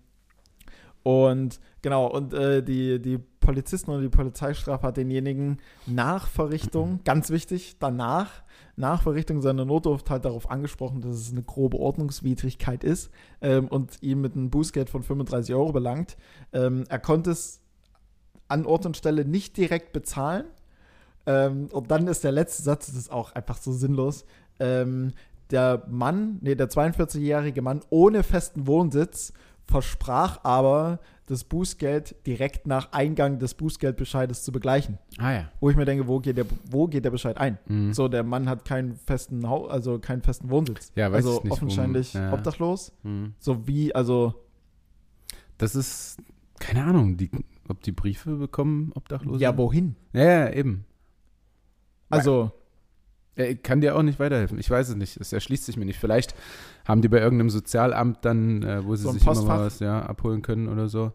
und 1.02 1.60
genau, 1.82 2.06
und 2.06 2.34
äh, 2.34 2.62
die, 2.62 3.00
die 3.00 3.18
Polizisten 3.40 3.90
oder 3.90 4.02
die 4.02 4.08
Polizeistrafe 4.08 4.86
hat 4.86 4.96
denjenigen 4.96 5.58
nach 5.86 6.28
Verrichtung, 6.28 7.00
ganz 7.04 7.30
wichtig, 7.30 7.76
danach, 7.78 8.42
nach 8.76 9.02
Verrichtung 9.02 9.42
seiner 9.42 9.64
Notdurft 9.64 10.10
halt 10.10 10.24
darauf 10.24 10.50
angesprochen, 10.50 11.00
dass 11.00 11.16
es 11.16 11.32
eine 11.32 11.42
grobe 11.42 11.78
Ordnungswidrigkeit 11.78 12.84
ist 12.84 13.10
ähm, 13.40 13.68
und 13.68 14.02
ihm 14.02 14.20
mit 14.20 14.34
einem 14.34 14.50
Bußgeld 14.50 14.90
von 14.90 15.02
35 15.02 15.54
Euro 15.54 15.72
belangt. 15.72 16.16
Ähm, 16.52 16.84
er 16.88 16.98
konnte 16.98 17.30
es 17.30 17.60
an 18.48 18.66
Ort 18.66 18.86
und 18.86 18.96
Stelle 18.96 19.24
nicht 19.24 19.56
direkt 19.56 19.92
bezahlen. 19.92 20.44
Ähm, 21.26 21.68
und 21.72 21.90
dann 21.90 22.06
ist 22.08 22.24
der 22.24 22.32
letzte 22.32 22.62
Satz, 22.62 22.86
das 22.86 22.96
ist 22.96 23.12
auch 23.12 23.32
einfach 23.32 23.58
so 23.58 23.72
sinnlos. 23.72 24.24
Ähm, 24.58 25.12
der 25.50 25.84
Mann, 25.88 26.38
nee, 26.42 26.54
der 26.54 26.68
42-jährige 26.68 27.62
Mann 27.62 27.80
ohne 27.90 28.22
festen 28.22 28.66
Wohnsitz 28.66 29.32
versprach 29.70 30.40
aber, 30.42 30.98
das 31.26 31.44
Bußgeld 31.44 32.26
direkt 32.26 32.66
nach 32.66 32.90
Eingang 32.90 33.38
des 33.38 33.54
Bußgeldbescheides 33.54 34.42
zu 34.42 34.50
begleichen. 34.50 34.98
ah 35.18 35.32
ja. 35.32 35.48
Wo 35.60 35.70
ich 35.70 35.76
mir 35.76 35.84
denke, 35.84 36.08
wo 36.08 36.18
geht 36.18 36.36
der, 36.36 36.46
wo 36.68 36.88
geht 36.88 37.04
der 37.04 37.10
Bescheid 37.10 37.38
ein? 37.38 37.56
Mhm. 37.66 37.92
So, 37.92 38.08
der 38.08 38.24
Mann 38.24 38.48
hat 38.48 38.64
keinen 38.64 38.96
festen, 38.96 39.44
also 39.44 40.00
keinen 40.00 40.22
festen 40.22 40.50
Wohnsitz. 40.50 40.90
Ja, 40.96 41.12
weiß 41.12 41.24
also 41.24 41.38
ich 41.38 41.44
nicht, 41.44 41.52
offensichtlich 41.52 42.14
ja. 42.14 42.32
obdachlos. 42.32 42.92
Mhm. 43.04 43.34
So 43.38 43.66
wie, 43.68 43.94
also, 43.94 44.34
Das 45.56 45.76
ist, 45.76 46.18
keine 46.58 46.82
Ahnung, 46.82 47.16
die, 47.16 47.30
ob 47.68 47.80
die 47.82 47.92
Briefe 47.92 48.34
bekommen, 48.34 48.90
Obdachlose? 48.96 49.40
ja, 49.40 49.56
wohin? 49.56 49.94
Ja, 50.12 50.24
ja, 50.24 50.52
eben. 50.52 50.84
Also, 52.08 52.50
kann 53.56 53.80
dir 53.80 53.96
auch 53.96 54.02
nicht 54.02 54.18
weiterhelfen. 54.20 54.58
Ich 54.58 54.70
weiß 54.70 54.88
es 54.90 54.96
nicht. 54.96 55.16
Es 55.16 55.32
erschließt 55.32 55.64
sich 55.64 55.76
mir 55.76 55.84
nicht. 55.84 55.98
Vielleicht 55.98 56.34
haben 56.86 57.02
die 57.02 57.08
bei 57.08 57.18
irgendeinem 57.20 57.50
Sozialamt 57.50 58.18
dann, 58.24 58.62
äh, 58.62 58.84
wo 58.84 58.96
sie 58.96 59.04
So 59.04 59.12
sich 59.12 59.22
immer 59.22 59.32
Postfach? 59.34 59.56
mal 59.58 59.66
was 59.66 59.80
ja, 59.80 60.00
abholen 60.02 60.42
können 60.42 60.68
oder 60.68 60.88
so. 60.88 61.12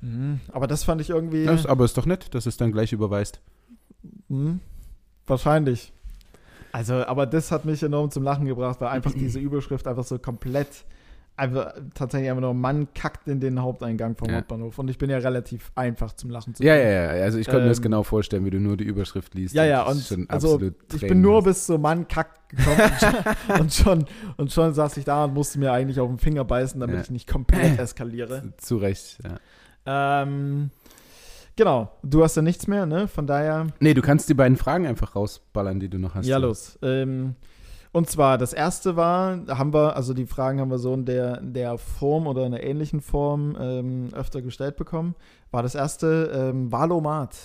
mhm, 0.00 0.40
aber 0.52 0.66
das 0.66 0.84
fand 0.84 1.00
ich 1.00 1.10
irgendwie. 1.10 1.44
Das, 1.44 1.66
aber 1.66 1.84
ist 1.84 1.96
doch 1.96 2.06
nett, 2.06 2.34
dass 2.34 2.46
es 2.46 2.56
dann 2.56 2.72
gleich 2.72 2.92
überweist. 2.92 3.40
Hm, 4.28 4.60
wahrscheinlich. 5.26 5.92
Also, 6.72 6.94
aber 7.06 7.26
das 7.26 7.50
hat 7.50 7.64
mich 7.64 7.82
enorm 7.82 8.10
zum 8.10 8.22
Lachen 8.22 8.44
gebracht, 8.46 8.80
weil 8.80 8.88
einfach 8.88 9.12
diese 9.18 9.38
Überschrift 9.38 9.86
einfach 9.86 10.04
so 10.04 10.18
komplett, 10.18 10.84
einfach 11.38 11.72
tatsächlich 11.94 12.28
einfach 12.30 12.42
nur 12.42 12.54
Mann 12.54 12.88
kackt 12.94 13.28
in 13.28 13.40
den 13.40 13.62
Haupteingang 13.62 14.16
vom 14.16 14.28
Ja. 14.28 14.36
Hauptbahnhof. 14.38 14.78
Und 14.78 14.88
ich 14.88 14.98
bin 14.98 15.08
ja 15.08 15.18
relativ 15.18 15.70
einfach 15.74 16.12
zum 16.12 16.30
Lachen 16.30 16.54
zu 16.54 16.62
Ja, 16.62 16.74
bringen. 16.74 16.90
ja, 16.90 17.16
ja. 17.16 17.22
Also 17.24 17.38
ich 17.38 17.46
konnte 17.46 17.62
mir 17.62 17.68
das 17.68 17.78
Ähm, 17.78 17.82
genau 17.84 18.02
vorstellen, 18.02 18.44
wie 18.44 18.50
du 18.50 18.58
nur 18.60 18.76
die 18.76 18.84
Überschrift 18.84 19.34
liest. 19.34 19.54
Ja, 19.54 19.64
ja, 19.64 19.82
und 19.84 20.02
schon 20.02 20.28
also 20.28 20.60
ich 20.92 21.00
bin 21.00 21.20
nur 21.20 21.42
bis 21.42 21.66
zum 21.66 21.80
Mann 21.80 22.08
kackt 22.08 22.48
gekommen 22.50 22.78
und, 23.60 23.72
schon, 23.72 24.04
und 24.36 24.52
schon 24.52 24.74
saß 24.74 24.96
ich 24.96 25.04
da 25.04 25.24
und 25.24 25.34
musste 25.34 25.58
mir 25.58 25.72
eigentlich 25.72 26.00
auf 26.00 26.08
den 26.08 26.18
Finger 26.18 26.44
beißen, 26.44 26.80
damit 26.80 26.96
Ja. 26.96 27.02
ich 27.02 27.10
nicht 27.10 27.28
komplett 27.28 27.78
eskaliere. 27.78 28.52
Zu 28.58 28.76
Recht, 28.78 29.18
ja. 29.24 30.22
Ähm, 30.22 30.70
genau, 31.56 31.90
du 32.02 32.22
hast 32.24 32.36
ja 32.36 32.42
nichts 32.42 32.66
mehr, 32.66 32.84
ne? 32.86 33.08
Von 33.08 33.26
daher 33.26 33.68
Nee, 33.80 33.94
du 33.94 34.02
kannst 34.02 34.28
die 34.28 34.34
beiden 34.34 34.56
Fragen 34.56 34.86
einfach 34.86 35.14
rausballern, 35.16 35.80
die 35.80 35.88
du 35.88 35.98
noch 35.98 36.14
hast. 36.14 36.26
Ja, 36.26 36.38
los. 36.38 36.78
Ähm, 36.82 37.36
und 37.92 38.10
zwar, 38.10 38.38
das 38.38 38.52
erste 38.52 38.96
war, 38.96 39.38
haben 39.48 39.72
wir, 39.72 39.96
also 39.96 40.14
die 40.14 40.26
Fragen 40.26 40.60
haben 40.60 40.70
wir 40.70 40.78
so 40.78 40.94
in 40.94 41.04
der, 41.04 41.40
der 41.40 41.78
Form 41.78 42.26
oder 42.26 42.46
in 42.46 42.54
einer 42.54 42.62
ähnlichen 42.62 43.00
Form 43.00 43.56
ähm, 43.58 44.08
öfter 44.12 44.42
gestellt 44.42 44.76
bekommen. 44.76 45.14
War 45.50 45.62
das 45.62 45.74
erste 45.74 46.30
ähm, 46.34 46.70
Wahlomat. 46.70 47.36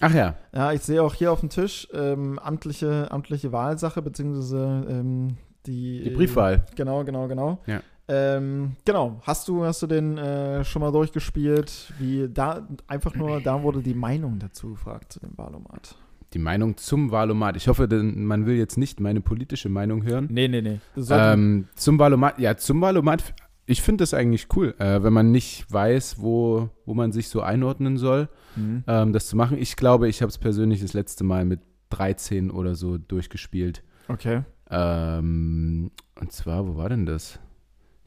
Ach 0.00 0.12
ja. 0.12 0.34
Ja, 0.54 0.72
ich 0.72 0.82
sehe 0.82 1.02
auch 1.02 1.14
hier 1.14 1.32
auf 1.32 1.40
dem 1.40 1.48
Tisch 1.48 1.88
ähm, 1.94 2.38
amtliche, 2.38 3.10
amtliche 3.10 3.52
Wahlsache, 3.52 4.02
beziehungsweise 4.02 4.84
ähm, 4.88 5.36
die, 5.66 6.02
Die 6.02 6.10
Briefwahl. 6.10 6.66
Genau, 6.74 7.04
genau, 7.04 7.28
genau. 7.28 7.58
Ja. 7.66 7.80
Ähm, 8.08 8.76
genau. 8.84 9.20
Hast 9.22 9.48
du, 9.48 9.64
hast 9.64 9.82
du 9.82 9.86
den 9.86 10.18
äh, 10.18 10.64
schon 10.64 10.80
mal 10.80 10.92
durchgespielt? 10.92 11.92
Wie 11.98 12.28
da 12.28 12.66
einfach 12.86 13.14
nur, 13.14 13.40
da 13.40 13.62
wurde 13.62 13.82
die 13.82 13.94
Meinung 13.94 14.38
dazu 14.38 14.70
gefragt 14.70 15.12
zu 15.12 15.20
dem 15.20 15.36
Wahlomat. 15.36 15.96
Die 16.32 16.38
Meinung 16.38 16.76
zum 16.76 17.10
Wahlomat. 17.12 17.56
Ich 17.56 17.68
hoffe, 17.68 17.86
denn 17.88 18.24
man 18.24 18.46
will 18.46 18.56
jetzt 18.56 18.76
nicht 18.76 19.00
meine 19.00 19.20
politische 19.20 19.68
Meinung 19.68 20.04
hören. 20.04 20.28
Nee, 20.30 20.48
nee, 20.48 20.60
nee. 20.60 20.78
Ähm, 21.10 21.68
zum 21.76 21.98
Wahlomat, 21.98 22.38
ja, 22.38 22.56
zum 22.56 22.80
Wahlomat, 22.80 23.34
ich 23.66 23.80
finde 23.82 24.02
das 24.02 24.12
eigentlich 24.14 24.48
cool, 24.56 24.74
äh, 24.78 25.02
wenn 25.02 25.12
man 25.12 25.30
nicht 25.32 25.70
weiß, 25.72 26.16
wo, 26.20 26.68
wo 26.84 26.94
man 26.94 27.12
sich 27.12 27.28
so 27.28 27.40
einordnen 27.42 27.96
soll, 27.96 28.28
Mhm. 28.56 28.84
ähm, 28.86 29.12
das 29.12 29.28
zu 29.28 29.36
machen. 29.36 29.56
Ich 29.58 29.76
glaube, 29.76 30.08
ich 30.08 30.22
habe 30.22 30.30
es 30.30 30.38
persönlich 30.38 30.80
das 30.80 30.92
letzte 30.94 31.24
Mal 31.24 31.44
mit 31.44 31.60
13 31.90 32.50
oder 32.50 32.74
so 32.74 32.98
durchgespielt. 32.98 33.82
Okay. 34.08 34.42
Ähm, 34.70 35.90
und 36.20 36.32
zwar, 36.32 36.66
wo 36.66 36.76
war 36.76 36.88
denn 36.88 37.06
das? 37.06 37.38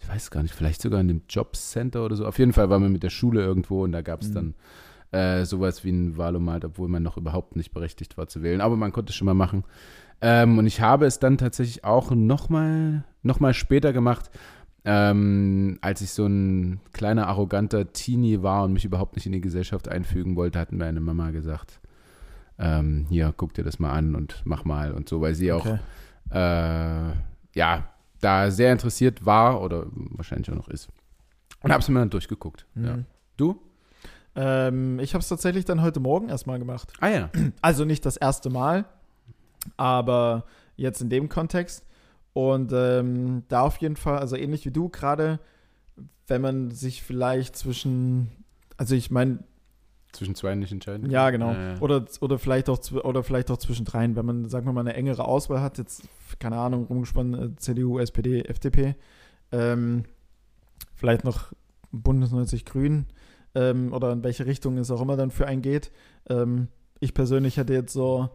Ich 0.01 0.07
weiß 0.07 0.31
gar 0.31 0.43
nicht, 0.43 0.53
vielleicht 0.55 0.81
sogar 0.81 1.01
in 1.01 1.07
dem 1.07 1.21
Jobcenter 1.29 2.05
oder 2.05 2.15
so. 2.15 2.25
Auf 2.25 2.39
jeden 2.39 2.53
Fall 2.53 2.69
war 2.69 2.79
man 2.79 2.91
mit 2.91 3.03
der 3.03 3.09
Schule 3.09 3.41
irgendwo 3.41 3.83
und 3.83 3.91
da 3.91 4.01
gab 4.01 4.21
es 4.21 4.29
Mhm. 4.29 4.33
dann 4.33 4.53
äh, 5.11 5.45
sowas 5.45 5.83
wie 5.83 5.91
ein 5.91 6.17
Wahlomat, 6.17 6.65
obwohl 6.65 6.87
man 6.87 7.03
noch 7.03 7.17
überhaupt 7.17 7.55
nicht 7.55 7.71
berechtigt 7.71 8.17
war 8.17 8.27
zu 8.27 8.43
wählen. 8.43 8.61
Aber 8.61 8.75
man 8.75 8.91
konnte 8.91 9.11
es 9.11 9.15
schon 9.15 9.25
mal 9.25 9.33
machen. 9.33 9.63
Ähm, 10.21 10.57
und 10.57 10.67
ich 10.67 10.81
habe 10.81 11.05
es 11.05 11.19
dann 11.19 11.37
tatsächlich 11.37 11.83
auch 11.83 12.11
nochmal 12.11 13.03
noch 13.23 13.39
mal 13.39 13.53
später 13.53 13.93
gemacht, 13.93 14.29
ähm, 14.85 15.77
als 15.81 16.01
ich 16.01 16.11
so 16.11 16.25
ein 16.25 16.79
kleiner, 16.93 17.27
arroganter 17.27 17.91
Teenie 17.91 18.41
war 18.41 18.63
und 18.63 18.73
mich 18.73 18.85
überhaupt 18.85 19.15
nicht 19.15 19.25
in 19.25 19.33
die 19.33 19.41
Gesellschaft 19.41 19.89
einfügen 19.89 20.35
wollte, 20.35 20.59
hat 20.59 20.71
mir 20.71 20.85
eine 20.85 21.01
Mama 21.01 21.31
gesagt, 21.31 21.79
ähm, 22.57 23.05
hier, 23.09 23.33
guck 23.35 23.53
dir 23.53 23.63
das 23.63 23.79
mal 23.79 23.91
an 23.91 24.15
und 24.15 24.41
mach 24.45 24.65
mal 24.65 24.91
und 24.91 25.09
so, 25.09 25.21
weil 25.21 25.35
sie 25.35 25.51
auch 25.51 25.65
okay. 25.65 25.79
äh, 26.31 27.13
ja, 27.55 27.89
da 28.21 28.51
sehr 28.51 28.71
interessiert 28.71 29.25
war 29.25 29.61
oder 29.61 29.85
wahrscheinlich 29.93 30.49
auch 30.51 30.55
noch 30.55 30.69
ist. 30.69 30.89
Und 31.61 31.71
habe 31.71 31.81
es 31.81 31.89
mir 31.89 31.99
dann 31.99 32.09
durchgeguckt. 32.09 32.65
Ja. 32.75 32.97
Mhm. 32.97 33.05
Du? 33.37 33.59
Ähm, 34.35 34.99
ich 34.99 35.13
habe 35.13 35.21
es 35.21 35.27
tatsächlich 35.27 35.65
dann 35.65 35.81
heute 35.81 35.99
Morgen 35.99 36.29
erstmal 36.29 36.59
gemacht. 36.59 36.93
Ah 36.99 37.09
ja. 37.09 37.29
Also 37.61 37.85
nicht 37.85 38.05
das 38.05 38.17
erste 38.17 38.49
Mal, 38.49 38.85
aber 39.77 40.45
jetzt 40.75 41.01
in 41.01 41.09
dem 41.09 41.29
Kontext. 41.29 41.85
Und 42.33 42.71
ähm, 42.73 43.43
da 43.47 43.61
auf 43.61 43.77
jeden 43.77 43.95
Fall, 43.95 44.19
also 44.19 44.35
ähnlich 44.35 44.65
wie 44.65 44.71
du 44.71 44.89
gerade, 44.89 45.39
wenn 46.27 46.41
man 46.41 46.71
sich 46.71 47.01
vielleicht 47.03 47.55
zwischen, 47.55 48.29
also 48.77 48.95
ich 48.95 49.11
meine, 49.11 49.39
Zwischen 50.11 50.33
zwei 50.35 50.55
nicht 50.55 50.71
entscheiden. 50.71 51.03
kann. 51.03 51.11
ja 51.11 51.29
genau, 51.29 51.51
ja. 51.51 51.77
oder 51.81 52.05
oder 52.21 52.39
vielleicht 52.39 52.67
auch 52.69 52.79
oder 53.03 53.21
vielleicht 53.21 53.51
auch 53.51 53.57
zwischen 53.57 53.85
dreien, 53.85 54.15
wenn 54.15 54.25
man 54.25 54.49
sagen 54.49 54.65
wir 54.65 54.73
mal 54.73 54.81
eine 54.81 54.95
engere 54.95 55.23
Auswahl 55.25 55.61
hat, 55.61 55.77
jetzt 55.77 56.01
keine 56.39 56.57
Ahnung 56.57 56.85
rumgesponnen 56.85 57.53
äh, 57.53 57.55
CDU, 57.57 57.99
SPD, 57.99 58.41
FDP, 58.41 58.95
ähm, 59.51 60.05
vielleicht 60.95 61.25
noch 61.25 61.53
Bundes 61.91 62.31
90 62.31 62.65
Grün 62.65 63.05
ähm, 63.55 63.93
oder 63.93 64.11
in 64.11 64.23
welche 64.23 64.45
Richtung 64.45 64.77
es 64.77 64.91
auch 64.91 65.01
immer 65.01 65.17
dann 65.17 65.31
für 65.31 65.47
einen 65.47 65.61
geht. 65.61 65.91
Ähm, 66.29 66.67
ich 66.99 67.13
persönlich 67.13 67.57
hätte 67.57 67.73
jetzt 67.73 67.93
so 67.93 68.29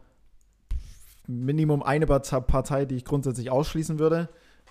Minimum 1.26 1.82
eine 1.82 2.06
Part- 2.06 2.46
Partei, 2.46 2.84
die 2.84 2.96
ich 2.96 3.04
grundsätzlich 3.04 3.50
ausschließen 3.50 3.98
würde. 3.98 4.28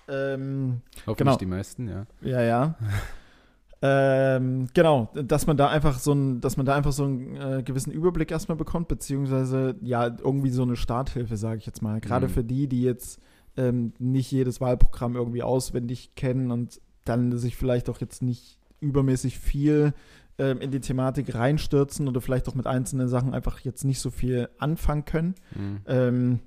Ähm, 0.08 0.82
Hoffentlich 1.06 1.16
genau. 1.16 1.36
die 1.36 1.46
meisten, 1.46 1.88
ja. 1.88 2.06
ja, 2.20 2.42
ja. 2.42 2.74
ähm, 3.82 4.68
genau, 4.72 5.10
dass 5.14 5.46
man 5.46 5.56
da 5.56 5.68
einfach 5.68 5.98
so 5.98 6.12
ein, 6.12 6.40
dass 6.40 6.56
man 6.56 6.64
da 6.66 6.74
einfach 6.74 6.92
so 6.92 7.04
einen 7.04 7.36
äh, 7.36 7.62
gewissen 7.64 7.90
Überblick 7.90 8.30
erstmal 8.30 8.56
bekommt, 8.56 8.88
beziehungsweise 8.88 9.76
ja, 9.82 10.06
irgendwie 10.06 10.50
so 10.50 10.62
eine 10.62 10.76
Starthilfe, 10.76 11.36
sage 11.36 11.58
ich 11.58 11.66
jetzt 11.66 11.82
mal. 11.82 12.00
Gerade 12.00 12.28
Mhm. 12.28 12.30
für 12.32 12.44
die, 12.44 12.68
die 12.68 12.82
jetzt 12.82 13.20
ähm, 13.56 13.92
nicht 13.98 14.30
jedes 14.30 14.60
Wahlprogramm 14.60 15.16
irgendwie 15.16 15.42
auswendig 15.42 16.14
kennen 16.14 16.50
und 16.50 16.80
dann 17.04 17.36
sich 17.36 17.56
vielleicht 17.56 17.90
auch 17.90 18.00
jetzt 18.00 18.22
nicht 18.22 18.58
übermäßig 18.80 19.38
viel 19.38 19.92
ähm, 20.38 20.60
in 20.60 20.70
die 20.70 20.80
Thematik 20.80 21.34
reinstürzen 21.34 22.08
oder 22.08 22.20
vielleicht 22.20 22.48
auch 22.48 22.54
mit 22.54 22.66
einzelnen 22.66 23.08
Sachen 23.08 23.34
einfach 23.34 23.60
jetzt 23.60 23.84
nicht 23.84 24.00
so 24.00 24.10
viel 24.10 24.48
anfangen 24.58 25.04
können. 25.04 25.34
Mhm. 25.54 25.80
Ähm, 25.86 26.40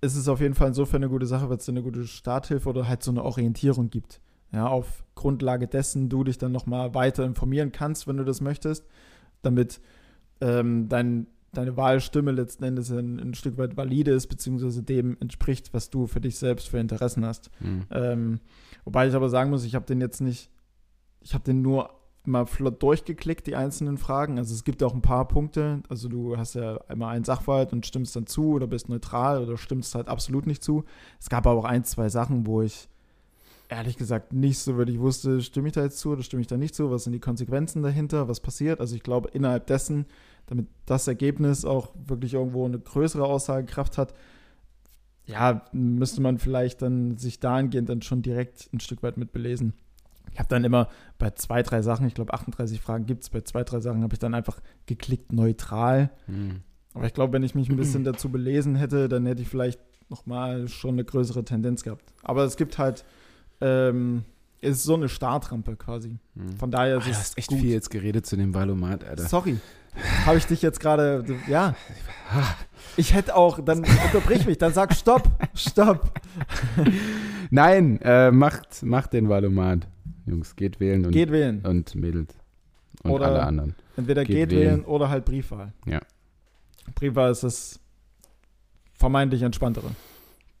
es 0.00 0.16
ist 0.16 0.28
auf 0.28 0.40
jeden 0.40 0.54
Fall 0.54 0.68
insofern 0.68 1.02
eine 1.02 1.10
gute 1.10 1.26
Sache, 1.26 1.48
weil 1.50 1.58
es 1.58 1.68
eine 1.68 1.82
gute 1.82 2.06
Starthilfe 2.06 2.68
oder 2.68 2.88
halt 2.88 3.02
so 3.02 3.10
eine 3.10 3.24
Orientierung 3.24 3.90
gibt. 3.90 4.20
Ja, 4.52 4.66
auf 4.66 5.04
Grundlage 5.14 5.68
dessen 5.68 6.08
du 6.08 6.24
dich 6.24 6.38
dann 6.38 6.52
nochmal 6.52 6.94
weiter 6.94 7.24
informieren 7.24 7.70
kannst, 7.70 8.08
wenn 8.08 8.16
du 8.16 8.24
das 8.24 8.40
möchtest, 8.40 8.84
damit 9.42 9.80
ähm, 10.40 10.88
dein, 10.88 11.28
deine 11.52 11.76
Wahlstimme 11.76 12.32
letzten 12.32 12.64
Endes 12.64 12.90
ein, 12.90 13.20
ein 13.20 13.34
Stück 13.34 13.58
weit 13.58 13.76
valide 13.76 14.10
ist, 14.10 14.26
beziehungsweise 14.26 14.82
dem 14.82 15.16
entspricht, 15.20 15.72
was 15.72 15.90
du 15.90 16.06
für 16.06 16.20
dich 16.20 16.38
selbst 16.38 16.68
für 16.68 16.78
Interessen 16.78 17.24
hast. 17.24 17.50
Mhm. 17.60 17.84
Ähm, 17.90 18.40
wobei 18.84 19.06
ich 19.06 19.14
aber 19.14 19.28
sagen 19.28 19.50
muss, 19.50 19.64
ich 19.64 19.74
habe 19.74 19.86
den 19.86 20.00
jetzt 20.00 20.20
nicht, 20.20 20.50
ich 21.20 21.34
habe 21.34 21.44
den 21.44 21.62
nur 21.62 21.99
mal 22.30 22.46
flott 22.46 22.82
durchgeklickt, 22.82 23.46
die 23.46 23.56
einzelnen 23.56 23.98
Fragen. 23.98 24.38
Also 24.38 24.54
es 24.54 24.64
gibt 24.64 24.82
auch 24.82 24.94
ein 24.94 25.02
paar 25.02 25.28
Punkte. 25.28 25.82
Also 25.88 26.08
du 26.08 26.36
hast 26.36 26.54
ja 26.54 26.78
einmal 26.88 27.14
einen 27.14 27.24
Sachverhalt 27.24 27.72
und 27.72 27.86
stimmst 27.86 28.16
dann 28.16 28.26
zu 28.26 28.52
oder 28.52 28.66
bist 28.66 28.88
neutral 28.88 29.42
oder 29.42 29.56
stimmst 29.56 29.94
halt 29.94 30.08
absolut 30.08 30.46
nicht 30.46 30.62
zu. 30.62 30.84
Es 31.18 31.28
gab 31.28 31.46
aber 31.46 31.60
auch 31.60 31.64
ein, 31.64 31.84
zwei 31.84 32.08
Sachen, 32.08 32.46
wo 32.46 32.62
ich 32.62 32.88
ehrlich 33.68 33.96
gesagt 33.96 34.32
nicht 34.32 34.58
so 34.58 34.76
wirklich 34.76 34.98
wusste, 34.98 35.40
stimme 35.42 35.68
ich 35.68 35.74
da 35.74 35.82
jetzt 35.82 35.98
zu 35.98 36.10
oder 36.10 36.22
stimme 36.22 36.42
ich 36.42 36.48
da 36.48 36.56
nicht 36.56 36.74
zu, 36.74 36.90
was 36.90 37.04
sind 37.04 37.12
die 37.12 37.20
Konsequenzen 37.20 37.82
dahinter, 37.82 38.28
was 38.28 38.40
passiert. 38.40 38.80
Also 38.80 38.96
ich 38.96 39.02
glaube, 39.02 39.30
innerhalb 39.32 39.66
dessen, 39.66 40.06
damit 40.46 40.66
das 40.86 41.06
Ergebnis 41.06 41.64
auch 41.64 41.90
wirklich 42.06 42.34
irgendwo 42.34 42.64
eine 42.64 42.80
größere 42.80 43.24
Aussagekraft 43.24 43.96
hat, 43.96 44.14
ja, 45.26 45.64
müsste 45.72 46.20
man 46.20 46.38
vielleicht 46.38 46.82
dann 46.82 47.16
sich 47.16 47.38
dahingehend 47.38 47.88
dann 47.88 48.02
schon 48.02 48.22
direkt 48.22 48.68
ein 48.72 48.80
Stück 48.80 49.02
weit 49.04 49.16
mit 49.16 49.32
belesen. 49.32 49.74
Ich 50.32 50.38
habe 50.38 50.48
dann 50.48 50.64
immer 50.64 50.88
bei 51.18 51.30
zwei, 51.30 51.62
drei 51.62 51.82
Sachen, 51.82 52.06
ich 52.06 52.14
glaube 52.14 52.32
38 52.32 52.80
Fragen 52.80 53.06
gibt 53.06 53.22
es, 53.24 53.30
bei 53.30 53.40
zwei, 53.42 53.64
drei 53.64 53.80
Sachen 53.80 54.02
habe 54.02 54.14
ich 54.14 54.18
dann 54.18 54.34
einfach 54.34 54.60
geklickt 54.86 55.32
neutral. 55.32 56.10
Mhm. 56.26 56.60
Aber 56.94 57.06
ich 57.06 57.14
glaube, 57.14 57.32
wenn 57.32 57.42
ich 57.42 57.54
mich 57.54 57.68
ein 57.68 57.76
bisschen 57.76 58.04
dazu 58.04 58.30
belesen 58.30 58.76
hätte, 58.76 59.08
dann 59.08 59.26
hätte 59.26 59.42
ich 59.42 59.48
vielleicht 59.48 59.80
nochmal 60.08 60.68
schon 60.68 60.90
eine 60.94 61.04
größere 61.04 61.44
Tendenz 61.44 61.82
gehabt. 61.82 62.12
Aber 62.22 62.44
es 62.44 62.56
gibt 62.56 62.78
halt, 62.78 63.04
ähm, 63.60 64.24
es 64.60 64.78
ist 64.78 64.84
so 64.84 64.94
eine 64.94 65.08
Startrampe 65.08 65.76
quasi. 65.76 66.18
Mhm. 66.34 66.52
Von 66.58 66.70
daher 66.70 66.96
Ah, 66.96 66.98
ist 66.98 67.06
du 67.06 67.10
es 67.10 67.18
hast 67.18 67.38
echt 67.38 67.48
gut. 67.48 67.60
viel 67.60 67.70
jetzt 67.70 67.90
geredet 67.90 68.26
zu 68.26 68.36
dem 68.36 68.54
Valomat, 68.54 69.04
Alter. 69.04 69.22
Sorry. 69.26 69.58
Habe 70.24 70.38
ich 70.38 70.46
dich 70.46 70.62
jetzt 70.62 70.78
gerade, 70.80 71.24
ja. 71.48 71.74
Ich 72.96 73.14
hätte 73.14 73.36
auch, 73.36 73.60
dann 73.60 73.78
unterbrich 73.78 74.46
mich, 74.46 74.58
dann 74.58 74.72
sag 74.72 74.92
Stopp, 74.94 75.30
Stopp. 75.54 76.12
Nein, 77.50 78.00
äh, 78.02 78.30
macht, 78.30 78.82
macht 78.82 79.12
den 79.12 79.28
Valomat. 79.28 79.86
Jungs, 80.30 80.56
geht 80.56 80.80
wählen 80.80 81.04
und, 81.06 81.12
Geht 81.12 81.30
wählen. 81.30 81.60
und 81.64 81.94
Mädels. 81.94 82.34
Und 83.02 83.10
Oder- 83.12 83.26
alle 83.26 83.42
anderen. 83.42 83.74
Entweder 83.96 84.24
geht, 84.24 84.36
Geht 84.36 84.50
wählen. 84.50 84.70
wählen. 84.78 84.84
oder 84.84 85.08
halt 85.10 85.24
Briefwahl. 85.24 85.72
Ja. 85.86 86.00
Briefwahl 86.94 87.30
ist 87.30 87.42
das 87.42 87.80
vermeintlich 88.94 89.42
entspanntere. 89.42 89.90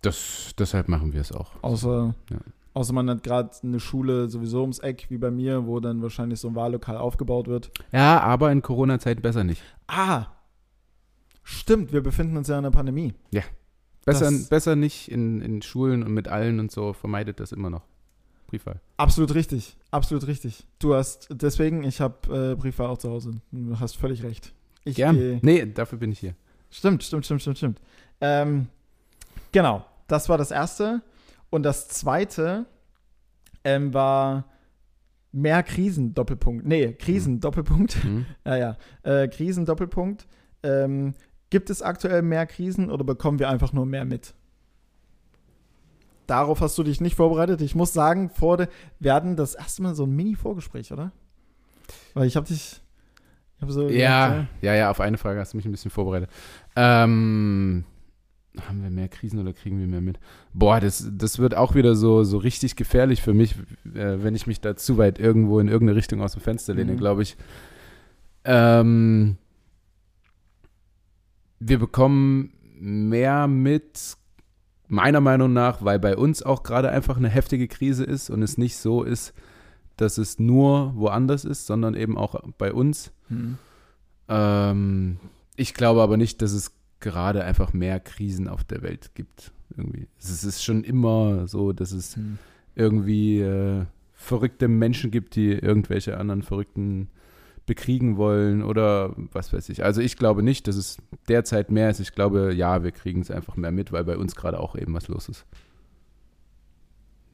Das, 0.02 0.54
deshalb 0.58 0.88
machen 0.88 1.12
wir 1.12 1.20
es 1.20 1.32
auch. 1.32 1.50
Außer, 1.62 2.14
Ja. 2.30 2.38
außer 2.74 2.92
man 2.94 3.10
hat 3.10 3.22
gerade 3.22 3.50
eine 3.62 3.80
Schule 3.80 4.28
sowieso 4.30 4.62
ums 4.62 4.78
Eck, 4.78 5.06
wie 5.10 5.18
bei 5.18 5.30
mir, 5.30 5.66
wo 5.66 5.80
dann 5.80 6.00
wahrscheinlich 6.02 6.40
so 6.40 6.48
ein 6.48 6.54
Wahllokal 6.54 6.96
aufgebaut 6.96 7.48
wird. 7.48 7.70
Ja, 7.92 8.20
aber 8.20 8.50
in 8.52 8.62
Corona-Zeiten 8.62 9.20
besser 9.22 9.44
nicht. 9.44 9.62
Ah, 9.88 10.26
stimmt, 11.42 11.92
wir 11.92 12.02
befinden 12.02 12.36
uns 12.36 12.48
ja 12.48 12.54
in 12.54 12.64
einer 12.64 12.70
Pandemie. 12.70 13.12
Besser, 14.06 14.30
Das- 14.30 14.48
besser 14.48 14.76
nicht 14.76 15.10
in, 15.10 15.42
in 15.42 15.60
Schulen 15.60 16.02
und 16.02 16.14
mit 16.14 16.26
allen 16.28 16.58
und 16.58 16.70
so. 16.72 16.94
Vermeidet 16.94 17.38
das 17.38 17.52
immer 17.52 17.68
noch. 17.68 17.82
Briefwahl. 18.50 18.80
Absolut 18.96 19.34
richtig, 19.34 19.76
absolut 19.92 20.26
richtig. 20.26 20.66
Du 20.80 20.94
hast, 20.94 21.28
deswegen, 21.30 21.84
ich 21.84 22.00
habe 22.00 22.52
äh, 22.52 22.54
Briefwahl 22.56 22.88
auch 22.88 22.98
zu 22.98 23.08
Hause. 23.10 23.30
Du 23.52 23.78
hast 23.78 23.96
völlig 23.96 24.22
recht. 24.24 24.52
Ich 24.84 24.96
Gern. 24.96 25.14
geh- 25.16 25.38
Nee, 25.42 25.66
dafür 25.66 25.98
bin 25.98 26.10
ich 26.10 26.18
hier. 26.18 26.34
Stimmt, 26.70 27.02
stimmt, 27.04 27.24
stimmt, 27.24 27.42
stimmt, 27.42 27.58
stimmt. 27.58 27.80
Ähm, 28.20 28.66
genau, 29.52 29.84
das 30.08 30.28
war 30.28 30.36
das 30.38 30.50
erste. 30.50 31.00
Und 31.50 31.62
das 31.64 31.88
zweite 31.88 32.66
ähm, 33.64 33.92
war 33.94 34.44
mehr 35.32 35.62
Krisen, 35.62 36.12
Doppelpunkt. 36.14 36.66
Nee, 36.66 36.92
Krisen, 36.94 37.40
Doppelpunkt. 37.40 37.94
Hm? 38.02 38.26
ja, 38.44 38.56
ja. 38.56 38.76
Äh, 39.02 39.28
Krisen, 39.28 39.64
Doppelpunkt. 39.64 40.26
Ähm, 40.62 41.14
gibt 41.50 41.70
es 41.70 41.82
aktuell 41.82 42.22
mehr 42.22 42.46
Krisen 42.46 42.90
oder 42.90 43.04
bekommen 43.04 43.38
wir 43.38 43.48
einfach 43.48 43.72
nur 43.72 43.86
mehr 43.86 44.04
mit? 44.04 44.34
Darauf 46.30 46.60
hast 46.60 46.78
du 46.78 46.82
dich 46.84 47.00
nicht 47.00 47.16
vorbereitet. 47.16 47.60
Ich 47.60 47.74
muss 47.74 47.92
sagen, 47.92 48.30
vor 48.30 48.56
der, 48.56 48.68
wir 49.00 49.12
hatten 49.14 49.34
das 49.34 49.54
erste 49.56 49.82
Mal 49.82 49.94
so 49.96 50.04
ein 50.04 50.14
Mini-Vorgespräch, 50.14 50.92
oder? 50.92 51.10
Weil 52.14 52.26
ich 52.28 52.36
habe 52.36 52.46
dich. 52.46 52.80
Ich 53.56 53.62
hab 53.62 53.70
so 53.72 53.88
Ja, 53.88 54.28
gedacht, 54.28 54.48
ja, 54.62 54.74
ja, 54.74 54.90
auf 54.90 55.00
eine 55.00 55.18
Frage 55.18 55.40
hast 55.40 55.52
du 55.52 55.56
mich 55.56 55.66
ein 55.66 55.72
bisschen 55.72 55.90
vorbereitet. 55.90 56.30
Ähm, 56.76 57.84
haben 58.68 58.82
wir 58.82 58.90
mehr 58.90 59.08
Krisen 59.08 59.38
oder 59.40 59.52
kriegen 59.52 59.78
wir 59.80 59.86
mehr 59.88 60.00
mit? 60.00 60.18
Boah, 60.54 60.80
das, 60.80 61.06
das 61.12 61.38
wird 61.40 61.56
auch 61.56 61.74
wieder 61.74 61.94
so, 61.96 62.22
so 62.24 62.38
richtig 62.38 62.76
gefährlich 62.76 63.22
für 63.22 63.34
mich, 63.34 63.56
äh, 63.94 64.22
wenn 64.22 64.34
ich 64.36 64.46
mich 64.46 64.60
da 64.60 64.76
zu 64.76 64.98
weit 64.98 65.18
irgendwo 65.18 65.58
in 65.60 65.68
irgendeine 65.68 65.96
Richtung 65.96 66.22
aus 66.22 66.32
dem 66.32 66.42
Fenster 66.42 66.74
lehne, 66.74 66.92
Mhm. 66.92 66.96
glaube 66.98 67.22
ich. 67.22 67.36
Ähm, 68.44 69.36
wir 71.58 71.78
bekommen 71.78 72.52
mehr 72.78 73.46
mit, 73.46 74.16
meiner 74.90 75.20
Meinung 75.20 75.52
nach, 75.52 75.82
weil 75.84 75.98
bei 75.98 76.16
uns 76.16 76.42
auch 76.42 76.62
gerade 76.62 76.90
einfach 76.90 77.16
eine 77.16 77.28
heftige 77.28 77.68
Krise 77.68 78.04
ist 78.04 78.28
und 78.28 78.42
es 78.42 78.58
nicht 78.58 78.76
so 78.76 79.02
ist, 79.02 79.32
dass 79.96 80.18
es 80.18 80.38
nur 80.38 80.94
woanders 80.96 81.44
ist, 81.44 81.66
sondern 81.66 81.94
eben 81.94 82.18
auch 82.18 82.40
bei 82.58 82.72
uns. 82.72 83.12
Hm. 83.28 83.56
Ähm, 84.28 85.18
ich 85.56 85.74
glaube 85.74 86.02
aber 86.02 86.16
nicht, 86.16 86.42
dass 86.42 86.52
es 86.52 86.72
gerade 86.98 87.44
einfach 87.44 87.72
mehr 87.72 88.00
Krisen 88.00 88.48
auf 88.48 88.64
der 88.64 88.82
Welt 88.82 89.12
gibt. 89.14 89.52
Irgendwie. 89.76 90.08
Es 90.18 90.42
ist 90.42 90.64
schon 90.64 90.82
immer 90.82 91.46
so, 91.46 91.72
dass 91.72 91.92
es 91.92 92.16
Hm. 92.16 92.38
irgendwie 92.74 93.40
äh, 93.40 93.84
verrückte 94.14 94.68
Menschen 94.68 95.10
gibt, 95.10 95.36
die 95.36 95.52
irgendwelche 95.52 96.18
anderen 96.18 96.42
Verrückten 96.42 97.08
bekriegen 97.70 98.16
wollen 98.16 98.64
oder 98.64 99.14
was 99.32 99.52
weiß 99.52 99.68
ich. 99.68 99.84
Also 99.84 100.00
ich 100.00 100.16
glaube 100.16 100.42
nicht, 100.42 100.66
dass 100.66 100.74
es 100.74 100.96
derzeit 101.28 101.70
mehr 101.70 101.88
ist. 101.88 102.00
Ich 102.00 102.12
glaube, 102.12 102.52
ja, 102.52 102.82
wir 102.82 102.90
kriegen 102.90 103.20
es 103.20 103.30
einfach 103.30 103.54
mehr 103.54 103.70
mit, 103.70 103.92
weil 103.92 104.02
bei 104.02 104.16
uns 104.18 104.34
gerade 104.34 104.58
auch 104.58 104.74
eben 104.74 104.92
was 104.92 105.06
los 105.06 105.28
ist. 105.28 105.46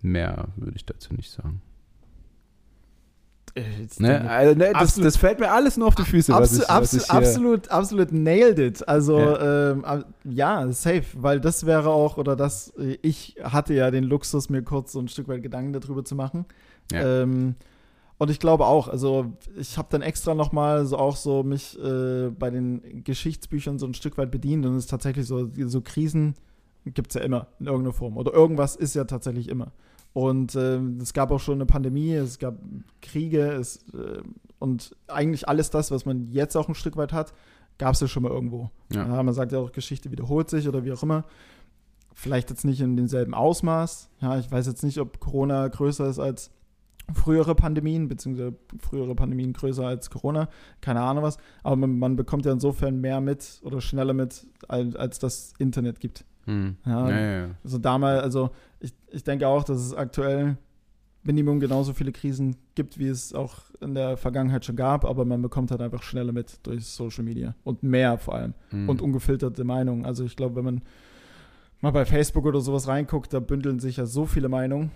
Mehr 0.03 0.49
würde 0.57 0.77
ich 0.77 0.85
dazu 0.85 1.15
nicht 1.15 1.31
sagen. 1.31 1.63
Äh, 3.55 3.63
Ne? 3.99 4.29
Also, 4.31 4.55
ne, 4.59 4.73
das, 4.73 4.83
Absolut. 4.83 5.07
das 5.07 5.17
fällt 5.17 5.41
mir 5.41 5.51
alles 5.51 5.79
nur 5.79 5.89
auf 5.89 5.95
die 5.95 6.03
Füße. 6.05 6.35
Absu 6.35 6.57
ich, 6.61 6.67
hier- 6.67 7.11
absolut, 7.11 7.69
absolut 7.71 8.13
nailed 8.13 8.59
it. 8.59 8.87
Also 8.87 9.19
Ja. 9.19 9.71
ähm, 9.71 9.85
ja, 10.25 10.71
safe, 10.73 11.05
weil 11.15 11.41
das 11.41 11.65
wäre 11.65 11.89
auch, 11.89 12.19
oder 12.19 12.37
das, 12.37 12.75
äh, 12.79 12.99
ich 13.01 13.37
hatte 13.43 13.73
ja 13.73 13.91
den 13.91 14.05
Luxus, 14.05 14.51
mir 14.51 14.63
kurz 14.63 14.93
so 14.93 15.01
ein 15.01 15.09
Stück 15.09 15.29
weit 15.29 15.43
Gedanken 15.43 15.73
darüber 15.73 16.05
zu 16.05 16.15
machen. 16.15 16.45
Ja. 16.93 17.23
Ähm, 17.23 17.55
und 18.19 18.31
ich 18.31 18.41
glaube 18.41 18.67
auch, 18.67 18.89
also 18.89 19.33
ich 19.57 19.77
habe 19.77 19.89
dann 19.91 20.03
extra 20.03 20.35
nochmal 20.35 20.87
so 20.87 20.97
auch 20.97 21.17
so 21.17 21.43
mich 21.43 21.79
äh, 21.79 22.31
bei 22.31 22.51
den 22.51 23.05
Geschichtsbüchern 23.05 23.79
so 23.79 23.87
ein 23.87 23.95
Stück 23.95 24.17
weit 24.17 24.31
bedient 24.31 24.65
und 24.65 24.75
es 24.75 24.85
ist 24.85 24.91
tatsächlich 24.91 25.27
so, 25.27 25.51
so 25.67 25.81
Krisen 25.83 26.35
gibt 26.87 27.09
es 27.09 27.15
ja 27.15 27.21
immer 27.23 27.49
in 27.59 27.67
irgendeiner 27.67 27.93
Form. 27.93 28.17
Oder 28.17 28.33
irgendwas 28.33 28.77
ist 28.77 28.95
ja 28.95 29.05
tatsächlich 29.05 29.49
immer. 29.49 29.73
Und 30.13 30.55
ähm, 30.55 30.99
es 31.03 31.13
gab 31.13 31.31
auch 31.31 31.41
schon 31.41 31.57
eine 31.57 31.67
Pandemie, 31.67 32.15
es 32.15 32.39
gab 32.39 32.57
Kriege, 33.03 33.53
es, 33.53 33.85
äh, 33.93 34.23
und 34.59 34.97
eigentlich 35.09 35.47
alles 35.47 35.69
das, 35.69 35.91
was 35.91 36.07
man 36.07 36.31
jetzt 36.31 36.57
auch 36.57 36.69
ein 36.69 36.75
Stück 36.75 36.97
weit 36.97 37.13
hat, 37.13 37.35
gab 37.77 37.93
es 37.93 38.01
ja 38.01 38.09
schon 38.09 38.23
mal 38.23 38.33
irgendwo. 38.33 38.71
Ja. 38.91 39.07
Ja, 39.07 39.23
man 39.23 39.35
sagt 39.35 39.53
ja 39.53 39.59
auch, 39.59 39.73
Geschichte 39.73 40.11
wiederholt 40.11 40.49
sich 40.49 40.67
oder 40.69 40.85
wie 40.85 40.93
auch 40.93 41.03
immer. 41.03 41.25
Vielleicht 42.15 42.49
jetzt 42.49 42.65
nicht 42.65 42.81
in 42.81 42.97
demselben 42.97 43.35
Ausmaß. 43.35 44.09
Ja, 44.23 44.39
ich 44.39 44.51
weiß 44.51 44.67
jetzt 44.67 44.83
nicht, 44.83 44.99
ob 45.01 45.21
Corona 45.21 45.69
größer 45.69 46.09
ist 46.09 46.19
als 46.19 46.51
frühere 47.15 47.55
Pandemien, 47.55 48.09
beziehungsweise 48.09 48.55
frühere 48.81 49.15
Pandemien 49.15 49.53
größer 49.53 49.87
als 49.87 50.11
Corona. 50.11 50.49
Keine 50.81 51.01
Ahnung 51.01 51.23
was. 51.23 51.39
Aber 51.63 51.77
man, 51.77 51.99
man 51.99 52.17
bekommt 52.17 52.45
ja 52.47 52.53
insofern 52.53 53.01
mehr 53.01 53.21
mit 53.21 53.61
oder 53.63 53.81
schneller 53.81 54.13
mit, 54.15 54.47
als, 54.69 54.97
als 54.97 55.19
das 55.19 55.53
Internet 55.59 56.01
gibt. 56.01 56.25
Hm. 56.47 56.77
Ja, 56.85 57.09
Ja, 57.11 57.21
ja. 57.41 57.49
Also 57.65 57.79
damals, 57.79 58.23
also 58.23 58.51
ich, 58.81 58.93
ich 59.11 59.25
denke 59.25 59.47
auch, 59.49 59.65
dass 59.65 59.79
es 59.79 59.95
aktuell 59.95 60.57
Minimum 61.23 61.59
genauso 61.59 61.93
viele 61.93 62.13
Krisen 62.13 62.55
gibt, 62.77 62.99
wie 63.01 63.09
es 63.09 63.35
auch 63.35 63.57
in 63.81 63.95
der 63.95 64.17
Vergangenheit 64.17 64.65
schon 64.65 64.77
gab, 64.77 65.05
aber 65.05 65.25
man 65.25 65.43
bekommt 65.43 65.73
halt 65.73 65.81
einfach 65.81 66.05
schneller 66.05 66.33
mit 66.33 66.65
durch 66.65 66.87
Social 66.87 67.25
Media 67.25 67.57
und 67.65 67.83
mehr 67.83 68.17
vor 68.19 68.35
allem 68.37 68.55
Hm. 68.71 68.89
und 68.89 69.03
ungefilterte 69.03 69.65
Meinungen. 69.65 70.05
Also 70.07 70.25
ich 70.25 70.37
glaube, 70.37 70.57
wenn 70.57 70.65
man 70.65 70.83
mal 71.81 71.91
bei 71.91 72.05
Facebook 72.05 72.47
oder 72.47 72.61
sowas 72.61 72.87
reinguckt, 72.87 73.33
da 73.33 73.41
bündeln 73.41 73.81
sich 73.81 73.97
ja 73.97 74.07
so 74.07 74.25
viele 74.25 74.49
Meinungen. 74.49 74.93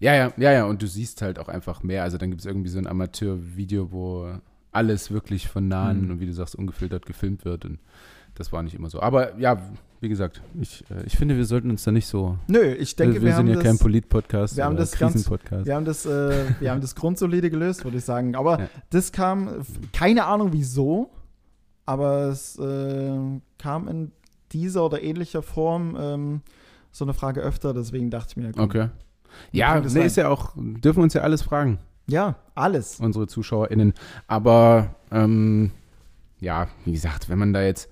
Ja, 0.00 0.14
ja, 0.14 0.32
ja, 0.36 0.52
ja, 0.52 0.64
und 0.64 0.82
du 0.82 0.86
siehst 0.86 1.22
halt 1.22 1.38
auch 1.38 1.48
einfach 1.48 1.82
mehr. 1.82 2.02
Also 2.02 2.18
dann 2.18 2.30
gibt 2.30 2.40
es 2.40 2.46
irgendwie 2.46 2.68
so 2.68 2.78
ein 2.78 2.86
Amateurvideo, 2.86 3.92
wo 3.92 4.32
alles 4.72 5.10
wirklich 5.10 5.48
von 5.48 5.68
nahen 5.68 6.04
Mhm. 6.06 6.10
und 6.12 6.20
wie 6.20 6.26
du 6.26 6.32
sagst, 6.32 6.54
ungefiltert 6.54 7.06
gefilmt 7.06 7.44
wird. 7.44 7.64
Und 7.64 7.78
das 8.34 8.52
war 8.52 8.62
nicht 8.62 8.74
immer 8.74 8.88
so. 8.88 9.00
Aber 9.00 9.38
ja, 9.38 9.60
wie 10.00 10.08
gesagt, 10.08 10.40
ich, 10.60 10.82
äh, 10.90 11.04
ich 11.04 11.16
finde, 11.16 11.36
wir 11.36 11.44
sollten 11.44 11.70
uns 11.70 11.84
da 11.84 11.92
nicht 11.92 12.06
so. 12.06 12.38
Nö, 12.48 12.58
ich 12.60 12.96
denke, 12.96 13.16
wir, 13.16 13.22
wir, 13.22 13.28
sind 13.32 13.38
haben 13.40 13.46
ja 13.48 13.54
das, 13.56 13.64
kein 13.64 13.78
Polit-Podcast 13.78 14.56
wir 14.56 14.64
haben 14.64 14.76
das 14.76 14.98
ganz- 14.98 15.30
wir 15.30 15.74
haben 15.74 15.84
das, 15.84 16.06
äh, 16.06 16.46
wir 16.58 16.70
haben 16.70 16.80
das 16.80 16.94
grundsolide 16.94 17.50
gelöst, 17.50 17.84
würde 17.84 17.98
ich 17.98 18.04
sagen. 18.04 18.34
Aber 18.34 18.58
Ja. 18.60 18.68
das 18.90 19.12
kam, 19.12 19.62
keine 19.92 20.24
Ahnung 20.24 20.48
wieso, 20.52 21.10
aber 21.84 22.28
es 22.28 22.58
äh, 22.58 23.18
kam 23.58 23.88
in 23.88 24.12
dieser 24.52 24.84
oder 24.86 25.02
ähnlicher 25.02 25.42
Form 25.42 25.96
ähm, 26.00 26.40
so 26.90 27.04
eine 27.04 27.14
Frage 27.14 27.40
öfter, 27.40 27.72
deswegen 27.74 28.10
dachte 28.10 28.30
ich 28.30 28.36
mir, 28.36 28.52
komm, 28.52 28.64
Okay. 28.64 28.88
Ja, 29.52 29.80
nee, 29.80 30.04
ist 30.06 30.16
ja 30.16 30.28
auch, 30.28 30.52
dürfen 30.56 31.02
uns 31.02 31.14
ja 31.14 31.22
alles 31.22 31.42
fragen, 31.42 31.78
ja, 32.06 32.36
alles. 32.54 33.00
unsere 33.00 33.26
ZuschauerInnen. 33.26 33.94
Aber 34.26 34.94
ähm, 35.10 35.70
ja, 36.40 36.68
wie 36.84 36.92
gesagt, 36.92 37.28
wenn 37.28 37.38
man 37.38 37.52
da 37.52 37.62
jetzt, 37.62 37.88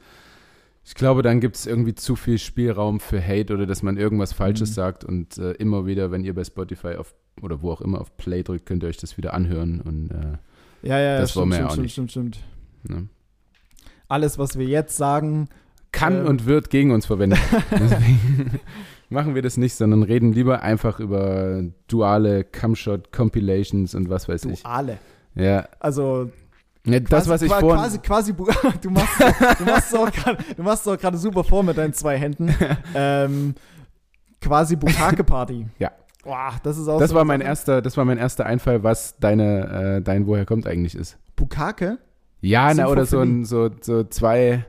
ich 0.85 0.95
glaube, 0.95 1.23
dann 1.23 1.41
gibt 1.41 1.57
es 1.57 1.67
irgendwie 1.67 1.95
zu 1.95 2.17
viel 2.17 2.39
Spielraum 2.39 2.99
für 3.01 3.25
Hate 3.25 3.53
oder 3.55 3.67
dass 3.67 3.83
man 3.83 3.97
irgendwas 3.97 4.33
Falsches 4.33 4.71
Mhm. 4.71 4.75
sagt 4.75 5.05
und 5.05 5.39
äh, 5.39 5.53
immer 5.53 5.87
wieder, 5.87 6.11
wenn 6.11 6.25
ihr 6.25 6.35
bei 6.35 6.45
Spotify 6.45 6.97
auf 6.97 7.15
oder 7.43 7.63
wo 7.63 7.71
auch 7.71 7.81
immer 7.81 8.01
auf 8.01 8.17
Play 8.17 8.43
drückt, 8.43 8.67
könnt 8.67 8.83
ihr 8.83 8.89
euch 8.89 8.97
das 8.99 9.17
wieder 9.17 9.35
anhören 9.35 9.81
und 9.81 10.11
äh, 10.11 10.87
Ja, 10.89 10.99
ja, 10.99 11.19
Das 11.21 11.37
wollen 11.37 11.53
stimmt, 11.53 11.53
wir 11.53 11.59
ja 11.59 11.71
stimmt, 11.71 11.79
auch 11.79 11.83
nicht. 11.83 11.93
stimmt, 11.93 12.11
stimmt, 12.11 12.41
stimmt. 12.85 13.01
ne? 13.03 13.09
Alles, 14.09 14.39
was 14.39 14.59
wir 14.59 14.67
jetzt 14.67 14.97
sagen, 14.97 15.49
kann 15.93 16.19
Ähm. 16.23 16.27
und 16.27 16.47
wird 16.47 16.71
gegen 16.71 16.91
uns 16.91 17.07
verwendet. 17.07 17.39
Machen 19.11 19.35
wir 19.35 19.43
das 19.43 19.57
nicht, 19.57 19.75
sondern 19.75 20.03
reden 20.05 20.33
lieber 20.33 20.63
einfach 20.63 21.01
über 21.01 21.63
duale 21.89 22.45
Cumshot-Compilations 22.45 23.95
und 23.95 24.09
was 24.09 24.29
weiß 24.29 24.43
du 24.43 24.51
ich. 24.51 24.65
alle. 24.65 24.99
Ja, 25.35 25.69
Also 25.81 26.31
Ja, 26.87 27.01
das, 27.01 27.29
was 27.29 27.43
ich 27.43 27.53
vorhin. 27.53 27.81
quasi, 27.81 27.99
quasi, 27.99 28.33
du 28.83 28.91
machst, 28.91 29.21
du 29.59 29.65
machst 30.63 30.87
es 30.87 30.89
auch 30.89 30.99
gerade 30.99 31.19
super 31.19 31.45
vor 31.45 31.63
mit 31.63 31.77
deinen 31.77 31.93
zwei 31.93 32.17
Händen. 32.19 32.55
ähm, 32.95 33.55
quasi 34.41 34.77
Bukake-Party. 34.77 35.67
Ja. 35.79 35.91
Boah, 36.23 36.53
das 36.63 36.79
ist 36.79 36.87
auch 36.87 36.99
Das 36.99 37.11
so 37.11 37.17
war 37.17 37.25
mein 37.25 37.41
Sache. 37.41 37.49
erster, 37.49 37.83
das 37.83 37.97
war 37.97 38.05
mein 38.05 38.19
erster 38.19 38.47
Einfall, 38.47 38.83
was 38.83 39.17
deine, 39.19 39.97
äh, 39.99 40.03
dein 40.03 40.27
Woher 40.27 40.45
kommt 40.47 40.67
eigentlich 40.67 40.95
ist. 40.95 41.19
Bukake? 41.35 41.99
Ja, 42.43 42.73
na, 42.75 42.89
oder 42.89 43.07
so, 43.07 43.21
ein, 43.21 43.45
so, 43.45 43.71
so 43.81 44.05
zwei 44.05 44.65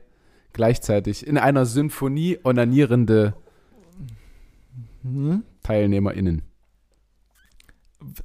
gleichzeitig 0.53 1.25
in 1.27 1.37
einer 1.37 1.65
Symphonie 1.65 2.37
onanierende 2.43 3.33
Hm? 5.03 5.43
TeilnehmerInnen. 5.63 6.41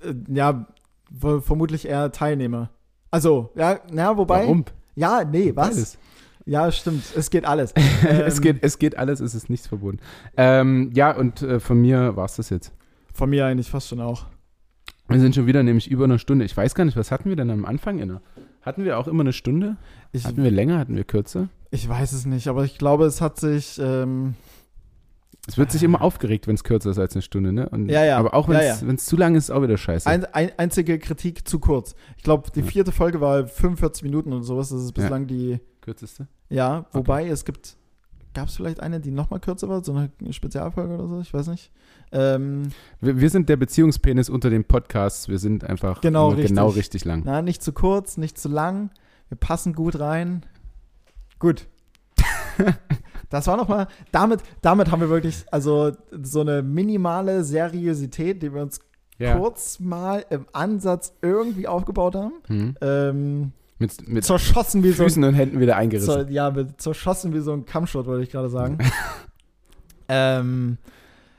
Äh, 0.03 0.15
Ja, 0.29 0.67
vermutlich 1.19 1.87
eher 1.89 2.13
Teilnehmer. 2.13 2.71
Also, 3.11 3.51
ja, 3.55 3.81
na, 3.93 4.17
wobei. 4.17 4.43
Warum? 4.43 4.65
Ja, 4.95 5.25
nee, 5.25 5.53
was? 5.55 5.69
Beides. 5.71 5.99
Ja, 6.45 6.71
stimmt. 6.71 7.05
Es 7.17 7.31
geht 7.31 7.45
alles. 7.45 7.73
es, 8.09 8.41
geht, 8.41 8.63
es 8.63 8.79
geht 8.79 8.97
alles, 8.97 9.21
es 9.21 9.35
ist 9.35 9.51
nichts 9.51 9.67
verboten. 9.67 9.99
Ähm, 10.37 10.91
ja, 10.95 11.11
und 11.17 11.43
äh, 11.43 11.61
von 11.61 11.81
mir 11.81 12.17
war 12.17 12.27
es 12.27 12.37
das 12.37 12.51
jetzt. 12.51 12.73
Von 13.13 13.31
mir 13.31 13.47
eigentlich 13.47 13.71
fast 13.71 13.89
schon 13.89 14.01
auch. 14.01 14.27
Wir 15.09 15.21
sind 15.21 15.35
schon 15.35 15.47
wieder 15.47 15.63
nämlich 15.63 15.91
über 15.91 16.05
eine 16.05 16.19
Stunde. 16.19 16.45
Ich 16.45 16.57
weiß 16.57 16.75
gar 16.75 16.85
nicht, 16.85 16.97
was 16.97 17.11
hatten 17.11 17.29
wir 17.29 17.37
denn 17.37 17.51
am 17.51 17.65
Anfang 17.65 17.99
inne? 17.99 18.21
Hatten 18.63 18.85
wir 18.85 18.99
auch 18.99 19.07
immer 19.07 19.23
eine 19.23 19.33
Stunde? 19.33 19.77
Ich, 20.13 20.25
Hatten 20.25 20.43
wir 20.43 20.51
länger? 20.51 20.79
Hatten 20.79 20.97
wir 20.97 21.05
kürzer? 21.05 21.49
ich 21.71 21.89
weiß 21.89 22.13
es 22.13 22.27
nicht, 22.27 22.49
aber 22.49 22.65
ich 22.65 22.79
glaube, 22.79 23.05
es 23.07 23.21
hat 23.21 23.39
sich. 23.39 23.79
Ähm, 23.83 24.35
Es 25.47 25.57
wird 25.59 25.71
sich 25.71 25.83
immer 25.83 26.03
aufgeregt, 26.03 26.47
wenn 26.49 26.55
es 26.57 26.65
kürzer 26.65 26.91
ist 26.91 26.99
als 26.99 27.15
eine 27.15 27.23
Stunde, 27.23 27.53
ne? 27.53 27.69
Und, 27.69 27.89
Ja, 27.89 28.05
ja. 28.05 28.19
Aber 28.19 28.35
auch 28.35 28.49
wenn 28.49 28.57
Ja, 28.57 28.75
es 28.75 28.81
ja. 28.81 28.97
zu 28.97 29.17
lang 29.17 29.35
ist, 29.37 29.45
ist 29.45 29.51
auch 29.51 29.63
wieder 29.63 29.77
scheiße. 29.79 30.09
ein, 30.09 30.25
ein, 30.27 30.51
einzige 30.57 30.99
Kritik 30.99 31.47
zu 31.47 31.59
kurz. 31.61 31.95
Ich 32.17 32.23
glaube, 32.25 32.51
die 32.55 32.61
Ja. 32.61 32.67
vierte 32.67 32.93
Folge 32.93 33.21
war 33.21 33.47
45 33.47 34.03
Minuten 34.03 34.33
oder 34.33 34.43
sowas. 34.43 34.71
Das 34.71 34.83
ist 34.83 34.93
bislang 34.93 35.27
die. 35.27 35.61
Kürzeste? 35.83 36.27
Ja, 36.49 36.87
wobei 36.93 37.29
es 37.29 37.45
gibt. 37.45 37.77
Gab 38.35 38.49
es 38.49 38.57
vielleicht 38.57 38.81
eine, 38.81 39.01
die 39.01 39.13
noch 39.13 39.31
mal 39.31 39.39
kürzer 39.39 39.69
war? 39.69 39.83
So 39.85 39.95
eine 39.95 40.11
Spezialfolge 40.33 40.95
oder 40.95 41.07
so? 41.07 41.21
Ich 41.21 41.33
weiß 41.33 41.47
nicht. 41.47 41.71
Ähm, 42.13 42.69
Wir, 43.01 43.19
wir 43.21 43.31
sind 43.31 43.49
der 43.49 43.57
Beziehungspenis 43.57 44.29
unter 44.29 44.51
den 44.51 44.65
Podcasts. 44.65 45.29
Wir 45.29 45.39
sind 45.39 45.65
einfach 45.65 46.01
Genau 46.03 46.29
richtig. 46.31 46.49
genau 46.49 46.69
richtig 46.69 47.05
lang. 47.05 47.23
na, 47.25 47.41
nicht 47.41 47.63
zu 47.63 47.73
kurz, 47.73 48.17
nicht 48.19 48.37
zu 48.39 48.49
lang. 48.49 48.91
Wir 49.29 49.39
passen 49.39 49.73
gut 49.75 49.99
rein. 50.01 50.45
Gut. 51.39 51.67
Das 53.31 53.47
war 53.47 53.57
noch 53.57 53.69
mal, 53.69 53.87
damit, 54.13 54.41
damit 54.63 54.91
haben 54.91 55.01
wir 55.01 55.09
wirklich, 55.11 55.45
also 55.51 55.93
so 56.23 56.41
eine 56.41 56.63
minimale 56.63 57.43
Seriosität, 57.45 58.43
die 58.43 58.53
wir 58.55 58.63
uns 58.63 58.81
Ja. 59.19 59.37
kurz 59.39 59.81
mal 59.81 60.25
im 60.31 60.47
Ansatz 60.53 61.13
irgendwie 61.23 61.67
aufgebaut 61.67 62.15
haben. 62.15 62.33
Hm. 62.47 62.75
Ähm, 62.81 63.53
Mit, 63.79 64.09
mit 64.09 64.25
zerschossen 64.25 64.83
wie 64.83 64.91
so 64.93 65.03
ein 65.03 65.07
Füßen 65.09 65.25
und 65.25 65.35
Händen 65.35 65.59
wieder 65.61 65.77
eingerissen. 65.77 66.27
Zer, 66.27 66.31
ja, 66.31 66.51
mit, 66.51 66.81
zerschossen 66.81 67.33
wie 67.35 67.41
so 67.41 67.53
ein 67.53 67.65
Kampfshot, 67.67 68.07
wollte 68.07 68.23
ich 68.25 68.31
gerade 68.31 68.49
sagen. 68.51 68.79
ähm, 70.09 70.79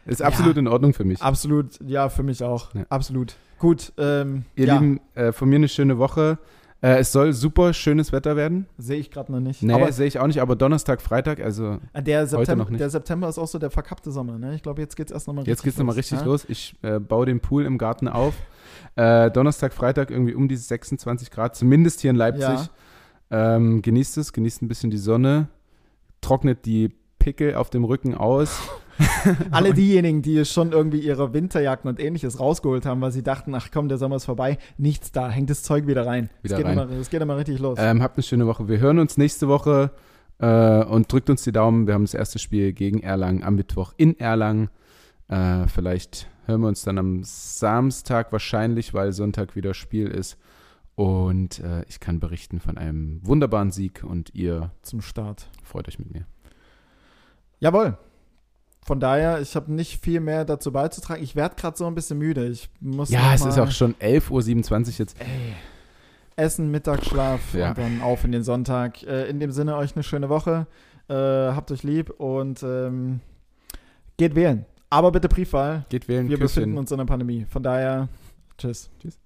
Ist 0.05 0.21
absolut 0.21 0.55
Ja. 0.55 0.59
in 0.59 0.67
Ordnung 0.67 0.93
für 0.93 1.03
mich. 1.03 1.21
absolut, 1.21 1.79
ja, 1.85 2.09
für 2.09 2.23
mich 2.23 2.43
auch. 2.43 2.73
Ja. 2.73 2.85
Absolut. 2.89 3.35
Gut, 3.59 3.91
ähm, 3.97 4.45
Ihr 4.55 4.67
ja, 4.67 4.73
Lieben, 4.75 4.99
äh, 5.15 5.31
von 5.31 5.49
mir 5.49 5.55
eine 5.55 5.67
schöne 5.67 5.97
Woche. 5.97 6.37
Äh, 6.81 6.99
es 6.99 7.11
soll 7.11 7.33
super 7.33 7.73
schönes 7.73 8.11
Wetter 8.11 8.35
werden. 8.35 8.67
sehe 8.77 8.99
ich 8.99 9.09
gerade 9.09 9.31
noch 9.31 9.39
nicht. 9.39 9.63
Nee, 9.63 9.73
Aber 9.73 9.91
sehe 9.91 10.05
ich 10.05 10.19
auch 10.19 10.27
nicht, 10.27 10.41
aber 10.41 10.55
Donnerstag, 10.55 11.01
Freitag, 11.01 11.39
also 11.39 11.79
der 11.95 12.27
September, 12.27 12.63
noch 12.63 12.69
nicht. 12.69 12.79
der 12.79 12.89
September 12.91 13.27
ist 13.29 13.39
auch 13.39 13.47
so 13.47 13.57
der 13.57 13.71
verkappte 13.71 14.11
Sommer, 14.11 14.37
ne? 14.37 14.53
Ich 14.53 14.61
glaube, 14.61 14.81
jetzt 14.81 14.95
geht's 14.95 15.11
erst 15.11 15.27
nochmal 15.27 15.41
richtig 15.41 15.57
jetzt 15.57 15.63
geht's 15.63 15.77
nochmal 15.77 15.95
richtig 15.95 16.19
ja? 16.19 16.25
los. 16.25 16.45
Ich 16.47 16.75
äh, 16.83 16.99
baue 16.99 17.25
den 17.25 17.39
Pool 17.39 17.65
im 17.65 17.79
Garten 17.79 18.07
auf. 18.07 18.35
Äh, 18.95 19.31
Donnerstag, 19.31 19.73
Freitag 19.73 20.11
irgendwie 20.11 20.35
um 20.35 20.47
die 20.47 20.55
26 20.55 21.31
Grad, 21.31 21.55
zumindest 21.55 22.01
hier 22.01 22.11
in 22.11 22.15
Leipzig. 22.15 22.69
Ähm, 23.29 23.81
genießt 23.81 24.17
es, 24.19 24.31
genießt 24.31 24.61
ein 24.61 24.67
bisschen 24.67 24.89
die 24.89 24.97
Sonne, 24.97 25.49
trocknet 26.21 26.65
die 26.65 26.93
Pickel 27.19 27.55
auf 27.55 27.69
dem 27.69 27.83
Rücken 27.83 28.15
aus. 28.15 28.59
Alle 29.51 29.73
diejenigen, 29.73 30.21
die 30.21 30.43
schon 30.45 30.71
irgendwie 30.71 30.99
ihre 30.99 31.33
Winterjacken 31.33 31.89
und 31.89 31.99
ähnliches 31.99 32.39
rausgeholt 32.39 32.85
haben, 32.85 33.01
weil 33.01 33.11
sie 33.11 33.23
dachten, 33.23 33.53
ach 33.55 33.69
komm, 33.71 33.89
der 33.89 33.97
Sommer 33.97 34.17
ist 34.17 34.25
vorbei, 34.25 34.57
nichts 34.77 35.11
da, 35.11 35.29
hängt 35.29 35.49
das 35.49 35.63
Zeug 35.63 35.87
wieder 35.87 36.05
rein. 36.05 36.29
Wieder 36.41 36.55
es, 36.55 36.57
geht 36.57 36.65
rein. 36.65 36.77
Immer, 36.77 36.91
es 36.91 37.09
geht 37.09 37.21
immer 37.21 37.37
richtig 37.37 37.59
los. 37.59 37.77
Ähm, 37.81 38.01
habt 38.01 38.17
eine 38.17 38.23
schöne 38.23 38.47
Woche. 38.47 38.67
Wir 38.67 38.79
hören 38.79 38.99
uns 38.99 39.17
nächste 39.17 39.47
Woche 39.47 39.91
äh, 40.39 40.83
und 40.83 41.11
drückt 41.11 41.29
uns 41.29 41.43
die 41.43 41.51
Daumen. 41.51 41.87
Wir 41.87 41.93
haben 41.93 42.05
das 42.05 42.13
erste 42.13 42.39
Spiel 42.39 42.73
gegen 42.73 43.01
Erlangen 43.01 43.43
am 43.43 43.55
Mittwoch 43.55 43.93
in 43.97 44.19
Erlangen. 44.19 44.69
Äh, 45.27 45.67
vielleicht 45.67 46.27
hören 46.45 46.61
wir 46.61 46.67
uns 46.67 46.83
dann 46.83 46.97
am 46.97 47.21
Samstag 47.23 48.31
wahrscheinlich, 48.31 48.93
weil 48.93 49.13
Sonntag 49.13 49.55
wieder 49.55 49.73
Spiel 49.73 50.07
ist. 50.07 50.37
Und 50.95 51.59
äh, 51.59 51.83
ich 51.87 51.99
kann 51.99 52.19
berichten 52.19 52.59
von 52.59 52.77
einem 52.77 53.19
wunderbaren 53.23 53.69
Sieg 53.71 54.03
und 54.03 54.33
ihr 54.33 54.71
Zum 54.81 55.01
Start. 55.01 55.47
freut 55.63 55.87
euch 55.87 55.99
mit 55.99 56.11
mir. 56.11 56.25
Jawohl. 57.59 57.97
Von 58.87 58.99
daher, 59.01 59.41
ich 59.41 59.53
habe 59.55 59.71
nicht 59.71 60.01
viel 60.01 60.21
mehr 60.21 60.45
dazu 60.45 60.71
beizutragen. 60.71 61.21
Ich 61.21 61.35
werde 61.35 61.55
gerade 61.55 61.77
so 61.77 61.85
ein 61.85 61.93
bisschen 61.93 62.17
müde. 62.17 62.47
Ich 62.47 62.69
muss 62.79 63.09
Ja, 63.09 63.33
es 63.33 63.45
ist 63.45 63.59
auch 63.59 63.69
schon 63.69 63.93
11.27 63.95 64.71
Uhr 64.71 64.99
jetzt. 64.99 65.17
Essen, 66.37 66.71
Mittagsschlaf 66.71 67.53
Ja. 67.53 67.69
und 67.69 67.77
dann 67.77 68.01
auf 68.01 68.23
in 68.23 68.31
den 68.31 68.43
Sonntag. 68.43 69.03
Äh, 69.03 69.27
in 69.29 69.39
dem 69.41 69.51
Sinne, 69.51 69.75
euch 69.75 69.95
eine 69.95 70.03
schöne 70.03 70.29
Woche. 70.29 70.67
Äh, 71.09 71.13
habt 71.13 71.69
euch 71.71 71.83
lieb 71.83 72.11
und 72.11 72.63
ähm, 72.63 73.19
geht 74.17 74.35
wählen. 74.35 74.65
Aber 74.89 75.11
bitte 75.11 75.27
Briefwahl. 75.27 75.85
Geht 75.89 76.07
wählen, 76.07 76.29
Wir 76.29 76.37
Küsschen. 76.37 76.61
befinden 76.61 76.77
uns 76.77 76.91
in 76.91 76.99
einer 76.99 77.07
Pandemie. 77.07 77.45
Von 77.49 77.63
daher, 77.63 78.07
tschüss. 78.57 78.89
Tschüss. 79.01 79.19